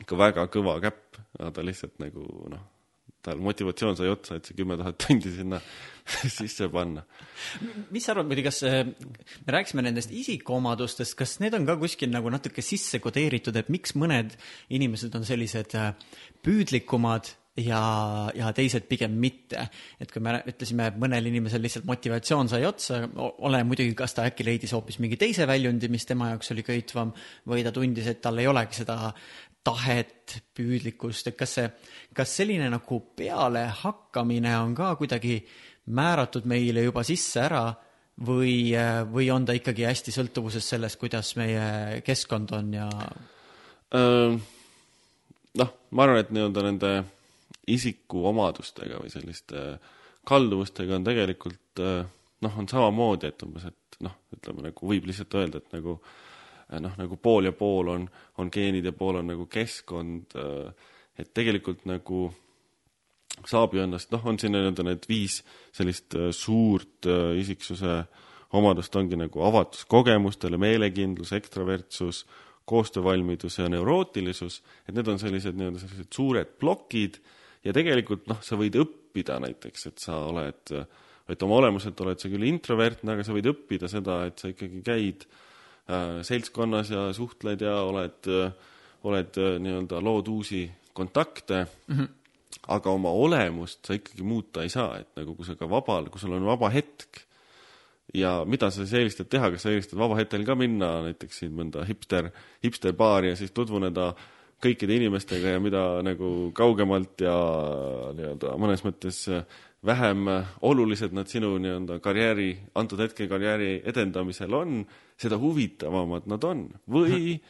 ikka 0.00 0.20
väga 0.20 0.46
kõva 0.52 0.76
käpp, 0.84 1.20
aga 1.38 1.54
ta 1.56 1.64
lihtsalt 1.64 1.96
nagu 2.04 2.26
noh, 2.52 2.66
tal 3.24 3.40
motivatsioon 3.44 3.98
sai 3.98 4.10
otsa, 4.12 4.38
et 4.38 4.48
see 4.48 4.56
kümme 4.58 4.78
tuhat 4.80 4.98
tundi 5.02 5.32
sinna 5.34 5.60
sisse 6.38 6.68
panna. 6.72 7.04
mis 7.92 8.06
sa 8.06 8.14
arvad 8.14 8.30
muidu, 8.30 8.44
kas 8.46 8.62
äh, 8.68 8.80
me 9.46 9.56
rääkisime 9.56 9.84
nendest 9.86 10.14
isikuomadustest, 10.14 11.16
kas 11.18 11.38
need 11.42 11.56
on 11.58 11.68
ka 11.68 11.76
kuskil 11.80 12.12
nagu 12.12 12.32
natuke 12.32 12.64
sisse 12.64 13.02
kodeeritud, 13.02 13.56
et 13.56 13.68
miks 13.72 13.96
mõned 13.98 14.36
inimesed 14.72 15.14
on 15.18 15.28
sellised 15.28 15.76
äh, 15.78 15.92
püüdlikumad 16.44 17.34
ja, 17.58 17.82
ja 18.34 18.50
teised 18.56 18.86
pigem 18.90 19.16
mitte. 19.20 19.66
et 20.00 20.12
kui 20.12 20.22
me 20.22 20.36
ütlesime, 20.48 20.88
et 20.90 20.98
mõnel 21.00 21.26
inimesel 21.30 21.62
lihtsalt 21.64 21.88
motivatsioon 21.88 22.50
sai 22.50 22.64
otsa, 22.68 23.02
ole 23.16 23.62
muidugi, 23.66 23.94
kas 23.98 24.14
ta 24.16 24.26
äkki 24.30 24.46
leidis 24.46 24.74
hoopis 24.76 25.00
mingi 25.02 25.18
teise 25.20 25.46
väljundi, 25.50 25.90
mis 25.92 26.06
tema 26.08 26.30
jaoks 26.32 26.54
oli 26.54 26.64
köitvam, 26.66 27.12
või 27.50 27.64
ta 27.66 27.74
tundis, 27.74 28.08
et 28.10 28.22
tal 28.24 28.38
ei 28.40 28.48
olegi 28.50 28.80
seda 28.82 29.12
tahet, 29.64 30.38
püüdlikkust, 30.56 31.30
et 31.30 31.36
kas 31.38 31.56
see, 31.58 31.68
kas 32.16 32.32
selline 32.40 32.70
nagu 32.72 33.00
pealehakkamine 33.16 34.54
on 34.62 34.74
ka 34.76 34.94
kuidagi 35.00 35.40
määratud 35.96 36.46
meile 36.48 36.84
juba 36.86 37.04
sisse 37.06 37.42
ära 37.44 37.64
või, 38.26 38.72
või 39.12 39.28
on 39.32 39.46
ta 39.48 39.56
ikkagi 39.56 39.84
hästi 39.88 40.14
sõltuvuses 40.14 40.70
sellest, 40.74 41.00
kuidas 41.00 41.34
meie 41.40 42.00
keskkond 42.06 42.54
on 42.56 42.72
ja? 42.76 42.88
noh, 45.60 45.74
ma 45.90 46.06
arvan, 46.06 46.22
et 46.22 46.32
nii-öelda 46.32 46.64
nende 46.64 46.92
isikuomadustega 47.70 49.02
või 49.02 49.12
selliste 49.12 49.64
kalduvustega 50.28 50.96
on 50.96 51.04
tegelikult 51.04 51.82
äh, 51.84 52.04
noh, 52.44 52.58
on 52.60 52.68
samamoodi, 52.70 53.28
et 53.28 53.44
umbes, 53.44 53.66
et 53.68 54.00
noh, 54.06 54.14
ütleme 54.36 54.68
nagu 54.68 54.92
võib 54.92 55.08
lihtsalt 55.10 55.36
öelda, 55.40 55.60
et 55.60 55.74
nagu 55.74 55.98
äh, 55.98 56.29
noh, 56.78 56.94
nagu 56.98 57.18
pool 57.18 57.48
ja 57.48 57.54
pool 57.56 57.90
on, 57.96 58.06
on 58.38 58.50
geenid 58.52 58.86
ja 58.86 58.92
pool 58.94 59.18
on 59.20 59.32
nagu 59.32 59.46
keskkond, 59.50 60.36
et 61.18 61.32
tegelikult 61.34 61.86
nagu 61.90 62.28
saab 63.46 63.74
ju 63.74 63.82
ennast, 63.82 64.10
noh, 64.12 64.24
on 64.28 64.38
siin 64.38 64.54
nii-öelda 64.54 64.84
need 64.86 65.06
viis 65.08 65.40
sellist 65.74 66.16
suurt 66.36 67.08
isiksuse 67.40 67.96
omadust 68.58 68.96
ongi 68.98 69.18
nagu 69.18 69.42
avatus 69.46 69.86
kogemustele, 69.90 70.58
meelekindlus, 70.60 71.32
ekstravertsus, 71.38 72.24
koostöövalmidus 72.70 73.58
ja 73.58 73.68
neurootilisus, 73.72 74.60
et 74.86 74.94
need 74.94 75.08
on 75.10 75.18
sellised 75.18 75.56
nii-öelda 75.58 75.82
sellised 75.82 76.10
suured 76.14 76.56
plokid 76.60 77.20
ja 77.66 77.74
tegelikult 77.74 78.28
noh, 78.30 78.42
sa 78.44 78.58
võid 78.60 78.76
õppida 78.78 79.40
näiteks, 79.42 79.86
et 79.90 80.02
sa 80.02 80.18
oled, 80.28 80.74
et 81.30 81.46
oma 81.46 81.62
olemuselt 81.62 81.98
oled 82.04 82.20
sa 82.20 82.30
küll 82.30 82.46
introvertne, 82.50 83.16
aga 83.16 83.26
sa 83.26 83.34
võid 83.34 83.48
õppida 83.50 83.90
seda, 83.90 84.22
et 84.28 84.42
sa 84.42 84.52
ikkagi 84.52 84.84
käid 84.86 85.26
äh, 85.26 85.46
seltskonnas 86.22 86.90
ja 86.90 87.08
suhtled 87.16 87.60
ja 87.64 87.80
oled 87.82 88.28
äh,, 88.30 88.52
oled 89.06 89.38
äh, 89.40 89.56
nii-öelda, 89.62 90.00
lood 90.04 90.28
uusi 90.28 90.70
kontakte. 90.92 91.66
Mm, 91.88 91.96
-hmm. 91.96 92.08
aga 92.68 92.90
oma 92.90 93.10
olemust 93.10 93.86
sa 93.86 93.94
ikkagi 93.94 94.22
muuta 94.22 94.62
ei 94.62 94.68
saa, 94.68 94.98
et 94.98 95.08
nagu 95.16 95.34
kui 95.34 95.46
sa 95.46 95.54
ka 95.54 95.70
vabal, 95.70 96.10
kui 96.10 96.20
sul 96.20 96.32
on 96.32 96.44
vaba 96.44 96.70
hetk. 96.70 97.22
Ja 98.14 98.44
mida 98.44 98.70
sa 98.70 98.82
siis 98.82 98.92
eelistad 98.98 99.28
teha, 99.30 99.50
kas 99.50 99.62
sa 99.62 99.70
eelistad 99.70 99.98
vaba 99.98 100.16
hetkel 100.18 100.44
ka 100.44 100.54
minna 100.54 101.02
näiteks 101.02 101.38
siin 101.38 101.52
mõnda 101.54 101.84
hipster, 101.86 102.30
hipsterbaari 102.62 103.28
ja 103.28 103.36
siis 103.36 103.52
tutvuneda 103.54 104.14
kõikide 104.60 104.96
inimestega 104.98 105.54
ja 105.54 105.60
mida 105.60 106.02
nagu 106.02 106.50
kaugemalt 106.52 107.22
ja 107.22 107.36
nii-öelda 108.16 108.56
mõnes 108.60 108.82
mõttes 108.84 109.22
vähem 109.86 110.26
olulised 110.66 111.14
nad 111.16 111.28
sinu 111.30 111.54
nii-öelda 111.58 112.00
karjääri, 112.04 112.50
antud 112.74 113.00
hetkel 113.00 113.30
karjääri 113.30 113.80
edendamisel 113.88 114.52
on, 114.54 114.84
seda 115.20 115.38
huvitavamad 115.40 116.28
nad 116.28 116.44
on. 116.44 116.66
või 116.90 117.40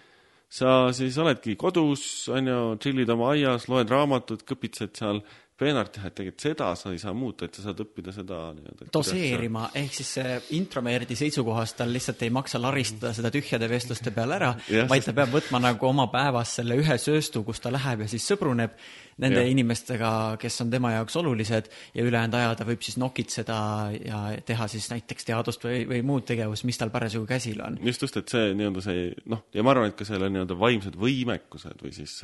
sa 0.51 0.91
siis 0.95 1.18
oledki 1.18 1.57
kodus, 1.57 2.28
on 2.28 2.51
ju, 2.51 2.62
tšillid 2.78 3.11
oma 3.14 3.33
aias, 3.35 3.68
loed 3.70 3.91
raamatut, 3.91 4.43
kõpitsed 4.47 4.99
seal 4.99 5.22
peenart 5.61 5.93
teha, 5.93 6.09
et 6.09 6.16
tegelikult 6.16 6.45
seda 6.45 6.70
sa 6.78 6.93
ei 6.95 7.01
saa 7.01 7.12
muuta, 7.16 7.47
et 7.47 7.57
sa 7.57 7.66
saad 7.66 7.83
õppida 7.85 8.14
seda 8.16 8.39
nii-öelda. 8.57 8.89
doseerima, 8.95 9.66
ehk 9.76 9.99
siis 9.99 10.14
introverdi 10.57 11.18
seisukohast 11.18 11.76
tal 11.81 11.93
lihtsalt 11.93 12.24
ei 12.24 12.33
maksa 12.33 12.61
laristada 12.62 13.12
seda 13.16 13.33
tühjade 13.35 13.68
vestluste 13.70 14.14
peale 14.16 14.39
ära 14.39 14.55
vaid 14.89 15.05
ta 15.05 15.14
peab 15.16 15.35
võtma 15.35 15.61
nagu 15.66 15.91
oma 15.91 16.09
päevas 16.12 16.57
selle 16.61 16.78
ühe 16.81 16.97
sööstu, 16.99 17.45
kus 17.45 17.61
ta 17.61 17.72
läheb 17.74 18.07
ja 18.07 18.09
siis 18.09 18.24
sõbruneb 18.33 18.78
nende 19.21 19.43
ja. 19.45 19.51
inimestega, 19.53 20.12
kes 20.41 20.61
on 20.64 20.73
tema 20.73 20.95
jaoks 20.97 21.16
olulised 21.21 21.68
ja 21.95 22.07
ülejäänud 22.07 22.39
aja 22.39 22.55
ta 22.59 22.66
võib 22.68 22.83
siis 22.87 22.99
nokitseda 23.01 23.61
ja 23.99 24.23
teha 24.47 24.68
siis 24.73 24.89
näiteks 24.93 25.29
teadust 25.29 25.64
või, 25.66 25.85
või 25.91 26.03
muud 26.07 26.27
tegevust, 26.29 26.66
mis 26.68 26.81
tal 26.81 26.93
parasjagu 26.95 27.29
käsil 27.29 27.61
on. 27.64 27.79
just, 27.85 28.03
just, 28.07 28.16
et 28.21 28.33
see 28.33 28.55
nii-öelda 28.57 28.85
see 28.85 29.07
noh, 29.31 29.45
ja 29.55 29.66
ma 29.66 29.75
arvan, 29.75 29.93
et 29.93 29.99
ka 29.99 30.09
selle 30.09 30.33
nii-öelda 30.33 30.59
vaimsed 30.59 30.99
võimekused 31.01 31.85
või 31.85 31.95
siis 31.97 32.18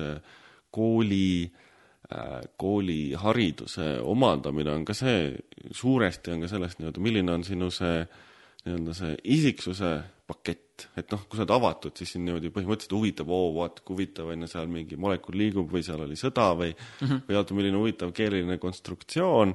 kooli 0.74 1.28
äh, 1.46 1.62
Äh, 2.06 2.42
koolihariduse 2.56 3.96
omandamine 4.06 4.70
on 4.70 4.84
ka 4.86 4.94
see, 4.94 5.32
suuresti 5.74 6.30
on 6.30 6.44
ka 6.44 6.50
sellest 6.52 6.78
nii-öelda, 6.78 7.00
milline 7.02 7.32
on 7.34 7.42
sinu 7.42 7.66
see 7.74 8.04
nii-öelda 8.62 8.92
see 8.94 9.16
isiksuse 9.34 9.90
pakett, 10.26 10.88
et 10.98 11.12
noh, 11.14 11.22
kui 11.30 11.38
sa 11.38 11.44
oled 11.44 11.54
avatud, 11.54 11.94
siis 11.96 12.16
sind 12.16 12.26
niimoodi 12.26 12.50
põhimõtteliselt 12.54 12.94
huvitab, 12.96 13.30
oo, 13.30 13.50
vaata 13.56 13.84
kui 13.86 13.94
huvitav 13.94 14.32
on 14.32 14.42
ju, 14.42 14.50
seal 14.50 14.70
mingi 14.70 14.98
molekul 14.98 15.38
liigub 15.38 15.70
või 15.72 15.84
seal 15.86 16.02
oli 16.02 16.18
sõda 16.18 16.48
või 16.58 16.72
mm, 16.72 17.06
-hmm. 17.06 17.26
või 17.28 17.38
oota, 17.38 17.58
milline 17.58 17.78
huvitav 17.78 18.14
keeleline 18.16 18.58
konstruktsioon, 18.62 19.54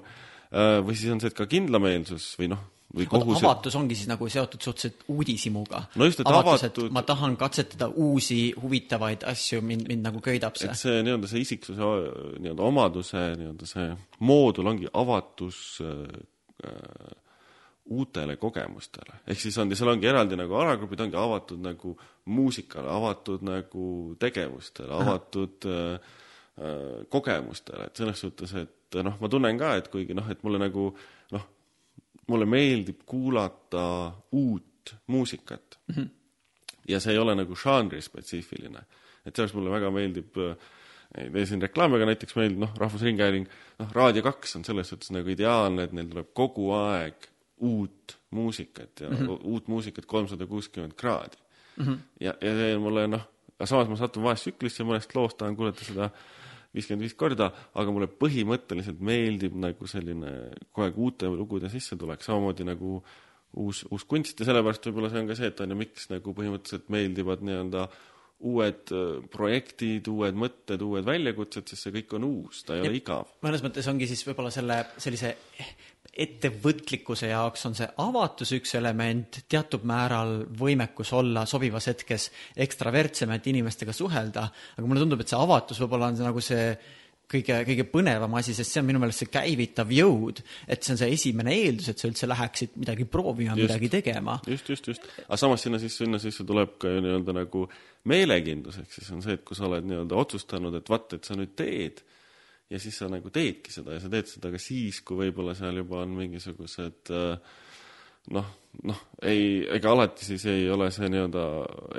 äh, 0.52 0.78
või 0.86 0.96
siis 0.96 1.12
on 1.12 1.20
see, 1.20 1.34
et 1.34 1.38
ka 1.38 1.50
kindlameelsus 1.52 2.34
või 2.40 2.54
noh, 2.54 2.64
või 2.96 3.08
kogu 3.12 3.36
see 3.36 3.48
avatus 3.48 3.76
ongi 3.80 3.96
siis 3.96 4.10
nagu 4.12 4.28
seotud 4.32 4.64
suhteliselt 4.64 5.06
uudishimuga. 5.12 5.84
no 5.96 6.08
just, 6.08 6.20
et 6.24 6.28
avatus, 6.28 6.66
avatud 6.66 6.96
ma 6.96 7.04
tahan 7.08 7.38
katsetada 7.40 7.88
uusi 7.92 8.54
huvitavaid 8.62 9.24
asju, 9.32 9.62
mind, 9.62 9.88
mind 9.92 10.08
nagu 10.08 10.24
köidab 10.24 10.60
see. 10.60 10.72
et 10.72 10.80
see 10.80 11.04
nii-öelda 11.06 11.32
see 11.32 11.44
isiksuse 11.46 11.92
nii-öelda 12.40 12.68
omaduse 12.68 13.24
nii-öelda 13.40 13.70
see 13.70 13.88
moodul 14.28 14.72
ongi 14.72 14.92
avatus 14.92 15.80
äh, 15.84 16.08
uutele 17.92 18.38
kogemustele. 18.40 19.20
ehk 19.28 19.40
siis 19.40 19.58
on, 19.62 19.72
seal 19.76 19.92
ongi 19.92 20.08
eraldi 20.08 20.38
nagu 20.40 20.56
alagrupid 20.60 21.04
ongi 21.06 21.18
avatud 21.20 21.64
nagu 21.64 21.94
muusikale, 22.32 22.90
avatud 22.92 23.44
nagu 23.46 23.88
tegevustele, 24.20 24.94
avatud 24.94 25.68
äh, 25.68 26.14
äh, 26.62 27.02
kogemustele, 27.10 27.90
et 27.90 28.02
selles 28.02 28.24
suhtes, 28.24 28.54
et 28.62 29.00
noh, 29.04 29.18
ma 29.20 29.32
tunnen 29.32 29.60
ka, 29.60 29.76
et 29.80 29.92
kuigi 29.92 30.16
noh, 30.18 30.30
et 30.32 30.44
mulle 30.48 30.62
nagu 30.62 30.88
noh, 31.36 31.48
mulle 32.32 32.48
meeldib 32.48 33.04
kuulata 33.06 33.86
uut 34.32 34.96
muusikat 35.08 35.80
mm. 35.88 35.96
-hmm. 35.96 36.10
ja 36.88 37.00
see 37.00 37.14
ei 37.14 37.20
ole 37.20 37.36
nagu 37.36 37.56
žanrispetsiifiline. 37.56 38.86
et 39.26 39.36
sellest 39.36 39.56
mulle 39.56 39.72
väga 39.72 39.92
meeldib 39.92 40.38
ei 41.18 41.30
tee 41.30 41.46
siin 41.46 41.62
reklaami, 41.62 41.98
aga 41.98 42.06
näiteks 42.12 42.36
meil 42.40 42.56
noh, 42.60 42.72
Rahvusringhääling, 42.80 43.50
noh, 43.80 43.92
Raadio 43.92 44.24
kaks 44.24 44.56
on 44.56 44.66
selles 44.66 44.90
suhtes 44.90 45.12
nagu 45.12 45.30
ideaalne, 45.30 45.84
et 45.84 45.96
neil 45.96 46.08
tuleb 46.08 46.32
kogu 46.34 46.72
aeg 46.78 47.28
uut 47.62 48.18
muusikat 48.32 49.06
ja 49.06 49.10
mm 49.10 49.18
-hmm. 49.18 49.40
uut 49.54 49.68
muusikat 49.68 50.06
kolmsada 50.06 50.48
kuuskümmend 50.48 50.94
kraadi 50.98 51.38
mm. 51.78 51.86
-hmm. 51.86 51.98
ja, 52.20 52.34
ja 52.42 52.54
see 52.58 52.78
mulle 52.78 53.08
noh, 53.08 53.26
aga 53.60 53.66
samas 53.70 53.90
ma 53.90 53.98
satun 54.00 54.24
vahest 54.24 54.48
tsüklisse, 54.48 54.84
mõnest 54.84 55.16
loost 55.16 55.38
tahan 55.38 55.56
kuulata 55.56 55.86
seda 55.86 56.10
viiskümmend 56.76 57.04
viis 57.06 57.18
korda, 57.20 57.52
aga 57.76 57.92
mulle 57.92 58.08
põhimõtteliselt 58.08 59.02
meeldib 59.04 59.58
nagu 59.60 59.88
selline 59.88 60.32
kogu 60.72 60.86
aeg 60.86 60.98
uute 60.98 61.32
lugude 61.34 61.70
sissetulek, 61.70 62.24
samamoodi 62.24 62.68
nagu 62.68 63.02
uus, 63.60 63.84
uus 63.92 64.06
kunst 64.08 64.40
ja 64.40 64.48
sellepärast 64.48 64.88
võib-olla 64.88 65.12
see 65.12 65.24
on 65.24 65.28
ka 65.28 65.36
see, 65.36 65.52
et 65.52 65.60
on 65.64 65.74
ju, 65.74 65.82
miks 65.82 66.08
nagu 66.12 66.34
põhimõtteliselt 66.38 66.88
meeldivad 66.94 67.44
nii-öelda 67.44 67.86
uued 68.52 68.94
äh, 68.96 69.10
projektid, 69.30 70.08
uued 70.10 70.38
mõtted, 70.40 70.82
uued 70.82 71.06
väljakutsed, 71.06 71.68
sest 71.70 71.86
see 71.86 71.96
kõik 72.00 72.16
on 72.18 72.26
uus, 72.26 72.64
ta 72.66 72.78
ei 72.78 72.82
ja 72.82 72.90
ole 72.90 72.98
igav. 72.98 73.36
mõnes 73.46 73.62
mõttes 73.66 73.90
ongi 73.92 74.08
siis 74.10 74.24
võib-olla 74.26 74.54
selle 74.54 74.80
sellise 74.98 75.36
ettevõtlikkuse 76.12 77.30
jaoks 77.32 77.66
on 77.70 77.76
see 77.78 77.88
avatus 78.04 78.52
üks 78.58 78.74
element, 78.76 79.44
teatud 79.50 79.86
määral 79.88 80.42
võimekus 80.60 81.14
olla 81.16 81.46
sobivas 81.48 81.88
hetkes 81.88 82.30
ekstravertsem, 82.66 83.32
et 83.32 83.48
inimestega 83.48 83.96
suhelda, 83.96 84.48
aga 84.76 84.88
mulle 84.88 85.06
tundub, 85.06 85.24
et 85.24 85.32
see 85.32 85.40
avatus 85.40 85.80
võib-olla 85.80 86.12
on 86.12 86.20
see 86.20 86.28
nagu 86.28 86.44
see 86.44 86.66
kõige, 87.32 87.62
kõige 87.68 87.86
põnevam 87.88 88.36
asi, 88.40 88.56
sest 88.58 88.76
see 88.76 88.82
on 88.84 88.90
minu 88.90 89.02
meelest 89.02 89.24
see 89.24 89.32
käivitav 89.32 89.92
jõud, 89.96 90.44
et 90.68 90.84
see 90.84 90.96
on 90.96 91.00
see 91.00 91.16
esimene 91.16 91.56
eeldus, 91.56 91.92
et 91.94 92.04
sa 92.04 92.10
üldse 92.12 92.30
läheksid 92.30 92.76
midagi 92.82 93.08
proovima, 93.08 93.56
midagi 93.56 93.92
tegema. 93.94 94.40
just, 94.52 94.68
just, 94.74 94.92
just. 94.92 95.08
aga 95.28 95.40
samas 95.40 95.64
sinna 95.64 95.80
sisse, 95.82 96.04
sinna 96.04 96.20
sisse 96.20 96.44
tuleb 96.48 96.76
ka 96.82 96.92
ju 96.92 97.04
nii-öelda 97.06 97.38
nagu 97.40 97.66
meelekindlus, 98.12 98.82
ehk 98.84 99.00
siis 99.00 99.12
on 99.16 99.24
see, 99.24 99.40
et 99.40 99.48
kui 99.48 99.56
sa 99.56 99.70
oled 99.70 99.88
nii-öelda 99.88 100.24
otsustanud, 100.26 100.76
et 100.76 100.92
vaat, 100.92 101.16
et 101.16 101.28
sa 101.28 101.40
nüüd 101.40 101.56
teed 101.56 102.04
ja 102.72 102.80
siis 102.80 102.98
sa 103.02 103.10
nagu 103.12 103.32
teedki 103.34 103.74
seda 103.74 103.98
ja 103.98 104.04
sa 104.04 104.10
teed 104.12 104.30
seda 104.32 104.52
ka 104.54 104.62
siis, 104.62 105.02
kui 105.06 105.20
võib-olla 105.26 105.56
seal 105.58 105.82
juba 105.82 106.02
on 106.06 106.16
mingisugused 106.16 107.12
äh, 107.16 107.58
noh, 108.36 108.48
noh, 108.88 109.02
ei, 109.28 109.64
ega 109.78 109.96
alati 109.96 110.28
siis 110.28 110.46
ei 110.52 110.70
ole 110.72 110.92
see 110.94 111.10
nii-öelda 111.12 111.46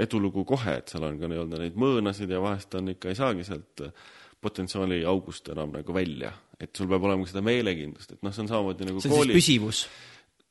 edulugu 0.05 0.47
kohe, 0.49 0.79
et 0.81 0.93
seal 0.93 1.05
on 1.09 1.19
ka 1.21 1.31
nii-öelda 1.31 1.61
neid 1.65 1.77
mõõnasid 1.81 2.31
ja 2.33 2.41
vahest 2.43 2.79
on 2.79 2.95
ikka, 2.95 3.11
ei 3.11 3.19
saagi 3.19 3.47
sealt 3.49 3.85
potentsiaali 4.43 5.03
august 5.07 5.53
enam 5.53 5.75
nagu 5.75 5.95
välja. 5.95 6.33
et 6.63 6.71
sul 6.77 6.87
peab 6.91 7.05
olema 7.09 7.27
seda 7.27 7.43
meelekindlust, 7.43 8.15
et 8.15 8.23
noh, 8.23 8.33
see 8.33 8.45
on 8.45 8.51
samamoodi 8.53 8.89
nagu 8.89 9.03
see 9.03 9.11
on 9.11 9.17
kooli... 9.19 9.35
siis 9.35 9.43
püsivus? 9.43 9.85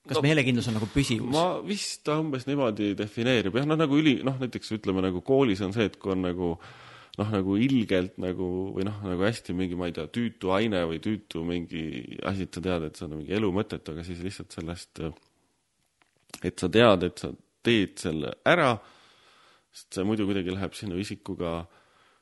kas 0.02 0.18
no, 0.18 0.23
meelekindlus 0.26 0.69
on 0.69 0.77
nagu 0.80 0.91
püsivus? 0.91 1.34
ma 1.34 1.48
vist 1.65 2.14
umbes 2.14 2.45
niimoodi 2.49 2.93
defineerib, 2.99 3.57
jah, 3.57 3.68
noh 3.69 3.80
nagu 3.80 3.98
üli, 3.98 4.19
noh 4.27 4.38
näiteks 4.41 4.77
ütleme 4.77 5.03
nagu 5.07 5.23
koolis 5.26 5.64
on 5.65 5.73
see, 5.76 5.88
et 5.89 5.98
kui 6.02 6.14
on 6.14 6.26
nagu 6.27 6.53
äh, 6.57 6.90
noh, 7.19 7.31
nagu 7.33 7.57
ilgelt 7.59 8.15
nagu 8.21 8.47
või 8.75 8.85
noh, 8.88 9.01
nagu 9.03 9.25
hästi 9.25 9.55
mingi, 9.57 9.77
ma 9.79 9.89
ei 9.89 9.95
tea, 9.95 10.07
tüütu 10.13 10.53
aine 10.55 10.83
või 10.89 11.01
tüütu 11.03 11.43
mingi 11.47 11.83
asi, 12.27 12.47
et 12.47 12.55
sa 12.55 12.63
tead, 12.63 12.88
et 12.88 12.97
see 12.99 13.07
on 13.07 13.17
mingi 13.19 13.35
elu 13.35 13.51
mõttetu, 13.55 13.95
aga 13.95 14.05
siis 14.07 14.21
lihtsalt 14.23 14.55
sellest, 14.55 15.03
et 16.47 16.63
sa 16.63 16.71
tead, 16.71 17.05
et 17.09 17.25
sa 17.25 17.33
teed 17.65 17.99
selle 18.01 18.33
ära, 18.47 18.71
sest 19.71 19.99
see 19.99 20.07
muidu 20.07 20.25
kuidagi 20.29 20.55
läheb 20.55 20.75
sinu 20.77 20.99
isikuga, 21.01 21.59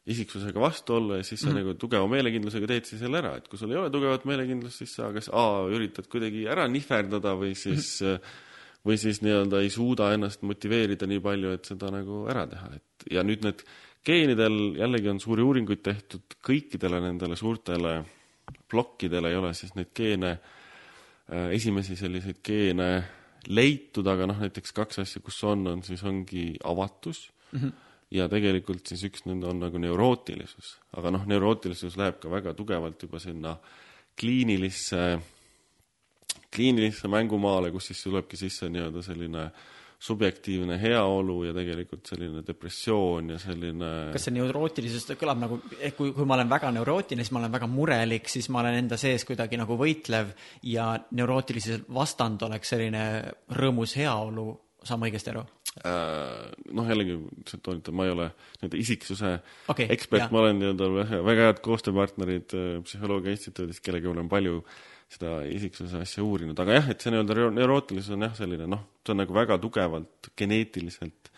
isiksusega 0.10 0.62
vastuollu 0.64 1.20
ja 1.20 1.24
siis 1.24 1.42
sa 1.44 1.50
mm 1.50 1.54
-hmm. 1.54 1.70
nagu 1.70 1.78
tugeva 1.78 2.08
meelekindlusega 2.10 2.68
teed 2.68 2.86
siis 2.90 3.02
selle 3.04 3.20
ära, 3.22 3.36
et 3.38 3.48
kui 3.48 3.60
sul 3.60 3.72
ei 3.72 3.78
ole 3.78 3.92
tugevat 3.94 4.26
meelekindlust, 4.26 4.82
siis 4.82 4.96
sa 4.96 5.14
kas 5.14 5.30
A 5.30 5.68
üritad 5.70 6.08
kuidagi 6.10 6.48
ära 6.48 6.68
nihverdada 6.68 7.36
või 7.38 7.54
siis 7.54 8.02
mm 8.02 8.08
-hmm 8.16 8.48
või 8.86 8.98
siis 9.00 9.22
nii-öelda 9.22 9.62
ei 9.64 9.70
suuda 9.74 10.14
ennast 10.16 10.44
motiveerida 10.48 11.08
nii 11.10 11.20
palju, 11.24 11.52
et 11.56 11.68
seda 11.68 11.92
nagu 11.92 12.24
ära 12.32 12.46
teha, 12.48 12.72
et 12.78 13.12
ja 13.12 13.24
nüüd 13.28 13.44
need 13.44 13.64
geenidel 14.10 14.58
jällegi 14.80 15.12
on 15.12 15.20
suuri 15.22 15.46
uuringuid 15.46 15.84
tehtud, 15.86 16.38
kõikidele 16.46 17.02
nendele 17.04 17.38
suurtele 17.40 18.00
plokkidele 18.70 19.30
ei 19.30 19.38
ole 19.38 19.54
siis 19.58 19.76
neid 19.78 19.92
geene, 19.96 20.32
äh, 21.30 21.50
esimesi 21.56 21.98
selliseid 22.00 22.42
geene 22.46 22.90
leitud, 23.50 24.08
aga 24.12 24.28
noh, 24.30 24.40
näiteks 24.44 24.74
kaks 24.76 25.04
asja, 25.06 25.22
kus 25.26 25.38
on, 25.48 25.68
on 25.72 25.84
siis 25.86 26.04
ongi 26.04 26.52
avatus 26.64 27.30
mm 27.52 27.60
-hmm. 27.60 27.72
ja 28.12 28.30
tegelikult 28.30 28.88
siis 28.88 29.04
üks 29.08 29.26
nende 29.26 29.48
on 29.48 29.60
nagu 29.60 29.78
neurootilisus, 29.78 30.78
aga 30.98 31.12
noh, 31.12 31.26
neurootilisus 31.26 31.98
läheb 31.98 32.20
ka 32.20 32.32
väga 32.32 32.54
tugevalt 32.54 33.02
juba 33.02 33.20
sinna 33.20 33.58
kliinilisse 34.20 35.20
kliinilisse 36.56 37.08
mängumaale, 37.08 37.72
kus 37.72 37.88
siis 37.88 38.04
tulebki 38.04 38.38
sisse 38.38 38.70
nii-öelda 38.70 39.04
selline 39.06 39.50
subjektiivne 40.00 40.78
heaolu 40.80 41.42
ja 41.50 41.54
tegelikult 41.56 42.08
selline 42.08 42.44
depressioon 42.48 43.34
ja 43.34 43.40
selline 43.42 43.90
kas 44.14 44.30
see 44.30 44.36
neurootilisus 44.38 45.10
kõlab 45.20 45.42
nagu, 45.42 45.60
et 45.76 45.98
kui, 45.98 46.14
kui 46.16 46.28
ma 46.28 46.38
olen 46.38 46.52
väga 46.52 46.72
neurootiline, 46.78 47.26
siis 47.26 47.36
ma 47.36 47.42
olen 47.42 47.58
väga 47.58 47.68
murelik, 47.68 48.32
siis 48.32 48.48
ma 48.54 48.62
olen 48.64 48.80
enda 48.80 49.00
sees 49.00 49.28
kuidagi 49.28 49.60
nagu 49.60 49.76
võitlev 49.80 50.32
ja 50.72 50.94
neurootilisel 51.20 51.84
vastand 51.96 52.48
oleks 52.48 52.72
selline 52.72 53.04
rõõmus 53.60 53.98
heaolu, 54.00 54.54
saan 54.88 55.02
ma 55.02 55.10
õigesti 55.10 55.34
aru? 55.34 55.44
Äh, 55.84 56.48
noh, 56.74 56.88
jällegi 56.88 57.18
toonitan, 57.62 57.94
ma 57.96 58.08
ei 58.08 58.14
ole 58.16 58.30
nii-öelda 58.32 58.80
isiksuse 58.80 59.34
Okei, 59.70 59.86
ekspert, 59.94 60.32
ma 60.34 60.46
olen 60.46 60.58
nii-öelda 60.64 60.88
väga, 61.28 61.50
head 61.50 61.60
koostööpartnerid 61.66 62.56
äh, 62.56 62.72
Psühholoogia 62.88 63.36
Instituudist, 63.36 63.84
kellega 63.84 64.10
olen 64.10 64.32
palju 64.32 64.64
seda 65.10 65.40
isiksuse 65.50 66.04
asja 66.04 66.24
uurinud, 66.24 66.60
aga 66.62 66.78
jah, 66.78 66.90
et 66.94 67.02
see 67.02 67.14
nii-öelda 67.14 67.38
neuro- 67.38 67.54
neurootilisus 67.56 68.14
on 68.14 68.28
jah, 68.28 68.36
selline 68.38 68.68
noh, 68.70 68.84
see 69.02 69.16
on 69.16 69.24
nagu 69.24 69.34
väga 69.34 69.58
tugevalt 69.62 70.30
geneetiliselt 70.38 71.32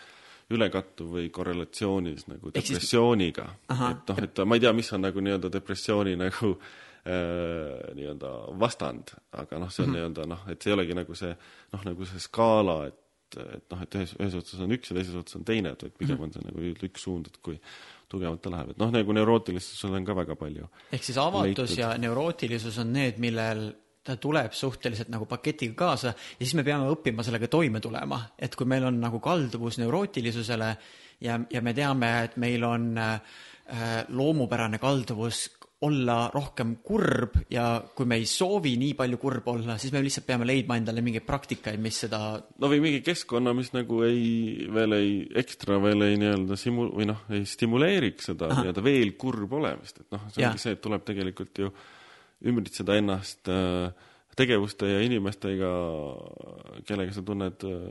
ülekattuv 0.51 1.13
või 1.15 1.29
korrelatsioonis 1.31 2.27
nagu 2.27 2.51
depressiooniga. 2.51 3.45
Et 3.93 4.09
noh, 4.11 4.23
et 4.25 4.41
ma 4.43 4.57
ei 4.57 4.63
tea, 4.65 4.73
mis 4.75 4.91
on 4.91 5.05
nagu 5.07 5.23
nii-öelda 5.23 5.51
depressiooni 5.53 6.17
nagu 6.19 6.51
äh, 7.07 7.93
nii-öelda 7.95 8.33
vastand, 8.59 9.15
aga 9.31 9.61
noh, 9.61 9.71
see 9.71 9.85
on 9.85 9.89
mm 9.89 9.93
-hmm. 9.93 10.01
nii-öelda 10.01 10.27
noh, 10.33 10.43
et 10.51 10.61
see 10.61 10.73
ei 10.73 10.77
olegi 10.77 10.97
nagu 10.97 11.15
see 11.15 11.31
noh, 11.31 11.85
nagu 11.87 12.09
see 12.11 12.19
skaala, 12.27 12.77
et 12.91 12.99
et 13.39 13.73
noh, 13.73 13.81
et 13.85 13.97
ühes, 13.99 14.13
ühes 14.19 14.37
otsas 14.39 14.63
on 14.63 14.75
üks 14.75 14.91
ja 14.91 14.97
teises 14.97 15.17
otsas 15.17 15.39
on 15.39 15.45
teine, 15.47 15.73
et 15.75 15.85
vaid 15.85 15.97
pigem 15.99 16.23
on 16.25 16.33
see 16.33 16.43
nagu 16.45 16.71
üks 16.89 17.05
suund, 17.05 17.29
et 17.31 17.37
kui 17.43 17.59
tugevalt 18.11 18.41
ta 18.43 18.51
läheb, 18.51 18.73
et 18.73 18.81
noh, 18.81 18.91
nagu 18.91 19.15
neurootilistusel 19.15 19.95
on 19.99 20.07
ka 20.07 20.15
väga 20.17 20.35
palju. 20.39 20.67
ehk 20.91 21.05
siis 21.07 21.19
avatus 21.21 21.71
Leitud. 21.71 21.77
ja 21.79 21.93
neurootilisus 22.01 22.81
on 22.83 22.91
need, 22.93 23.21
millel 23.23 23.69
ta 24.03 24.17
tuleb 24.17 24.53
suhteliselt 24.57 25.11
nagu 25.13 25.27
paketiga 25.29 25.75
kaasa 25.77 26.07
ja 26.09 26.41
siis 26.41 26.55
me 26.57 26.65
peame 26.65 26.89
õppima 26.89 27.23
sellega 27.23 27.47
toime 27.51 27.79
tulema, 27.79 28.23
et 28.37 28.55
kui 28.57 28.65
meil 28.69 28.87
on 28.89 28.97
nagu 28.99 29.21
kalduvus 29.21 29.77
neurootilisusele 29.81 30.69
ja, 31.21 31.39
ja 31.49 31.61
me 31.61 31.73
teame, 31.77 32.11
et 32.25 32.37
meil 32.41 32.65
on 32.65 32.91
äh, 32.97 33.37
loomupärane 34.09 34.81
kalduvus 34.81 35.45
olla 35.81 36.17
rohkem 36.33 36.75
kurb 36.85 37.39
ja 37.49 37.65
kui 37.95 38.05
me 38.09 38.19
ei 38.21 38.27
soovi 38.29 38.75
nii 38.77 38.93
palju 38.99 39.17
kurb 39.21 39.47
olla, 39.49 39.77
siis 39.81 39.93
me 39.93 40.01
lihtsalt 40.03 40.27
peame 40.27 40.45
leidma 40.45 40.77
endale 40.77 41.01
mingeid 41.01 41.25
praktikaid, 41.25 41.81
mis 41.81 42.03
seda 42.03 42.19
no 42.37 42.69
või 42.69 42.83
mingi 42.83 43.01
keskkonna, 43.05 43.53
mis 43.57 43.71
nagu 43.73 44.03
ei, 44.05 44.67
veel 44.73 44.97
ei, 44.97 45.15
ekstra 45.41 45.79
veel 45.81 46.05
ei 46.05 46.19
nii-öelda 46.21 46.59
simu- 46.59 46.91
või 46.93 47.09
noh, 47.09 47.25
ei 47.33 47.47
stimuleeriks 47.49 48.29
seda 48.29 48.51
nii-öelda 48.53 48.85
veel 48.85 49.15
kurb 49.21 49.57
olemist, 49.57 50.03
et 50.03 50.13
noh, 50.13 50.29
see 50.29 50.45
ongi 50.45 50.65
see, 50.65 50.77
et 50.77 50.85
tuleb 50.85 51.07
tegelikult 51.07 51.63
ju 51.65 51.73
ümbritseda 52.51 52.97
ennast 53.01 53.49
äh, 53.49 54.09
tegevuste 54.37 54.87
ja 54.87 54.99
inimestega, 55.03 55.69
kellega 56.87 57.13
sa 57.15 57.23
tunned 57.25 57.65
äh, 57.67 57.81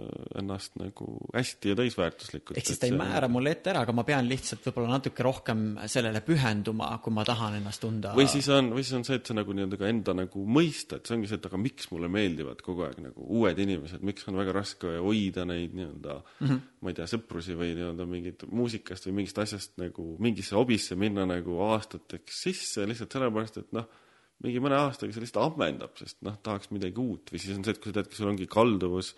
ennast 0.41 0.79
nagu 0.81 1.07
hästi 1.35 1.73
ja 1.73 1.79
täisväärtuslikult. 1.79 2.57
ehk 2.59 2.71
siis 2.71 2.81
ta 2.81 2.89
ei 2.89 2.97
määra 2.97 3.29
mulle 3.29 3.53
ette 3.55 3.73
ära, 3.73 3.85
aga 3.85 3.95
ma 3.97 4.05
pean 4.09 4.29
lihtsalt 4.29 4.65
võib-olla 4.65 4.95
natuke 4.97 5.25
rohkem 5.27 5.65
sellele 5.91 6.23
pühenduma, 6.25 6.91
kui 7.05 7.15
ma 7.17 7.25
tahan 7.29 7.59
ennast 7.61 7.85
tunda 7.85 8.15
või 8.17 8.29
siis 8.33 8.49
on, 8.55 8.73
või 8.77 8.87
siis 8.87 8.97
on 8.99 9.07
see, 9.09 9.21
et 9.21 9.31
sa 9.31 9.37
nagu 9.37 9.57
nii-öelda 9.57 9.81
ka 9.81 9.91
enda 9.93 10.17
nagu 10.17 10.47
mõista, 10.59 10.99
et 10.99 11.11
see 11.11 11.19
ongi 11.19 11.31
see, 11.31 11.41
et 11.41 11.49
aga 11.51 11.61
miks 11.61 11.91
mulle 11.93 12.11
meeldivad 12.13 12.65
kogu 12.65 12.87
aeg 12.89 13.03
nagu 13.05 13.29
uued 13.41 13.61
inimesed, 13.67 14.05
miks 14.07 14.29
on 14.31 14.41
väga 14.41 14.57
raske 14.57 14.97
hoida 14.97 15.45
neid 15.49 15.77
nii-öelda 15.77 16.19
mm, 16.21 16.47
-hmm. 16.47 16.67
ma 16.81 16.93
ei 16.93 17.01
tea, 17.01 17.09
sõprusi 17.15 17.59
või 17.59 17.75
nii-öelda 17.77 18.09
mingit 18.09 18.47
muusikast 18.49 19.11
või 19.11 19.21
mingist 19.21 19.45
asjast 19.45 19.77
nagu 19.81 20.15
mingisse 20.19 20.57
hobisse 20.57 20.97
minna 20.97 21.29
nagu 21.29 21.61
aastateks 21.69 22.45
sisse 22.49 22.89
lihtsalt 22.89 23.13
sellepärast, 23.13 23.61
et 23.61 23.77
noh, 23.77 23.89
mingi 24.45 24.63
mõne 24.63 24.79
aastaga 24.81 25.15
see 25.15 25.25
lihtsalt 25.25 25.53
ammendab, 25.53 25.95
sest 26.01 26.21
noh, 26.27 26.39
tahaks 26.43 26.71
midagi 26.75 27.01
uut 27.01 27.33
või 27.33 27.43
siis 27.43 27.57
on 27.57 27.65
see, 27.67 27.77
et 27.77 27.83
kui 27.83 27.93
sa 27.93 28.01
teadki, 28.01 28.17
sul 28.19 28.31
ongi 28.33 28.49
kalduvus 28.51 29.15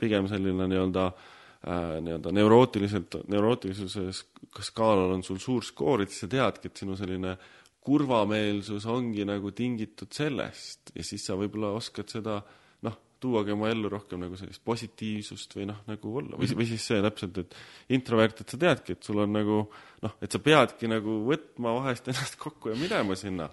pigem 0.00 0.28
selline 0.30 0.66
nii-öelda 0.68 1.06
äh, 1.10 1.96
nii-öelda 2.04 2.34
neurootiliselt, 2.36 3.22
neurootilisuse 3.32 4.06
sk- 4.16 4.62
skaalal 4.70 5.16
on 5.16 5.24
sul 5.26 5.40
suur 5.42 5.64
skoor, 5.66 6.04
et 6.04 6.12
siis 6.12 6.26
sa 6.26 6.32
teadki, 6.36 6.70
et 6.70 6.84
sinu 6.84 6.96
selline 6.98 7.36
kurvameelsus 7.80 8.84
ongi 8.92 9.24
nagu 9.24 9.52
tingitud 9.56 10.12
sellest 10.12 10.92
ja 10.94 11.04
siis 11.04 11.24
sa 11.24 11.36
võib-olla 11.40 11.72
oskad 11.78 12.12
seda 12.12 12.36
noh, 12.84 12.96
tuuagi 13.20 13.54
oma 13.54 13.70
ellu 13.72 13.88
rohkem 13.92 14.20
nagu 14.20 14.36
sellist 14.36 14.60
positiivsust 14.64 15.56
või 15.56 15.70
noh, 15.72 15.80
nagu 15.88 16.12
olla. 16.20 16.36
Või, 16.40 16.52
või 16.60 16.68
siis 16.68 16.84
see 16.90 17.00
täpselt, 17.04 17.40
et 17.40 17.56
introvert, 17.96 18.44
et 18.44 18.52
sa 18.52 18.60
teadki, 18.60 18.96
et 18.96 19.08
sul 19.08 19.24
on 19.24 19.32
nagu 19.32 19.62
noh, 20.04 20.16
et 20.20 20.32
sa 20.32 20.40
peadki 20.44 20.92
nagu 20.92 21.22
võtma 21.28 21.78
vahest 21.80 22.12
ennast 22.12 22.36
kokku 22.40 22.74
ja 22.74 22.80
minema 22.80 23.16
sinna 23.16 23.48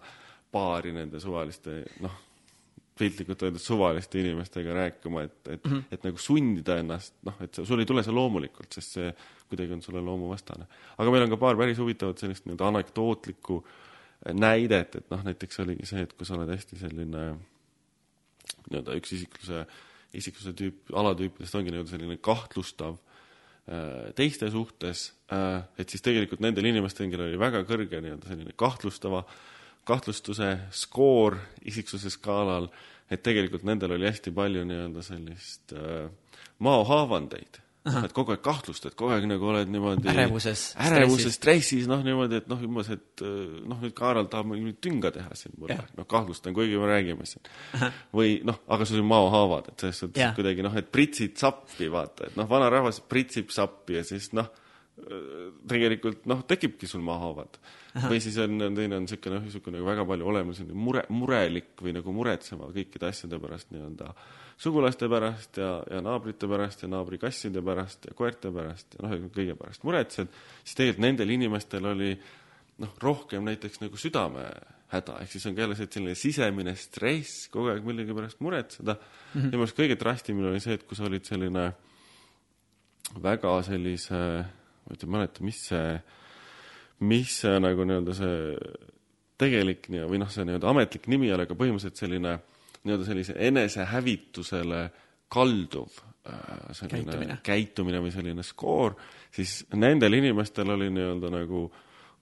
baari 0.53 0.93
nende 0.95 1.19
suvaliste 1.19 1.81
noh, 2.03 2.13
piltlikult 2.97 3.43
öeldes 3.45 3.65
suvaliste 3.67 4.19
inimestega 4.21 4.73
rääkima, 4.73 5.23
et, 5.27 5.39
et 5.47 5.65
mm, 5.65 5.71
-hmm. 5.71 5.83
et 5.91 6.03
nagu 6.03 6.17
sundida 6.17 6.77
ennast, 6.81 7.13
noh, 7.25 7.35
et 7.41 7.53
see- 7.53 7.65
sul 7.65 7.79
ei 7.79 7.85
tule 7.85 8.03
see 8.03 8.13
loomulikult, 8.13 8.73
sest 8.73 8.97
see 8.97 9.11
kuidagi 9.49 9.73
on 9.73 9.81
sulle 9.81 10.01
loomuvastane. 10.01 10.65
aga 10.97 11.11
meil 11.11 11.23
on 11.23 11.29
ka 11.29 11.37
paar 11.37 11.57
päris 11.57 11.77
huvitavat 11.77 12.17
sellist 12.17 12.45
nii-öelda 12.45 12.67
anekdootlikku 12.67 13.65
näidet, 14.33 14.95
et 14.95 15.09
noh, 15.11 15.23
näiteks 15.23 15.59
oligi 15.59 15.85
see, 15.85 16.01
et 16.01 16.13
kui 16.13 16.25
sa 16.25 16.35
oled 16.35 16.49
hästi 16.49 16.79
selline 16.79 17.25
nii-öelda 18.71 18.95
üks 18.97 19.13
isikluse, 19.13 19.65
isikluse 20.13 20.53
tüüp, 20.57 20.89
alatüüpidest 20.93 21.55
ongi 21.55 21.71
nii-öelda 21.71 21.93
selline 21.93 22.17
kahtlustav 22.17 22.97
äh, 22.97 24.09
teiste 24.15 24.49
suhtes, 24.51 25.11
et 25.77 25.89
siis 25.89 26.01
tegelikult 26.01 26.41
nendel 26.43 26.65
inimestel, 26.65 27.09
kellel 27.11 27.29
oli 27.29 27.39
väga 27.39 27.63
kõrge 27.67 28.01
nii-öelda 28.01 28.31
selline 28.31 28.55
kahtlustava, 28.55 29.23
kahtlustuse 29.87 30.51
skoor 30.75 31.37
isiksuse 31.67 32.11
skaalal, 32.13 32.67
et 33.11 33.23
tegelikult 33.23 33.63
nendel 33.67 33.95
oli 33.95 34.09
hästi 34.09 34.33
palju 34.35 34.65
nii-öelda 34.67 35.05
sellist 35.05 35.73
äh, 35.75 36.09
maohaavandeid. 36.63 37.63
et 37.87 38.11
kogu 38.11 38.33
aeg 38.33 38.41
kahtlustad, 38.43 38.97
kogu 38.99 39.13
aeg 39.15 39.23
nagu 39.29 39.47
oled 39.47 39.69
niimoodi 39.71 40.09
Ärevuses, 40.11 40.63
ärevuses, 40.83 41.37
stressis, 41.37 41.85
noh 41.87 42.01
niimoodi, 42.03 42.41
et 42.41 42.49
noh, 42.51 42.59
umbes, 42.67 42.89
et 42.91 43.23
äh, 43.23 43.61
noh, 43.63 43.79
nüüd 43.79 43.95
Kaarel 43.95 44.27
tahab 44.27 44.49
mul 44.51 44.73
tünga 44.83 45.13
teha 45.15 45.37
siin 45.39 45.55
mulle, 45.55 45.79
noh 45.95 46.09
kahtlustan, 46.09 46.55
kuigi 46.57 46.75
me 46.81 46.89
räägime 46.91 47.27
siin. 47.29 47.47
või 48.17 48.41
noh, 48.47 48.59
aga 48.75 48.87
sul 48.89 48.99
on 49.05 49.07
maohaavad, 49.13 49.71
et 49.71 49.85
selles 49.85 50.03
suhtes 50.03 50.35
kuidagi 50.35 50.67
noh, 50.67 50.75
et 50.75 50.91
pritsid 50.91 51.39
sappi, 51.39 51.87
vaata, 51.93 52.27
et 52.27 52.35
noh, 52.39 52.49
vanarahvas 52.49 52.99
pritsib 53.07 53.55
sappi 53.55 54.01
ja 54.01 54.03
siis 54.07 54.33
noh, 54.35 54.51
tegelikult 55.67 56.25
noh, 56.29 56.41
tekibki 56.47 56.87
sul 56.89 57.03
mahahaavad. 57.05 57.59
või 58.07 58.19
siis 58.21 58.37
on, 58.41 58.57
teine 58.77 58.97
on 58.97 59.05
niisugune 59.05 59.37
noh, 59.37 59.45
niisugune 59.45 59.81
väga 59.85 60.05
palju 60.09 60.27
olema 60.29 60.53
selline 60.57 60.77
mure, 60.77 61.03
murelik 61.13 61.81
või 61.81 61.93
nagu 61.97 62.13
muretsema 62.13 62.69
kõikide 62.73 63.09
asjade 63.09 63.39
pärast 63.41 63.71
nii-öelda 63.73 64.11
sugulaste 64.57 65.09
pärast 65.09 65.59
ja, 65.61 65.69
ja 65.89 66.01
naabrite 66.01 66.49
pärast 66.49 66.81
ja 66.83 66.89
naabrikasside 66.89 67.61
pärast 67.65 68.09
ja 68.09 68.15
koerte 68.17 68.51
pärast 68.53 68.97
ja 68.97 69.05
noh, 69.05 69.29
kõige 69.33 69.57
pärast 69.57 69.85
muretsed, 69.85 70.33
siis 70.63 70.79
tegelikult 70.79 71.05
nendel 71.05 71.33
inimestel 71.37 71.89
oli 71.93 72.11
noh, 72.81 72.93
rohkem 73.01 73.45
näiteks 73.45 73.81
nagu 73.83 73.97
südamehäda, 74.01 75.19
ehk 75.21 75.33
siis 75.33 75.45
on 75.49 75.57
ka 75.57 75.65
jälle 75.65 75.77
see, 75.77 75.89
et 75.89 75.97
selline 75.97 76.17
sisemine 76.17 76.73
stress, 76.77 77.47
kogu 77.53 77.73
aeg 77.73 77.85
millegi 77.85 78.17
pärast 78.17 78.41
muretseda 78.41 78.97
mm. 78.97 79.29
-hmm. 79.33 79.49
minu 79.49 79.61
meelest 79.61 79.77
kõige 79.77 79.99
drastimine 79.99 80.49
oli 80.53 80.63
see, 80.63 80.77
et 80.77 80.85
kui 80.89 80.97
sa 80.97 81.05
olid 81.05 81.25
selline 81.25 81.71
väga 83.23 83.53
sellise, 83.63 84.21
ma 84.87 84.95
nüüd 84.95 85.03
ei 85.03 85.13
mäleta, 85.15 85.43
mis 85.45 85.63
see, 85.69 85.95
mis 87.07 87.39
see 87.43 87.57
nagu 87.59 87.87
nii-öelda 87.87 88.15
see 88.17 88.37
tegelik 89.37 89.89
nii- 89.93 90.07
või 90.09 90.21
noh, 90.23 90.29
see 90.33 90.45
nii-öelda 90.47 90.69
ametlik 90.71 91.09
nimi 91.11 91.31
oli, 91.33 91.45
aga 91.45 91.57
põhimõtteliselt 91.57 91.99
selline 91.99 92.37
nii-öelda 92.87 93.07
sellise 93.07 93.35
enesehävitusele 93.49 94.83
kalduv 95.29 95.99
äh, 95.99 96.71
selline 96.77 97.11
Käitumine. 97.11 97.37
käitumine 97.43 98.01
või 98.01 98.13
selline 98.15 98.45
skoor, 98.47 98.95
siis 99.35 99.59
nendel 99.75 100.17
inimestel 100.17 100.71
oli 100.77 100.89
nii-öelda 100.95 101.33
nagu 101.33 101.67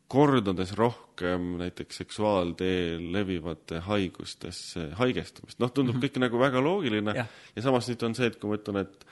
kordades 0.08 0.74
rohkem 0.78 1.56
näiteks 1.58 1.98
seksuaalteel 2.04 3.08
levivate 3.14 3.80
haigustesse 3.88 4.90
haigestumist. 5.00 5.60
noh, 5.60 5.72
tundub 5.72 5.96
mm 5.96 6.02
-hmm. 6.02 6.10
kõik 6.10 6.20
nagu 6.22 6.40
väga 6.40 6.62
loogiline 6.62 7.16
Jah. 7.16 7.28
ja 7.56 7.62
samas 7.62 7.90
nüüd 7.90 8.04
on 8.06 8.16
see, 8.16 8.28
et 8.28 8.40
kui 8.40 8.50
ma 8.50 8.58
ütlen, 8.58 8.82
et 8.82 9.06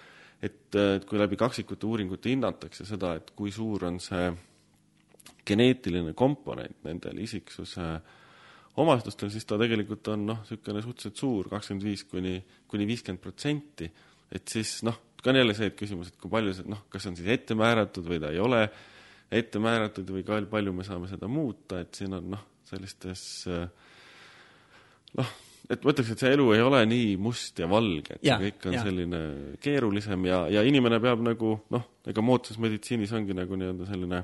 et, 0.44 0.76
et 0.76 1.06
kui 1.08 1.20
läbi 1.20 1.40
kaksikute 1.40 1.88
uuringute 1.88 2.34
hinnatakse 2.34 2.86
seda, 2.88 3.16
et 3.20 3.32
kui 3.38 3.52
suur 3.54 3.88
on 3.88 4.00
see 4.04 4.28
geneetiline 5.48 6.14
komponent 6.18 6.84
nendel 6.88 7.20
isiksuse 7.24 7.88
omadustel, 8.82 9.30
siis 9.32 9.46
ta 9.46 9.58
tegelikult 9.62 10.08
on 10.14 10.26
noh, 10.32 10.42
niisugune 10.44 10.82
suhteliselt 10.82 11.20
suur, 11.20 11.50
kakskümmend 11.52 11.86
viis 11.86 12.04
kuni, 12.10 12.38
kuni 12.68 12.88
viiskümmend 12.90 13.22
protsenti. 13.22 13.92
et 14.34 14.50
siis 14.50 14.80
noh, 14.88 14.98
ka 15.22 15.30
on 15.30 15.38
jälle 15.38 15.54
see 15.56 15.70
et 15.70 15.78
küsimus, 15.78 16.10
et 16.10 16.18
kui 16.20 16.32
palju 16.32 16.56
see 16.58 16.68
noh, 16.72 16.84
kas 16.92 17.06
on 17.08 17.16
siis 17.16 17.30
ette 17.32 17.56
määratud 17.56 18.08
või 18.08 18.20
ta 18.24 18.32
ei 18.34 18.42
ole 18.42 18.64
ette 19.34 19.62
määratud 19.62 20.10
või 20.10 20.26
kui 20.26 20.50
palju 20.50 20.74
me 20.74 20.86
saame 20.88 21.08
seda 21.12 21.30
muuta, 21.30 21.84
et 21.84 21.94
siin 21.96 22.18
on 22.18 22.32
noh, 22.34 22.44
sellistes 22.68 23.24
äh, 23.52 23.68
noh, 25.20 25.36
et 25.72 25.84
ma 25.84 25.94
ütleks, 25.94 26.12
et 26.14 26.24
see 26.24 26.34
elu 26.36 26.50
ei 26.56 26.62
ole 26.64 26.84
nii 26.90 27.16
must 27.24 27.60
ja 27.62 27.70
valge, 27.72 28.18
et 28.18 28.28
see 28.28 28.40
kõik 28.48 28.68
on 28.70 28.78
jaa. 28.78 28.84
selline 28.88 29.22
keerulisem 29.64 30.28
ja, 30.28 30.44
ja 30.52 30.64
inimene 30.68 31.00
peab 31.04 31.24
nagu 31.24 31.56
noh, 31.74 31.90
ega 32.10 32.26
moodsas 32.26 32.60
meditsiinis 32.62 33.14
ongi 33.16 33.36
nagu 33.38 33.60
nii-öelda 33.60 33.90
selline 33.90 34.24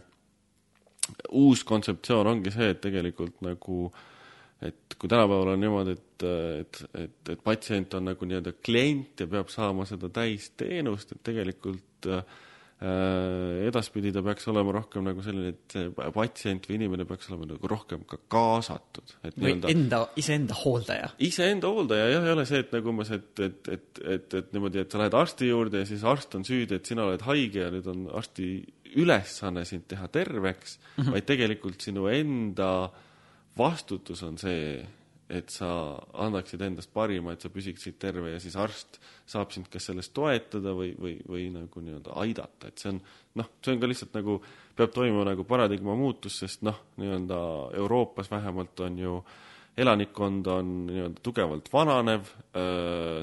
uus 1.40 1.64
kontseptsioon 1.66 2.34
ongi 2.36 2.54
see, 2.54 2.70
et 2.74 2.82
tegelikult 2.84 3.40
nagu 3.46 3.88
et 4.66 4.96
kui 5.00 5.08
tänapäeval 5.08 5.54
on 5.54 5.62
niimoodi, 5.64 5.96
et, 5.96 6.26
et, 6.60 6.82
et, 7.06 7.32
et 7.34 7.42
patsient 7.44 7.94
on 7.96 8.10
nagu 8.12 8.28
nii-öelda 8.28 8.58
klient 8.60 9.24
ja 9.24 9.28
peab 9.32 9.52
saama 9.54 9.88
seda 9.88 10.12
täisteenust, 10.12 11.16
et 11.16 11.24
tegelikult 11.32 12.10
äh, 12.12 12.40
edaspidi 12.80 14.14
ta 14.16 14.22
peaks 14.24 14.48
olema 14.48 14.72
rohkem 14.72 15.04
nagu 15.04 15.24
selline, 15.26 15.52
et 15.52 15.98
patsient 16.16 16.64
või 16.70 16.78
inimene 16.78 17.04
peaks 17.10 17.28
olema 17.32 17.50
nagu 17.50 17.72
rohkem 17.72 18.06
ka 18.08 18.22
kaasatud. 18.32 19.16
või 19.36 19.58
enda, 19.72 20.06
iseenda 20.20 20.56
hooldaja. 20.62 21.12
iseenda 21.28 21.68
hooldaja 21.68 22.08
jah, 22.14 22.30
ei 22.30 22.36
ole 22.38 22.48
see, 22.48 22.64
et 22.64 22.72
nagu 22.78 22.94
umbes, 22.94 23.12
et, 23.18 23.34
et, 23.44 23.74
et, 23.76 24.02
et, 24.16 24.38
et 24.40 24.56
niimoodi, 24.56 24.84
et 24.86 24.96
sa 24.96 25.04
lähed 25.04 25.20
arsti 25.20 25.52
juurde 25.52 25.84
ja 25.84 25.90
siis 25.90 26.08
arst 26.08 26.40
on 26.40 26.48
süüdi, 26.48 26.80
et 26.80 26.88
sina 26.88 27.10
oled 27.10 27.28
haige 27.28 27.66
ja 27.66 27.74
nüüd 27.74 27.92
on 27.92 28.08
arsti 28.16 28.50
ülesanne 29.00 29.66
sind 29.70 29.86
teha 29.92 30.08
terveks 30.08 30.80
mm, 30.80 31.04
-hmm. 31.04 31.14
vaid 31.14 31.28
tegelikult 31.28 31.84
sinu 31.84 32.08
enda 32.10 32.72
äh, 32.88 33.06
vastutus 33.60 34.24
on 34.24 34.38
see, 34.40 34.80
et 35.30 35.52
sa 35.54 35.70
annaksid 36.26 36.62
endast 36.66 36.90
parima, 36.94 37.36
et 37.36 37.44
sa 37.44 37.52
püsiksid 37.54 38.00
terve 38.02 38.32
ja 38.34 38.40
siis 38.42 38.56
arst 38.58 38.98
saab 39.30 39.54
sind 39.54 39.70
kas 39.70 39.86
selles 39.90 40.10
toetada 40.16 40.74
või, 40.74 40.96
või, 40.98 41.20
või 41.30 41.50
nagu 41.54 41.84
nii-öelda 41.86 42.16
aidata, 42.24 42.72
et 42.72 42.82
see 42.82 42.96
on 42.96 43.02
noh, 43.38 43.52
see 43.62 43.76
on 43.76 43.84
ka 43.84 43.92
lihtsalt 43.92 44.18
nagu, 44.18 44.40
peab 44.78 44.96
toimuma 44.96 45.28
nagu 45.30 45.46
paradigma 45.46 45.94
muutus, 46.00 46.40
sest 46.42 46.66
noh, 46.66 46.82
nii-öelda 46.98 47.40
Euroopas 47.78 48.32
vähemalt 48.32 48.82
on 48.88 49.00
ju 49.00 49.16
elanikkond 49.80 50.48
on 50.52 50.72
nii-öelda 50.90 51.22
tugevalt 51.24 51.70
vananev, 51.72 52.32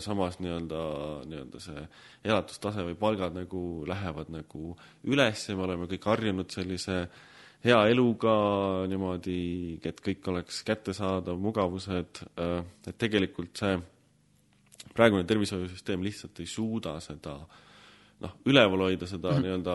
samas 0.01 0.39
nii-öelda, 0.41 0.83
nii-öelda 1.29 1.61
see 1.61 1.83
elatustase 2.25 2.87
või 2.87 2.95
palgad 3.01 3.35
nagu 3.37 3.63
lähevad 3.89 4.31
nagu 4.33 4.77
üles 5.11 5.49
ja 5.51 5.59
me 5.59 5.67
oleme 5.67 5.91
kõik 5.91 6.07
harjunud 6.07 6.55
sellise 6.55 7.03
äh, 7.03 7.25
hea 7.67 7.83
eluga 7.93 8.33
niimoodi, 8.91 9.41
et 9.87 10.01
kõik 10.05 10.31
oleks 10.33 10.63
kättesaadav, 10.67 11.39
mugavused, 11.43 12.23
äh, 12.41 12.59
et 12.87 12.99
tegelikult 12.99 13.63
see 13.63 13.77
praegune 14.97 15.27
tervishoiusüsteem 15.29 16.05
lihtsalt 16.07 16.41
ei 16.41 16.49
suuda 16.49 16.97
seda 17.05 17.37
noh, 18.23 18.33
üleval 18.49 18.87
hoida 18.87 19.07
seda 19.09 19.31
mm 19.31 19.37
-hmm. 19.37 19.45
nii-öelda 19.45 19.75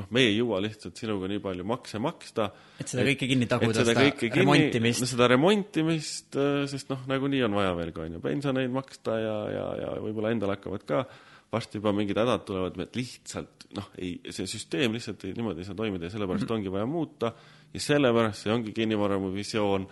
noh, 0.00 0.06
me 0.10 0.22
ei 0.24 0.36
jõua 0.38 0.60
lihtsalt 0.64 0.96
sinuga 0.96 1.28
nii 1.28 1.42
palju 1.44 1.64
makse 1.68 1.98
maksta. 2.00 2.50
et 2.80 2.88
seda 2.88 3.04
kõike 3.04 3.28
kinni 3.28 3.48
taguda, 3.50 3.84
seda, 3.84 3.94
seda 4.00 4.36
remontimist. 4.40 5.00
no 5.04 5.08
seda 5.10 5.28
remontimist, 5.28 6.36
äh, 6.36 6.62
sest 6.70 6.88
noh, 6.92 7.04
nagunii 7.10 7.42
on 7.44 7.58
vaja 7.58 7.74
veel 7.76 7.92
ka, 7.92 8.06
on 8.06 8.16
ju, 8.16 8.20
pensioneid 8.24 8.72
maksta 8.72 9.18
ja, 9.18 9.36
ja, 9.56 9.66
ja 9.82 9.90
võib-olla 10.00 10.32
endal 10.32 10.54
hakkavad 10.56 10.86
ka 10.88 11.04
varsti 11.52 11.80
juba 11.80 11.92
mingid 11.96 12.18
hädad 12.18 12.44
tulevad, 12.46 12.78
et 12.80 12.96
lihtsalt 12.96 13.66
noh, 13.76 13.90
ei, 13.98 14.16
see 14.30 14.46
süsteem 14.50 14.94
lihtsalt 14.94 15.24
ei, 15.26 15.34
niimoodi 15.36 15.62
ei 15.62 15.68
saa 15.68 15.78
toimida 15.78 16.06
ja 16.06 16.14
sellepärast 16.14 16.44
mm 16.44 16.48
-hmm. 16.48 16.58
ongi 16.58 16.72
vaja 16.72 16.86
muuta 16.86 17.32
ja 17.74 17.80
sellepärast 17.80 18.42
see 18.42 18.52
ongi 18.52 18.72
kinnivaremu 18.72 19.32
visioon, 19.34 19.88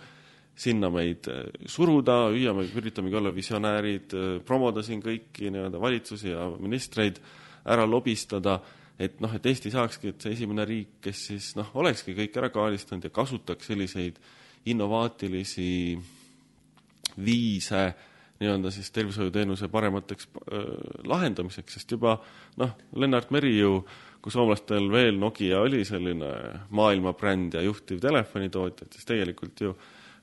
sinna 0.59 0.91
meid 0.91 1.29
äh, 1.31 1.45
suruda, 1.67 2.31
hüüame, 2.35 2.67
üritamegi 2.75 3.17
olla 3.17 3.35
visionäärid, 3.35 4.15
äh, 4.15 4.41
promoda 4.45 4.83
siin 4.83 5.03
kõiki 5.03 5.53
nii-öelda 5.55 5.81
valitsusi 5.81 6.33
ja 6.33 6.49
ministreid, 6.59 7.21
ära 7.65 7.87
lobistada, 7.87 8.61
et 8.99 9.21
noh, 9.21 9.35
et 9.35 9.47
Eesti 9.47 9.71
saakski, 9.71 10.09
et 10.09 10.23
see 10.23 10.33
esimene 10.33 10.65
riik, 10.65 10.99
kes 11.01 11.27
siis 11.31 11.53
noh, 11.57 11.71
olekski 11.75 12.17
kõik 12.17 12.39
ära 12.41 12.51
kaardistanud 12.51 13.05
ja 13.05 13.11
kasutaks 13.11 13.67
selliseid 13.71 14.19
innovaatilisi 14.67 15.99
viise 17.25 17.95
nii-öelda 18.39 18.71
siis 18.71 18.91
tervishoiuteenuse 18.95 19.69
paremateks 19.73 20.29
äh, 20.29 20.67
lahendamiseks, 21.11 21.79
sest 21.79 21.95
juba 21.97 22.19
noh, 22.61 22.75
Lennart 22.97 23.33
Meri 23.35 23.57
ju, 23.59 23.81
kui 24.23 24.35
soomlastel 24.35 24.91
veel 24.93 25.19
Nokia 25.19 25.63
oli 25.63 25.85
selline 25.87 26.33
maailmabränd 26.75 27.59
ja 27.59 27.63
juhtiv 27.67 28.03
telefonitootja, 28.03 28.91
siis 28.95 29.09
tegelikult 29.09 29.65
ju 29.65 29.75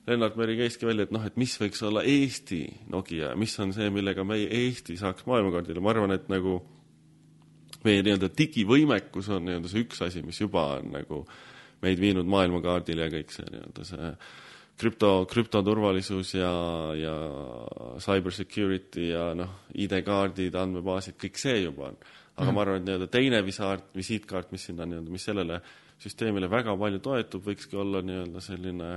Lennart 0.06 0.36
Meri 0.38 0.56
käiski 0.56 0.86
välja, 0.86 1.08
et 1.08 1.12
noh, 1.14 1.24
et 1.26 1.36
mis 1.40 1.56
võiks 1.60 1.82
olla 1.86 2.04
Eesti 2.06 2.62
Nokia 2.92 3.34
mis 3.36 3.56
on 3.60 3.74
see, 3.76 3.90
millega 3.92 4.24
meie 4.24 4.48
Eesti 4.64 4.96
saaks 5.00 5.26
maailmakaardile, 5.26 5.82
ma 5.82 5.92
arvan, 5.92 6.14
et 6.14 6.28
nagu 6.32 6.60
meie 7.86 8.02
nii-öelda 8.02 8.30
digivõimekus 8.38 9.28
on 9.34 9.46
nii-öelda 9.46 9.70
see 9.70 9.84
üks 9.84 10.02
asi, 10.06 10.24
mis 10.26 10.40
juba 10.40 10.64
on 10.78 10.90
nagu 10.94 11.22
meid 11.84 12.00
viinud 12.00 12.28
maailmakaardile 12.30 13.06
ja 13.06 13.12
kõik 13.12 13.34
see 13.34 13.48
nii-öelda 13.50 13.86
see 13.86 14.10
krüpto, 14.78 15.10
krüptoturvalisus 15.30 16.34
ja, 16.36 16.52
ja 16.98 17.14
cyber 18.02 18.34
security 18.34 19.10
ja 19.10 19.30
noh, 19.38 19.62
ID-kaardid, 19.74 20.56
andmebaasid, 20.60 21.16
kõik 21.20 21.40
see 21.40 21.62
juba 21.62 21.90
on. 21.90 21.98
aga 22.36 22.50
mm. 22.50 22.54
ma 22.54 22.62
arvan, 22.62 22.80
et 22.80 22.88
nii-öelda 22.88 23.10
teine 23.12 23.42
visaart, 23.44 23.88
visiitkaart, 23.96 24.50
mis 24.52 24.66
sinna 24.68 24.88
nii-öelda, 24.88 25.12
mis 25.12 25.24
sellele 25.24 25.60
süsteemile 26.02 26.50
väga 26.52 26.76
palju 26.76 27.00
toetub, 27.04 27.46
võikski 27.46 27.78
olla 27.80 28.02
nii-öelda 28.04 28.42
selline 28.44 28.90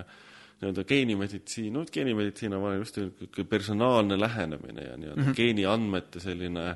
nii-öelda 0.60 0.84
geenimeditsiin, 0.84 1.72
no 1.72 1.86
geenimeditsiin 1.88 2.54
on 2.58 2.76
just 2.82 2.98
niisugune 3.00 3.48
personaalne 3.48 4.20
lähenemine 4.20 4.82
ja 4.90 4.98
nii-öelda 4.98 5.22
mm 5.22 5.28
-hmm. 5.30 5.36
geeniandmete 5.36 6.20
selline 6.20 6.76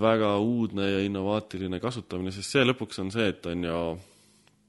väga 0.00 0.38
uudne 0.38 0.90
ja 0.90 1.00
innovaatiline 1.06 1.80
kasutamine, 1.80 2.32
sest 2.34 2.56
see 2.56 2.64
lõpuks 2.64 3.00
on 3.00 3.10
see, 3.14 3.28
et 3.28 3.46
on 3.46 3.64
ju, 3.64 3.80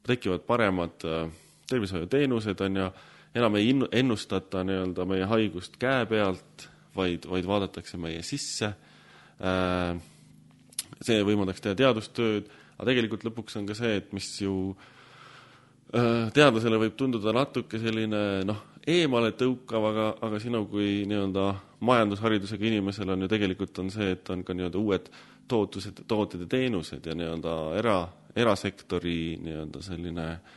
tekivad 0.08 0.46
paremad 0.46 1.06
äh, 1.06 1.32
tervishoiuteenused, 1.70 2.62
on 2.62 2.76
ju, 2.76 2.90
enam 3.36 3.56
ei 3.56 3.74
ennustata 3.92 4.64
nii-öelda 4.64 5.06
meie 5.06 5.26
haigust 5.30 5.78
käe 5.80 6.06
pealt, 6.10 6.68
vaid, 6.96 7.28
vaid 7.30 7.48
vaadatakse 7.48 7.98
meie 8.02 8.22
sisse. 8.26 8.72
Äh, 9.38 9.98
see 11.02 11.22
võimaldaks 11.26 11.62
teha 11.62 11.78
teadustööd, 11.78 12.48
aga 12.78 12.88
tegelikult 12.90 13.28
lõpuks 13.28 13.60
on 13.60 13.68
ka 13.70 13.78
see, 13.78 14.00
et 14.02 14.14
mis 14.18 14.30
ju 14.42 14.56
äh, 15.94 16.28
teadlasele 16.34 16.80
võib 16.82 16.98
tunduda 16.98 17.36
natuke 17.36 17.80
selline 17.82 18.24
noh, 18.48 18.64
eemale 18.88 19.34
tõukav, 19.38 19.90
aga, 19.92 20.12
aga 20.26 20.42
sinu 20.42 20.64
kui 20.72 21.04
nii-öelda 21.10 21.48
majandusharidusega 21.86 22.72
inimesel 22.72 23.14
on 23.14 23.26
ju 23.26 23.32
tegelikult 23.32 23.84
on 23.84 23.92
see, 23.94 24.14
et 24.16 24.30
on 24.34 24.46
ka 24.48 24.56
nii-öelda 24.58 24.82
uued 24.82 25.12
tootused, 25.48 26.02
tooted 26.10 26.48
ja 26.48 26.54
teenused 26.58 27.06
ja 27.06 27.14
nii-öelda 27.16 27.58
era, 27.78 28.00
erasektori 28.36 29.38
nii-öelda 29.44 29.84
selline 29.86 30.32
äh, 30.32 30.56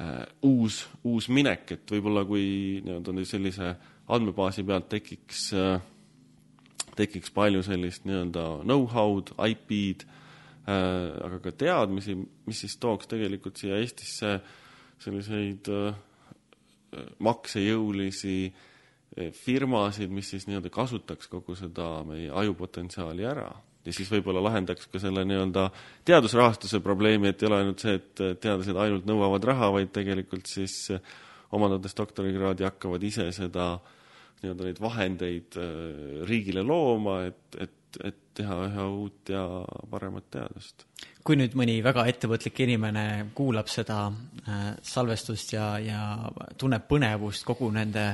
äh, 0.00 0.24
uus, 0.46 0.82
uus 1.04 1.28
minek, 1.32 1.72
et 1.76 1.94
võib-olla 1.94 2.24
kui 2.28 2.80
nii-öelda 2.84 3.24
sellise 3.28 3.74
andmebaasi 4.08 4.64
pealt 4.68 4.88
tekiks 4.92 5.48
äh,, 5.56 5.80
tekiks 6.98 7.32
palju 7.34 7.62
sellist 7.66 8.06
nii-öelda 8.08 8.46
know-how'd, 8.64 9.34
IP-d 9.50 10.06
äh,, 10.06 11.12
aga 11.28 11.42
ka 11.44 11.54
teadmisi, 11.64 12.16
mis 12.48 12.64
siis 12.64 12.78
tooks 12.80 13.10
tegelikult 13.10 13.60
siia 13.60 13.78
Eestisse 13.82 14.38
selliseid 15.02 15.70
äh, 15.74 15.94
maksejõulisi 17.22 18.36
äh, 18.48 19.30
firmasid, 19.34 20.10
mis 20.14 20.30
siis 20.34 20.48
nii-öelda 20.48 20.72
kasutaks 20.74 21.30
kogu 21.30 21.56
seda 21.58 21.98
meie 22.08 22.30
ajupotentsiaali 22.42 23.26
ära 23.28 23.50
ja 23.88 23.94
siis 23.96 24.10
võib-olla 24.12 24.42
lahendaks 24.44 24.90
ka 24.92 25.00
selle 25.02 25.24
nii-öelda 25.28 25.68
teadusrahastuse 26.08 26.82
probleemi, 26.84 27.32
et 27.32 27.42
ei 27.42 27.48
ole 27.48 27.62
ainult 27.62 27.84
see, 27.84 27.96
et 27.96 28.24
teadlased 28.42 28.76
ainult 28.76 29.08
nõuavad 29.08 29.48
raha, 29.48 29.72
vaid 29.78 29.92
tegelikult 29.96 30.50
siis 30.50 30.92
omandades 31.56 31.96
doktorikraadi 31.96 32.66
hakkavad 32.68 33.04
ise 33.08 33.30
seda 33.32 33.72
nii-öelda 34.42 34.68
neid 34.68 34.80
vahendeid 34.82 35.58
äh, 35.58 36.22
riigile 36.28 36.62
looma, 36.66 37.22
et, 37.30 37.58
et, 37.58 37.74
et 38.04 38.16
teha 38.38 38.56
üha 38.68 38.84
uut 38.92 39.30
ja 39.32 39.42
paremat 39.90 40.28
teadust. 40.30 40.84
Kui 41.26 41.36
nüüd 41.36 41.56
mõni 41.58 41.78
väga 41.84 42.04
ettevõtlik 42.08 42.60
inimene 42.64 43.04
kuulab 43.36 43.68
seda 43.68 43.98
äh, 44.08 44.68
salvestust 44.84 45.52
ja, 45.52 45.66
ja 45.82 46.02
tunneb 46.60 46.86
põnevust 46.88 47.44
kogu 47.48 47.68
nende 47.74 48.04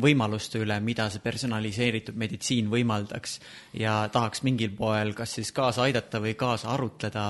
võimaluste 0.00 0.60
üle, 0.62 0.76
mida 0.84 1.08
see 1.10 1.24
personaliseeritud 1.24 2.18
meditsiin 2.20 2.70
võimaldaks 2.70 3.38
ja 3.80 4.04
tahaks 4.12 4.44
mingil 4.46 4.76
poel 4.76 5.14
kas 5.18 5.38
siis 5.38 5.50
kaasa 5.56 5.88
aidata 5.88 6.20
või 6.22 6.36
kaasa 6.38 6.70
arutleda, 6.76 7.26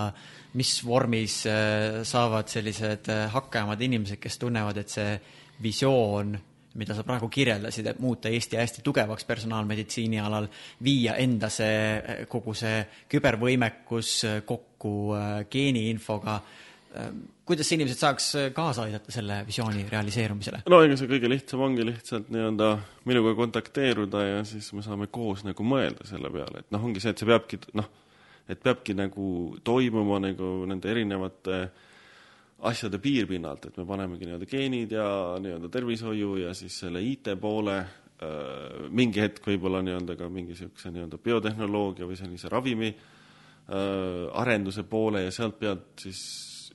mis 0.61 0.75
vormis 0.85 1.43
äh, 1.49 2.03
saavad 2.05 2.51
sellised 2.53 3.13
äh, 3.13 3.27
hakkajamad 3.33 3.89
inimesed, 3.89 4.21
kes 4.21 4.41
tunnevad, 4.43 4.83
et 4.83 4.99
see 4.99 5.17
visioon 5.63 6.39
mida 6.79 6.95
sa 6.95 7.05
praegu 7.07 7.29
kirjeldasid, 7.33 7.89
et 7.91 8.01
muuta 8.03 8.31
Eesti 8.31 8.59
hästi 8.61 8.85
tugevaks 8.87 9.27
personaalmeditsiini 9.27 10.21
alal, 10.23 10.47
viia 10.85 11.17
enda 11.19 11.51
see, 11.51 12.25
kogu 12.31 12.55
see 12.55 12.85
kübervõimekus 13.11 14.13
kokku 14.47 14.95
äh, 15.17 15.31
geeniinfoga, 15.51 16.37
ähm, 17.01 17.25
kuidas 17.49 17.73
inimesed 17.75 17.99
saaks 17.99 18.29
kaasa 18.55 18.87
aidata 18.87 19.11
selle 19.15 19.41
visiooni 19.47 19.83
realiseerumisele? 19.91 20.63
no 20.71 20.83
ega 20.87 20.99
see 21.01 21.11
kõige 21.11 21.33
lihtsam 21.33 21.67
ongi 21.67 21.87
lihtsalt 21.89 22.31
nii-öelda 22.31 22.71
minuga 23.11 23.35
kontakteeruda 23.43 24.25
ja 24.27 24.41
siis 24.47 24.71
me 24.77 24.87
saame 24.87 25.11
koos 25.11 25.43
nagu 25.49 25.67
mõelda 25.67 26.07
selle 26.07 26.31
peale, 26.31 26.63
et 26.63 26.71
noh, 26.71 26.87
ongi 26.87 27.03
see, 27.03 27.15
et 27.15 27.19
see 27.19 27.31
peabki 27.31 27.59
noh, 27.79 27.91
et 28.51 28.63
peabki 28.63 28.95
nagu 28.99 29.57
toimuma 29.67 30.23
nagu 30.23 30.55
nende 30.71 30.95
erinevate 30.95 31.63
äh, 31.65 31.87
asjade 32.69 32.99
piirpinnalt, 33.01 33.71
et 33.71 33.79
me 33.81 33.87
panemegi 33.89 34.27
nii-öelda 34.29 34.49
geenid 34.49 34.93
ja 34.93 35.07
nii-öelda 35.41 35.71
tervishoiu 35.73 36.35
ja 36.43 36.55
siis 36.55 36.77
selle 36.83 37.03
IT 37.05 37.33
poole 37.41 37.77
äh,, 37.81 38.89
mingi 38.93 39.23
hetk 39.23 39.47
võib-olla 39.49 39.81
nii-öelda 39.85 40.17
ka 40.19 40.29
mingi 40.33 40.55
niisuguse 40.55 40.93
nii-öelda 40.93 41.21
biotehnoloogia 41.25 42.09
või 42.09 42.19
sellise 42.21 42.53
ravimi 42.53 42.91
äh, 42.93 44.27
arenduse 44.43 44.85
poole 44.89 45.25
ja 45.25 45.33
sealt 45.35 45.59
pealt 45.61 46.05
siis 46.05 46.23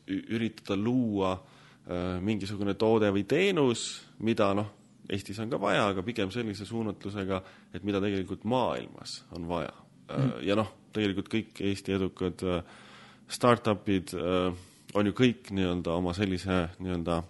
üritada 0.10 0.78
luua 0.78 1.34
äh, 1.36 2.18
mingisugune 2.22 2.74
toode 2.80 3.12
või 3.14 3.26
teenus, 3.30 3.86
mida 4.26 4.54
noh, 4.58 4.74
Eestis 5.06 5.38
on 5.38 5.52
ka 5.52 5.60
vaja, 5.62 5.84
aga 5.92 6.02
pigem 6.02 6.32
sellise 6.34 6.66
suunatlusega, 6.66 7.38
et 7.78 7.84
mida 7.86 8.00
tegelikult 8.02 8.42
maailmas 8.50 9.20
on 9.38 9.44
vaja. 9.46 9.74
Mm.. 10.06 10.32
ja 10.46 10.56
noh, 10.58 10.68
tegelikult 10.94 11.30
kõik 11.30 11.62
Eesti 11.66 11.94
edukad 11.96 12.42
äh, 12.46 12.80
startup'id 13.30 14.14
äh, 14.18 14.66
on 14.96 15.10
ju 15.10 15.16
kõik 15.16 15.52
nii-öelda 15.56 15.96
oma 16.00 16.14
sellise 16.16 16.62
nii-öelda 16.80 17.22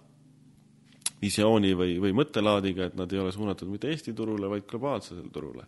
visiooni 1.20 1.72
või, 1.76 1.96
või 2.02 2.12
mõttelaadiga, 2.16 2.90
et 2.90 2.98
nad 2.98 3.12
ei 3.12 3.20
ole 3.22 3.32
suunatud 3.32 3.70
mitte 3.70 3.90
Eesti 3.90 4.14
turule, 4.16 4.48
vaid 4.50 4.66
globaalsele 4.68 5.24
turule. 5.32 5.66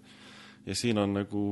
ja 0.66 0.74
siin 0.74 0.98
on 0.98 1.14
nagu 1.16 1.42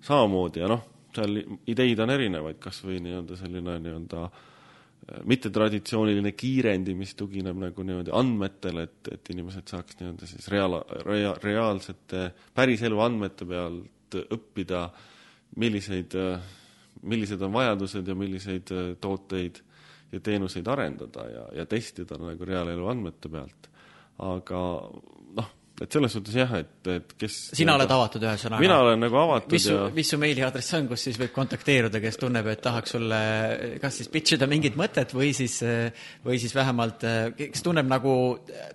samamoodi 0.00 0.60
ja 0.60 0.68
noh, 0.70 0.84
seal 1.14 1.40
ideid 1.66 1.98
on 2.00 2.10
erinevaid, 2.14 2.60
kas 2.62 2.84
või 2.84 3.00
nii-öelda 3.02 3.36
selline 3.36 3.76
nii-öelda 3.82 4.22
äh, 4.24 5.22
mittetraditsiooniline 5.26 6.32
kiirendi, 6.38 6.94
mis 6.94 7.14
tugineb 7.18 7.58
nagu 7.58 7.82
niimoodi 7.82 8.14
andmetele, 8.14 8.86
et, 8.86 9.12
et 9.16 9.32
inimesed 9.34 9.72
saaks 9.72 9.98
nii-öelda 10.00 10.28
siis 10.30 10.48
reaal, 10.52 10.78
rea-, 11.06 11.34
reaalsete 11.42 12.30
päriselu 12.54 13.02
andmete 13.02 13.48
pealt 13.48 14.20
õppida, 14.20 14.86
milliseid, 15.58 16.14
äh, 16.14 16.54
millised 17.02 17.42
on 17.42 17.52
vajadused 17.58 18.06
ja 18.06 18.14
milliseid 18.18 18.70
äh, 18.76 18.94
tooteid 19.02 19.64
ja 20.12 20.20
teenuseid 20.20 20.68
arendada 20.68 21.24
ja, 21.30 21.46
ja 21.60 21.66
testida 21.70 22.18
nagu 22.20 22.44
reaalelu 22.44 22.90
andmete 22.90 23.30
pealt. 23.32 23.70
aga 24.20 24.60
noh, 25.36 25.48
et 25.80 25.94
selles 25.94 26.12
suhtes 26.12 26.34
jah, 26.36 26.50
et, 26.60 26.88
et 26.92 27.12
kes 27.18 27.36
sina 27.56 27.74
oled 27.78 27.92
avatud 27.94 28.24
ühesõnaga? 28.26 28.60
mina 28.62 28.78
olen 28.84 29.00
nagu 29.00 29.16
avatud 29.20 29.54
mis 29.54 29.66
su, 29.68 29.76
ja 29.76 29.86
mis 29.96 30.10
su 30.12 30.18
meiliaadress 30.20 30.76
on, 30.76 30.88
kus 30.90 31.04
siis 31.08 31.18
võib 31.20 31.32
kontakteeruda, 31.36 32.02
kes 32.02 32.18
tunneb, 32.20 32.48
et 32.52 32.62
tahaks 32.64 32.96
sulle 32.96 33.20
kas 33.82 34.00
siis 34.00 34.10
pitch 34.12 34.36
ida 34.36 34.48
mingit 34.50 34.76
mõtet 34.80 35.14
või 35.16 35.30
siis, 35.36 35.60
või 36.26 36.40
siis 36.42 36.54
vähemalt, 36.56 37.06
kes 37.38 37.64
tunneb 37.66 37.88
nagu, 37.90 38.14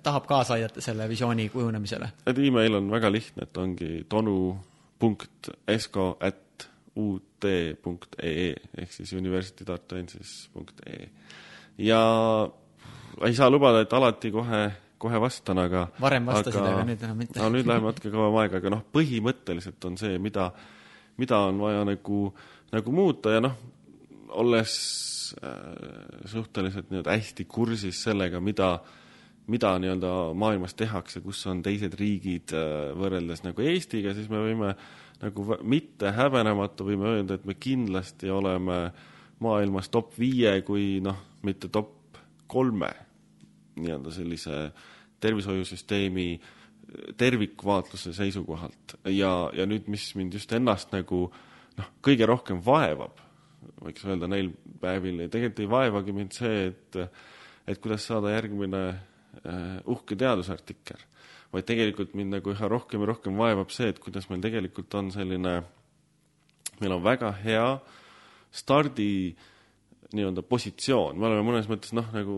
tahab 0.06 0.30
kaasa 0.30 0.58
aidata 0.58 0.84
selle 0.86 1.10
visiooni 1.12 1.50
kujunemisele? 1.54 2.12
et 2.32 2.42
email 2.48 2.82
on 2.82 2.90
väga 2.96 3.14
lihtne, 3.14 3.50
et 3.50 3.62
ongi 3.62 3.92
tonu.esko 4.10 6.10
at 6.26 6.45
ut.ee 6.96 8.56
ehk 8.78 8.92
siis 8.94 9.14
universitytartuensis.ee. 9.14 11.10
ja 11.78 12.02
ei 13.26 13.36
saa 13.36 13.50
lubada, 13.52 13.82
et 13.84 13.94
alati 13.94 14.32
kohe, 14.32 14.62
kohe 14.98 15.22
vastan, 15.22 15.60
aga 15.66 15.88
varem 16.02 16.32
vastasid, 16.32 16.62
aga 16.62 16.84
nüüd 16.88 17.06
enam 17.08 17.22
mitte. 17.24 17.40
no 17.40 17.52
nüüd 17.52 17.68
läheb 17.70 17.88
natuke 17.90 18.12
kauem 18.14 18.40
aega, 18.44 18.62
aga 18.64 18.74
noh, 18.78 18.84
põhimõtteliselt 18.96 19.88
on 19.90 20.00
see, 20.00 20.20
mida, 20.24 20.50
mida 21.22 21.42
on 21.50 21.62
vaja 21.64 21.86
nagu, 21.88 22.20
nagu 22.76 22.96
muuta 22.96 23.36
ja 23.36 23.44
noh, 23.44 23.56
olles 24.36 24.76
äh, 25.40 26.28
suhteliselt 26.32 26.92
nii-öelda 26.92 27.16
hästi 27.16 27.48
kursis 27.48 28.04
sellega, 28.08 28.44
mida 28.44 28.78
mida 29.46 29.76
nii-öelda 29.78 30.12
maailmas 30.34 30.74
tehakse, 30.74 31.20
kus 31.22 31.44
on 31.52 31.60
teised 31.62 31.94
riigid 32.00 32.50
äh, 32.58 32.96
võrreldes 32.98 33.44
nagu 33.46 33.62
Eestiga, 33.62 34.16
siis 34.18 34.26
me 34.32 34.40
võime 34.42 34.72
äh, 34.72 35.05
nagu 35.26 35.58
mitte 35.66 36.12
häbenematu 36.16 36.86
võime 36.88 37.10
öelda, 37.16 37.38
et 37.38 37.46
me 37.48 37.56
kindlasti 37.58 38.30
oleme 38.32 38.80
maailmas 39.44 39.90
top 39.92 40.14
viie, 40.20 40.60
kui 40.68 41.00
noh, 41.04 41.18
mitte 41.46 41.70
top 41.74 42.20
kolme 42.52 42.92
nii-öelda 43.76 44.14
sellise 44.14 44.60
tervishoiusüsteemi 45.24 46.30
tervikvaatluse 47.18 48.14
seisukohalt. 48.16 48.98
Ja, 49.10 49.50
ja 49.56 49.66
nüüd, 49.68 49.90
mis 49.92 50.08
mind 50.16 50.38
just 50.38 50.52
ennast 50.56 50.94
nagu 50.96 51.26
noh, 51.80 51.90
kõige 52.06 52.28
rohkem 52.30 52.62
vaevab, 52.64 53.18
võiks 53.82 54.06
öelda 54.06 54.30
neil 54.32 54.52
päevil 54.82 55.26
ja 55.26 55.32
tegelikult 55.32 55.64
ei 55.64 55.72
vaevagi 55.72 56.16
mind 56.16 56.38
see, 56.38 56.70
et 56.72 57.02
et 57.66 57.80
kuidas 57.82 58.04
saada 58.06 58.30
järgmine 58.30 58.82
uh, 58.94 59.78
uhke 59.90 60.14
teadusartikkel 60.22 61.02
vaid 61.56 61.68
tegelikult 61.68 62.16
mind 62.18 62.36
nagu 62.36 62.52
üha 62.52 62.70
rohkem 62.72 63.04
ja 63.04 63.10
rohkem 63.14 63.40
vaevab 63.40 63.72
see, 63.74 63.90
et 63.94 64.00
kuidas 64.04 64.28
meil 64.30 64.44
tegelikult 64.44 64.94
on 65.00 65.12
selline, 65.16 65.58
meil 66.82 66.96
on 66.96 67.04
väga 67.04 67.32
hea 67.44 67.68
stardi 68.56 69.36
nii-öelda 70.16 70.44
positsioon, 70.48 71.18
me 71.20 71.28
oleme 71.28 71.44
mõnes 71.48 71.68
mõttes 71.70 71.92
noh, 71.96 72.06
nagu 72.14 72.36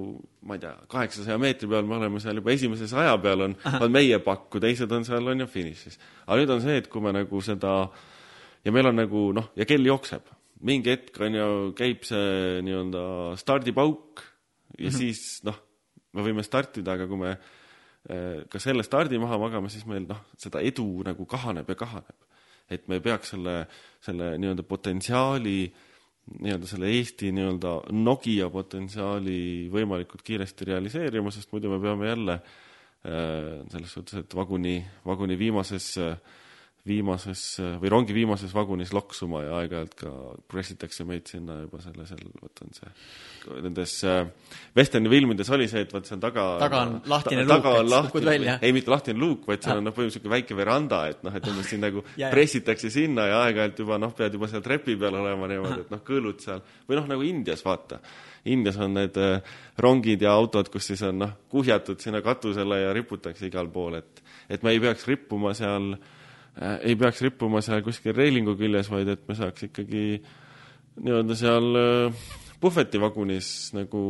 ma 0.48 0.56
ei 0.58 0.62
tea, 0.64 0.74
kaheksasaja 0.90 1.38
meetri 1.42 1.70
peal 1.70 1.86
me 1.88 1.98
oleme 1.98 2.22
seal 2.24 2.40
juba 2.40 2.54
esimese 2.54 2.88
saja 2.90 3.12
peal 3.22 3.44
on, 3.50 3.58
on 3.84 3.94
meie 3.94 4.18
pakku, 4.24 4.62
teised 4.64 4.92
on 4.96 5.06
seal 5.08 5.34
on 5.34 5.44
ju 5.44 5.50
finišis. 5.52 6.00
aga 6.26 6.40
nüüd 6.42 6.54
on 6.56 6.64
see, 6.64 6.78
et 6.82 6.90
kui 6.92 7.04
me 7.04 7.14
nagu 7.16 7.42
seda 7.46 7.76
ja 8.66 8.74
meil 8.74 8.90
on 8.90 8.98
nagu 9.02 9.28
noh, 9.36 9.52
ja 9.60 9.68
kell 9.70 9.86
jookseb, 9.86 10.32
mingi 10.68 10.94
hetk 10.96 11.22
on 11.22 11.38
ju, 11.38 11.52
käib 11.78 12.08
see 12.08 12.64
nii-öelda 12.66 13.04
stardipauk 13.42 14.24
ja 14.24 14.88
mm 14.88 14.88
-hmm. 14.88 14.98
siis 14.98 15.44
noh, 15.46 15.60
me 16.14 16.26
võime 16.26 16.44
startida, 16.44 16.96
aga 16.96 17.08
kui 17.08 17.20
me 17.20 17.38
ka 18.08 18.60
selle 18.64 18.86
stardi 18.88 19.20
maha 19.20 19.40
magama, 19.42 19.70
siis 19.72 19.84
meil 19.90 20.06
noh, 20.08 20.22
seda 20.40 20.62
edu 20.64 20.86
nagu 21.04 21.26
kahaneb 21.28 21.68
ja 21.68 21.76
kahaneb. 21.76 22.16
et 22.70 22.88
me 22.92 23.00
peaks 23.00 23.30
selle, 23.32 23.62
selle 24.04 24.34
nii-öelda 24.40 24.64
potentsiaali, 24.68 25.60
nii-öelda 26.44 26.68
selle 26.68 26.90
Eesti 26.92 27.30
nii-öelda 27.32 27.74
Nokia 27.96 28.50
potentsiaali 28.52 29.70
võimalikult 29.72 30.24
kiiresti 30.28 30.68
realiseerima, 30.68 31.32
sest 31.32 31.54
muidu 31.56 31.72
me 31.72 31.80
peame 31.80 32.10
jälle 32.10 32.36
äh, 32.36 33.64
selles 33.72 33.94
suhtes, 33.96 34.20
et 34.20 34.36
vaguni, 34.36 34.82
vaguni 35.08 35.40
viimases 35.40 35.94
äh, 36.04 36.18
viimases 36.88 37.42
või 37.82 37.92
rongi 37.92 38.16
viimases 38.16 38.54
vagunis 38.56 38.94
loksuma 38.96 39.44
ja 39.44 39.58
aeg-ajalt 39.62 39.96
ka 40.00 40.12
pressitakse 40.50 41.06
meid 41.08 41.28
sinna 41.30 41.60
juba 41.64 41.82
selle, 41.84 42.06
seal, 42.08 42.24
vot 42.42 42.62
on 42.64 42.74
see, 42.76 42.92
nendes 43.66 43.94
äh, 44.08 44.24
vesterni 44.78 45.12
filmides 45.12 45.52
oli 45.56 45.68
see, 45.72 45.84
et 45.86 45.94
vot 45.94 46.08
seal 46.08 46.22
taga 46.24 46.46
taga 46.62 46.82
on 46.86 46.96
lahtine 47.12 47.46
ta, 47.46 47.58
luuk, 47.58 47.68
et 47.68 47.92
lahti, 47.92 48.12
kukud 48.12 48.30
välja. 48.30 48.58
ei, 48.62 48.74
mitte 48.76 48.94
lahtine 48.94 49.22
luuk, 49.22 49.46
vaid 49.50 49.64
seal 49.64 49.76
ah. 49.76 49.82
on 49.82 49.88
noh, 49.90 49.96
põhimõtteliselt 49.96 50.24
niisugune 50.24 50.36
väike 50.38 50.58
veranda, 50.58 51.02
et 51.12 51.24
noh, 51.28 51.38
et 51.38 51.52
umbes 51.52 51.72
sind 51.74 51.86
nagu 51.86 52.04
pressitakse 52.36 52.92
sinna 52.94 53.28
ja 53.30 53.44
aeg-ajalt 53.46 53.84
juba 53.84 54.02
noh, 54.02 54.16
pead 54.18 54.38
juba 54.40 54.52
seal 54.52 54.66
trepi 54.66 54.98
peal 55.00 55.20
olema 55.22 55.52
niimoodi, 55.52 55.86
et 55.86 55.94
noh, 55.94 56.04
kõõlud 56.08 56.44
seal, 56.44 56.64
või 56.90 57.02
noh, 57.02 57.10
nagu 57.14 57.28
Indias, 57.28 57.64
vaata. 57.66 58.02
Indias 58.48 58.78
on 58.80 58.94
need 58.96 59.18
äh, 59.20 59.56
rongid 59.84 60.22
ja 60.24 60.36
autod, 60.38 60.70
kus 60.72 60.92
siis 60.92 61.04
on 61.08 61.24
noh, 61.26 61.34
kuhjatud 61.52 62.00
sinna 62.04 62.24
katusele 62.26 62.84
ja 62.86 62.94
riputakse 62.96 63.50
igal 63.50 63.72
pool, 63.74 64.00
et 64.02 64.24
et 64.48 64.62
me 64.64 64.72
ei 64.72 64.80
peaks 64.80 65.04
rippuma 65.10 65.52
seal 65.58 65.92
äh, 65.92 66.14
Äh, 66.58 66.80
ei 66.90 66.96
peaks 66.98 67.22
rippuma 67.22 67.62
seal 67.62 67.84
kuskil 67.86 68.16
reilingu 68.18 68.56
küljes, 68.58 68.90
vaid 68.90 69.12
et 69.14 69.28
me 69.30 69.36
saaks 69.38 69.68
ikkagi 69.68 70.04
nii-öelda 71.04 71.38
seal 71.38 71.78
äh, 71.78 72.24
puhvetivagunis 72.62 73.50
nagu 73.78 74.02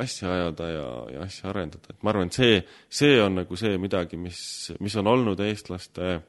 asja 0.00 0.34
ajada 0.34 0.68
ja, 0.68 0.86
ja 1.14 1.24
asja 1.24 1.48
arendada, 1.54 1.94
et 1.94 2.04
ma 2.04 2.12
arvan, 2.12 2.28
et 2.28 2.36
see, 2.36 2.60
see 2.92 3.16
on 3.22 3.40
nagu 3.40 3.56
see 3.56 3.78
midagi, 3.80 4.20
mis, 4.20 4.38
mis 4.84 5.00
on 5.00 5.12
olnud 5.14 5.40
eestlaste, 5.46 6.20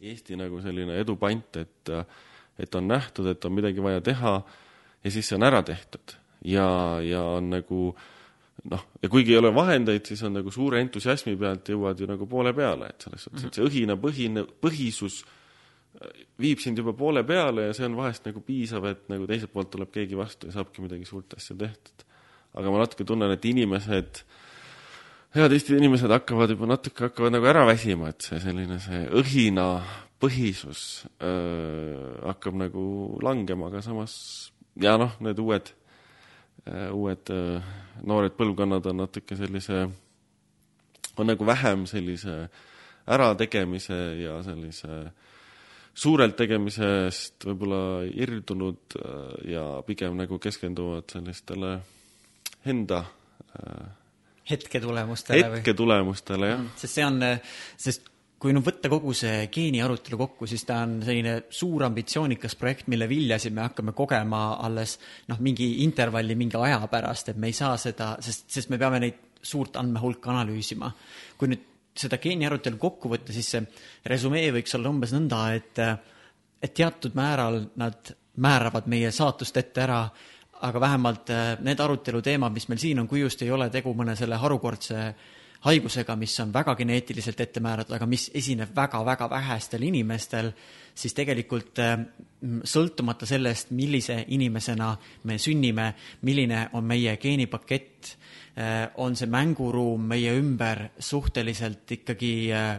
Eesti 0.00 0.32
nagu 0.40 0.62
selline 0.64 0.94
edupant, 0.96 1.58
et 1.60 1.90
et 2.60 2.76
on 2.76 2.86
nähtud, 2.88 3.26
et 3.28 3.44
on 3.44 3.52
midagi 3.52 3.82
vaja 3.84 4.00
teha 4.04 4.32
ja 5.04 5.10
siis 5.12 5.28
see 5.28 5.36
on 5.36 5.44
ära 5.44 5.60
tehtud. 5.64 6.16
ja, 6.44 6.64
ja 7.04 7.20
on 7.36 7.50
nagu 7.52 7.82
äh, 7.92 8.19
noh, 8.68 8.86
ja 9.02 9.08
kuigi 9.08 9.34
ei 9.34 9.40
ole 9.40 9.52
vahendeid, 9.54 10.04
siis 10.08 10.22
on 10.26 10.34
nagu 10.36 10.52
suure 10.52 10.80
entusiasmi 10.84 11.36
pealt 11.40 11.70
jõuad 11.72 12.00
ju 12.00 12.08
nagu 12.10 12.26
poole 12.30 12.52
peale, 12.56 12.90
et 12.92 13.06
selles 13.06 13.24
suhtes, 13.26 13.46
et 13.46 13.56
see 13.58 13.66
õhinapõhine, 13.66 14.44
põhisus 14.62 15.20
äh, 15.24 16.20
viib 16.40 16.60
sind 16.62 16.80
juba 16.80 16.94
poole 16.96 17.24
peale 17.26 17.68
ja 17.68 17.76
see 17.76 17.88
on 17.88 17.96
vahest 17.98 18.28
nagu 18.28 18.42
piisav, 18.44 18.86
et 18.90 19.08
nagu 19.12 19.28
teiselt 19.30 19.54
poolt 19.54 19.72
tuleb 19.72 19.92
keegi 19.94 20.18
vastu 20.18 20.50
ja 20.50 20.58
saabki 20.58 20.84
midagi 20.84 21.08
suurt 21.08 21.38
asja 21.38 21.56
tehtud. 21.56 22.06
aga 22.58 22.70
ma 22.74 22.82
natuke 22.82 23.06
tunnen, 23.06 23.30
et 23.30 23.44
inimesed, 23.46 24.22
head 25.36 25.52
Eesti 25.54 25.76
inimesed 25.78 26.10
hakkavad 26.10 26.50
juba 26.50 26.66
natuke, 26.66 27.06
hakkavad 27.06 27.36
nagu 27.36 27.46
ära 27.46 27.64
väsima, 27.68 28.10
et 28.10 28.26
see 28.26 28.40
selline, 28.42 28.80
see 28.82 29.04
õhina 29.22 29.66
põhisus 30.20 31.06
öö, 31.22 31.28
äh, 31.30 32.24
hakkab 32.28 32.58
nagu 32.60 32.82
langema, 33.24 33.70
aga 33.70 33.80
samas 33.84 34.14
ja 34.80 34.98
noh, 35.00 35.14
need 35.24 35.38
uued 35.40 35.70
uued 36.68 37.32
äh, 37.32 37.70
noored 38.06 38.36
põlvkonnad 38.36 38.86
on 38.90 39.02
natuke 39.04 39.36
sellise, 39.38 39.86
on 41.16 41.30
nagu 41.30 41.46
vähem 41.46 41.86
sellise 41.90 42.42
ärategemise 43.10 43.98
ja 44.20 44.36
sellise 44.44 45.00
suurelt 46.00 46.36
tegemisest 46.38 47.48
võib-olla 47.48 48.04
irdunud 48.10 48.98
äh, 49.00 49.32
ja 49.56 49.64
pigem 49.86 50.20
nagu 50.20 50.38
keskenduvad 50.42 51.08
sellistele 51.12 51.78
enda 52.68 53.04
hetketulemustele 54.50 55.56
hetketulemustele, 55.56 56.52
jah. 56.52 56.62
sest 56.78 56.98
see 56.98 57.06
on, 57.06 57.18
sest 57.80 58.09
kui 58.40 58.54
nüüd 58.56 58.64
võtta 58.64 58.88
kogu 58.88 59.12
see 59.16 59.48
geeni 59.52 59.82
arutelu 59.84 60.16
kokku, 60.22 60.46
siis 60.48 60.62
ta 60.64 60.78
on 60.86 60.98
selline 61.04 61.34
suur 61.52 61.84
ambitsioonikas 61.84 62.54
projekt, 62.56 62.86
mille 62.88 63.08
viljasid 63.08 63.52
me 63.52 63.66
hakkame 63.66 63.92
kogema 63.96 64.44
alles 64.64 64.96
noh, 65.28 65.40
mingi 65.44 65.82
intervalli, 65.84 66.36
mingi 66.40 66.56
aja 66.56 66.80
pärast, 66.90 67.28
et 67.28 67.40
me 67.40 67.50
ei 67.50 67.56
saa 67.56 67.74
seda, 67.80 68.14
sest, 68.24 68.46
sest 68.48 68.72
me 68.72 68.78
peame 68.80 69.02
neid 69.04 69.18
suurt 69.42 69.76
andmehulka 69.80 70.32
analüüsima. 70.32 70.88
kui 71.36 71.52
nüüd 71.52 71.66
seda 72.00 72.16
geeni 72.20 72.46
arutelu 72.48 72.78
kokku 72.80 73.10
võtta, 73.12 73.34
siis 73.36 73.50
see 73.52 73.60
resümee 74.08 74.48
võiks 74.56 74.74
olla 74.78 74.92
umbes 74.92 75.12
nõnda, 75.16 75.42
et 75.56 75.84
et 76.60 76.74
teatud 76.76 77.14
määral 77.16 77.62
nad 77.80 78.12
määravad 78.36 78.88
meie 78.88 79.10
saatust 79.12 79.56
ette 79.56 79.80
ära, 79.80 80.00
aga 80.60 80.80
vähemalt 80.80 81.32
need 81.64 81.80
aruteluteemad, 81.80 82.52
mis 82.52 82.68
meil 82.68 82.80
siin 82.80 83.00
on, 83.00 83.08
kui 83.08 83.22
just 83.22 83.42
ei 83.42 83.50
ole 83.50 83.70
tegu 83.72 83.94
mõne 83.96 84.16
selle 84.16 84.36
harukordse 84.40 85.04
haigusega, 85.64 86.16
mis 86.16 86.34
on 86.40 86.52
väga 86.52 86.74
geneetiliselt 86.78 87.40
ette 87.40 87.60
määratud, 87.60 87.94
aga 87.96 88.06
mis 88.08 88.30
esineb 88.34 88.72
väga-väga 88.76 89.28
vähestel 89.30 89.82
inimestel, 89.84 90.52
siis 90.94 91.14
tegelikult 91.16 91.80
sõltumata 92.64 93.28
sellest, 93.28 93.74
millise 93.76 94.22
inimesena 94.32 94.94
me 95.28 95.36
sünnime, 95.38 95.92
milline 96.24 96.68
on 96.72 96.86
meie 96.88 97.16
geenipakett, 97.20 98.14
on 99.00 99.14
see 99.16 99.28
mänguruum 99.30 100.08
meie 100.10 100.32
ümber 100.36 100.82
suhteliselt 100.98 101.92
ikkagi 101.96 102.32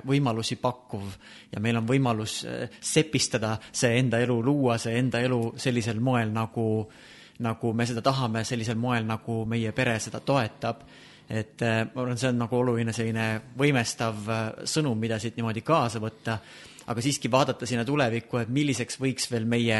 võimalusi 0.07 0.57
pakkuv. 0.61 1.05
Ja 1.53 1.61
meil 1.63 1.79
on 1.79 1.87
võimalus 1.87 2.41
sepistada 2.81 3.55
see 3.71 3.95
enda 4.01 4.19
elu, 4.21 4.35
luua 4.45 4.77
see 4.81 4.97
enda 4.99 5.21
elu 5.23 5.53
sellisel 5.61 6.01
moel, 6.03 6.33
nagu, 6.33 6.65
nagu 7.45 7.73
me 7.77 7.87
seda 7.89 8.03
tahame, 8.05 8.43
sellisel 8.45 8.77
moel, 8.77 9.07
nagu 9.09 9.43
meie 9.49 9.71
pere 9.71 9.97
seda 10.01 10.19
toetab 10.25 10.83
et 11.31 11.63
ma 11.63 12.03
arvan, 12.03 12.17
see 12.19 12.27
on 12.27 12.41
nagu 12.43 12.57
oluline 12.57 12.93
selline 12.93 13.27
võimestav 13.57 14.29
sõnum, 14.67 14.99
mida 14.99 15.19
siit 15.19 15.37
niimoodi 15.39 15.63
kaasa 15.63 16.01
võtta. 16.03 16.37
Aga 16.91 17.01
siiski 17.01 17.29
vaadata 17.31 17.67
sinna 17.69 17.85
tulevikku, 17.87 18.41
et 18.41 18.49
milliseks 18.51 18.99
võiks 18.99 19.29
veel 19.31 19.45
meie 19.47 19.77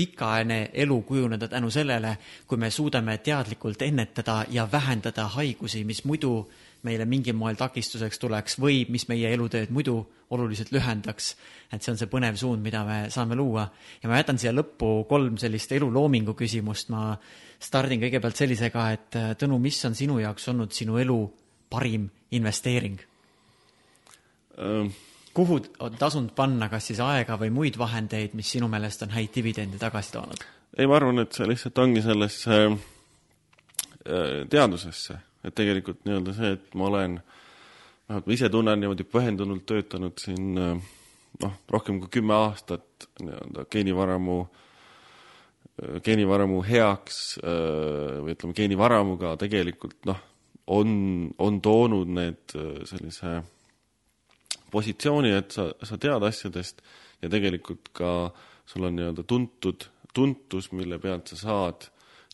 pikaajaline 0.00 0.70
elu 0.72 1.02
kujuneda 1.02 1.48
tänu 1.48 1.70
sellele, 1.70 2.14
kui 2.46 2.58
me 2.58 2.70
suudame 2.70 3.18
teadlikult 3.18 3.82
ennetada 3.82 4.44
ja 4.48 4.64
vähendada 4.72 5.26
haigusi, 5.34 5.84
mis 5.84 6.04
muidu 6.08 6.48
meile 6.86 7.04
mingil 7.08 7.36
moel 7.36 7.58
takistuseks 7.60 8.18
tuleks 8.18 8.58
või 8.60 8.84
mis 8.88 9.06
meie 9.08 9.32
eluteed 9.34 9.70
muidu 9.74 9.98
oluliselt 10.30 10.70
lühendaks. 10.72 11.34
et 11.72 11.82
see 11.82 11.92
on 11.92 11.98
see 11.98 12.10
põnev 12.10 12.36
suund, 12.36 12.62
mida 12.62 12.84
me 12.84 13.10
saame 13.10 13.36
luua. 13.36 13.68
ja 14.02 14.08
ma 14.08 14.16
jätan 14.20 14.38
siia 14.38 14.52
lõppu 14.52 15.04
kolm 15.08 15.36
sellist 15.38 15.72
eluloomingu 15.72 16.34
küsimust, 16.34 16.88
ma 16.88 17.16
stardin 17.58 18.00
kõigepealt 18.00 18.36
sellisega, 18.36 18.90
et 18.92 19.20
Tõnu, 19.38 19.58
mis 19.58 19.84
on 19.84 19.94
sinu 19.94 20.18
jaoks 20.18 20.48
olnud 20.48 20.72
sinu 20.72 20.98
elu 20.98 21.20
parim 21.70 22.08
investeering 22.30 23.00
um.? 24.58 24.90
kuhu 25.34 25.60
on 25.78 25.94
tasunud 25.98 26.32
panna 26.34 26.68
kas 26.68 26.88
siis 26.90 27.00
aega 27.00 27.36
või 27.38 27.52
muid 27.54 27.78
vahendeid, 27.78 28.34
mis 28.34 28.50
sinu 28.50 28.68
meelest 28.68 29.04
on 29.06 29.14
häid 29.14 29.30
dividende 29.34 29.78
tagasi 29.78 30.12
toonud? 30.16 30.46
ei, 30.78 30.86
ma 30.86 30.96
arvan, 30.98 31.22
et 31.22 31.34
see 31.34 31.48
lihtsalt 31.48 31.78
ongi 31.82 32.02
sellesse 32.04 32.60
äh, 32.66 32.78
teadusesse, 34.50 35.18
et 35.44 35.54
tegelikult 35.56 36.04
nii-öelda 36.04 36.34
see, 36.36 36.54
et 36.56 36.74
ma 36.78 36.88
olen, 36.90 37.18
vähemalt 38.08 38.26
ma 38.28 38.36
ise 38.36 38.50
tunnen 38.52 38.82
niimoodi 38.82 39.06
pühendunult 39.08 39.66
töötanud 39.68 40.18
siin 40.20 40.58
äh, 40.60 40.90
noh, 41.44 41.54
rohkem 41.70 42.00
kui 42.02 42.10
kümme 42.20 42.36
aastat 42.36 43.08
nii-öelda 43.22 43.66
geenivaramu, 43.72 44.40
äh, 44.44 46.00
geenivaramu 46.06 46.60
heaks 46.66 47.38
või 47.40 48.34
ütleme, 48.36 48.56
geenivaramuga 48.56 49.36
tegelikult 49.40 49.96
noh, 50.10 50.20
on, 50.70 50.92
on 51.38 51.60
toonud 51.64 52.12
need 52.14 52.58
sellise 52.86 53.40
positsiooni, 54.70 55.32
et 55.34 55.54
sa, 55.54 55.70
sa 55.82 55.98
tead 56.00 56.24
asjadest 56.26 56.82
ja 57.22 57.30
tegelikult 57.32 57.90
ka 57.96 58.12
sul 58.70 58.86
on 58.86 58.96
nii-öelda 58.96 59.24
tuntud, 59.26 59.86
tuntus, 60.14 60.70
mille 60.76 60.98
pealt 61.02 61.32
sa 61.32 61.40
saad 61.40 61.88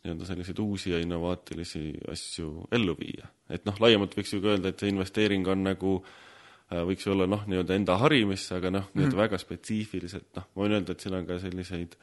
nii-öelda 0.06 0.28
selliseid 0.28 0.60
uusi 0.62 0.92
ja 0.94 1.00
innovaatilisi 1.02 1.84
asju 2.12 2.68
ellu 2.72 2.96
viia. 2.98 3.28
et 3.50 3.66
noh, 3.68 3.76
laiemalt 3.82 4.16
võiks 4.16 4.32
ju 4.34 4.40
ka 4.44 4.54
öelda, 4.54 4.72
et 4.72 4.82
see 4.82 4.92
investeering 4.92 5.48
on 5.52 5.64
nagu 5.66 5.96
äh, 6.00 6.82
võiks 6.88 7.06
ju 7.06 7.14
olla 7.14 7.26
noh, 7.30 7.42
nii-öelda 7.46 7.78
enda 7.78 7.98
harimisse, 8.02 8.54
aga 8.58 8.72
noh, 8.78 8.86
nii-öelda 8.94 9.16
mm. 9.16 9.22
väga 9.24 9.40
spetsiifiliselt, 9.42 10.30
noh, 10.38 10.46
ma 10.54 10.64
võin 10.64 10.78
öelda, 10.78 10.94
et 10.94 11.04
siin 11.04 11.18
on 11.18 11.26
ka 11.28 11.40
selliseid 11.42 11.98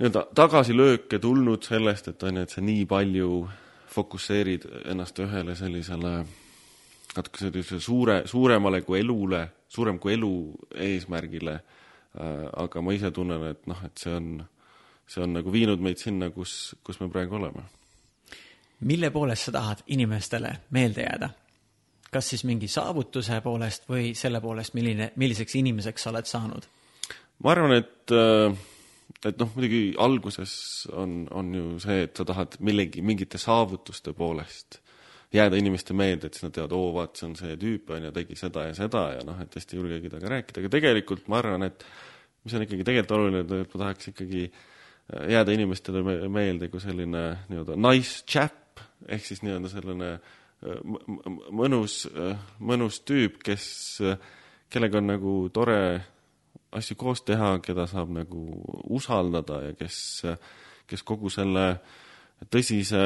nii-öelda 0.00 0.26
tagasilööke 0.36 1.18
tulnud 1.20 1.66
sellest, 1.66 2.12
et 2.12 2.22
on 2.28 2.40
ju, 2.40 2.46
et 2.46 2.54
sa 2.54 2.62
nii 2.64 2.86
palju 2.88 3.32
fokusseerid 3.90 4.68
ennast 4.92 5.18
ühele 5.20 5.56
sellisele 5.58 6.14
natuke 7.16 7.42
sellise 7.42 7.80
suure, 7.82 8.22
suuremale 8.30 8.82
kui 8.86 9.00
elule, 9.00 9.42
suurem 9.68 9.98
kui 9.98 10.14
elu 10.14 10.32
eesmärgile 10.88 11.56
äh,. 11.58 12.46
aga 12.62 12.82
ma 12.82 12.94
ise 12.94 13.10
tunnen, 13.14 13.44
et 13.50 13.66
noh, 13.70 13.84
et 13.86 14.02
see 14.02 14.14
on, 14.14 14.32
see 15.10 15.22
on 15.24 15.34
nagu 15.34 15.52
viinud 15.52 15.82
meid 15.82 16.00
sinna, 16.00 16.30
kus, 16.34 16.74
kus 16.86 17.00
me 17.02 17.10
praegu 17.10 17.38
oleme. 17.40 17.66
mille 18.80 19.10
poolest 19.10 19.48
sa 19.48 19.52
tahad 19.52 19.84
inimestele 19.86 20.56
meelde 20.70 21.06
jääda? 21.06 21.30
kas 22.10 22.28
siis 22.32 22.44
mingi 22.44 22.68
saavutuse 22.68 23.40
poolest 23.40 23.86
või 23.90 24.14
selle 24.18 24.40
poolest, 24.42 24.74
milline, 24.74 25.12
milliseks 25.16 25.54
inimeseks 25.60 26.06
sa 26.06 26.12
oled 26.12 26.30
saanud? 26.30 26.68
ma 27.44 27.54
arvan, 27.54 27.74
et 27.80 28.14
äh, 28.14 28.54
et 29.26 29.40
noh, 29.42 29.50
muidugi 29.56 29.82
alguses 29.98 30.52
on, 30.92 31.24
on 31.34 31.50
ju 31.54 31.66
see, 31.82 32.04
et 32.06 32.16
sa 32.16 32.24
tahad 32.24 32.56
millegi, 32.66 33.02
mingite 33.02 33.38
saavutuste 33.38 34.14
poolest 34.16 34.80
jääda 35.34 35.58
inimeste 35.58 35.94
meelde, 35.94 36.26
et 36.26 36.38
siis 36.38 36.46
nad 36.46 36.54
teavad, 36.54 36.72
oo, 36.74 36.94
vaat 36.94 37.18
see 37.18 37.26
on 37.28 37.36
see 37.38 37.58
tüüp, 37.58 37.90
on 37.94 38.06
ju, 38.08 38.14
tegi 38.14 38.38
seda 38.38 38.68
ja 38.70 38.74
seda 38.78 39.04
ja 39.18 39.26
noh, 39.26 39.38
et 39.42 39.54
hästi 39.58 39.76
ei 39.76 39.82
julgegi 39.82 40.10
temaga 40.10 40.32
rääkida, 40.36 40.62
aga 40.62 40.72
tegelikult 40.74 41.28
ma 41.30 41.38
arvan, 41.42 41.66
et 41.66 41.84
mis 42.46 42.54
on 42.56 42.64
ikkagi 42.64 42.86
tegelikult 42.86 43.16
oluline, 43.18 43.44
et 43.44 43.74
ma 43.74 43.82
tahaks 43.84 44.10
ikkagi 44.14 44.46
äh, 44.48 44.66
jääda 45.10 45.54
inimestele 45.54 46.28
meelde 46.28 46.68
kui 46.70 46.82
selline 46.82 47.24
nii-öelda 47.48 47.76
nice 47.80 48.24
chap, 48.28 48.82
ehk 49.08 49.24
siis 49.26 49.42
nii-öelda 49.46 49.72
selline 49.72 50.12
äh, 50.14 50.80
mõnus, 51.50 52.04
äh, 52.10 52.38
mõnus 52.58 53.00
tüüp, 53.08 53.40
kes, 53.44 53.66
kellega 54.70 55.00
on 55.00 55.12
nagu 55.14 55.34
tore 55.54 55.80
asju 56.76 56.96
koos 56.98 57.24
teha, 57.26 57.56
keda 57.64 57.88
saab 57.90 58.12
nagu 58.14 58.44
usaldada 58.94 59.64
ja 59.68 59.74
kes, 59.78 59.98
kes 60.86 61.02
kogu 61.06 61.32
selle 61.32 61.66
tõsise 62.50 63.04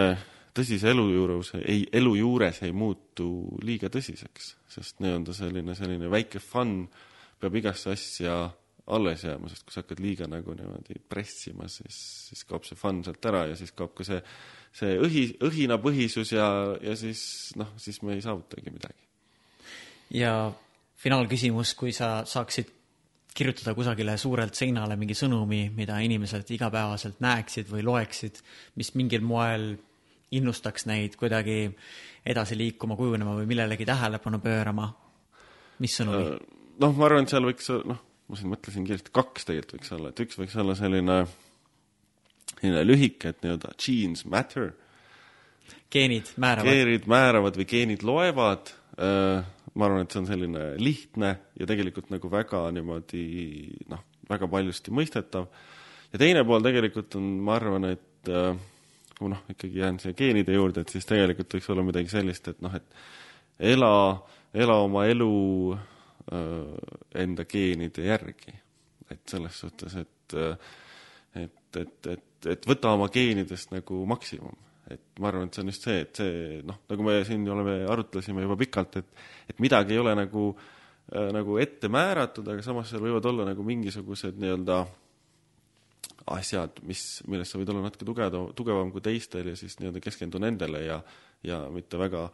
tõsise 0.55 0.93
elu 0.93 1.05
juures 1.11 1.51
ei, 1.59 1.83
elu 1.93 2.13
juures 2.21 2.61
ei 2.63 2.73
muutu 2.77 3.29
liiga 3.67 3.91
tõsiseks, 3.93 4.53
sest 4.71 5.01
nii-öelda 5.03 5.35
selline, 5.35 5.75
selline 5.75 6.11
väike 6.11 6.43
fun 6.43 6.85
peab 7.41 7.59
igasse 7.59 7.91
asja 7.95 8.37
alles 8.87 9.25
jääma, 9.25 9.49
sest 9.49 9.65
kui 9.65 9.73
sa 9.73 9.81
hakkad 9.81 10.01
liiga 10.05 10.27
nagu 10.29 10.55
niimoodi 10.57 10.99
pressima, 11.09 11.69
siis, 11.73 11.97
siis 12.29 12.45
kaob 12.49 12.67
see 12.69 12.77
fun 12.77 13.01
sealt 13.07 13.25
ära 13.31 13.47
ja 13.49 13.57
siis 13.57 13.73
kaob 13.77 13.95
ka 13.97 14.05
see, 14.05 14.21
see 14.77 14.99
õhi, 15.01 15.25
õhinapõhisus 15.49 16.35
ja, 16.35 16.49
ja 16.85 16.97
siis 17.01 17.55
noh, 17.61 17.73
siis 17.81 18.03
me 18.05 18.17
ei 18.17 18.25
saavutagi 18.25 18.75
midagi. 18.75 19.09
ja 20.21 20.35
finaalküsimus, 21.01 21.75
kui 21.81 21.95
sa 21.97 22.19
saaksid 22.29 22.73
kirjutada 23.35 23.75
kusagile 23.75 24.15
suurelt 24.21 24.55
seinale 24.55 24.97
mingi 25.01 25.17
sõnumi, 25.19 25.67
mida 25.75 25.97
inimesed 26.05 26.53
igapäevaselt 26.55 27.25
näeksid 27.25 27.73
või 27.73 27.83
loeksid, 27.87 28.39
mis 28.79 28.93
mingil 28.95 29.25
moel 29.27 29.73
innustaks 30.35 30.87
neid 30.87 31.17
kuidagi 31.19 31.67
edasi 32.27 32.57
liikuma, 32.59 32.97
kujunema 32.99 33.35
või 33.41 33.49
millelegi 33.51 33.87
tähelepanu 33.89 34.41
pöörama? 34.45 34.93
mis 35.83 35.97
sõnumi? 35.99 36.37
Äh, 36.37 36.75
noh, 36.85 36.93
ma 36.95 37.09
arvan, 37.09 37.25
et 37.27 37.33
seal 37.33 37.49
võiks, 37.49 37.67
noh, 37.89 37.99
ma 38.29 38.39
siin 38.39 38.53
mõtlesin 38.53 38.87
kiiresti, 38.89 39.13
kaks 39.15 39.49
tegelikult 39.49 39.81
võiks 39.81 39.97
olla, 39.97 40.13
et 40.13 40.25
üks 40.25 40.39
võiks 40.41 40.57
olla 40.61 40.77
selline, 40.79 41.19
selline 42.55 42.87
lühike, 42.87 43.35
et 43.35 43.43
nii-öelda 43.45 43.75
genes 43.85 44.25
matter. 44.25 44.73
geenid 45.91 46.33
määravad. 46.37 46.71
geenid 46.71 47.11
määravad 47.11 47.59
või 47.61 47.69
geenid 47.69 48.03
loevad 48.07 48.73
äh, 48.99 49.45
ma 49.75 49.89
arvan, 49.89 50.05
et 50.05 50.15
see 50.15 50.23
on 50.23 50.29
selline 50.29 50.67
lihtne 50.81 51.31
ja 51.59 51.67
tegelikult 51.69 52.11
nagu 52.15 52.31
väga 52.31 52.63
niimoodi 52.75 53.25
noh, 53.91 54.05
väga 54.31 54.49
paljusti 54.51 54.95
mõistetav. 54.95 55.49
ja 56.13 56.21
teine 56.21 56.45
pool 56.47 56.63
tegelikult 56.63 57.17
on, 57.19 57.27
ma 57.47 57.57
arvan, 57.59 57.89
et 57.91 58.31
äh, 58.31 58.55
kui 59.19 59.33
noh, 59.33 59.43
ikkagi 59.51 59.83
jään 59.83 59.99
siia 60.03 60.15
geenide 60.19 60.55
juurde, 60.55 60.85
et 60.85 60.95
siis 60.95 61.07
tegelikult 61.09 61.59
võiks 61.59 61.71
olla 61.75 61.87
midagi 61.87 62.13
sellist, 62.13 62.49
et 62.51 62.63
noh, 62.63 62.75
et 62.75 63.75
ela, 63.75 63.91
ela 64.55 64.79
oma 64.83 65.07
elu 65.11 65.33
enda 66.31 67.45
geenide 67.45 68.07
järgi. 68.07 68.55
et 69.11 69.21
selles 69.29 69.59
suhtes, 69.61 69.95
et 70.01 70.37
et, 71.35 71.77
et, 71.77 72.07
et, 72.07 72.47
et 72.49 72.67
võta 72.67 72.95
oma 72.97 73.11
geenidest 73.13 73.75
nagu 73.75 74.05
maksimum. 74.09 74.57
et 74.91 75.21
ma 75.21 75.29
arvan, 75.29 75.49
et 75.49 75.55
see 75.55 75.63
on 75.65 75.73
just 75.73 75.85
see, 75.85 76.01
et 76.01 76.17
see 76.17 76.63
noh, 76.65 76.79
nagu 76.89 77.05
me 77.05 77.19
siin 77.25 77.45
oleme, 77.51 77.77
arutlesime 77.91 78.45
juba 78.45 78.57
pikalt, 78.57 78.97
et 79.03 79.25
et 79.53 79.61
midagi 79.61 79.93
ei 79.93 80.01
ole 80.01 80.15
nagu 80.17 80.51
äh, 80.55 81.31
nagu 81.33 81.59
ette 81.61 81.89
määratud, 81.93 82.49
aga 82.49 82.65
samas 82.65 82.89
seal 82.89 83.05
võivad 83.05 83.27
olla 83.29 83.49
nagu 83.51 83.65
mingisugused 83.67 84.41
nii-öelda 84.41 84.81
äh, 84.81 84.93
asjad, 86.31 86.81
mis, 86.89 87.21
milles 87.29 87.51
sa 87.51 87.61
võid 87.61 87.71
olla 87.73 87.85
natuke 87.85 88.07
tugevam, 88.09 88.49
tugevam 88.57 88.91
kui 88.93 89.05
teistel 89.05 89.51
ja 89.53 89.59
siis 89.59 89.77
nii-öelda 89.81 90.01
keskendu 90.05 90.41
nendele 90.41 90.85
ja, 90.87 90.99
ja 91.45 91.61
mitte 91.73 92.01
väga 92.01 92.29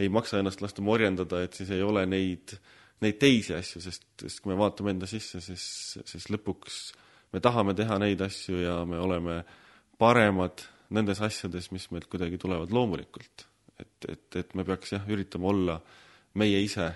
ei 0.00 0.08
maksa 0.12 0.40
ennast 0.40 0.62
lasta 0.64 0.84
morjendada, 0.84 1.42
et 1.44 1.56
siis 1.56 1.70
ei 1.72 1.82
ole 1.84 2.04
neid, 2.08 2.56
neid 3.04 3.18
teisi 3.20 3.54
asju, 3.56 3.82
sest, 3.84 4.06
sest 4.22 4.40
kui 4.42 4.52
me 4.52 4.58
vaatame 4.60 4.94
enda 4.94 5.08
sisse, 5.10 5.40
siis, 5.44 5.66
siis 6.08 6.28
lõpuks 6.32 6.80
me 7.34 7.42
tahame 7.44 7.74
teha 7.76 7.98
neid 8.00 8.22
asju 8.24 8.62
ja 8.62 8.78
me 8.88 9.00
oleme 9.02 9.42
paremad 10.00 10.64
nendes 10.96 11.20
asjades, 11.24 11.70
mis 11.74 11.88
meilt 11.92 12.08
kuidagi 12.10 12.38
tulevad 12.40 12.72
loomulikult. 12.72 13.46
et, 13.80 14.08
et, 14.08 14.36
et 14.40 14.54
me 14.54 14.64
peaks 14.64 14.94
jah, 14.94 15.08
üritama 15.12 15.50
olla 15.50 15.80
meie 16.40 16.60
ise, 16.64 16.86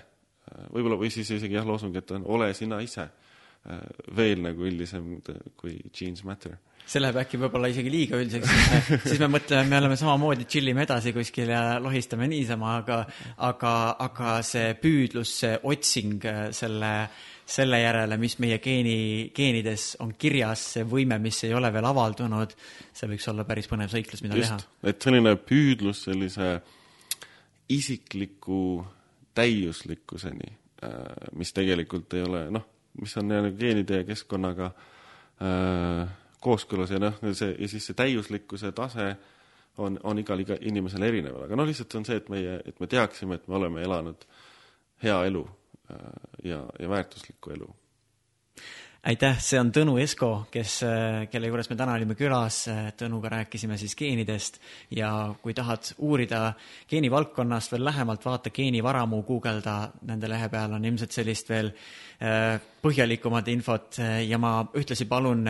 võib-olla, 0.73 0.97
või 0.97 1.11
siis 1.13 1.29
isegi 1.29 1.57
jah, 1.59 1.67
loosung, 1.67 1.95
et 1.97 2.11
on 2.15 2.25
ole 2.25 2.53
sina 2.57 2.79
ise 2.81 3.09
veel 4.17 4.41
nagu 4.41 4.65
üldisem 4.65 5.19
kui 5.59 5.77
genes 5.93 6.23
matter 6.25 6.57
see 6.91 7.01
läheb 7.01 7.19
äkki 7.21 7.39
võib-olla 7.39 7.69
isegi 7.71 7.91
liiga 7.93 8.19
üldiseks, 8.19 8.53
siis 9.05 9.19
me, 9.21 9.29
mõtleme, 9.35 9.67
me 9.69 9.79
oleme 9.79 9.97
samamoodi, 9.99 10.47
tšillime 10.49 10.85
edasi 10.85 11.13
kuskil 11.15 11.51
ja 11.53 11.61
lohistame 11.83 12.27
niisama, 12.31 12.77
aga, 12.81 12.97
aga, 13.47 13.73
aga 14.07 14.37
see 14.45 14.73
püüdlus, 14.81 15.33
see 15.43 15.53
otsing 15.71 16.25
selle, 16.57 16.91
selle 17.55 17.81
järele, 17.83 18.17
mis 18.21 18.37
meie 18.43 18.59
geeni, 18.63 18.97
geenides 19.35 19.91
on 20.03 20.15
kirjas, 20.19 20.65
see 20.77 20.87
võime, 20.89 21.19
mis 21.23 21.43
ei 21.47 21.55
ole 21.57 21.71
veel 21.73 21.89
avaldunud, 21.91 22.55
see 22.97 23.11
võiks 23.13 23.29
olla 23.31 23.47
päris 23.47 23.69
põnev 23.71 23.91
sõiklus, 23.93 24.25
mida 24.25 24.39
Just, 24.39 24.57
teha. 24.57 24.91
et 24.91 25.07
selline 25.07 25.37
püüdlus 25.39 26.05
sellise 26.09 26.55
isikliku 27.71 28.81
täiuslikkuseni, 29.37 30.57
mis 31.39 31.53
tegelikult 31.55 32.17
ei 32.17 32.25
ole, 32.25 32.47
noh, 32.51 32.70
mis 32.99 33.13
on 33.17 33.31
geenide 33.57 34.01
ja 34.01 34.07
keskkonnaga 34.07 34.71
äh, 35.41 36.09
kooskõlas 36.41 36.91
ja 36.91 36.99
noh, 36.99 37.19
see 37.37 37.53
ja 37.53 37.69
siis 37.71 37.85
see 37.87 37.97
täiuslikkuse 37.97 38.71
tase 38.75 39.13
on, 39.77 39.99
on 40.03 40.19
igal 40.19 40.41
iga 40.43 40.57
inimesel 40.59 41.05
erinev, 41.07 41.37
aga 41.45 41.57
noh, 41.57 41.67
lihtsalt 41.69 41.95
on 41.99 42.07
see, 42.07 42.19
et 42.19 42.31
meie, 42.33 42.57
et 42.65 42.79
me 42.81 42.89
teaksime, 42.91 43.37
et 43.37 43.47
me 43.47 43.59
oleme 43.59 43.83
elanud 43.85 44.25
hea 45.03 45.19
elu 45.29 45.45
äh, 45.45 46.09
ja, 46.51 46.65
ja 46.79 46.89
väärtuslikku 46.91 47.55
elu 47.55 47.69
aitäh, 49.07 49.37
see 49.41 49.59
on 49.59 49.71
Tõnu 49.73 49.95
Esko, 50.01 50.29
kes, 50.53 50.75
äh, 50.85 51.25
kelle 51.31 51.49
juures 51.49 51.69
me 51.71 51.77
täna 51.79 51.95
olime 51.97 52.15
külas. 52.17 52.63
Tõnuga 52.97 53.31
rääkisime 53.33 53.77
siis 53.81 53.95
geenidest 53.97 54.59
ja 54.93 55.33
kui 55.41 55.55
tahad 55.57 55.93
uurida 55.97 56.53
geenivaldkonnast 56.89 57.73
veel 57.73 57.85
lähemalt, 57.85 58.25
vaata 58.25 58.53
geenivaramu, 58.53 59.23
guugelda, 59.27 59.77
nende 60.07 60.29
lehe 60.29 60.49
peal 60.53 60.77
on 60.77 60.85
ilmselt 60.85 61.17
sellist 61.17 61.49
veel 61.49 61.71
äh, 61.73 62.59
põhjalikumat 62.81 63.49
infot 63.53 63.97
ja 64.27 64.37
ma 64.41 64.59
ühtlasi 64.77 65.05
palun 65.09 65.47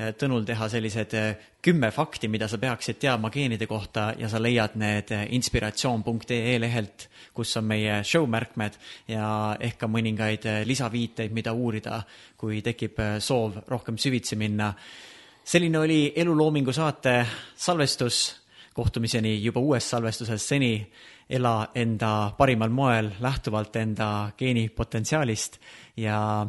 Tõnul 0.00 0.46
teha 0.48 0.68
sellised 0.72 1.14
eh, 1.18 1.48
kümme 1.60 1.90
fakti, 1.92 2.28
mida 2.32 2.46
sa 2.48 2.56
peaksid 2.62 2.96
teadma 3.02 3.28
geenide 3.32 3.66
kohta 3.68 4.10
ja 4.16 4.30
sa 4.32 4.38
leiad 4.40 4.78
need 4.80 5.12
eh, 5.12 5.26
inspiratsioon.ee 5.36 6.54
lehelt, 6.62 7.08
kus 7.36 7.52
on 7.60 7.66
meie 7.68 7.98
show 8.06 8.24
märkmed 8.30 8.78
ja 9.12 9.26
ehk 9.60 9.76
ka 9.82 9.90
mõningaid 9.90 10.46
lisaviiteid, 10.64 11.34
mida 11.36 11.52
uurida, 11.52 12.00
kui 12.40 12.62
tekib 12.64 13.02
soov 13.20 13.60
rohkem 13.68 13.98
süvitsi 14.00 14.40
minna. 14.40 14.72
selline 15.44 15.78
oli 15.78 16.12
Eluloomingu 16.16 16.72
saate 16.72 17.26
salvestus, 17.56 18.40
kohtumiseni 18.72 19.42
juba 19.42 19.60
uues 19.60 19.90
salvestuses, 19.90 20.48
seni 20.48 20.86
ela 21.28 21.70
enda 21.74 22.32
parimal 22.38 22.70
moel 22.70 23.10
lähtuvalt 23.20 23.76
enda 23.76 24.30
geenipotentsiaalist 24.38 25.60
ja 25.96 26.46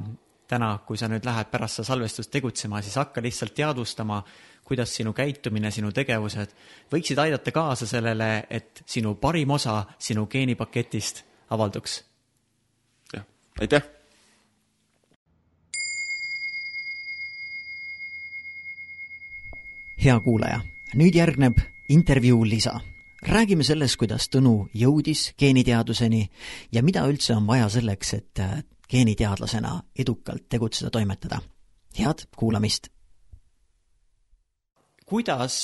täna, 0.52 0.72
kui 0.86 1.00
sa 1.00 1.08
nüüd 1.12 1.26
lähed 1.26 1.52
pärast 1.52 1.80
seda 1.80 1.92
salvestust 1.94 2.32
tegutsema, 2.34 2.82
siis 2.84 2.98
hakka 3.00 3.24
lihtsalt 3.24 3.56
teadvustama, 3.56 4.22
kuidas 4.68 4.94
sinu 4.96 5.14
käitumine, 5.16 5.72
sinu 5.72 5.92
tegevused 5.96 6.54
võiksid 6.92 7.20
aidata 7.24 7.54
kaasa 7.56 7.88
sellele, 7.88 8.46
et 8.50 8.84
sinu 8.86 9.16
parim 9.22 9.56
osa 9.56 9.82
sinu 10.00 10.28
geenipaketist 10.32 11.24
avalduks. 11.50 12.04
jah, 13.14 13.26
aitäh! 13.60 13.90
hea 20.02 20.20
kuulaja, 20.20 20.64
nüüd 20.98 21.16
järgneb 21.16 21.60
intervjuu 21.94 22.46
lisa 22.48 22.80
räägime 23.22 23.64
sellest, 23.64 24.00
kuidas 24.02 24.28
Tõnu 24.34 24.68
jõudis 24.74 25.32
geeniteaduseni 25.38 26.24
ja 26.74 26.82
mida 26.84 27.04
üldse 27.06 27.36
on 27.36 27.46
vaja 27.48 27.70
selleks, 27.70 28.14
et 28.18 28.42
geeniteadlasena 28.92 29.80
edukalt 30.00 30.50
tegutseda, 30.50 30.90
toimetada. 30.90 31.40
head 32.00 32.28
kuulamist! 32.38 32.88
kuidas 35.06 35.56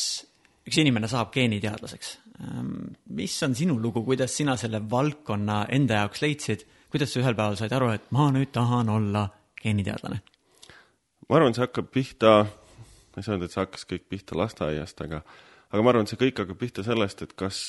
üks 0.67 0.77
inimene 0.81 1.07
saab 1.07 1.31
geeniteadlaseks? 1.31 2.17
Ehm, 2.43 2.71
mis 3.15 3.35
on 3.43 3.55
sinu 3.55 3.77
lugu, 3.81 4.03
kuidas 4.03 4.35
sina 4.37 4.57
selle 4.59 4.81
valdkonna 4.89 5.65
enda 5.71 6.01
jaoks 6.01 6.21
leidsid, 6.21 6.65
kuidas 6.91 7.13
sa 7.13 7.21
ühel 7.21 7.35
päeval 7.35 7.55
said 7.59 7.75
aru, 7.75 7.93
et 7.95 8.11
ma 8.11 8.29
nüüd 8.31 8.51
tahan 8.55 8.89
olla 8.89 9.27
geeniteadlane? 9.61 10.19
ma 11.29 11.35
arvan, 11.35 11.55
see 11.55 11.65
hakkab 11.65 11.87
pihta, 11.91 12.33
ma 12.47 13.19
ei 13.19 13.23
saa 13.23 13.35
öelda, 13.35 13.47
et 13.47 13.55
see 13.55 13.63
hakkas 13.63 13.87
kõik 13.87 14.03
pihta 14.11 14.35
lasteaiast, 14.39 15.01
aga 15.07 15.23
aga 15.71 15.83
ma 15.83 15.91
arvan, 15.91 16.07
et 16.07 16.15
see 16.15 16.21
kõik 16.27 16.43
hakkab 16.43 16.59
pihta 16.59 16.83
sellest, 16.87 17.23
et 17.23 17.33
kas, 17.39 17.63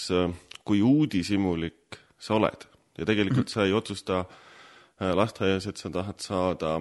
kui 0.67 0.83
uudishimulik 0.83 1.99
sa 2.19 2.37
oled 2.39 2.69
ja 2.99 3.07
tegelikult 3.07 3.51
sa 3.51 3.67
ei 3.67 3.75
otsusta 3.75 4.25
Äh, 4.27 4.48
lasteaias, 5.01 5.67
et 5.71 5.77
sa 5.77 5.91
tahad 5.95 6.21
saada 6.21 6.79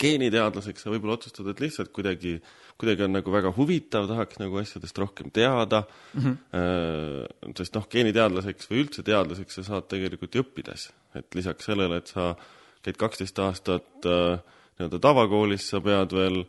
geeniteadlaseks, 0.00 0.84
sa 0.84 0.92
võib-olla 0.92 1.16
otsustad, 1.16 1.48
et 1.50 1.60
lihtsalt 1.62 1.90
kuidagi, 1.96 2.36
kuidagi 2.80 3.06
on 3.06 3.14
nagu 3.16 3.32
väga 3.32 3.52
huvitav, 3.56 4.08
tahaks 4.10 4.40
nagu 4.42 4.60
asjadest 4.60 4.98
rohkem 5.00 5.30
teada 5.34 5.82
mm, 5.86 6.20
-hmm. 6.26 7.54
sest 7.56 7.78
noh, 7.78 7.86
geeniteadlaseks 7.90 8.70
või 8.70 8.84
üldse 8.84 9.02
teadlaseks 9.06 9.60
sa 9.60 9.64
saad 9.70 9.88
tegelikult 9.88 10.34
ju 10.34 10.44
õppides. 10.44 10.90
et 11.14 11.34
lisaks 11.34 11.64
sellele, 11.64 11.96
et 11.96 12.12
sa 12.12 12.34
käid 12.84 12.96
kaksteist 13.00 13.38
aastat 13.38 14.06
äh, 14.06 14.38
nii-öelda 14.76 14.98
tavakoolis, 15.00 15.68
sa 15.70 15.80
pead 15.80 16.12
veel 16.12 16.42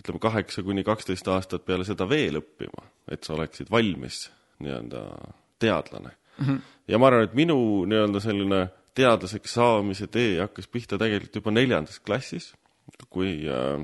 ütleme, 0.00 0.18
kaheksa 0.18 0.62
kuni 0.62 0.84
kaksteist 0.84 1.28
aastat 1.28 1.64
peale 1.64 1.84
seda 1.84 2.08
veel 2.08 2.40
õppima, 2.42 2.82
et 3.08 3.24
sa 3.24 3.34
oleksid 3.34 3.70
valmis 3.70 4.30
nii-öelda 4.58 5.04
teadlane 5.58 6.10
mm. 6.10 6.44
-hmm. 6.44 6.60
ja 6.88 6.98
ma 6.98 7.06
arvan, 7.06 7.24
et 7.24 7.34
minu 7.34 7.86
nii-öelda 7.86 8.20
selline 8.20 8.68
teadlaseks 8.96 9.54
saamise 9.58 10.08
tee 10.12 10.38
hakkas 10.40 10.68
pihta 10.70 10.98
tegelikult 11.00 11.40
juba 11.40 11.54
neljandas 11.54 12.00
klassis, 12.04 12.52
kui 13.12 13.32
äh, 13.46 13.80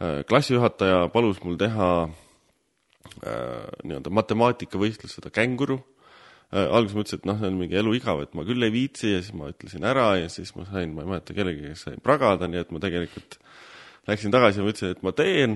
äh, 0.00 0.20
klassijuhataja 0.28 1.08
palus 1.12 1.40
mul 1.44 1.58
teha 1.60 1.90
äh, 2.06 3.64
nii-öelda 3.84 4.12
matemaatikavõistlus, 4.20 5.18
seda 5.18 5.32
känguru. 5.34 5.80
Alguses 6.50 6.96
ma 6.96 7.02
ütlesin, 7.04 7.20
et 7.20 7.26
noh, 7.28 7.36
see 7.38 7.46
on 7.46 7.58
mingi 7.60 7.76
eluigav, 7.78 8.24
et 8.24 8.32
ma 8.34 8.42
küll 8.42 8.66
ei 8.66 8.72
viitsi 8.74 9.12
ja 9.12 9.20
siis 9.22 9.36
ma 9.38 9.52
ütlesin 9.52 9.84
ära 9.86 10.08
ja 10.18 10.26
siis 10.26 10.50
ma 10.56 10.64
sain, 10.66 10.96
ma 10.96 11.04
ei 11.04 11.10
mäleta 11.12 11.36
kellegagi, 11.36 11.76
sain 11.78 12.00
pragada, 12.02 12.48
nii 12.50 12.58
et 12.58 12.72
ma 12.74 12.80
tegelikult 12.82 13.36
läksin 14.10 14.34
tagasi 14.34 14.58
ja 14.58 14.64
ma 14.66 14.72
ütlesin, 14.72 14.96
et 14.96 15.04
ma 15.06 15.12
teen, 15.14 15.54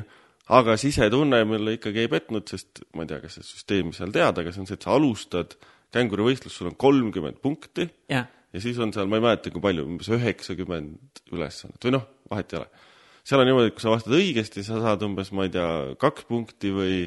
aga 0.54 0.76
sisetunne 0.78 1.40
mulle 1.50 1.74
ikkagi 1.80 2.04
ei 2.04 2.12
petnud, 2.12 2.46
sest 2.46 2.84
ma 2.94 3.02
ei 3.02 3.10
tea, 3.10 3.18
kas 3.24 3.40
see 3.40 3.48
süsteemi 3.48 3.90
seal 3.96 4.14
tead, 4.14 4.38
aga 4.38 4.54
see 4.54 4.62
on 4.62 4.70
see, 4.70 4.78
et 4.78 4.86
sa 4.86 4.94
alustad 4.94 5.58
kängurivõistlus, 5.98 6.60
sul 6.60 6.70
on 6.70 6.78
kolmkümmend 6.78 7.42
punkti 7.42 7.88
yeah 8.06 8.30
ja 8.54 8.62
siis 8.62 8.78
on 8.82 8.94
seal, 8.94 9.10
ma 9.10 9.18
ei 9.18 9.26
mäleta, 9.26 9.52
kui 9.52 9.62
palju, 9.64 9.84
umbes 9.88 10.10
üheksakümmend 10.14 11.22
ülesannet 11.34 11.86
või 11.86 11.96
noh, 11.96 12.08
vahet 12.30 12.54
ei 12.54 12.60
ole. 12.60 12.84
seal 13.26 13.42
on 13.42 13.50
niimoodi, 13.50 13.72
et 13.72 13.76
kui 13.76 13.84
sa 13.84 13.94
vastad 13.94 14.16
õigesti, 14.16 14.64
sa 14.66 14.80
saad 14.84 15.04
umbes, 15.06 15.32
ma 15.34 15.48
ei 15.48 15.54
tea, 15.54 15.68
kaks 16.00 16.28
punkti 16.30 16.72
või, 16.74 16.98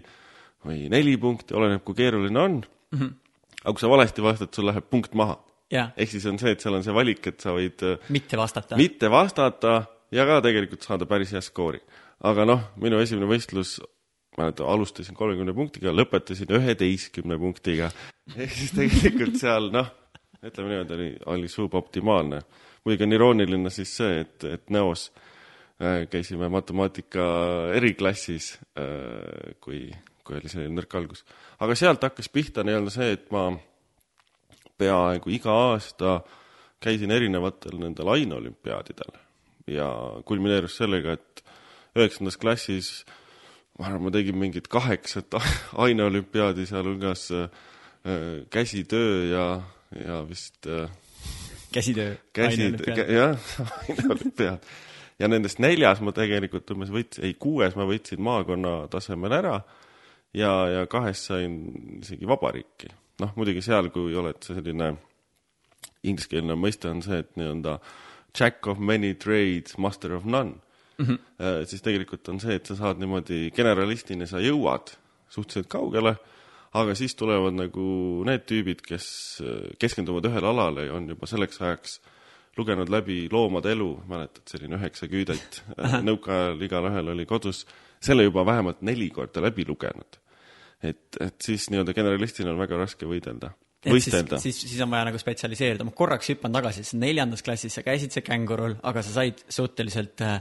või 0.67 0.87
neli 0.93 1.15
punkti, 1.21 1.55
oleneb, 1.57 1.83
kui 1.87 1.97
keeruline 1.97 2.43
on 2.43 2.61
mm. 2.61 2.97
-hmm. 2.99 3.13
aga 3.63 3.75
kui 3.75 3.85
sa 3.85 3.91
valesti 3.93 4.25
vastad, 4.25 4.53
sul 4.53 4.67
läheb 4.69 4.89
punkt 4.91 5.15
maha 5.17 5.39
ehk 5.71 6.09
siis 6.09 6.25
on 6.29 6.39
see, 6.39 6.53
et 6.55 6.63
seal 6.63 6.77
on 6.77 6.83
see 6.85 6.95
valik, 6.95 7.25
et 7.27 7.43
sa 7.43 7.53
võid 7.55 7.83
äh, 7.83 8.09
mitte 8.13 8.39
vastata. 8.39 8.79
mitte 8.79 9.11
vastata 9.11 9.73
ja 10.15 10.25
ka 10.27 10.39
tegelikult 10.45 10.85
saada 10.87 11.07
päris 11.09 11.33
hea 11.35 11.41
skoori. 11.43 11.81
aga 12.23 12.45
noh, 12.47 12.61
minu 12.81 12.99
esimene 13.03 13.27
võistlus 13.29 13.77
mäletan, 14.37 14.67
alustasin 14.69 15.15
kolmekümne 15.17 15.53
punktiga, 15.57 15.91
lõpetasin 15.91 16.51
üheteistkümne 16.59 17.39
punktiga. 17.41 17.91
ehk 18.37 18.53
siis 18.53 18.71
tegelikult 18.77 19.39
seal 19.41 19.71
noh 19.73 19.91
ütleme 20.43 20.69
niimoodi, 20.69 20.93
oli, 20.93 21.09
oli 21.25 21.47
suboptimaalne. 21.47 22.41
muidugi 22.85 23.03
on 23.03 23.13
irooniline 23.13 23.69
siis 23.69 23.95
see, 23.97 24.19
et, 24.21 24.43
et 24.43 24.69
Neos 24.69 25.11
äh, 25.81 26.05
käisime 26.09 26.49
matemaatika 26.49 27.25
eriklassis 27.75 28.57
äh,, 28.77 29.55
kui, 29.61 29.87
kui 30.23 30.37
oli 30.39 30.49
selline 30.51 30.75
nõrk 30.77 30.97
algus. 30.99 31.25
aga 31.59 31.75
sealt 31.75 32.03
hakkas 32.03 32.29
pihta 32.29 32.63
nii-öelda 32.63 32.93
see, 32.93 33.11
et 33.17 33.31
ma 33.31 33.49
peaaegu 34.77 35.33
iga 35.33 35.53
aasta 35.71 36.19
käisin 36.83 37.11
erinevatel 37.11 37.79
nendel 37.81 38.13
aineolümpiaadidel 38.13 39.15
ja 39.67 39.87
kulmineerus 40.25 40.77
sellega, 40.77 41.17
et 41.17 41.43
üheksandas 41.97 42.37
klassis 42.37 42.91
ma 43.77 43.87
arvan, 43.87 44.07
ma 44.07 44.11
tegin 44.13 44.37
mingit 44.37 44.67
kaheksat 44.71 45.33
aineolümpiaadi, 45.85 46.65
sealhulgas 46.69 47.31
äh, 47.31 47.49
käsitöö 48.53 49.25
ja 49.31 49.47
ja 49.95 50.21
vist 50.27 50.67
äh, 50.67 50.89
käsitöö. 51.73 52.15
käsi, 52.33 52.73
jah, 53.13 53.39
aineolümpiaad. 53.89 54.63
ja 55.19 55.27
nendest 55.27 55.59
neljas 55.59 56.01
ma 56.01 56.13
tegelikult 56.15 56.71
umbes 56.75 56.91
võtsin, 56.93 57.25
ei 57.27 57.35
kuues 57.39 57.75
ma 57.75 57.87
võtsin 57.89 58.21
maakonna 58.23 58.87
tasemel 58.91 59.35
ära 59.39 59.59
ja, 60.33 60.51
ja 60.71 60.85
kahes 60.91 61.25
sain 61.29 61.57
isegi 62.01 62.27
vabariiki. 62.27 62.91
noh, 63.23 63.33
muidugi 63.35 63.63
seal, 63.65 63.89
kui 63.93 64.15
oled 64.15 64.39
sa 64.43 64.57
selline, 64.57 64.93
ingliskeelne 66.07 66.55
mõiste 66.59 66.89
on 66.91 67.01
see, 67.05 67.23
et 67.23 67.33
nii-öelda 67.39 67.79
jack 68.37 68.67
of 68.67 68.79
many 68.79 69.15
trades, 69.17 69.77
master 69.81 70.13
of 70.13 70.25
none 70.25 70.59
mm. 70.97 71.05
-hmm. 71.05 71.65
siis 71.65 71.81
tegelikult 71.81 72.29
on 72.29 72.39
see, 72.39 72.55
et 72.55 72.65
sa 72.65 72.75
saad 72.75 72.99
niimoodi 73.01 73.51
generalistina, 73.55 74.27
sa 74.27 74.39
jõuad 74.43 74.93
suhteliselt 75.29 75.67
kaugele 75.67 76.15
aga 76.81 76.95
siis 76.97 77.15
tulevad 77.17 77.55
nagu 77.57 77.87
need 78.27 78.45
tüübid, 78.49 78.83
kes 78.85 79.07
keskenduvad 79.81 80.29
ühele 80.29 80.51
alale 80.51 80.87
ja 80.87 80.95
on 80.97 81.09
juba 81.11 81.29
selleks 81.29 81.61
ajaks 81.61 81.99
lugenud 82.57 82.89
läbi 82.89 83.27
Loomade 83.31 83.71
elu, 83.75 83.89
mäletad, 84.09 84.45
selline 84.49 84.79
üheksa 84.79 85.09
küüdet, 85.11 85.61
nõukaajal 86.07 86.63
igalühel 86.67 87.13
oli 87.13 87.27
kodus, 87.29 87.63
selle 88.03 88.25
juba 88.25 88.45
vähemalt 88.45 88.81
neli 88.85 89.09
korda 89.13 89.43
läbi 89.45 89.65
lugenud. 89.67 90.19
et, 90.83 91.17
et 91.21 91.41
siis 91.41 91.69
nii-öelda 91.73 91.93
generalistina 91.97 92.51
on 92.53 92.59
väga 92.59 92.77
raske 92.77 93.07
võidelda, 93.09 93.49
et 93.85 93.91
siis 93.91 94.07
võistelda,. 94.07 94.39
siis, 94.41 94.59
siis 94.65 94.81
on 94.83 94.91
vaja 94.91 95.07
nagu 95.09 95.19
spetsialiseeruda, 95.21 95.85
ma 95.87 95.93
korraks 95.97 96.31
hüppan 96.33 96.55
tagasi, 96.55 96.83
siis 96.83 96.97
neljandas 96.99 97.43
klassis 97.45 97.77
sa 97.77 97.83
käisid 97.85 98.15
see 98.15 98.25
kängurul, 98.25 98.77
aga 98.89 99.03
sa 99.05 99.13
said 99.19 99.43
suhteliselt 99.53 100.23
äh, 100.25 100.39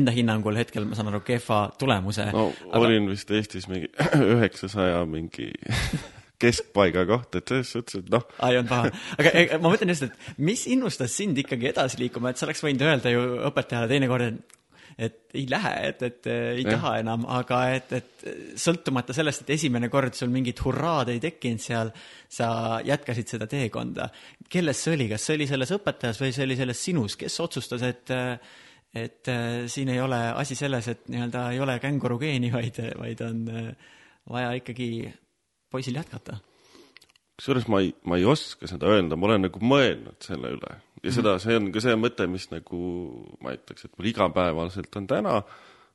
enda 0.00 0.14
hinnangul 0.14 0.56
hetkel, 0.58 0.88
ma 0.88 0.98
saan 0.98 1.12
aru, 1.12 1.22
kehva 1.26 1.66
tulemuse 1.80 2.30
no 2.32 2.48
aga... 2.70 2.84
olin 2.84 3.10
vist 3.12 3.30
Eestis 3.34 3.68
mingi 3.70 3.90
üheksasaja 4.36 5.02
mingi 5.10 5.50
keskpaiga 6.42 7.02
koht, 7.08 7.34
et 7.34 7.50
selles 7.50 7.72
suhtes, 7.74 7.98
et 7.98 8.12
noh, 8.14 8.22
ei 8.46 8.60
olnud 8.60 8.70
paha. 8.70 8.92
aga 9.18 9.58
ma 9.58 9.72
mõtlen 9.72 9.90
just, 9.90 10.06
et 10.06 10.38
mis 10.38 10.64
innustas 10.70 11.16
sind 11.18 11.38
ikkagi 11.42 11.72
edasi 11.72 11.98
liikuma, 12.04 12.30
et 12.30 12.40
sa 12.40 12.46
oleks 12.46 12.62
võinud 12.62 12.84
öelda 12.86 13.12
ju 13.12 13.24
õpetajale 13.50 13.90
teinekord, 13.90 14.30
et 14.30 14.57
et 14.98 15.34
ei 15.38 15.44
lähe, 15.50 15.72
et, 15.88 16.00
et 16.02 16.26
äh, 16.26 16.46
ei 16.56 16.64
Jah. 16.64 16.74
taha 16.74 16.92
enam, 17.02 17.26
aga 17.30 17.58
et, 17.76 17.92
et 17.94 18.24
sõltumata 18.58 19.14
sellest, 19.14 19.44
et 19.44 19.52
esimene 19.54 19.90
kord 19.92 20.16
sul 20.18 20.32
mingit 20.34 20.58
hurraad 20.64 21.12
ei 21.12 21.20
tekkinud 21.22 21.62
seal, 21.62 21.92
sa 22.28 22.48
jätkasid 22.86 23.30
seda 23.30 23.46
teekonda. 23.50 24.08
kelles 24.50 24.82
see 24.82 24.96
oli, 24.96 25.06
kas 25.12 25.28
see 25.28 25.38
oli 25.38 25.46
selles 25.50 25.74
õpetajas 25.78 26.18
või 26.22 26.32
see 26.34 26.48
oli 26.48 26.58
selles 26.58 26.82
sinus, 26.88 27.16
kes 27.20 27.38
otsustas, 27.44 27.86
et 27.86 28.16
et 28.98 29.28
äh, 29.28 29.68
siin 29.68 29.92
ei 29.92 30.00
ole 30.00 30.18
asi 30.32 30.56
selles, 30.58 30.88
et 30.88 31.08
nii-öelda 31.12 31.50
ei 31.52 31.60
ole 31.60 31.78
känguru 31.78 32.16
geeni, 32.18 32.50
vaid, 32.50 32.80
vaid 32.98 33.22
on 33.22 33.42
äh, 33.52 33.72
vaja 34.28 34.54
ikkagi 34.58 34.90
poisil 35.70 36.00
jätkata 36.00 36.40
kusjuures 37.38 37.68
ma 37.70 37.84
ei, 37.84 37.92
ma 38.08 38.18
ei 38.18 38.24
oska 38.26 38.66
seda 38.66 38.88
öelda, 38.90 39.14
ma 39.14 39.28
olen 39.28 39.44
nagu 39.46 39.60
mõelnud 39.62 40.18
selle 40.24 40.56
üle 40.56 40.72
ja 41.04 41.14
seda, 41.14 41.36
see 41.42 41.56
on 41.58 41.70
ka 41.74 41.82
see 41.84 41.96
mõte, 41.98 42.26
mis 42.30 42.48
nagu 42.52 42.80
ma 43.44 43.54
ütleks, 43.56 43.86
et 43.86 43.94
mul 43.98 44.10
igapäevaselt 44.10 44.98
on 45.00 45.08
täna, 45.10 45.36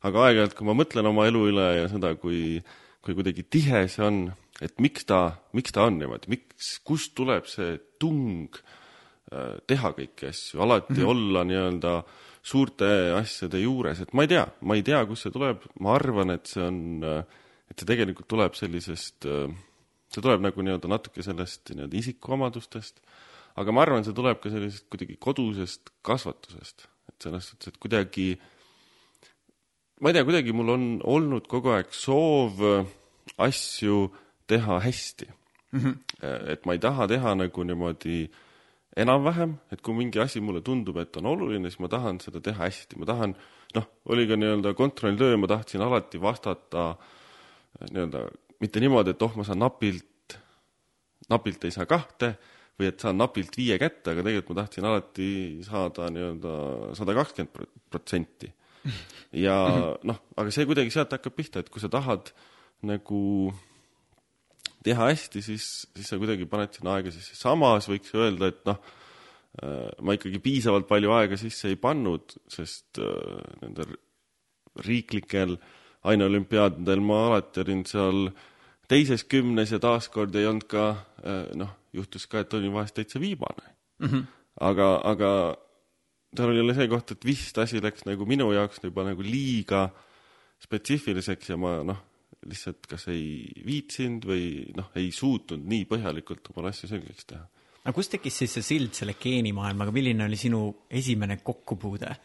aga 0.04 0.26
aeg-ajalt, 0.28 0.56
kui 0.58 0.68
ma 0.68 0.76
mõtlen 0.78 1.10
oma 1.10 1.28
elu 1.30 1.44
üle 1.52 1.68
ja 1.82 1.90
seda, 1.92 2.14
kui, 2.20 2.60
kui 3.04 3.18
kuidagi 3.18 3.46
tihe 3.56 3.86
see 3.92 4.06
on, 4.06 4.22
et 4.64 4.76
miks 4.84 5.08
ta, 5.10 5.24
miks 5.58 5.76
ta 5.76 5.88
on 5.90 6.00
niimoodi, 6.02 6.32
miks, 6.36 6.78
kust 6.88 7.16
tuleb 7.18 7.48
see 7.52 7.76
tung 8.02 8.56
äh, 8.56 9.60
teha 9.70 9.94
kõiki 9.98 10.30
asju, 10.32 10.62
alati 10.64 10.94
mm 10.94 11.00
-hmm. 11.00 11.12
olla 11.16 11.46
nii-öelda 11.50 11.96
suurte 12.44 12.88
asjade 13.16 13.62
juures, 13.62 14.02
et 14.04 14.14
ma 14.14 14.24
ei 14.24 14.34
tea, 14.34 14.48
ma 14.62 14.76
ei 14.76 14.84
tea, 14.84 15.06
kust 15.08 15.28
see 15.28 15.36
tuleb, 15.36 15.64
ma 15.80 15.96
arvan, 15.96 16.36
et 16.36 16.48
see 16.48 16.64
on, 16.64 17.04
et 17.72 17.80
see 17.80 17.88
tegelikult 17.88 18.28
tuleb 18.28 18.56
sellisest 18.60 19.28
äh, 19.32 19.48
see 20.14 20.22
tuleb 20.22 20.44
nagu 20.46 20.66
nii-öelda 20.66 20.90
natuke 20.92 21.26
sellest 21.26 21.74
nii-öelda 21.74 21.98
isikuomadustest, 21.98 23.02
aga 23.60 23.76
ma 23.76 23.84
arvan, 23.86 24.06
see 24.06 24.16
tuleb 24.18 24.42
ka 24.42 24.52
sellisest 24.54 24.88
kuidagi 24.92 25.18
kodusest 25.22 25.94
kasvatusest, 26.06 26.88
et 27.12 27.28
selles 27.28 27.50
suhtes, 27.52 27.74
et 27.74 27.80
kuidagi 27.82 28.28
ma 30.02 30.10
ei 30.10 30.18
tea, 30.18 30.26
kuidagi 30.28 30.56
mul 30.56 30.74
on 30.74 30.86
olnud 31.16 31.48
kogu 31.52 31.74
aeg 31.76 31.94
soov 31.96 32.62
äh, 32.68 32.88
asju 33.38 34.08
teha 34.50 34.80
hästi 34.84 35.28
mm. 35.30 35.80
-hmm. 35.80 35.96
et 36.54 36.66
ma 36.66 36.74
ei 36.74 36.80
taha 36.80 37.08
teha 37.08 37.36
nagu 37.36 37.64
niimoodi 37.64 38.30
enam-vähem, 38.96 39.58
et 39.72 39.82
kui 39.82 39.96
mingi 39.98 40.20
asi 40.20 40.42
mulle 40.42 40.62
tundub, 40.62 40.98
et 40.98 41.18
on 41.18 41.26
oluline, 41.26 41.70
siis 41.70 41.80
ma 41.82 41.88
tahan 41.90 42.20
seda 42.22 42.42
teha 42.42 42.66
hästi, 42.66 43.00
ma 43.02 43.06
tahan, 43.10 43.32
noh, 43.76 43.88
oli 44.06 44.28
ka 44.30 44.38
nii-öelda 44.38 44.74
kontrolltöö, 44.78 45.38
ma 45.38 45.48
tahtsin 45.48 45.82
alati 45.82 46.22
vastata 46.22 46.90
äh, 46.90 47.90
nii-öelda 47.92 48.28
mitte 48.60 48.80
niimoodi, 48.80 49.16
et 49.16 49.22
oh, 49.22 49.34
ma 49.36 49.44
saan 49.44 49.60
napilt, 49.60 50.38
napilt 51.30 51.66
ei 51.66 51.72
saa 51.72 51.86
kahte 51.90 52.36
või 52.80 52.90
et 52.90 53.04
saan 53.04 53.20
napilt 53.22 53.56
viie 53.58 53.78
kätte, 53.82 54.14
aga 54.14 54.26
tegelikult 54.26 54.54
ma 54.56 54.64
tahtsin 54.64 54.88
alati 54.90 55.28
saada 55.66 56.10
nii-öelda 56.14 56.54
sada 56.98 57.16
kakskümmend 57.18 57.78
protsenti. 57.94 58.50
ja 59.46 59.58
noh, 60.04 60.24
aga 60.36 60.54
see 60.54 60.66
kuidagi 60.70 60.92
sealt 60.94 61.14
hakkab 61.16 61.38
pihta, 61.38 61.64
et 61.64 61.70
kui 61.74 61.84
sa 61.84 61.92
tahad 61.94 62.34
nagu 62.84 63.22
teha 64.84 65.08
hästi, 65.12 65.44
siis, 65.46 65.68
siis 65.96 66.10
sa 66.10 66.20
kuidagi 66.20 66.48
paned 66.50 66.74
sinna 66.76 66.98
aega 66.98 67.14
sisse. 67.14 67.38
samas 67.40 67.88
võiks 67.92 68.12
öelda, 68.18 68.50
et 68.52 68.66
noh, 68.68 68.82
ma 70.02 70.18
ikkagi 70.18 70.42
piisavalt 70.44 70.90
palju 70.90 71.14
aega 71.16 71.38
sisse 71.40 71.70
ei 71.72 71.78
pannud, 71.80 72.36
sest 72.50 73.00
äh, 73.02 73.44
nendel 73.62 73.94
riiklikel 74.84 75.60
aineolümpiaadidel 76.10 77.04
ma 77.06 77.20
alati 77.28 77.62
olin 77.62 77.84
seal 77.88 78.26
teises 78.92 79.24
kümnes 79.30 79.72
ja 79.72 79.80
taaskord 79.82 80.36
ei 80.36 80.48
olnud 80.50 80.68
ka 80.70 80.90
äh, 81.24 81.52
noh, 81.60 81.72
juhtus 81.94 82.28
ka, 82.28 82.44
et 82.44 82.54
olin 82.54 82.74
vahest 82.74 82.98
täitsa 82.98 83.22
viimane 83.22 83.68
mm. 84.00 84.08
-hmm. 84.08 84.24
aga, 84.60 84.90
aga 85.04 85.30
seal 86.36 86.50
oli 86.50 86.58
jälle 86.62 86.76
see 86.78 86.88
koht, 86.88 87.12
et 87.12 87.26
vist 87.26 87.58
asi 87.58 87.82
läks 87.82 88.06
nagu 88.10 88.26
minu 88.26 88.52
jaoks 88.54 88.82
juba 88.84 89.06
nagu 89.08 89.22
liiga 89.22 89.88
spetsiifiliseks 90.64 91.50
ja 91.50 91.58
ma 91.58 91.78
noh, 91.84 92.02
lihtsalt 92.48 92.88
kas 92.90 93.08
ei 93.14 93.52
viitsinud 93.66 94.28
või 94.28 94.46
noh, 94.76 94.92
ei 95.00 95.12
suutnud 95.12 95.64
nii 95.70 95.86
põhjalikult 95.90 96.52
omale 96.54 96.74
asju 96.74 96.90
selgeks 96.92 97.30
teha. 97.30 97.46
aga 97.84 97.96
kust 97.96 98.12
tekkis 98.16 98.38
siis 98.44 98.58
see 98.58 98.68
sild 98.74 98.94
selle 98.98 99.16
geenimaailmaga, 99.20 99.92
milline 99.96 100.26
oli 100.26 100.40
sinu 100.40 100.66
esimene 100.90 101.40
kokkupuude? 101.44 102.16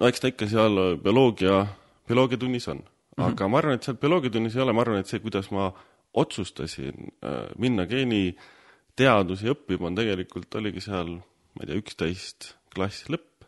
no 0.00 0.10
eks 0.10 0.22
ta 0.22 0.32
ikka 0.32 0.48
seal 0.50 0.96
bioloogia, 1.02 1.64
bioloogiatunnis 2.08 2.68
on 2.72 2.82
mm. 3.16 3.24
-hmm. 3.24 3.32
aga 3.32 3.48
ma 3.48 3.58
arvan, 3.58 3.78
et 3.78 3.86
seal 3.86 3.98
bioloogiatunnis 4.00 4.56
ei 4.56 4.62
ole, 4.62 4.72
ma 4.72 4.84
arvan, 4.84 5.00
et 5.00 5.10
see, 5.10 5.20
kuidas 5.20 5.50
ma 5.50 5.70
otsustasin 6.16 7.12
äh, 7.24 7.46
minna 7.58 7.86
geeniteadusi 7.86 9.50
õppima, 9.52 9.90
on 9.90 9.98
tegelikult 9.98 10.54
oligi 10.60 10.80
seal, 10.84 11.16
ma 11.56 11.64
ei 11.64 11.70
tea, 11.70 11.80
üksteist 11.82 12.52
klass 12.74 13.08
lõpp. 13.12 13.46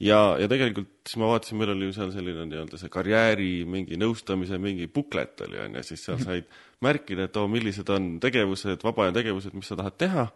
ja, 0.00 0.36
ja 0.38 0.46
tegelikult 0.48 0.92
siis 1.06 1.18
ma 1.18 1.32
vaatasin, 1.32 1.58
meil 1.58 1.72
oli 1.74 1.88
ju 1.88 1.96
seal 1.96 2.12
selline 2.14 2.44
nii-öelda 2.46 2.78
see 2.78 2.92
karjääri 2.92 3.64
mingi 3.66 3.96
nõustamise 3.98 4.58
mingi 4.62 4.86
buklet 4.86 5.40
oli 5.46 5.58
on 5.58 5.74
ju, 5.74 5.82
siis 5.82 6.04
seal 6.06 6.20
said 6.22 6.46
märkida, 6.84 7.26
et 7.26 7.36
oo, 7.36 7.48
millised 7.50 7.88
on 7.90 8.20
tegevused, 8.22 8.84
vaba 8.84 9.08
aja 9.08 9.16
tegevused, 9.18 9.56
mis 9.58 9.66
sa 9.66 9.76
tahad 9.80 9.96
teha 9.98 10.28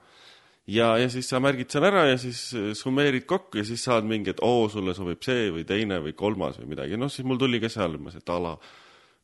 ja, 0.70 0.92
ja 1.00 1.10
siis 1.10 1.28
sa 1.30 1.40
märgid 1.42 1.72
seal 1.72 1.86
ära 1.88 2.04
ja 2.10 2.18
siis 2.20 2.42
äh, 2.58 2.70
summeerid 2.78 3.26
kokku 3.28 3.60
ja 3.60 3.66
siis 3.66 3.82
saad 3.86 4.06
mingi, 4.08 4.32
et 4.32 4.42
oo, 4.44 4.68
sulle 4.72 4.94
sobib 4.94 5.22
see 5.24 5.50
või 5.54 5.66
teine 5.68 6.00
või 6.04 6.14
kolmas 6.18 6.60
või 6.60 6.72
midagi, 6.74 6.98
noh 7.00 7.10
siis 7.12 7.26
mul 7.28 7.40
tuli 7.40 7.60
ka 7.62 7.70
seal 7.72 7.98
umbes, 7.98 8.18
et 8.20 8.32
a 8.32 8.38
la 8.42 8.54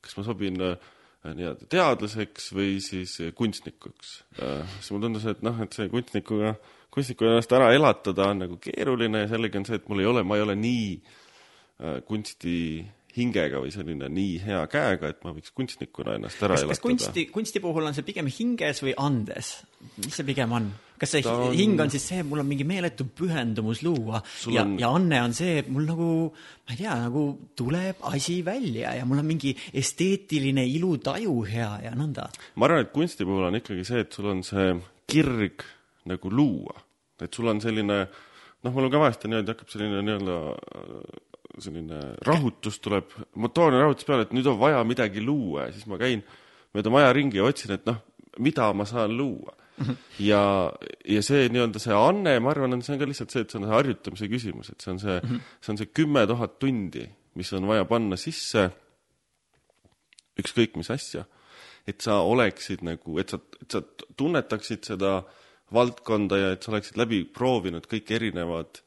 kas 0.05 0.19
ma 0.19 0.27
sobin 0.27 0.59
äh, 0.65 0.91
nii-öelda 1.29 1.69
teadlaseks 1.71 2.51
või 2.57 2.79
siis 2.83 3.17
äh, 3.23 3.33
kunstnikuks. 3.37 4.13
Siis 4.39 4.93
mulle 4.95 5.09
tundus, 5.09 5.27
et 5.31 5.41
noh, 5.47 5.57
et 5.63 5.75
see 5.75 5.89
kunstnikuga, 5.93 6.55
kunstniku 6.95 7.27
ennast 7.29 7.55
ära 7.55 7.73
elatada 7.75 8.31
on 8.33 8.45
nagu 8.47 8.61
keeruline 8.63 9.25
ja 9.25 9.33
sellega 9.33 9.61
on 9.61 9.67
see, 9.69 9.81
et 9.81 9.89
mul 9.91 10.03
ei 10.03 10.11
ole, 10.11 10.23
ma 10.27 10.39
ei 10.39 10.47
ole 10.47 10.55
nii 10.59 10.93
kunsti 12.09 12.55
hingega 13.17 13.63
või 13.63 13.71
selline 13.75 14.09
nii 14.13 14.35
hea 14.45 14.65
käega, 14.71 15.13
et 15.13 15.23
ma 15.25 15.33
võiks 15.37 15.55
kunstnikuna 15.57 16.19
ennast 16.19 16.43
ära 16.43 16.57
kas, 16.57 16.65
kas 16.65 16.69
elatada. 16.69 16.85
kunsti, 16.85 17.25
kunsti 17.33 17.63
puhul 17.65 17.89
on 17.89 17.97
see 17.97 18.07
pigem 18.07 18.29
hinges 18.33 18.83
või 18.85 18.95
andes? 19.01 19.55
mis 20.03 20.19
see 20.19 20.27
pigem 20.27 20.53
on? 20.55 20.69
kas 20.99 21.15
see 21.15 21.23
on... 21.31 21.55
hing 21.55 21.81
on 21.81 21.91
siis 21.93 22.05
see, 22.11 22.25
mul 22.27 22.43
on 22.43 22.49
mingi 22.49 22.67
meeletu 22.69 23.07
pühendumus 23.19 23.83
luua 23.87 24.21
Sul 24.27 24.57
ja 24.57 24.65
on-, 24.67 24.77
ja 24.81 24.91
anne 24.95 25.23
on 25.25 25.37
see, 25.37 25.63
mul 25.71 25.87
nagu, 25.89 26.11
ma 26.67 26.75
ei 26.75 26.81
tea, 26.83 26.97
nagu 27.07 27.25
tuleb 27.59 28.05
asi 28.11 28.41
välja 28.47 28.95
ja 28.99 29.07
mul 29.09 29.23
on 29.23 29.29
mingi 29.29 29.55
esteetiline 29.73 30.67
ilutaju 30.75 31.37
hea 31.49 31.73
ja 31.87 31.95
nõnda. 31.97 32.29
ma 32.57 32.69
arvan, 32.69 32.87
et 32.87 32.95
kunsti 32.95 33.27
puhul 33.29 33.49
on 33.49 33.61
ikkagi 33.61 33.87
see, 33.89 34.05
et 34.07 34.19
sul 34.19 34.31
on 34.35 34.45
see 34.47 34.75
kirg 35.09 35.65
nagu 36.09 36.33
luua. 36.33 36.77
et 37.23 37.35
sul 37.35 37.49
on 37.51 37.63
selline, 37.63 38.03
noh, 38.63 38.75
mul 38.75 38.89
on 38.89 38.93
ka 38.93 39.07
vahest 39.07 39.25
niimoodi 39.27 39.55
hakkab 39.55 39.73
selline 39.73 40.05
nii-öelda 40.05 41.25
selline 41.63 42.01
rahutus 42.27 42.81
tuleb, 42.85 43.15
motoorne 43.41 43.81
rahutus 43.83 44.07
peale, 44.09 44.27
et 44.27 44.35
nüüd 44.37 44.49
on 44.51 44.59
vaja 44.61 44.83
midagi 44.87 45.23
luua 45.25 45.69
ja 45.69 45.75
siis 45.75 45.87
ma 45.91 45.99
käin 46.01 46.25
mööda 46.77 46.93
maja 46.93 47.15
ringi 47.17 47.41
ja 47.41 47.47
otsin, 47.49 47.75
et 47.77 47.87
noh, 47.89 48.03
mida 48.45 48.71
ma 48.77 48.87
saan 48.89 49.17
luua. 49.19 49.55
ja, 50.19 50.43
ja 51.07 51.23
see 51.23 51.47
nii-öelda 51.55 51.81
see 51.83 51.95
anne, 51.95 52.35
ma 52.43 52.51
arvan, 52.51 52.75
on 52.75 52.83
see 52.83 52.97
on 52.97 53.01
ka 53.01 53.07
lihtsalt 53.07 53.35
see, 53.35 53.45
et 53.47 53.53
see 53.53 53.61
on 53.61 53.69
harjutamise 53.71 54.29
küsimus, 54.31 54.73
et 54.73 54.83
see 54.83 54.93
on 54.95 55.01
see, 55.03 55.21
see 55.63 55.73
on 55.75 55.81
see 55.81 55.91
kümme 55.95 56.25
tuhat 56.27 56.59
tundi, 56.63 57.07
mis 57.39 57.53
on 57.55 57.69
vaja 57.71 57.87
panna 57.89 58.19
sisse 58.19 58.67
ükskõik 60.39 60.77
mis 60.79 60.91
asja, 60.95 61.25
et 61.89 62.03
sa 62.05 62.21
oleksid 62.27 62.83
nagu, 62.87 63.19
et 63.23 63.31
sa, 63.33 63.41
et 63.63 63.75
sa 63.75 63.83
tunnetaksid 64.19 64.87
seda 64.87 65.21
valdkonda 65.75 66.39
ja 66.39 66.53
et 66.55 66.65
sa 66.65 66.73
oleksid 66.73 66.99
läbi 67.01 67.23
proovinud 67.35 67.87
kõik 67.91 68.13
erinevad 68.17 68.83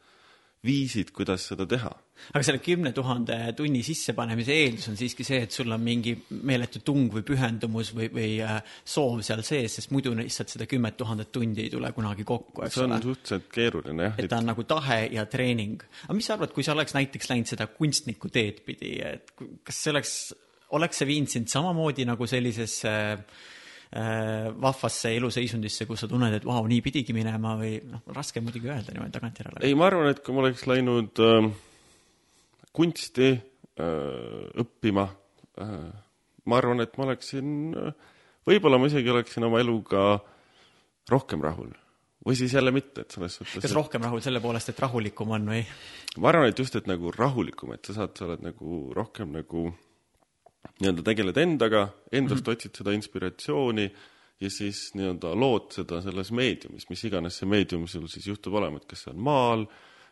viisid, 0.66 1.12
kuidas 1.16 1.48
seda 1.50 1.68
teha. 1.70 1.92
Aga 2.32 2.44
selle 2.46 2.62
kümne 2.64 2.94
tuhande 2.96 3.38
tunni 3.58 3.82
sissepanemise 3.86 4.56
eeldus 4.64 4.90
on 4.92 5.00
siiski 5.00 5.26
see, 5.28 5.42
et 5.46 5.56
sul 5.56 5.72
on 5.72 5.82
mingi 5.84 6.16
meeletu 6.48 6.84
tung 6.86 7.12
või 7.14 7.26
pühendumus 7.28 7.94
või, 7.98 8.10
või 8.14 8.32
äh, 8.46 8.60
soov 8.84 9.24
seal 9.26 9.44
sees, 9.48 9.80
sest 9.80 9.94
muidu 9.96 10.14
lihtsalt 10.18 10.54
seda 10.54 10.68
kümmet 10.70 10.98
tuhandet 11.00 11.32
tundi 11.34 11.66
ei 11.66 11.74
tule 11.74 11.92
kunagi 11.96 12.26
kokku, 12.28 12.66
eks 12.66 12.78
see 12.78 12.86
on 12.86 12.96
ole. 12.96 13.02
suhteliselt 13.06 13.50
keeruline 13.54 14.10
jah 14.10 14.20
et, 14.20 14.30
ta 14.32 14.42
on 14.42 14.52
nagu 14.52 14.66
tahe 14.70 15.02
ja 15.16 15.26
treening. 15.30 15.82
aga 16.06 16.18
mis 16.18 16.30
sa 16.30 16.38
arvad, 16.38 16.54
kui 16.56 16.66
sa 16.68 16.76
oleks 16.76 16.96
näiteks 16.98 17.32
läinud 17.32 17.52
seda 17.52 17.68
kunstniku 17.72 18.32
teed 18.34 18.62
pidi, 18.68 18.98
et 19.06 19.34
kas 19.38 19.82
see 19.86 19.94
oleks, 19.94 20.14
oleks 20.78 21.02
see 21.02 21.10
viinud 21.10 21.32
sind 21.34 21.52
samamoodi 21.52 22.06
nagu 22.08 22.28
sellisesse 22.30 22.94
äh, 23.12 24.52
vahvasse 24.62 25.16
eluseisundisse, 25.18 25.88
kus 25.90 26.06
sa 26.06 26.12
tunned, 26.12 26.38
et 26.38 26.48
vau, 26.48 26.64
nii 26.70 26.80
pidigi 26.86 27.16
minema 27.18 27.58
või 27.60 27.76
noh, 27.92 28.06
raske 28.16 28.44
muidugi 28.44 28.72
öelda 28.72 28.96
niimoodi 28.96 29.18
tagantjärele. 29.18 29.66
ei, 29.68 29.76
ma 29.76 29.90
arvan, 29.90 30.12
et 30.14 30.24
kui 30.24 30.36
ma 30.36 30.46
oleks 30.46 30.68
läinud 30.70 31.22
äh, 31.26 31.52
kunsti 32.74 33.30
äh, 33.32 34.64
õppima 34.64 35.08
äh,, 35.62 35.92
ma 36.46 36.58
arvan, 36.58 36.84
et 36.84 36.98
ma 36.98 37.08
oleksin 37.10 37.78
äh,, 37.78 37.94
võib-olla 38.48 38.80
ma 38.82 38.90
isegi 38.92 39.14
oleksin 39.14 39.48
oma 39.48 39.62
eluga 39.64 40.20
rohkem 41.12 41.44
rahul 41.44 41.72
või 42.26 42.38
siis 42.38 42.54
jälle 42.54 42.72
mitte, 42.74 43.02
et 43.02 43.12
selles 43.16 43.36
suhtes. 43.40 43.64
kas 43.64 43.74
rohkem 43.76 44.04
rahul 44.06 44.22
selle 44.24 44.42
poolest, 44.44 44.72
et 44.72 44.82
rahulikum 44.82 45.34
on 45.38 45.48
või? 45.54 45.62
ma 46.22 46.32
arvan, 46.32 46.50
et 46.52 46.60
just, 46.60 46.76
et 46.78 46.90
nagu 46.90 47.14
rahulikum, 47.16 47.74
et 47.76 47.90
sa 47.90 47.98
saad, 48.02 48.16
sa 48.18 48.28
oled 48.30 48.46
nagu 48.46 48.82
rohkem 48.96 49.34
nagu 49.34 49.70
nii-öelda 50.82 51.06
tegeled 51.06 51.38
endaga, 51.42 51.88
endast 52.12 52.42
mm 52.42 52.52
-hmm. 52.52 52.58
otsid 52.58 52.78
seda 52.78 52.94
inspiratsiooni 52.94 53.88
ja 54.42 54.50
siis 54.50 54.92
nii-öelda 54.98 55.34
lood 55.38 55.72
seda 55.74 56.02
selles 56.02 56.32
meediumis, 56.32 56.90
mis 56.90 57.04
iganes 57.10 57.38
see 57.42 57.50
meedium 57.50 57.88
sul 57.88 58.08
siis 58.10 58.28
juhtub 58.28 58.54
olema, 58.54 58.78
et 58.78 58.86
kas 58.90 59.06
see 59.06 59.14
on 59.14 59.22
maal, 59.22 59.66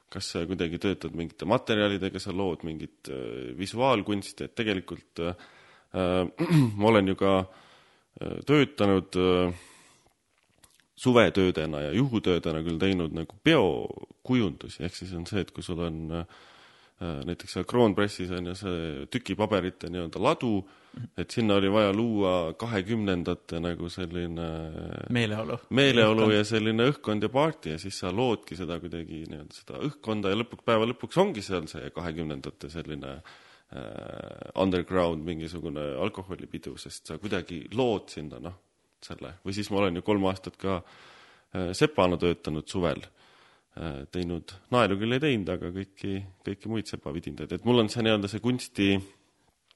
kas 0.10 0.32
sa 0.34 0.44
kuidagi 0.50 0.80
töötad 0.82 1.16
mingite 1.18 1.46
materjalidega, 1.50 2.22
sa 2.22 2.34
lood 2.36 2.66
mingit 2.68 3.12
äh, 3.14 3.52
visuaalkunsti, 3.58 4.50
et 4.50 4.56
tegelikult 4.58 5.24
äh, 5.26 5.34
ma 6.80 6.92
olen 6.92 7.14
ju 7.14 7.18
ka 7.20 7.34
äh, 7.44 8.40
töötanud 8.46 9.20
äh, 9.20 9.66
suvetöödena 11.00 11.82
ja 11.88 11.92
juhutöödena 11.96 12.62
küll 12.66 12.80
teinud 12.82 13.14
nagu 13.16 13.38
peokujundusi, 13.44 14.84
ehk 14.84 14.98
siis 14.98 15.14
on 15.16 15.26
see, 15.30 15.46
et 15.46 15.54
kui 15.56 15.64
sul 15.64 15.80
on 15.86 16.02
äh, 16.20 16.26
näiteks 17.00 17.56
seal 17.56 17.68
Kroonpressis 17.70 18.32
on 18.36 18.52
ju 18.52 18.56
see 18.60 19.06
tükipaberite 19.14 19.92
nii-öelda 19.92 20.22
ladu, 20.22 20.58
et 21.18 21.32
sinna 21.32 21.56
oli 21.60 21.70
vaja 21.72 21.92
luua 21.94 22.54
kahekümnendate 22.60 23.60
nagu 23.64 23.90
selline 23.94 24.48
meeleolu. 25.14 25.60
meeleolu 25.70 26.26
õhkkond. 26.26 26.38
ja 26.38 26.48
selline 26.48 26.88
õhkkond 26.92 27.28
ja 27.28 27.30
party 27.34 27.76
ja 27.76 27.82
siis 27.82 28.00
sa 28.02 28.14
loodki 28.16 28.58
seda 28.60 28.80
kuidagi 28.82 29.26
nii-öelda 29.30 29.60
seda 29.60 29.84
õhkkonda 29.86 30.34
ja 30.34 30.40
lõpuks, 30.40 30.66
päeva 30.66 30.88
lõpuks 30.90 31.22
ongi 31.22 31.46
seal 31.46 31.70
see 31.72 31.92
kahekümnendate 31.96 32.72
selline 32.74 33.14
äh, 33.20 33.84
underground 34.60 35.24
mingisugune 35.28 35.92
alkoholipidu, 36.02 36.76
sest 36.82 37.12
sa 37.12 37.20
kuidagi 37.22 37.66
lood 37.78 38.10
sinna, 38.14 38.42
noh 38.44 38.58
selle 39.06 39.38
või 39.46 39.56
siis 39.56 39.70
ma 39.72 39.84
olen 39.84 40.00
ju 40.00 40.06
kolm 40.06 40.28
aastat 40.30 40.58
ka 40.60 40.80
äh, 40.82 41.72
sepana 41.78 42.18
töötanud 42.20 42.68
suvel, 42.70 43.02
äh, 43.78 44.02
teinud, 44.12 44.54
naelu 44.74 44.98
küll 45.00 45.16
ei 45.16 45.24
teinud, 45.24 45.54
aga 45.56 45.72
kõiki, 45.76 46.18
kõiki 46.46 46.72
muid 46.72 46.92
sepavidindaid, 46.92 47.56
et 47.56 47.68
mul 47.68 47.84
on 47.84 47.92
see 47.92 48.04
nii-öelda 48.06 48.32
see 48.32 48.44
kunsti 48.44 48.92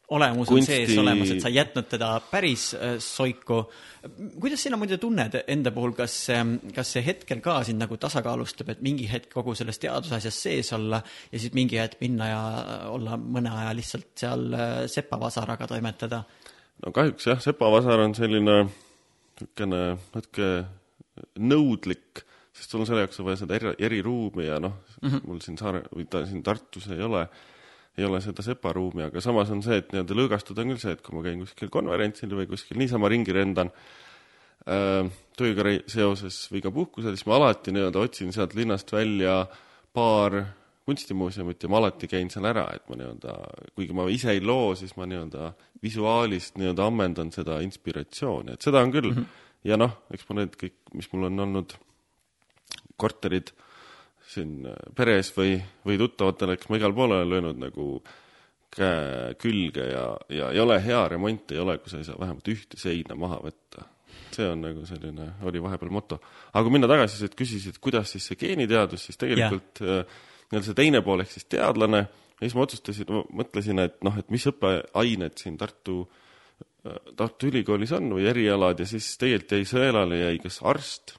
olemus 0.10 0.48
kunsti... 0.48 0.62
on 0.62 0.88
sees 0.88 1.00
olemas, 1.00 1.32
et 1.32 1.42
sa 1.42 1.50
ei 1.52 1.58
jätnud 1.58 1.88
teda 1.90 2.10
päris 2.32 2.74
äh, 2.76 2.96
soiku. 3.00 3.64
kuidas 4.40 4.64
sina 4.64 4.78
muidu 4.78 4.98
tunned 4.98 5.40
enda 5.48 5.72
puhul, 5.72 5.96
kas, 5.98 6.16
kas 6.76 6.94
see 6.98 7.06
hetkel 7.06 7.42
ka 7.42 7.62
sind 7.64 7.80
nagu 7.80 7.98
tasakaalustab, 7.98 8.70
et 8.74 8.82
mingi 8.84 9.08
hetk 9.12 9.32
kogu 9.34 9.56
selles 9.56 9.80
teadusasjas 9.80 10.42
sees 10.44 10.74
olla 10.76 11.02
ja 11.32 11.40
siis 11.40 11.54
mingi 11.56 11.80
hetk 11.80 12.02
minna 12.04 12.30
ja 12.30 12.42
olla 12.92 13.18
mõne 13.18 13.52
aja 13.52 13.76
lihtsalt 13.76 14.12
seal 14.26 14.48
sepavasaraga 14.92 15.68
toimetada? 15.72 16.24
no 16.84 16.92
kahjuks 16.92 17.28
jah, 17.32 17.40
sepavasar 17.44 18.04
on 18.04 18.16
selline 18.18 18.64
niisugune 19.40 19.82
natuke 20.14 20.50
nõudlik, 21.42 22.24
sest 22.54 22.74
sul 22.74 22.84
on 22.84 22.90
selle 22.90 23.04
jaoks 23.06 23.22
vaja 23.26 23.42
seda 23.44 23.58
eri, 23.58 23.74
eriruumi 23.88 24.48
ja 24.48 24.60
noh 24.62 24.76
mm, 25.02 25.10
-hmm. 25.10 25.26
mul 25.28 25.42
siin 25.42 25.58
Saare, 25.58 25.84
või 25.94 26.06
ta 26.10 26.26
siin 26.26 26.44
Tartus 26.44 26.90
ei 26.94 27.02
ole, 27.02 27.28
ei 27.98 28.06
ole 28.08 28.22
seda 28.26 28.46
separuumi, 28.46 29.06
aga 29.08 29.22
samas 29.22 29.52
on 29.54 29.62
see, 29.66 29.78
et 29.82 29.92
nii-öelda 29.94 30.18
lõõgastuda 30.18 30.64
on 30.64 30.74
küll 30.74 30.82
see, 30.82 30.96
et 30.96 31.04
kui 31.06 31.14
ma 31.18 31.22
käin 31.26 31.44
kuskil 31.44 31.70
konverentsil 31.74 32.34
või 32.34 32.48
kuskil 32.50 32.80
niisama 32.82 33.12
ringi 33.12 33.36
rendan 33.36 33.70
äh, 34.66 35.12
tööga 35.38 35.76
seoses 35.92 36.40
või 36.54 36.64
ka 36.66 36.74
puhkusel, 36.74 37.14
siis 37.14 37.28
ma 37.30 37.38
alati 37.38 37.76
nii-öelda 37.76 38.02
otsin 38.08 38.34
sealt 38.34 38.58
linnast 38.58 38.94
välja 38.96 39.44
paar 39.94 40.42
kunstimuuseumit 40.86 41.64
ja 41.64 41.70
ma 41.72 41.80
alati 41.80 42.10
käin 42.12 42.32
seal 42.34 42.50
ära, 42.50 42.66
et 42.76 42.90
ma 42.90 42.98
nii-öelda, 43.00 43.36
kuigi 43.78 43.96
ma 43.96 44.08
ise 44.12 44.34
ei 44.34 44.42
loo, 44.44 44.74
siis 44.76 44.98
ma 44.98 45.08
nii-öelda 45.08 45.54
visuaalist 45.84 46.58
nii-öelda 46.60 46.88
ammendan 46.90 47.32
seda 47.36 47.62
inspiratsiooni, 47.64 48.58
et 48.58 48.66
seda 48.66 48.82
on 48.84 48.92
küll 48.92 49.12
mm. 49.14 49.22
-hmm. 49.22 49.70
ja 49.70 49.78
noh, 49.80 50.00
eks 50.12 50.28
ma 50.30 50.42
need 50.42 50.58
kõik, 50.60 50.76
mis 50.98 51.08
mul 51.14 51.30
on 51.30 51.46
olnud 51.46 51.78
korterid 52.98 53.54
siin 54.34 54.68
äh, 54.70 54.76
peres 54.98 55.32
või, 55.36 55.56
või 55.88 55.98
tuttavatele, 56.02 56.58
eks 56.58 56.70
ma 56.72 56.80
igal 56.80 56.96
pool 56.96 57.16
olen 57.16 57.32
löönud 57.32 57.62
nagu 57.62 57.88
käe 58.74 59.34
külge 59.42 59.86
ja, 59.92 60.06
ja 60.34 60.50
ei 60.54 60.62
ole 60.62 60.80
hea 60.82 61.04
remont, 61.12 61.52
ei 61.54 61.62
ole, 61.62 61.78
kui 61.82 61.92
sa 61.92 62.00
ei 62.00 62.08
saa 62.08 62.18
vähemalt 62.20 62.50
ühte 62.50 62.80
seina 62.82 63.18
maha 63.20 63.40
võtta. 63.44 63.90
see 64.34 64.48
on 64.50 64.64
nagu 64.66 64.82
selline, 64.90 65.28
oli 65.46 65.62
vahepeal 65.62 65.92
moto. 65.94 66.20
aga 66.52 66.64
kui 66.66 66.74
minna 66.74 66.90
tagasi, 66.90 67.20
sa 67.22 67.30
küsisid, 67.30 67.78
kuidas 67.84 68.16
siis 68.16 68.32
see 68.32 68.40
geeniteadus, 68.42 69.06
siis 69.08 69.20
tegelikult 69.22 69.84
äh, 69.86 70.04
nii-öelda 70.50 70.66
see 70.70 70.80
teine 70.82 71.04
pool 71.06 71.22
ehk 71.22 71.34
siis 71.34 71.50
teadlane 71.50 72.04
ja 72.04 72.42
siis 72.42 72.58
ma 72.58 72.66
otsustasin, 72.66 73.24
mõtlesin, 73.30 73.82
et 73.86 74.02
noh, 74.06 74.18
et 74.18 74.30
mis 74.34 74.46
õppeained 74.50 75.38
siin 75.40 75.58
Tartu, 75.62 76.02
Tartu 77.16 77.50
Ülikoolis 77.50 77.94
on 77.96 78.10
või 78.18 78.26
erialad 78.28 78.82
ja 78.82 78.88
siis 78.90 79.14
tegelikult 79.22 79.54
jäi 79.56 79.68
sõelale, 79.70 80.24
jäi 80.26 80.42
kas 80.44 80.60
arst, 80.66 81.16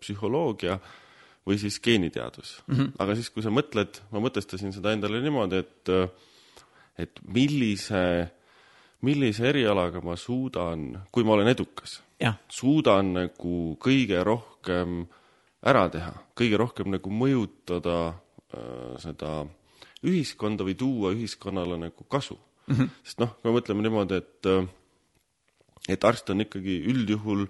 psühholoogia 0.00 0.78
või 1.48 1.58
siis 1.60 1.80
geeniteadus 1.84 2.58
mm. 2.66 2.74
-hmm. 2.74 2.90
aga 3.04 3.16
siis, 3.18 3.30
kui 3.34 3.44
sa 3.44 3.52
mõtled, 3.54 4.02
ma 4.12 4.22
mõtestasin 4.24 4.74
seda 4.76 4.92
endale 4.92 5.22
niimoodi, 5.24 5.62
et 5.64 5.94
et 6.98 7.20
millise, 7.22 8.02
millise 9.06 9.48
erialaga 9.48 10.02
ma 10.02 10.16
suudan, 10.16 10.90
kui 11.12 11.24
ma 11.24 11.36
olen 11.36 11.48
edukas, 11.48 12.00
suudan 12.48 13.12
nagu 13.14 13.76
kõige 13.80 14.22
rohkem 14.26 15.04
ära 15.62 15.88
teha, 15.88 16.14
kõige 16.34 16.58
rohkem 16.58 16.90
nagu 16.90 17.10
mõjutada 17.10 17.98
Äh, 18.48 18.94
seda 18.96 19.42
ühiskonda 20.08 20.64
või 20.64 20.72
tuua 20.78 21.10
ühiskonnale 21.12 21.76
nagu 21.76 22.04
kasu 22.08 22.38
mm. 22.38 22.74
-hmm. 22.74 22.92
sest 23.04 23.18
noh, 23.20 23.34
kui 23.36 23.50
me 23.50 23.58
mõtleme 23.58 23.84
niimoodi, 23.84 24.20
et 24.22 24.48
äh, 24.48 24.64
et 25.92 26.04
arst 26.04 26.30
on 26.32 26.40
ikkagi 26.40 26.78
üldjuhul, 26.88 27.44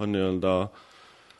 on 0.00 0.12
nii-öelda 0.14 0.54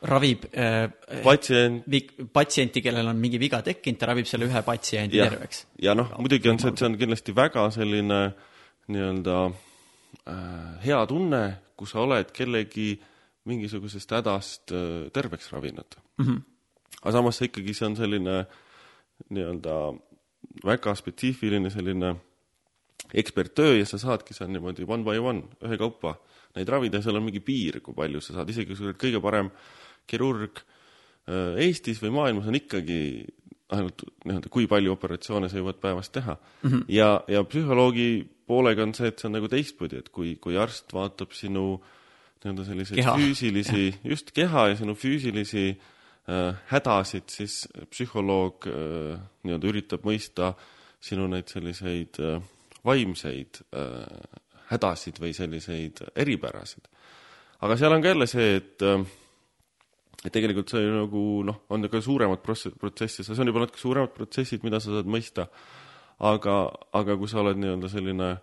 ravib 0.02 0.46
äh, 0.50 0.88
patsient, 1.22 1.86
patsienti, 2.32 2.82
kellel 2.82 3.10
on 3.12 3.20
mingi 3.22 3.38
viga 3.42 3.62
tekkinud, 3.62 4.00
ta 4.00 4.10
ravib 4.10 4.26
selle 4.28 4.48
ühe 4.50 4.62
patsiendi 4.66 5.20
ja, 5.20 5.28
terveks. 5.30 5.66
ja 5.82 5.94
noh, 5.98 6.10
muidugi 6.18 6.50
on 6.50 6.58
see, 6.62 6.72
et 6.72 6.82
see 6.82 6.88
on 6.90 6.98
kindlasti 7.00 7.34
väga 7.36 7.68
selline 7.74 8.20
nii-öelda 8.92 9.38
äh, 9.46 10.34
hea 10.86 11.04
tunne, 11.10 11.42
kui 11.78 11.90
sa 11.90 12.02
oled 12.02 12.34
kellegi 12.34 12.90
mingisugusest 13.50 14.18
hädast 14.18 14.74
äh, 14.74 15.06
terveks 15.14 15.52
ravinud 15.54 15.98
mm. 16.18 16.26
-hmm. 16.26 16.42
aga 17.02 17.16
samas 17.18 17.38
see 17.38 17.50
ikkagi, 17.50 17.74
see 17.74 17.86
on 17.86 17.96
selline 17.96 18.38
äh, 18.40 18.60
nii-öelda 19.30 19.76
väga 20.64 20.94
spetsiifiline 20.94 21.70
selline 21.70 22.14
eksperttöö 23.14 23.76
ja 23.78 23.86
sa 23.86 23.98
saadki 23.98 24.34
seal 24.34 24.50
niimoodi 24.50 24.86
one 24.88 25.04
by 25.04 25.18
one, 25.18 25.42
ühekaupa 25.64 26.16
neid 26.56 26.68
ravida 26.68 26.98
ja 26.98 27.06
seal 27.06 27.18
on 27.18 27.26
mingi 27.26 27.40
piir, 27.40 27.80
kui 27.80 27.94
palju 27.94 28.20
sa 28.20 28.38
saad, 28.38 28.50
isegi 28.50 28.70
kui 28.70 28.78
sa 28.78 28.88
oled 28.88 29.00
kõige 29.00 29.20
parem 29.22 29.50
kirurg 30.06 30.62
äh, 30.62 31.62
Eestis 31.66 32.02
või 32.02 32.12
maailmas, 32.18 32.50
on 32.50 32.58
ikkagi 32.58 33.00
ainult 33.72 34.04
nii-öelda, 34.26 34.50
kui 34.52 34.66
palju 34.68 34.92
operatsioone 34.92 35.48
sa 35.48 35.60
jõuad 35.60 35.80
päevas 35.80 36.12
teha 36.12 36.36
mm. 36.36 36.68
-hmm. 36.68 36.84
ja, 36.92 37.22
ja 37.28 37.44
psühholoogi 37.44 38.26
poolega 38.46 38.84
on 38.84 38.92
see, 38.94 39.08
et 39.08 39.18
see 39.18 39.30
on 39.30 39.38
nagu 39.38 39.48
teistpidi, 39.48 40.02
et 40.02 40.12
kui, 40.12 40.36
kui 40.36 40.58
arst 40.60 40.92
vaatab 40.92 41.32
sinu 41.32 41.80
nii-öelda 42.42 42.64
selliseid 42.68 43.00
keha. 43.00 43.16
füüsilisi, 43.16 43.94
just 44.04 44.32
keha 44.36 44.68
ja 44.72 44.76
sinu 44.76 44.94
füüsilisi 44.98 45.70
äh, 45.70 45.90
Äh, 46.28 46.54
hädasid, 46.70 47.26
siis 47.34 47.64
psühholoog 47.90 48.68
äh, 48.70 49.16
nii-öelda 49.42 49.66
üritab 49.66 50.04
mõista 50.06 50.52
sinu 51.02 51.24
neid 51.26 51.50
selliseid 51.50 52.20
äh, 52.22 52.36
vaimseid 52.86 53.58
hädasid 54.68 55.18
või 55.18 55.32
selliseid 55.34 55.98
eripärasid. 56.14 56.86
aga 57.58 57.76
seal 57.78 57.94
on 57.96 58.02
ka 58.02 58.12
jälle 58.12 58.26
see, 58.30 58.54
et 58.60 58.84
et 60.22 60.32
tegelikult 60.32 60.70
see 60.70 60.82
nagu 60.86 61.22
noh, 61.46 61.62
on 61.72 61.88
ka 61.90 62.00
suuremad 62.02 62.42
protsessi, 62.44 63.24
see 63.24 63.38
on 63.42 63.50
juba 63.50 63.64
natuke 63.64 63.80
suuremad 63.82 64.12
protsessid, 64.14 64.64
mida 64.66 64.80
sa 64.80 64.94
saad 64.94 65.10
mõista, 65.10 65.48
aga, 66.22 66.58
aga 66.94 67.16
kui 67.18 67.30
sa 67.30 67.42
oled 67.42 67.58
nii-öelda 67.58 67.90
selline 67.90 68.34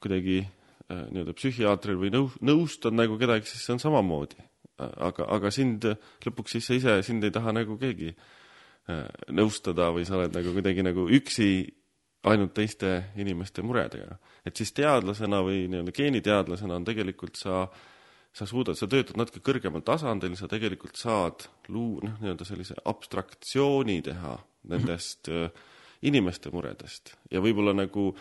kuidagi 0.00 0.40
nii-öelda 0.88 1.34
psühhiaatril 1.36 1.98
või 2.00 2.12
nõu-, 2.14 2.38
nõustad 2.40 2.94
nagu 2.96 3.18
kedagi, 3.20 3.50
siis 3.50 3.66
see 3.66 3.74
on 3.76 3.82
samamoodi 3.82 4.48
aga, 4.78 5.26
aga 5.36 5.50
sind 5.54 5.86
lõpuks 6.26 6.56
siis 6.56 6.68
sa 6.68 6.76
ise, 6.78 6.94
sind 7.06 7.26
ei 7.26 7.34
taha 7.34 7.54
nagu 7.56 7.78
keegi 7.80 8.12
äh, 8.12 9.04
nõustada 9.34 9.90
või 9.94 10.06
sa 10.08 10.18
oled 10.18 10.34
nagu 10.36 10.54
kuidagi 10.54 10.84
nagu 10.86 11.08
üksi 11.18 11.50
ainult 12.28 12.54
teiste 12.56 13.12
inimeste 13.18 13.62
muredega. 13.62 14.18
et 14.44 14.56
siis 14.56 14.72
teadlasena 14.74 15.40
või 15.46 15.66
nii-öelda 15.70 15.94
geeniteadlasena 15.94 16.78
on 16.78 16.86
tegelikult 16.86 17.38
sa, 17.38 17.66
sa 18.32 18.46
suudad, 18.46 18.76
sa 18.78 18.86
töötad 18.86 19.18
natuke 19.18 19.42
kõrgemal 19.44 19.82
tasandil, 19.86 20.36
sa 20.36 20.48
tegelikult 20.50 20.98
saad 21.00 21.48
luu-, 21.72 22.00
noh, 22.04 22.18
nii-öelda 22.22 22.46
sellise 22.46 22.76
abstraktsiooni 22.84 24.00
teha 24.06 24.36
nendest 24.68 25.28
mm 25.28 25.44
-hmm. 25.44 25.66
inimeste 26.02 26.50
muredest 26.54 27.16
ja 27.30 27.40
võib-olla 27.40 27.74
nagu 27.74 28.12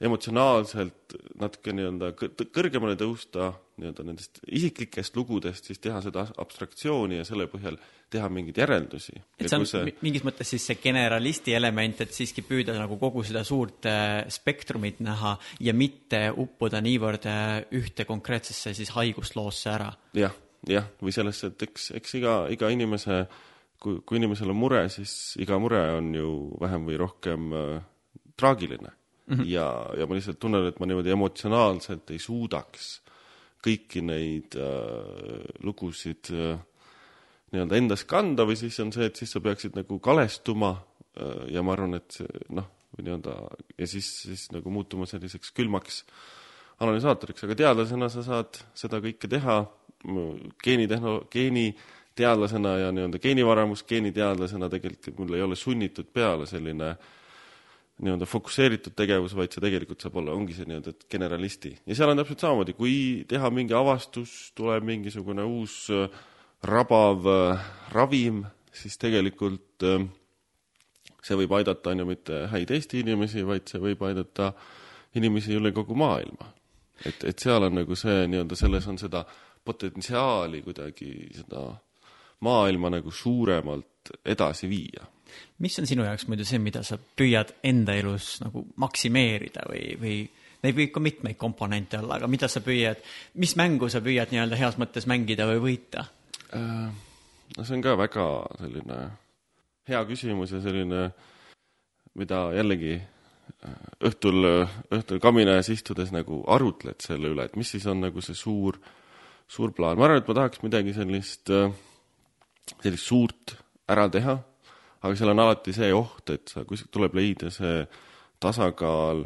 emotsionaalselt 0.00 1.14
natuke 1.40 1.72
nii-öelda 1.76 2.12
kõ- 2.16 2.46
kõrgemale 2.54 2.96
tõusta 2.98 3.50
nii-öelda 3.80 4.04
nendest 4.06 4.40
isiklikest 4.48 5.16
lugudest, 5.16 5.66
siis 5.68 5.80
teha 5.82 6.00
seda 6.04 6.24
abstraktsiooni 6.40 7.18
ja 7.18 7.26
selle 7.28 7.46
põhjal 7.52 7.76
teha 8.10 8.28
mingeid 8.32 8.58
järeldusi. 8.62 9.14
et 9.38 9.48
see 9.48 9.58
on 9.58 9.66
see... 9.68 9.94
mingis 10.00 10.24
mõttes 10.26 10.52
siis 10.54 10.64
see 10.70 10.78
generalisti 10.82 11.54
element, 11.56 12.00
et 12.00 12.16
siiski 12.16 12.44
püüda 12.46 12.76
nagu 12.78 12.96
kogu 13.00 13.24
seda 13.26 13.44
suurt 13.46 13.88
äh, 13.90 14.24
spektrumit 14.32 15.02
näha 15.04 15.36
ja 15.60 15.74
mitte 15.76 16.22
uppuda 16.32 16.80
niivõrd 16.84 17.28
äh, 17.28 17.56
ühte 17.76 18.08
konkreetsesse 18.08 18.72
siis 18.76 18.94
haigusloosse 18.96 19.72
ära 19.74 19.90
ja,. 20.14 20.30
jah, 20.30 20.38
jah, 20.78 20.88
või 21.02 21.12
sellesse, 21.16 21.52
et 21.52 21.68
eks, 21.68 21.90
eks 22.00 22.16
iga, 22.20 22.38
iga 22.52 22.72
inimese 22.72 23.26
kui, 23.80 24.00
kui 24.00 24.20
inimesel 24.20 24.52
on 24.52 24.60
mure, 24.60 24.86
siis 24.92 25.36
iga 25.40 25.60
mure 25.60 25.82
on 25.98 26.14
ju 26.16 26.32
vähem 26.60 26.88
või 26.88 26.96
rohkem 27.04 27.52
äh, 27.52 27.76
traagiline 28.40 28.96
mm. 29.30 29.36
-hmm. 29.36 29.48
ja, 29.48 29.86
ja 29.98 30.06
ma 30.06 30.14
lihtsalt 30.14 30.38
tunnen, 30.38 30.66
et 30.66 30.80
ma 30.80 30.86
niimoodi 30.86 31.14
emotsionaalselt 31.14 32.10
ei 32.10 32.18
suudaks 32.18 33.00
kõiki 33.64 34.02
neid 34.04 34.56
äh, 34.56 35.44
lugusid 35.64 36.32
äh, 36.32 36.58
nii-öelda 37.52 37.76
endas 37.76 38.04
kanda 38.08 38.46
või 38.48 38.56
siis 38.56 38.78
on 38.80 38.92
see, 38.92 39.06
et 39.06 39.16
siis 39.16 39.32
sa 39.32 39.42
peaksid 39.44 39.76
nagu 39.76 39.98
kalestuma 39.98 40.72
äh, 40.72 41.50
ja 41.54 41.62
ma 41.62 41.76
arvan, 41.76 41.94
et 42.00 42.20
noh, 42.48 42.70
nii-öelda 42.98 43.36
ja 43.78 43.86
siis, 43.86 44.08
siis 44.24 44.48
nagu 44.54 44.70
muutuma 44.70 45.06
selliseks 45.06 45.52
külmaks 45.56 46.04
analüsaatoriks, 46.80 47.44
aga 47.44 47.54
teadlasena 47.54 48.08
sa 48.08 48.24
saad 48.24 48.62
seda 48.74 49.02
kõike 49.04 49.28
teha 49.28 49.60
geenitehno-, 50.64 51.26
geeniteadlasena 51.30 52.76
ja 52.86 52.92
nii-öelda 52.96 53.20
geenivaramus 53.20 53.84
geeniteadlasena 53.84 54.70
tegelikult 54.72 55.18
mul 55.18 55.36
ei 55.36 55.44
ole 55.44 55.58
sunnitud 55.60 56.08
peale 56.14 56.48
selline 56.48 56.94
äh, 56.94 57.19
nii-öelda 58.00 58.26
fokusseeritud 58.28 58.94
tegevus, 58.96 59.34
vaid 59.36 59.52
see 59.52 59.62
tegelikult 59.62 60.00
saab 60.02 60.16
olla, 60.20 60.34
ongi 60.36 60.56
see 60.56 60.68
nii-öelda 60.68 60.94
generalisti. 61.10 61.74
ja 61.86 61.96
seal 61.96 62.12
on 62.12 62.20
täpselt 62.20 62.44
samamoodi, 62.44 62.74
kui 62.78 62.94
teha 63.28 63.50
mingi 63.54 63.76
avastus, 63.76 64.52
tuleb 64.56 64.86
mingisugune 64.88 65.44
uus 65.44 65.82
äh, 65.94 66.08
rabav 66.64 67.28
äh, 67.28 67.66
ravim, 67.92 68.44
siis 68.72 68.96
tegelikult 69.00 69.84
äh, 69.84 70.06
see 71.20 71.36
võib 71.42 71.52
aidata, 71.58 71.92
on 71.92 72.04
ju, 72.04 72.08
mitte 72.08 72.46
häid 72.52 72.72
Eesti 72.76 73.04
inimesi, 73.04 73.44
vaid 73.46 73.68
see 73.68 73.82
võib 73.82 74.02
aidata 74.08 74.54
inimesi 75.20 75.56
üle 75.58 75.74
kogu 75.76 75.96
maailma. 75.98 76.52
et, 77.04 77.24
et 77.24 77.38
seal 77.38 77.68
on 77.68 77.80
nagu 77.82 77.96
see 77.96 78.26
nii-öelda, 78.32 78.56
selles 78.56 78.88
on 78.88 78.98
seda 79.00 79.24
potentsiaali 79.64 80.62
kuidagi 80.64 81.12
seda 81.36 81.68
maailma 82.40 82.88
nagu 82.96 83.12
suuremalt 83.12 84.14
edasi 84.24 84.68
viia 84.68 85.04
mis 85.58 85.78
on 85.80 85.88
sinu 85.88 86.04
jaoks 86.06 86.26
muidu 86.28 86.44
see, 86.48 86.60
mida 86.62 86.82
sa 86.86 86.98
püüad 86.98 87.54
enda 87.66 87.96
elus 87.98 88.38
nagu 88.44 88.64
maksimeerida 88.80 89.66
või, 89.70 89.84
või 90.00 90.16
neid 90.64 90.76
võib 90.76 90.92
ka 90.94 91.02
mitmeid 91.02 91.38
komponente 91.40 92.00
olla, 92.00 92.18
aga 92.18 92.28
mida 92.30 92.48
sa 92.50 92.62
püüad, 92.64 93.00
mis 93.40 93.56
mängu 93.58 93.88
sa 93.92 94.02
püüad 94.04 94.32
nii-öelda 94.32 94.58
heas 94.60 94.76
mõttes 94.80 95.08
mängida 95.10 95.48
või 95.48 95.62
võita? 95.64 96.04
Äh, 96.56 96.90
no 97.56 97.66
see 97.66 97.78
on 97.78 97.84
ka 97.84 97.96
väga 98.00 98.26
selline 98.60 99.00
hea 99.90 100.02
küsimus 100.08 100.54
ja 100.54 100.60
selline, 100.62 101.06
mida 102.20 102.42
jällegi 102.56 102.96
äh, 102.98 103.78
õhtul, 104.10 104.50
õhtul 104.92 105.22
kamina 105.22 105.58
ees 105.58 105.72
istudes 105.76 106.12
nagu 106.14 106.42
arutled 106.50 107.00
selle 107.04 107.32
üle, 107.32 107.48
et 107.48 107.56
mis 107.60 107.70
siis 107.76 107.86
on 107.90 108.02
nagu 108.04 108.24
see 108.24 108.36
suur, 108.38 108.78
suur 109.50 109.74
plaan. 109.76 109.98
ma 109.98 110.08
arvan, 110.08 110.22
et 110.22 110.28
ma 110.28 110.38
tahaks 110.42 110.64
midagi 110.66 110.94
sellist, 110.96 111.52
äh, 111.54 111.72
sellist 112.76 113.08
suurt 113.08 113.56
ära 113.90 114.06
teha 114.12 114.38
aga 115.00 115.16
seal 115.16 115.32
on 115.32 115.42
alati 115.44 115.74
see 115.76 115.92
oht, 115.96 116.30
et 116.34 116.52
sa 116.52 116.64
kuskilt 116.68 116.92
tuleb 116.94 117.16
leida 117.18 117.50
see 117.54 117.84
tasakaal 118.40 119.24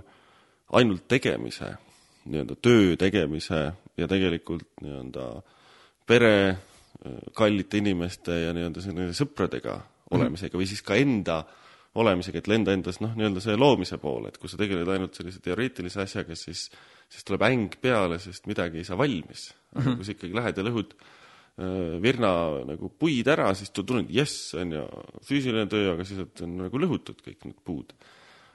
ainult 0.75 1.09
tegemise, 1.11 1.75
nii-öelda 2.25 2.57
töö 2.63 2.95
tegemise 2.99 3.61
ja 3.99 4.09
tegelikult 4.11 4.81
nii-öelda 4.83 5.27
pere, 6.07 6.37
kallite 7.37 7.79
inimeste 7.83 8.41
ja 8.47 8.55
nii-öelda 8.57 8.83
sellise 8.83 9.19
sõpradega 9.19 9.77
olemisega 10.15 10.59
või 10.59 10.67
siis 10.69 10.83
ka 10.85 10.97
enda 10.99 11.43
olemisega, 11.95 12.41
et 12.41 12.51
lenda 12.51 12.75
endas 12.75 12.99
noh, 13.03 13.13
nii-öelda 13.15 13.43
see 13.43 13.55
loomise 13.59 13.99
poole, 14.03 14.31
et 14.31 14.39
kui 14.43 14.51
sa 14.51 14.59
tegeled 14.59 14.89
ainult 14.91 15.15
sellise 15.15 15.43
teoreetilise 15.43 16.03
asjaga, 16.03 16.35
siis 16.39 16.69
siis 17.15 17.27
tuleb 17.27 17.45
äng 17.47 17.77
peale, 17.81 18.19
sest 18.19 18.49
midagi 18.51 18.81
ei 18.81 18.87
saa 18.89 18.99
valmis. 18.99 19.53
aga 19.75 19.85
-hmm. 19.85 19.97
kui 19.97 20.05
sa 20.05 20.13
ikkagi 20.13 20.35
lähed 20.35 20.57
ja 20.57 20.65
lõhud 20.65 20.95
virna 21.57 22.31
nagu 22.67 22.91
puid 22.99 23.29
ära, 23.31 23.53
siis 23.55 23.71
tu 23.71 23.85
tunned, 23.87 24.11
jess, 24.11 24.55
on 24.59 24.73
ju, 24.75 24.85
füüsiline 25.23 25.69
töö, 25.71 25.93
aga 25.93 26.07
siis 26.07 26.25
on 26.43 26.57
nagu 26.65 26.81
lõhutud 26.83 27.21
kõik 27.23 27.47
need 27.47 27.61
puud. 27.65 27.95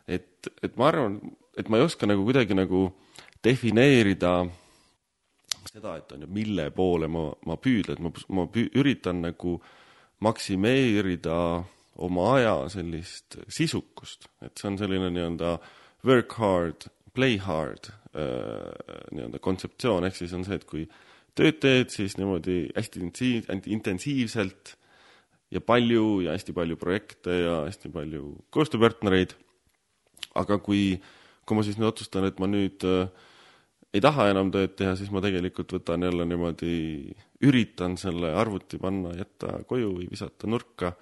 et, 0.08 0.50
et 0.64 0.76
ma 0.76 0.90
arvan, 0.90 1.20
et 1.58 1.70
ma 1.70 1.78
ei 1.78 1.86
oska 1.86 2.10
nagu 2.10 2.26
kuidagi 2.28 2.58
nagu 2.58 2.90
defineerida 3.46 4.34
seda, 5.70 5.96
et 5.96 6.12
on 6.12 6.26
ju, 6.26 6.32
mille 6.34 6.70
poole 6.76 7.08
ma, 7.08 7.30
ma 7.48 7.56
püüdlen, 7.56 8.04
ma, 8.04 8.12
ma 8.36 8.48
püü, 8.52 8.68
üritan 8.76 9.22
nagu 9.24 9.60
maksimeerida 10.20 11.40
oma 12.04 12.32
aja 12.36 12.56
sellist 12.74 13.38
sisukust, 13.48 14.28
et 14.44 14.60
see 14.60 14.74
on 14.74 14.80
selline 14.80 15.12
nii-öelda 15.14 15.56
work 16.08 16.36
hard, 16.40 16.90
play 17.16 17.38
hard 17.40 17.94
äh, 18.12 18.74
nii-öelda 19.14 19.40
kontseptsioon, 19.40 20.08
ehk 20.08 20.20
siis 20.20 20.36
on 20.36 20.44
see, 20.48 20.60
et 20.60 20.68
kui 20.68 20.84
äh, 20.84 21.06
tööd 21.38 21.60
teed, 21.64 21.94
siis 21.94 22.18
niimoodi 22.18 22.62
hästi 22.76 23.02
intensiiv, 23.04 23.50
intensiivselt 23.66 24.76
ja 25.54 25.62
palju 25.62 26.22
ja 26.26 26.36
hästi 26.36 26.54
palju 26.54 26.78
projekte 26.82 27.40
ja 27.42 27.56
hästi 27.68 27.92
palju 27.94 28.36
koostööpartnereid. 28.54 29.36
aga 30.36 30.60
kui, 30.62 31.00
kui 31.46 31.58
ma 31.58 31.64
siis 31.66 31.80
nüüd 31.80 31.90
otsustan, 31.90 32.28
et 32.30 32.38
ma 32.40 32.48
nüüd 32.48 32.86
äh, 32.86 33.10
ei 33.94 34.02
taha 34.04 34.30
enam 34.30 34.52
tööd 34.54 34.76
teha, 34.78 34.94
siis 34.98 35.10
ma 35.14 35.22
tegelikult 35.24 35.74
võtan 35.74 36.06
jälle 36.06 36.26
niimoodi, 36.30 36.74
üritan 37.46 37.98
selle 37.98 38.34
arvuti 38.38 38.78
panna, 38.82 39.16
jätta 39.18 39.64
koju 39.70 39.96
või 39.98 40.10
visata 40.12 40.48
nurka 40.48 40.94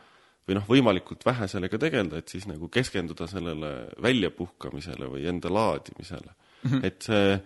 või 0.48 0.56
noh, 0.56 0.68
võimalikult 0.70 1.26
vähe 1.28 1.50
sellega 1.52 1.80
tegeleda, 1.82 2.22
et 2.22 2.32
siis 2.32 2.48
nagu 2.48 2.70
keskenduda 2.72 3.28
sellele 3.28 3.72
väljapuhkamisele 4.04 5.10
või 5.12 5.28
enda 5.28 5.52
laadimisele 5.52 6.32
mm. 6.32 6.70
-hmm. 6.70 6.86
et 6.88 7.10
see 7.10 7.40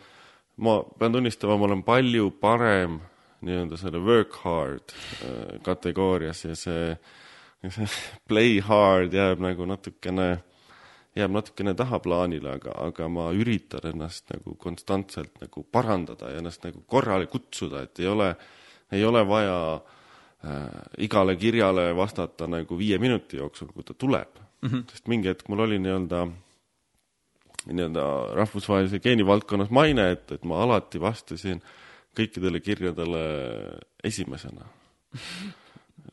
ma 0.58 0.82
pean 1.00 1.14
tunnistama, 1.14 1.58
ma 1.58 1.66
olen 1.66 1.84
palju 1.84 2.32
parem 2.42 3.00
nii-öelda 3.42 3.78
selle 3.80 4.02
work 4.06 4.36
hard 4.44 4.94
äh, 5.26 5.60
kategoorias 5.66 6.46
ja 6.46 6.56
see, 6.56 6.96
see 7.70 7.88
play 8.30 8.60
hard 8.66 9.16
jääb 9.18 9.42
nagu 9.42 9.66
natukene, 9.70 10.30
jääb 11.18 11.34
natukene 11.34 11.74
tahaplaanile, 11.78 12.58
aga, 12.60 12.76
aga 12.88 13.10
ma 13.10 13.30
üritan 13.34 13.90
ennast 13.94 14.30
nagu 14.34 14.56
konstantselt 14.62 15.42
nagu 15.42 15.66
parandada 15.72 16.34
ja 16.34 16.44
ennast 16.44 16.68
nagu 16.68 16.84
korrale 16.88 17.30
kutsuda, 17.32 17.88
et 17.88 18.04
ei 18.04 18.12
ole, 18.12 18.30
ei 18.92 19.06
ole 19.06 19.26
vaja 19.28 19.58
äh, 19.74 20.70
igale 21.08 21.36
kirjale 21.42 21.90
vastata 21.98 22.48
nagu 22.48 22.78
viie 22.78 23.02
minuti 23.02 23.42
jooksul, 23.42 23.74
kui 23.74 23.84
ta 23.84 23.98
tuleb 23.98 24.38
mm. 24.62 24.70
-hmm. 24.70 24.88
sest 24.92 25.08
mingi 25.08 25.34
hetk 25.34 25.50
mul 25.50 25.66
oli 25.66 25.80
nii-öelda 25.80 26.28
nii-öelda 27.70 28.04
rahvusvahelise 28.38 29.00
geeni 29.04 29.26
valdkonnas 29.28 29.72
maine, 29.74 30.12
et, 30.16 30.32
et 30.34 30.46
ma 30.48 30.62
alati 30.66 31.02
vastasin 31.02 31.62
kõikidele 32.18 32.62
kirjadele 32.64 33.24
esimesena. 34.04 34.66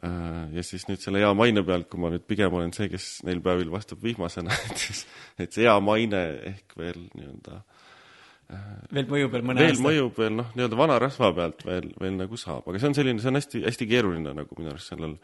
Äh, 0.04 0.44
ja 0.54 0.62
siis 0.66 0.84
nüüd 0.90 1.00
selle 1.02 1.22
hea 1.22 1.30
maine 1.34 1.64
pealt, 1.66 1.88
kui 1.90 2.00
ma 2.02 2.12
nüüd 2.12 2.26
pigem 2.28 2.54
olen 2.54 2.74
see, 2.76 2.90
kes 2.92 3.08
neil 3.26 3.40
päevil 3.44 3.70
vastab 3.72 4.02
viimasena, 4.04 4.54
et 4.68 4.84
siis, 4.84 5.06
et 5.40 5.54
see 5.54 5.66
hea 5.66 5.78
maine 5.82 6.20
ehk 6.52 6.76
veel 6.78 7.00
nii-öelda 7.16 7.56
äh, 8.52 8.68
veel 8.94 9.08
mõjub 9.10 9.34
veel 9.34 9.48
mõne 9.48 9.64
veel 9.64 9.74
aasta? 9.74 9.86
mõjub 9.88 10.20
veel 10.22 10.36
noh, 10.38 10.52
nii-öelda 10.54 10.78
vana 10.78 11.00
rasva 11.02 11.32
pealt 11.34 11.66
veel, 11.66 11.90
veel 11.98 12.14
nagu 12.20 12.38
saab, 12.38 12.68
aga 12.68 12.82
see 12.82 12.92
on 12.92 12.98
selline, 13.00 13.24
see 13.24 13.32
on 13.32 13.40
hästi, 13.40 13.64
hästi 13.66 13.90
keeruline 13.90 14.36
nagu 14.38 14.60
minu 14.60 14.74
arust 14.74 14.92
sellel 14.92 15.16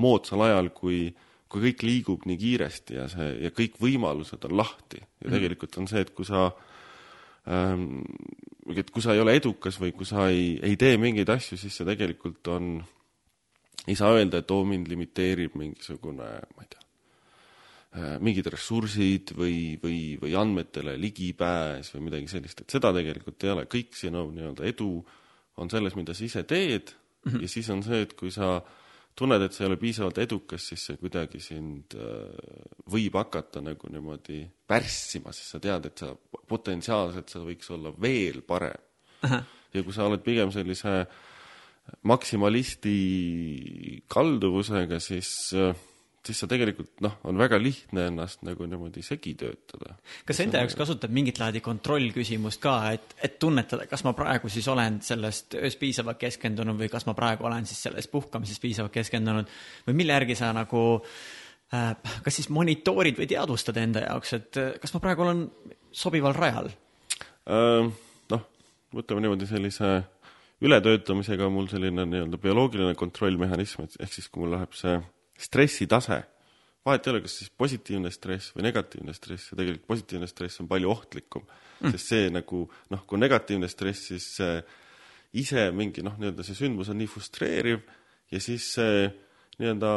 moodsal 0.00 0.46
ajal, 0.46 0.70
kui 0.76 1.02
äh, 1.08 1.26
kui 1.50 1.64
kõik 1.66 1.84
liigub 1.86 2.26
nii 2.30 2.38
kiiresti 2.38 2.96
ja 2.96 3.06
see, 3.10 3.30
ja 3.44 3.50
kõik 3.54 3.80
võimalused 3.82 4.44
on 4.46 4.56
lahti 4.60 5.00
ja 5.00 5.26
mm. 5.26 5.32
tegelikult 5.34 5.78
on 5.82 5.88
see, 5.90 6.04
et 6.06 6.12
kui 6.14 6.28
sa 6.28 6.46
ähm, 7.50 8.04
et 8.70 8.92
kui 8.94 9.02
sa 9.02 9.16
ei 9.16 9.22
ole 9.22 9.34
edukas 9.38 9.80
või 9.82 9.90
kui 9.96 10.06
sa 10.06 10.28
ei, 10.30 10.54
ei 10.62 10.78
tee 10.78 10.94
mingeid 11.00 11.32
asju, 11.34 11.58
siis 11.58 11.74
see 11.74 11.88
tegelikult 11.88 12.52
on, 12.54 12.76
ei 13.86 13.98
saa 13.98 14.14
öelda, 14.14 14.44
et 14.44 14.54
oo, 14.54 14.62
mind 14.68 14.90
limiteerib 14.92 15.56
mingisugune, 15.58 16.28
ma 16.54 16.66
ei 16.66 16.70
tea 16.70 16.84
äh,, 17.98 18.16
mingid 18.22 18.46
ressursid 18.54 19.34
või, 19.34 19.74
või, 19.82 20.00
või 20.22 20.36
andmetele 20.38 20.94
ligipääs 21.02 21.90
või 21.96 22.06
midagi 22.12 22.30
sellist, 22.30 22.62
et 22.62 22.78
seda 22.78 22.94
tegelikult 22.94 23.42
ei 23.42 23.56
ole, 23.56 23.66
kõik 23.70 23.98
sinu 23.98 24.28
nii-öelda 24.36 24.70
edu 24.70 24.92
on 25.60 25.72
selles, 25.72 25.98
mida 25.98 26.14
sa 26.14 26.22
ise 26.28 26.46
teed 26.46 26.94
mm 26.94 27.32
-hmm. 27.32 27.42
ja 27.42 27.50
siis 27.50 27.74
on 27.74 27.82
see, 27.82 28.06
et 28.06 28.14
kui 28.14 28.30
sa 28.30 28.60
äh, 28.60 28.76
tunned, 29.18 29.42
et 29.44 29.54
sa 29.54 29.64
ei 29.64 29.70
ole 29.70 29.78
piisavalt 29.80 30.20
edukas, 30.22 30.68
siis 30.70 30.84
see 30.88 31.00
kuidagi 31.00 31.40
sind 31.42 31.96
äh, 31.98 32.28
võib 32.90 33.18
hakata 33.20 33.62
nagu 33.64 33.90
niimoodi 33.92 34.42
pärssima, 34.70 35.34
sest 35.36 35.56
sa 35.56 35.62
tead, 35.62 35.90
et 35.90 36.04
sa 36.04 36.12
potentsiaalselt 36.50 37.32
sa 37.32 37.42
võiks 37.44 37.70
olla 37.74 37.92
veel 38.00 38.40
parem. 38.46 38.88
ja 39.74 39.82
kui 39.84 39.94
sa 39.94 40.08
oled 40.08 40.24
pigem 40.24 40.52
sellise 40.54 41.04
maksimalisti 42.06 42.96
kalduvusega, 44.10 45.00
siis 45.02 45.30
äh, 45.58 45.74
siis 46.26 46.40
sa 46.42 46.46
tegelikult 46.50 47.00
noh, 47.04 47.16
on 47.28 47.38
väga 47.40 47.58
lihtne 47.60 48.06
ennast 48.10 48.42
nagu 48.44 48.66
niimoodi 48.68 49.02
segi 49.04 49.32
töötada. 49.40 49.94
kas 50.28 50.36
sa 50.36 50.44
enda 50.44 50.60
jaoks 50.60 50.76
kasutad 50.76 51.12
mingit 51.16 51.40
laadi 51.40 51.62
kontrollküsimust 51.64 52.60
ka, 52.60 52.74
et, 52.96 53.14
et 53.24 53.38
tunnetada, 53.40 53.86
kas 53.90 54.04
ma 54.04 54.12
praegu 54.16 54.50
siis 54.52 54.68
olen 54.68 55.00
sellest 55.04 55.56
öös 55.60 55.78
piisavalt 55.80 56.20
keskendunud 56.20 56.76
või 56.80 56.90
kas 56.92 57.06
ma 57.08 57.14
praegu 57.16 57.48
olen 57.48 57.68
siis 57.68 57.80
selles 57.88 58.08
puhkamises 58.12 58.60
piisavalt 58.60 58.92
keskendunud 58.92 59.48
või 59.86 59.96
mille 60.02 60.16
järgi 60.18 60.36
sa 60.42 60.52
nagu 60.56 60.82
äh, 61.72 61.94
kas 62.26 62.40
siis 62.40 62.50
monitoorid 62.52 63.16
või 63.20 63.28
teadvustad 63.30 63.80
enda 63.80 64.04
jaoks, 64.04 64.34
et 64.36 64.60
äh, 64.60 64.72
kas 64.82 64.92
ma 64.96 65.00
praegu 65.06 65.24
olen 65.24 65.46
sobival 65.90 66.36
rajal 66.36 66.68
äh,? 66.68 67.88
noh, 68.34 68.44
võtame 68.92 69.24
niimoodi 69.24 69.48
sellise 69.48 70.02
ületöötamisega 70.60 71.48
on 71.48 71.56
mul 71.56 71.72
selline 71.72 72.04
nii-öelda 72.04 72.36
bioloogiline 72.36 72.92
kontrollmehhanism, 73.00 73.88
et 73.88 73.96
ehk 74.04 74.12
siis, 74.18 74.28
kui 74.28 74.44
mul 74.44 74.52
läheb 74.58 74.76
see 74.76 74.98
stressitase, 75.40 76.20
vahet 76.86 77.06
ei 77.06 77.12
ole, 77.12 77.22
kas 77.24 77.38
siis 77.40 77.52
positiivne 77.56 78.12
stress 78.14 78.54
või 78.56 78.66
negatiivne 78.68 79.14
stress 79.16 79.52
ja 79.52 79.58
tegelikult 79.58 79.88
positiivne 79.94 80.28
stress 80.30 80.62
on 80.62 80.68
palju 80.70 80.92
ohtlikum 80.92 81.44
mm., 81.46 81.96
sest 81.96 82.14
see 82.14 82.30
nagu 82.32 82.62
noh, 82.92 83.02
kui 83.08 83.20
negatiivne 83.20 83.68
stress, 83.68 84.10
siis 84.12 84.28
see 84.40 84.60
ise 85.40 85.68
mingi 85.76 86.04
noh, 86.04 86.16
nii-öelda 86.20 86.46
see 86.46 86.58
sündmus 86.58 86.90
on 86.92 86.98
nii 87.00 87.10
frustreeriv 87.10 87.84
ja 88.32 88.40
siis 88.42 88.72
see 88.76 89.04
nii-öelda 89.60 89.92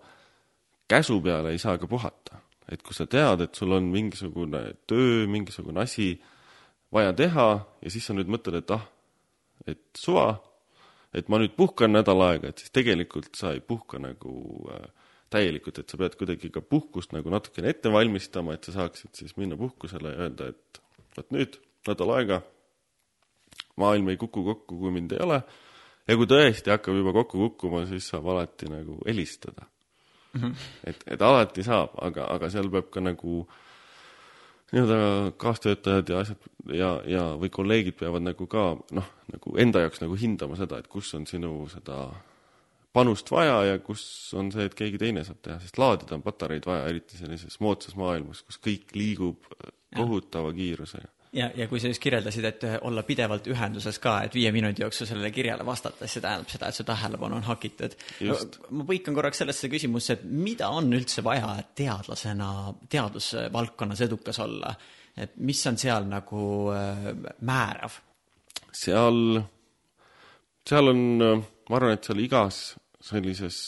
käsu 0.90 1.20
peale 1.24 1.54
ei 1.54 1.62
saa 1.62 1.80
ka 1.80 1.90
puhata. 1.90 2.42
Et 2.70 2.82
kui 2.86 2.94
sa 2.94 3.08
tead, 3.10 3.42
et 3.42 3.58
sul 3.58 3.74
on 3.74 3.88
mingisugune 3.90 4.62
töö, 4.90 5.26
mingisugune 5.32 5.82
asi 5.82 6.12
vaja 6.94 7.16
teha 7.18 7.50
ja 7.82 7.92
siis 7.94 8.06
sa 8.06 8.14
nüüd 8.14 8.30
mõtled, 8.30 8.60
et 8.62 8.74
ah, 8.76 8.86
et 9.70 9.82
suva, 9.98 10.36
et 11.14 11.30
ma 11.30 11.40
nüüd 11.42 11.56
puhkan 11.58 11.94
nädal 11.94 12.22
aega, 12.28 12.52
et 12.52 12.62
siis 12.62 12.74
tegelikult 12.74 13.34
sa 13.38 13.56
ei 13.56 13.64
puhka 13.66 13.98
nagu 14.02 14.34
äh, 14.70 14.86
täielikult, 15.34 15.82
et 15.82 15.90
sa 15.90 15.98
pead 16.02 16.18
kuidagi 16.20 16.52
ka 16.54 16.62
puhkust 16.62 17.14
nagu 17.16 17.34
natukene 17.34 17.74
ette 17.74 17.90
valmistama, 17.94 18.54
et 18.54 18.70
sa 18.70 18.76
saaksid 18.78 19.18
siis 19.18 19.36
minna 19.38 19.58
puhkusele 19.58 20.14
ja 20.14 20.28
öelda, 20.28 20.52
et 20.54 20.82
vot 21.18 21.34
nüüd 21.34 21.58
nädal 21.90 22.14
aega 22.18 22.42
maailm 23.82 24.14
ei 24.14 24.20
kuku 24.22 24.44
kokku, 24.46 24.78
kui 24.84 24.94
mind 24.96 25.16
ei 25.16 25.24
ole. 25.26 25.42
ja 26.08 26.18
kui 26.18 26.30
tõesti 26.30 26.74
hakkab 26.74 26.98
juba 27.00 27.14
kokku 27.22 27.42
kukkuma, 27.46 27.86
siis 27.90 28.08
saab 28.12 28.28
alati 28.34 28.70
nagu 28.72 29.00
helistada 29.08 29.66
mm. 30.34 30.42
-hmm. 30.42 30.54
et, 30.84 31.04
et 31.08 31.22
alati 31.22 31.64
saab, 31.64 31.98
aga, 32.02 32.28
aga 32.36 32.50
seal 32.50 32.70
peab 32.70 32.90
ka 32.94 33.02
nagu 33.02 33.48
nii-öelda 34.72 35.32
kaastöötajad 35.38 36.10
ja 36.10 36.20
asjad 36.20 36.50
ja, 36.74 36.90
ja, 37.06 37.24
või 37.42 37.50
kolleegid 37.50 37.98
peavad 38.00 38.22
nagu 38.22 38.48
ka 38.48 38.66
noh, 38.92 39.08
nagu 39.34 39.58
enda 39.58 39.86
jaoks 39.86 40.02
nagu 40.04 40.16
hindama 40.16 40.58
seda, 40.60 40.78
et 40.78 40.88
kus 40.88 41.14
on 41.18 41.26
sinu 41.28 41.54
seda 41.72 42.10
panust 42.94 43.32
vaja 43.32 43.64
ja 43.66 43.80
kus 43.80 44.34
on 44.38 44.52
see, 44.54 44.66
et 44.70 44.76
keegi 44.78 45.02
teine 45.02 45.24
saab 45.26 45.42
teha, 45.46 45.60
sest 45.64 45.78
laadida 45.82 46.18
on 46.18 46.26
patareid 46.26 46.66
vaja, 46.66 46.88
eriti 46.90 47.18
sellises 47.18 47.60
moodsas 47.64 47.98
maailmas, 47.98 48.44
kus 48.46 48.62
kõik 48.62 48.94
liigub 48.98 49.50
kohutava 49.96 50.54
kiirusega 50.54 51.10
ja, 51.34 51.50
ja 51.56 51.68
kui 51.70 51.80
sa 51.82 51.90
just 51.92 52.02
kirjeldasid, 52.04 52.46
et 52.50 52.66
olla 52.88 53.04
pidevalt 53.06 53.48
ühenduses 53.52 54.00
ka, 54.02 54.16
et 54.26 54.36
viie 54.36 54.52
minuti 54.56 54.84
jooksul 54.84 55.10
sellele 55.10 55.32
kirjale 55.34 55.66
vastata, 55.66 56.04
siis 56.04 56.18
see 56.18 56.26
tähendab 56.26 56.52
seda, 56.52 56.70
et 56.70 56.80
su 56.80 56.86
tähelepanu 56.88 57.38
on 57.40 57.48
hakitud. 57.48 57.96
ma 58.72 58.88
põikan 58.88 59.18
korraks 59.18 59.44
sellesse 59.44 59.70
küsimusse, 59.72 60.18
et 60.18 60.26
mida 60.26 60.72
on 60.74 60.90
üldse 60.96 61.24
vaja, 61.26 61.54
et 61.62 61.74
teadlasena, 61.84 62.50
teadusvaldkonnas 62.90 64.06
edukas 64.08 64.42
olla? 64.46 64.74
et 65.20 65.34
mis 65.44 65.60
on 65.68 65.76
seal 65.78 66.06
nagu 66.08 66.42
äh, 66.72 67.10
määrav? 67.44 67.98
seal, 68.72 69.42
seal 70.68 70.94
on, 70.94 71.02
ma 71.20 71.80
arvan, 71.80 71.98
et 71.98 72.08
seal 72.08 72.22
igas 72.24 72.62
sellises, 73.04 73.60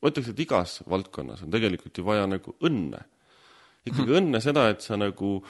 ma 0.00 0.10
ütleks, 0.10 0.32
et 0.32 0.44
igas 0.46 0.80
valdkonnas 0.88 1.44
on 1.44 1.52
tegelikult 1.52 1.98
ju 1.98 2.04
vaja 2.06 2.26
nagu 2.30 2.56
õnne. 2.60 3.02
ikkagi 3.86 4.06
mm 4.06 4.12
-hmm. 4.12 4.20
õnne 4.20 4.40
seda, 4.40 4.68
et 4.68 4.82
sa 4.82 4.96
nagu 4.96 5.40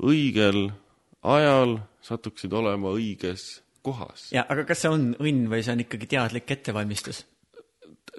õigel 0.00 0.70
ajal 1.22 1.78
satuksid 2.04 2.52
olema 2.52 2.94
õiges 2.96 3.60
kohas. 3.84 4.30
ja, 4.34 4.44
aga 4.48 4.64
kas 4.68 4.84
see 4.84 4.92
on 4.92 5.10
õnn 5.18 5.48
või 5.52 5.64
see 5.64 5.74
on 5.74 5.84
ikkagi 5.84 6.08
teadlik 6.14 6.50
ettevalmistus? 6.56 7.24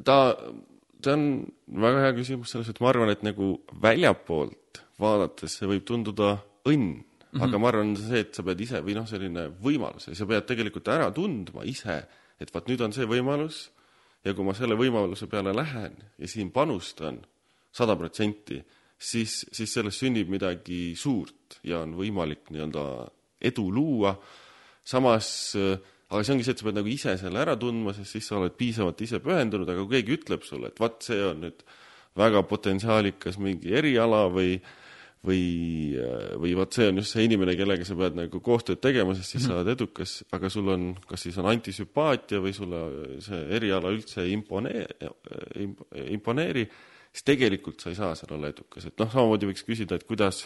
ta, 0.05 0.17
see 1.01 1.13
on 1.13 1.25
väga 1.85 2.05
hea 2.07 2.15
küsimus 2.17 2.53
selles, 2.53 2.69
et 2.71 2.81
ma 2.81 2.91
arvan, 2.91 3.13
et 3.13 3.23
nagu 3.25 3.53
väljapoolt 3.83 4.83
vaadates 5.01 5.57
see 5.59 5.69
võib 5.69 5.85
tunduda 5.87 6.35
õnn 6.69 7.01
mm, 7.01 7.03
-hmm. 7.33 7.43
aga 7.47 7.61
ma 7.61 7.71
arvan, 7.71 7.95
see, 7.97 8.23
et 8.25 8.35
sa 8.37 8.45
pead 8.45 8.61
ise 8.61 8.81
või 8.85 8.97
noh, 8.97 9.07
selline 9.09 9.49
võimalus 9.61 10.09
ja 10.09 10.17
sa 10.17 10.27
pead 10.29 10.47
tegelikult 10.49 10.91
ära 10.93 11.09
tundma 11.15 11.65
ise, 11.65 12.03
et 12.39 12.53
vaat 12.53 12.69
nüüd 12.69 12.81
on 12.85 12.93
see 12.93 13.09
võimalus 13.09 13.69
ja 14.25 14.35
kui 14.37 14.45
ma 14.45 14.53
selle 14.57 14.77
võimaluse 14.77 15.27
peale 15.29 15.53
lähen 15.55 15.97
ja 16.17 16.29
siin 16.29 16.51
panustan 16.53 17.21
sada 17.71 17.95
protsenti, 17.95 18.59
siis, 19.01 19.41
siis 19.51 19.73
sellest 19.73 20.03
sünnib 20.03 20.29
midagi 20.31 20.93
suurt 20.99 21.59
ja 21.67 21.81
on 21.85 21.95
võimalik 21.97 22.51
nii-öelda 22.53 22.85
edu 23.51 23.65
luua, 23.73 24.13
samas 24.85 25.51
aga 26.11 26.25
see 26.25 26.35
ongi 26.35 26.45
see, 26.45 26.55
et 26.55 26.61
sa 26.61 26.67
pead 26.67 26.77
nagu 26.77 26.91
ise 26.91 27.15
selle 27.19 27.39
ära 27.41 27.55
tundma, 27.59 27.95
sest 27.95 28.17
siis 28.17 28.27
sa 28.27 28.37
oled 28.37 28.57
piisavalt 28.59 29.01
ise 29.05 29.21
pühendunud, 29.23 29.69
aga 29.69 29.85
kui 29.85 29.97
keegi 29.97 30.17
ütleb 30.19 30.45
sulle, 30.45 30.71
et 30.71 30.81
vaat 30.81 31.07
see 31.07 31.21
on 31.23 31.45
nüüd 31.45 31.63
väga 32.19 32.43
potentsiaalikas 32.49 33.39
mingi 33.41 33.73
eriala 33.79 34.25
või 34.33 34.59
või, 35.21 35.93
või 36.41 36.55
vot 36.57 36.73
see 36.73 36.87
on 36.89 36.97
just 36.97 37.13
see 37.13 37.27
inimene, 37.27 37.53
kellega 37.53 37.85
sa 37.85 37.95
pead 37.97 38.15
nagu 38.17 38.39
koostööd 38.43 38.81
tegema, 38.81 39.13
sest 39.13 39.35
siis 39.35 39.43
mm 39.43 39.51
-hmm. 39.51 39.53
sa 39.53 39.59
oled 39.61 39.73
edukas, 39.75 40.13
aga 40.33 40.49
sul 40.49 40.71
on, 40.73 40.87
kas 41.07 41.27
siis 41.27 41.37
on 41.37 41.49
antisümpaatia 41.51 42.41
või 42.41 42.53
sulle 42.57 42.79
see 43.21 43.41
eriala 43.57 43.91
üldse 43.93 44.25
ei 44.25 44.33
impone-, 44.33 44.87
imponeeri, 46.09 46.65
siis 47.11 47.27
tegelikult 47.27 47.83
sa 47.83 47.91
ei 47.91 47.97
saa 47.99 48.15
seal 48.15 48.35
olla 48.37 48.51
edukas, 48.51 48.87
et 48.87 48.97
noh, 48.99 49.09
samamoodi 49.11 49.49
võiks 49.49 49.65
küsida, 49.67 49.97
et 49.97 50.07
kuidas, 50.07 50.45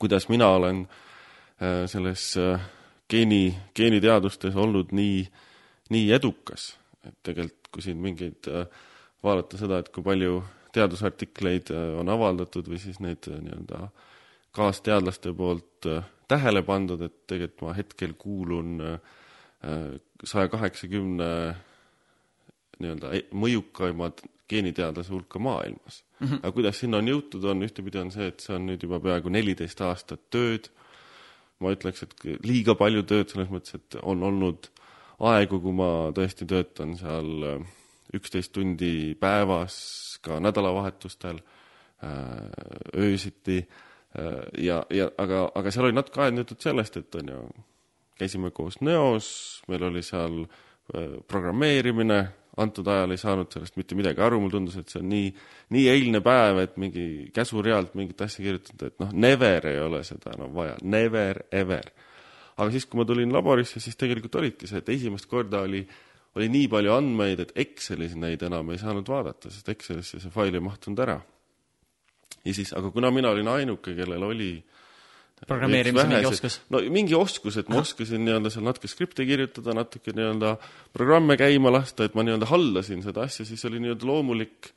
kuidas 0.00 0.28
mina 0.32 0.48
olen 0.56 0.84
äh, 0.86 1.84
selles 1.90 2.30
äh, 2.40 2.64
geeni, 3.10 3.54
geeniteadustes 3.76 4.56
olnud 4.56 4.94
nii, 4.96 5.20
nii 5.94 6.10
edukas, 6.16 6.72
et 7.04 7.16
tegelikult 7.22 7.70
kui 7.74 7.84
siin 7.84 8.00
mingeid 8.00 8.48
äh, 8.48 8.64
vaadata 9.24 9.60
seda, 9.60 9.82
et 9.82 9.92
kui 9.92 10.04
palju 10.06 10.40
teadusartikleid 10.74 11.70
on 12.00 12.08
avaldatud 12.10 12.66
või 12.66 12.80
siis 12.82 12.98
neid 12.98 13.28
nii-öelda 13.30 13.84
kaasteadlaste 14.54 15.30
poolt 15.34 15.86
tähele 16.30 16.64
pandud, 16.66 17.02
et 17.04 17.14
tegelikult 17.30 17.62
ma 17.62 17.74
hetkel 17.76 18.16
kuulun 18.18 18.80
saja 20.26 20.50
kaheksakümne 20.50 21.28
nii-öelda 22.80 23.12
e-, 23.16 23.26
mõjukaimad 23.32 24.24
geeniteadlase 24.50 25.12
hulka 25.12 25.38
maailmas 25.38 26.02
mm. 26.20 26.26
-hmm. 26.26 26.40
aga 26.42 26.52
kuidas 26.52 26.80
sinna 26.80 27.00
on 27.00 27.08
jõutud, 27.08 27.44
on 27.50 27.62
ühtepidi 27.66 28.00
on 28.00 28.10
see, 28.14 28.26
et 28.32 28.40
see 28.40 28.56
on 28.56 28.66
nüüd 28.70 28.82
juba 28.82 29.00
peaaegu 29.00 29.32
neliteist 29.32 29.80
aastat 29.80 30.26
tööd, 30.30 30.70
ma 31.60 31.72
ütleks, 31.74 32.02
et 32.02 32.14
liiga 32.44 32.74
palju 32.74 33.02
tööd 33.02 33.32
selles 33.32 33.50
mõttes, 33.52 33.78
et 33.78 33.96
on 34.02 34.22
olnud 34.22 34.68
aegu, 35.24 35.60
kui 35.60 35.72
ma 35.72 35.90
tõesti 36.14 36.46
töötan 36.50 36.96
seal 36.98 37.48
äh, 37.54 37.66
üksteist 38.14 38.52
tundi 38.52 39.14
päevas, 39.20 39.76
ka 40.22 40.38
nädalavahetustel, 40.40 41.40
öösiti 42.96 43.62
ja, 44.58 44.82
ja 44.90 45.06
aga, 45.18 45.46
aga 45.56 45.70
seal 45.72 45.88
oli 45.88 45.96
natuke 45.96 46.20
ajendatud 46.20 46.60
sellest, 46.60 46.98
et 47.00 47.16
on 47.18 47.30
ju, 47.32 47.40
käisime 48.20 48.50
koos 48.54 48.80
Neos, 48.84 49.28
meil 49.68 49.86
oli 49.88 50.02
seal 50.04 50.44
programmeerimine, 51.30 52.18
antud 52.60 52.88
ajal 52.90 53.14
ei 53.14 53.20
saanud 53.20 53.50
sellest 53.52 53.76
mitte 53.78 53.96
midagi 53.98 54.22
aru, 54.22 54.38
mulle 54.42 54.54
tundus, 54.54 54.76
et 54.78 54.90
see 54.92 55.00
on 55.02 55.08
nii, 55.10 55.30
nii 55.74 55.84
eilne 55.90 56.20
päev, 56.24 56.60
et 56.62 56.76
mingi 56.80 57.04
käsurealt 57.34 57.96
mingit 57.98 58.20
asja 58.26 58.44
kirjutada, 58.44 58.90
et 58.90 58.98
noh, 59.02 59.12
never 59.26 59.68
ei 59.70 59.80
ole 59.82 60.02
seda 60.06 60.34
enam 60.36 60.54
vaja, 60.54 60.76
never 60.82 61.44
ever. 61.52 61.90
aga 62.54 62.70
siis, 62.70 62.86
kui 62.86 63.00
ma 63.00 63.06
tulin 63.08 63.32
laborisse, 63.34 63.82
siis 63.82 63.98
tegelikult 63.98 64.36
olidki 64.38 64.70
see, 64.70 64.78
et 64.78 64.90
esimest 64.94 65.26
korda 65.30 65.64
oli, 65.66 65.82
oli 66.38 66.48
nii 66.52 66.68
palju 66.70 66.94
andmeid, 66.94 67.42
et 67.42 67.56
Excelis 67.64 68.14
neid 68.18 68.42
enam 68.46 68.70
ei 68.70 68.78
saanud 68.78 69.08
vaadata, 69.10 69.50
sest 69.50 69.72
Excelisse 69.74 70.22
see 70.22 70.34
fail 70.34 70.54
ei 70.54 70.62
mahtunud 70.62 71.02
ära. 71.02 71.18
ja 72.44 72.54
siis, 72.54 72.70
aga 72.76 72.90
kuna 72.94 73.10
mina 73.10 73.34
olin 73.34 73.50
ainuke, 73.50 73.96
kellel 73.98 74.22
oli 74.22 74.52
programmeerimise 75.48 76.06
mingi 76.08 76.28
oskus? 76.28 76.58
no 76.72 76.80
mingi 76.92 77.16
oskus, 77.18 77.58
et 77.60 77.70
ma 77.72 77.80
oskasin 77.82 78.22
nii-öelda 78.24 78.52
seal 78.52 78.66
natuke 78.66 78.90
skripte 78.90 79.26
kirjutada, 79.28 79.74
natuke 79.76 80.14
nii-öelda 80.16 80.54
programme 80.96 81.36
käima 81.40 81.72
lasta, 81.74 82.06
et 82.06 82.16
ma 82.16 82.24
nii-öelda 82.26 82.48
hallasin 82.50 83.02
seda 83.04 83.26
asja, 83.28 83.46
siis 83.48 83.64
oli 83.68 83.82
nii-öelda 83.82 84.08
loomulik, 84.08 84.70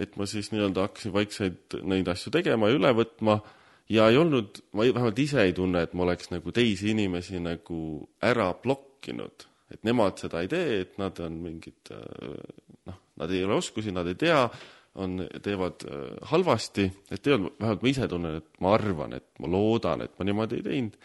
et 0.00 0.16
ma 0.20 0.28
siis 0.28 0.52
nii-öelda 0.54 0.86
hakkasin 0.88 1.14
vaikselt 1.14 1.80
neid 1.88 2.08
asju 2.08 2.32
tegema 2.34 2.70
ja 2.70 2.78
üle 2.78 2.94
võtma 3.02 3.40
ja 3.92 4.08
ei 4.08 4.18
olnud, 4.20 4.62
ma 4.72 4.86
ei, 4.86 4.94
vähemalt 4.94 5.18
ise 5.22 5.42
ei 5.44 5.56
tunne, 5.56 5.84
et 5.84 5.96
ma 5.98 6.06
oleks 6.06 6.30
nagu 6.32 6.54
teisi 6.54 6.92
inimesi 6.94 7.40
nagu 7.42 7.80
ära 8.24 8.52
blokkinud. 8.54 9.48
et 9.72 9.86
nemad 9.88 10.18
seda 10.20 10.42
ei 10.44 10.48
tee, 10.52 10.80
et 10.82 10.98
nad 11.00 11.16
on 11.24 11.38
mingid 11.40 11.88
noh, 12.86 12.96
nad 13.16 13.30
ei 13.32 13.44
ole 13.44 13.56
oskusi, 13.56 13.92
nad 13.92 14.08
ei 14.10 14.18
tea, 14.20 14.42
on, 14.94 15.26
teevad 15.42 15.84
äh, 15.88 16.28
halvasti, 16.32 16.86
et 17.10 17.26
olnud, 17.26 17.56
vähemalt 17.60 17.84
ma 17.84 17.92
ise 17.92 18.08
tunnen, 18.08 18.40
et 18.42 18.60
ma 18.60 18.74
arvan, 18.76 19.16
et 19.16 19.28
ma 19.40 19.50
loodan, 19.50 20.04
et 20.04 20.14
ma 20.18 20.26
niimoodi 20.28 20.60
ei 20.60 20.66
teinud. 20.66 20.98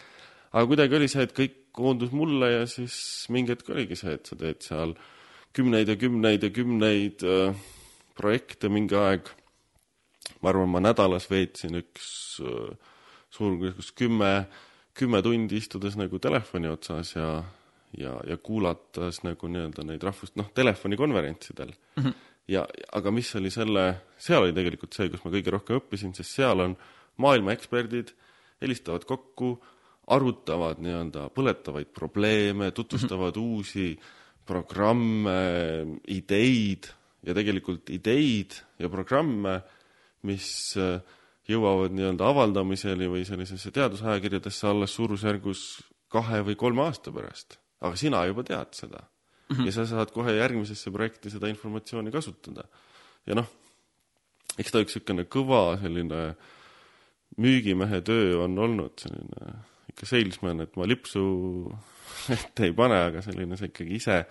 aga 0.52 0.66
kuidagi 0.68 0.98
oli 0.98 1.10
see, 1.12 1.24
et 1.28 1.36
kõik 1.38 1.58
koondus 1.78 2.12
mulle 2.16 2.52
ja 2.52 2.68
siis 2.70 2.98
mingi 3.34 3.54
hetk 3.54 3.70
oligi 3.70 3.98
see, 4.00 4.18
et 4.18 4.30
sa 4.30 4.38
teed 4.40 4.64
seal 4.66 4.96
kümneid 5.56 5.90
ja 5.92 5.98
kümneid 6.00 6.44
ja 6.44 6.52
kümneid 6.54 7.24
äh, 7.24 7.68
projekte 8.18 8.70
mingi 8.70 8.98
aeg. 8.98 9.30
ma 10.42 10.52
arvan, 10.52 10.70
ma 10.70 10.84
nädalas 10.84 11.30
veetsin 11.32 11.80
üks 11.80 12.08
äh, 12.44 12.74
suurusjärgus 13.32 13.94
kümme, 13.96 14.48
kümme 14.98 15.22
tundi 15.24 15.62
istudes 15.62 15.96
nagu 15.96 16.20
telefoni 16.20 16.68
otsas 16.68 17.16
ja 17.16 17.44
ja, 17.98 18.18
ja 18.28 18.36
kuulates 18.38 19.22
nagu 19.24 19.48
nii-öelda 19.48 19.86
neid 19.88 20.04
rahvust, 20.04 20.36
noh, 20.36 20.50
telefonikonverentsidel 20.54 21.72
mm. 21.72 22.04
-hmm 22.04 22.27
ja, 22.48 22.66
aga 22.96 23.12
mis 23.14 23.30
oli 23.40 23.52
selle, 23.54 23.88
seal 24.18 24.46
oli 24.46 24.56
tegelikult 24.56 24.96
see, 24.96 25.10
kus 25.12 25.24
ma 25.26 25.34
kõige 25.34 25.54
rohkem 25.54 25.82
õppisin, 25.82 26.14
sest 26.18 26.38
seal 26.40 26.64
on 26.64 26.78
maailma 27.24 27.56
eksperdid, 27.56 28.14
helistavad 28.64 29.06
kokku, 29.10 29.58
arutavad 30.14 30.80
nii-öelda 30.80 31.28
põletavaid 31.36 31.92
probleeme, 31.94 32.72
tutvustavad 32.72 33.36
mm 33.36 33.42
-hmm. 33.42 33.58
uusi 33.58 34.00
programme, 34.48 36.00
ideid 36.08 36.88
ja 37.28 37.34
tegelikult 37.36 37.90
ideid 37.90 38.56
ja 38.80 38.90
programme, 38.90 39.62
mis 40.24 40.78
äh, 40.78 41.02
jõuavad 41.48 41.92
nii-öelda 41.96 42.28
avaldamiseni 42.28 43.10
või 43.12 43.26
sellisesse 43.28 43.72
teadusajakirjadesse 43.72 44.68
alles 44.68 44.96
suurusjärgus 44.96 45.64
kahe 46.08 46.42
või 46.48 46.56
kolme 46.56 46.82
aasta 46.88 47.12
pärast. 47.12 47.60
aga 47.82 47.96
sina 47.96 48.26
juba 48.26 48.44
tead 48.44 48.74
seda 48.74 49.04
mm 49.50 49.56
-hmm. 49.56 49.66
ja 49.66 49.72
sa 49.72 49.86
saad 49.86 50.12
kohe 50.12 50.36
järgmisesse 50.36 50.92
projekti 50.92 51.30
seda 51.30 51.48
informatsiooni 51.48 52.12
kasutada. 52.12 52.64
ja 53.28 53.36
noh, 53.36 53.48
eks 54.58 54.72
ta 54.72 54.80
üks 54.80 54.96
niisugune 54.96 55.24
kõva 55.24 55.80
selline 55.82 56.36
müügimehe 57.38 58.02
töö 58.02 58.44
on 58.44 58.60
olnud, 58.60 58.94
selline 59.00 59.54
ikka 59.90 60.06
salesman, 60.06 60.62
et 60.62 60.76
ma 60.76 60.88
lipsu 60.88 61.24
ette 62.38 62.64
ei 62.64 62.74
pane, 62.74 63.00
aga 63.10 63.22
selline 63.22 63.58
sa 63.58 63.66
ikkagi 63.66 63.96
ise 63.96 64.26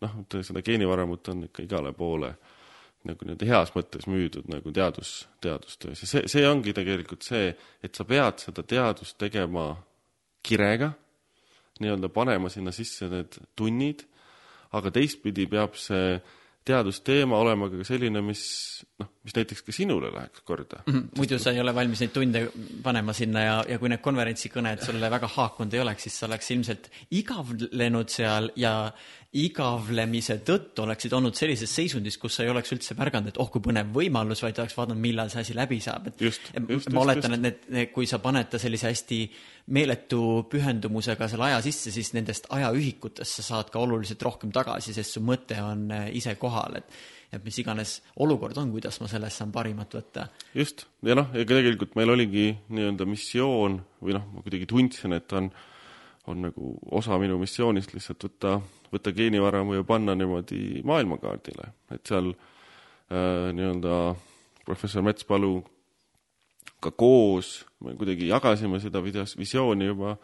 noh, 0.00 0.22
seda 0.42 0.62
geenivaramut 0.62 1.28
on 1.28 1.44
ikka 1.48 1.62
igale 1.62 1.92
poole 1.92 2.34
nagu 3.06 3.24
nii-öelda 3.24 3.46
heas 3.46 3.70
mõttes 3.76 4.08
müüdud 4.10 4.48
nagu 4.50 4.72
teadus, 4.74 5.28
teadustöös 5.40 6.02
ja 6.02 6.08
see, 6.10 6.22
see 6.30 6.46
ongi 6.48 6.74
tegelikult 6.74 7.22
see, 7.26 7.52
et 7.82 7.94
sa 7.94 8.04
pead 8.04 8.42
seda 8.42 8.64
teadust 8.66 9.18
tegema 9.20 9.70
kirega, 10.42 10.90
nii-öelda 11.78 12.10
panema 12.12 12.50
sinna 12.50 12.72
sisse 12.74 13.08
need 13.10 13.38
tunnid 13.56 14.04
aga 14.72 14.90
teistpidi 14.90 15.46
peab 15.50 15.76
see 15.78 16.18
teadusteema 16.68 17.38
olema 17.40 17.68
ka 17.72 17.84
selline, 17.86 18.20
mis 18.24 18.42
noh, 19.00 19.08
mis 19.24 19.36
näiteks 19.36 19.62
ka 19.64 19.74
sinule 19.74 20.10
läheks 20.12 20.42
korda 20.44 20.82
mm. 20.84 20.92
-hmm. 20.92 21.06
muidu 21.16 21.38
sa 21.40 21.52
ei 21.54 21.60
ole 21.62 21.74
valmis 21.74 22.02
neid 22.02 22.12
tunde 22.12 22.42
panema 22.84 23.12
sinna 23.16 23.44
ja, 23.44 23.56
ja 23.68 23.78
kui 23.78 23.88
need 23.88 24.02
konverentsikõned 24.04 24.84
sulle 24.84 25.10
väga 25.10 25.30
haakunud 25.36 25.74
ei 25.74 25.80
oleks, 25.84 26.08
siis 26.08 26.18
sa 26.20 26.26
oleks 26.28 26.50
ilmselt 26.56 26.90
igavlenud 27.20 28.12
seal 28.12 28.50
ja 28.56 28.74
igavlemise 29.36 30.38
tõttu 30.40 30.86
oleksid 30.86 31.12
olnud 31.12 31.36
sellises 31.36 31.72
seisundis, 31.76 32.16
kus 32.20 32.38
sa 32.38 32.46
ei 32.46 32.52
oleks 32.52 32.72
üldse 32.72 32.94
märganud, 32.96 33.28
et 33.28 33.40
oh 33.42 33.50
kui 33.52 33.60
põnev 33.60 33.90
võimalus, 33.92 34.40
vaid 34.40 34.56
oleks 34.62 34.76
vaadanud, 34.78 35.02
millal 35.02 35.28
see 35.28 35.42
asi 35.42 35.56
läbi 35.56 35.82
saab, 35.84 36.08
et 36.08 36.24
just, 36.24 36.48
just, 36.56 36.88
ma 36.96 37.02
oletan, 37.04 37.36
et 37.36 37.44
need, 37.44 37.66
need, 37.68 37.90
kui 37.92 38.08
sa 38.08 38.22
paned 38.24 38.48
ta 38.48 38.60
sellise 38.62 38.88
hästi 38.88 39.20
meeletu 39.76 40.22
pühendumusega 40.48 41.28
selle 41.28 41.50
aja 41.50 41.60
sisse, 41.66 41.92
siis 41.92 42.14
nendest 42.16 42.48
ajaühikutest 42.56 43.42
sa 43.42 43.46
saad 43.50 43.72
ka 43.74 43.84
oluliselt 43.84 44.24
rohkem 44.24 44.54
tagasi, 44.54 44.96
sest 44.96 45.18
su 45.18 45.24
mõte 45.24 45.60
on 45.60 45.90
äh, 45.92 46.08
ise 46.16 46.38
kohal, 46.40 46.80
et 46.80 47.00
et 47.28 47.44
mis 47.44 47.58
iganes 47.60 47.98
olukord 48.24 48.56
on, 48.56 48.70
kuidas 48.72 48.96
ma 49.02 49.08
sellest 49.10 49.42
saan 49.42 49.50
parimat 49.52 49.92
võtta. 49.98 50.30
just, 50.56 50.86
ja 51.04 51.12
noh, 51.18 51.28
ega 51.36 51.58
tegelikult 51.58 51.92
meil 51.98 52.14
oligi 52.14 52.46
nii-öelda 52.72 53.04
missioon 53.04 53.76
või 54.00 54.16
noh, 54.16 54.24
ma 54.32 54.44
kuidagi 54.46 54.68
tundsin, 54.70 55.12
et 55.18 55.36
on, 55.36 55.50
on 56.28 56.42
nagu 56.44 56.74
osa 56.90 57.16
minu 57.20 57.38
missioonist 57.40 57.94
lihtsalt 57.94 58.28
võtta, 58.28 58.58
võtta 58.92 59.12
geenivaramu 59.16 59.78
ja 59.78 59.84
panna 59.88 60.14
niimoodi 60.18 60.82
maailmakaardile, 60.86 61.72
et 61.94 62.04
seal 62.08 62.30
äh, 62.32 63.48
nii-öelda 63.56 63.98
professor 64.68 65.04
Metspalu 65.06 65.56
ka 66.80 66.92
koos, 66.92 67.64
me 67.82 67.96
kuidagi 67.98 68.28
jagasime 68.28 68.80
seda 68.82 69.02
videos, 69.02 69.34
visiooni 69.38 69.88
juba, 69.88 70.16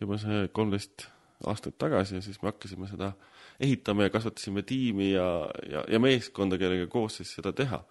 juba 0.00 0.18
see 0.20 0.46
kolmteist 0.54 1.08
aastat 1.50 1.76
tagasi 1.80 2.18
ja 2.18 2.22
siis 2.24 2.40
me 2.42 2.52
hakkasime 2.52 2.88
seda 2.88 3.12
ehitama 3.60 4.06
ja 4.06 4.12
kasvatasime 4.12 4.62
tiimi 4.62 5.10
ja, 5.12 5.48
ja, 5.70 5.84
ja 5.88 6.00
meeskonda, 6.00 6.58
kellega 6.60 6.86
koos 6.92 7.20
siis 7.20 7.34
seda 7.36 7.52
teha. 7.52 7.82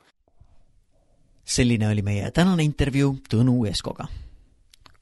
selline 1.43 1.89
oli 1.89 2.01
meie 2.05 2.31
tänane 2.31 2.63
intervjuu 2.63 3.15
Tõnu 3.29 3.63
Eskoga. 3.69 4.07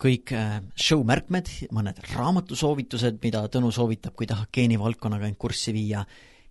Kõik 0.01 0.33
äh, 0.35 0.59
show 0.77 1.01
märkmed, 1.07 1.49
mõned 1.73 1.99
raamatusoovitused, 2.13 3.19
mida 3.23 3.43
Tõnu 3.51 3.71
soovitab, 3.73 4.15
kui 4.17 4.29
tahab 4.29 4.51
geenivaldkonnaga 4.53 5.29
end 5.29 5.39
kurssi 5.41 5.73
viia, 5.75 6.03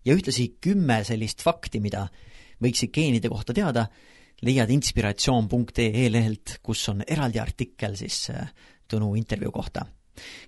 ja 0.06 0.14
ühtlasi 0.14 0.52
kümme 0.62 1.00
sellist 1.06 1.42
fakti, 1.46 1.80
mida 1.82 2.06
võiksid 2.62 2.92
geenide 2.94 3.30
kohta 3.30 3.54
teada 3.54 3.86
leiad 4.46 4.70
inspiratsioon.ee 4.74 6.08
lehelt, 6.12 6.58
kus 6.62 6.88
on 6.92 7.04
eraldi 7.06 7.42
artikkel 7.42 7.96
siis 7.98 8.26
äh, 8.34 8.48
Tõnu 8.86 9.16
intervjuu 9.18 9.50
kohta. 9.50 9.82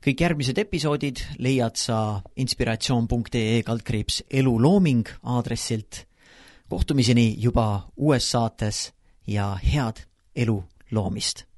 kõik 0.05 0.21
järgmised 0.23 0.59
episoodid 0.59 1.21
leiad 1.43 1.77
sa 1.77 2.21
inspiratsioon.ee 2.37 3.63
kaldkriips 3.67 4.23
elulooming 4.31 5.09
aadressilt. 5.23 6.07
kohtumiseni 6.69 7.35
juba 7.39 7.91
uues 7.97 8.31
saates 8.31 8.93
ja 9.27 9.57
head 9.57 10.07
elu 10.37 10.63
loomist! 10.91 11.49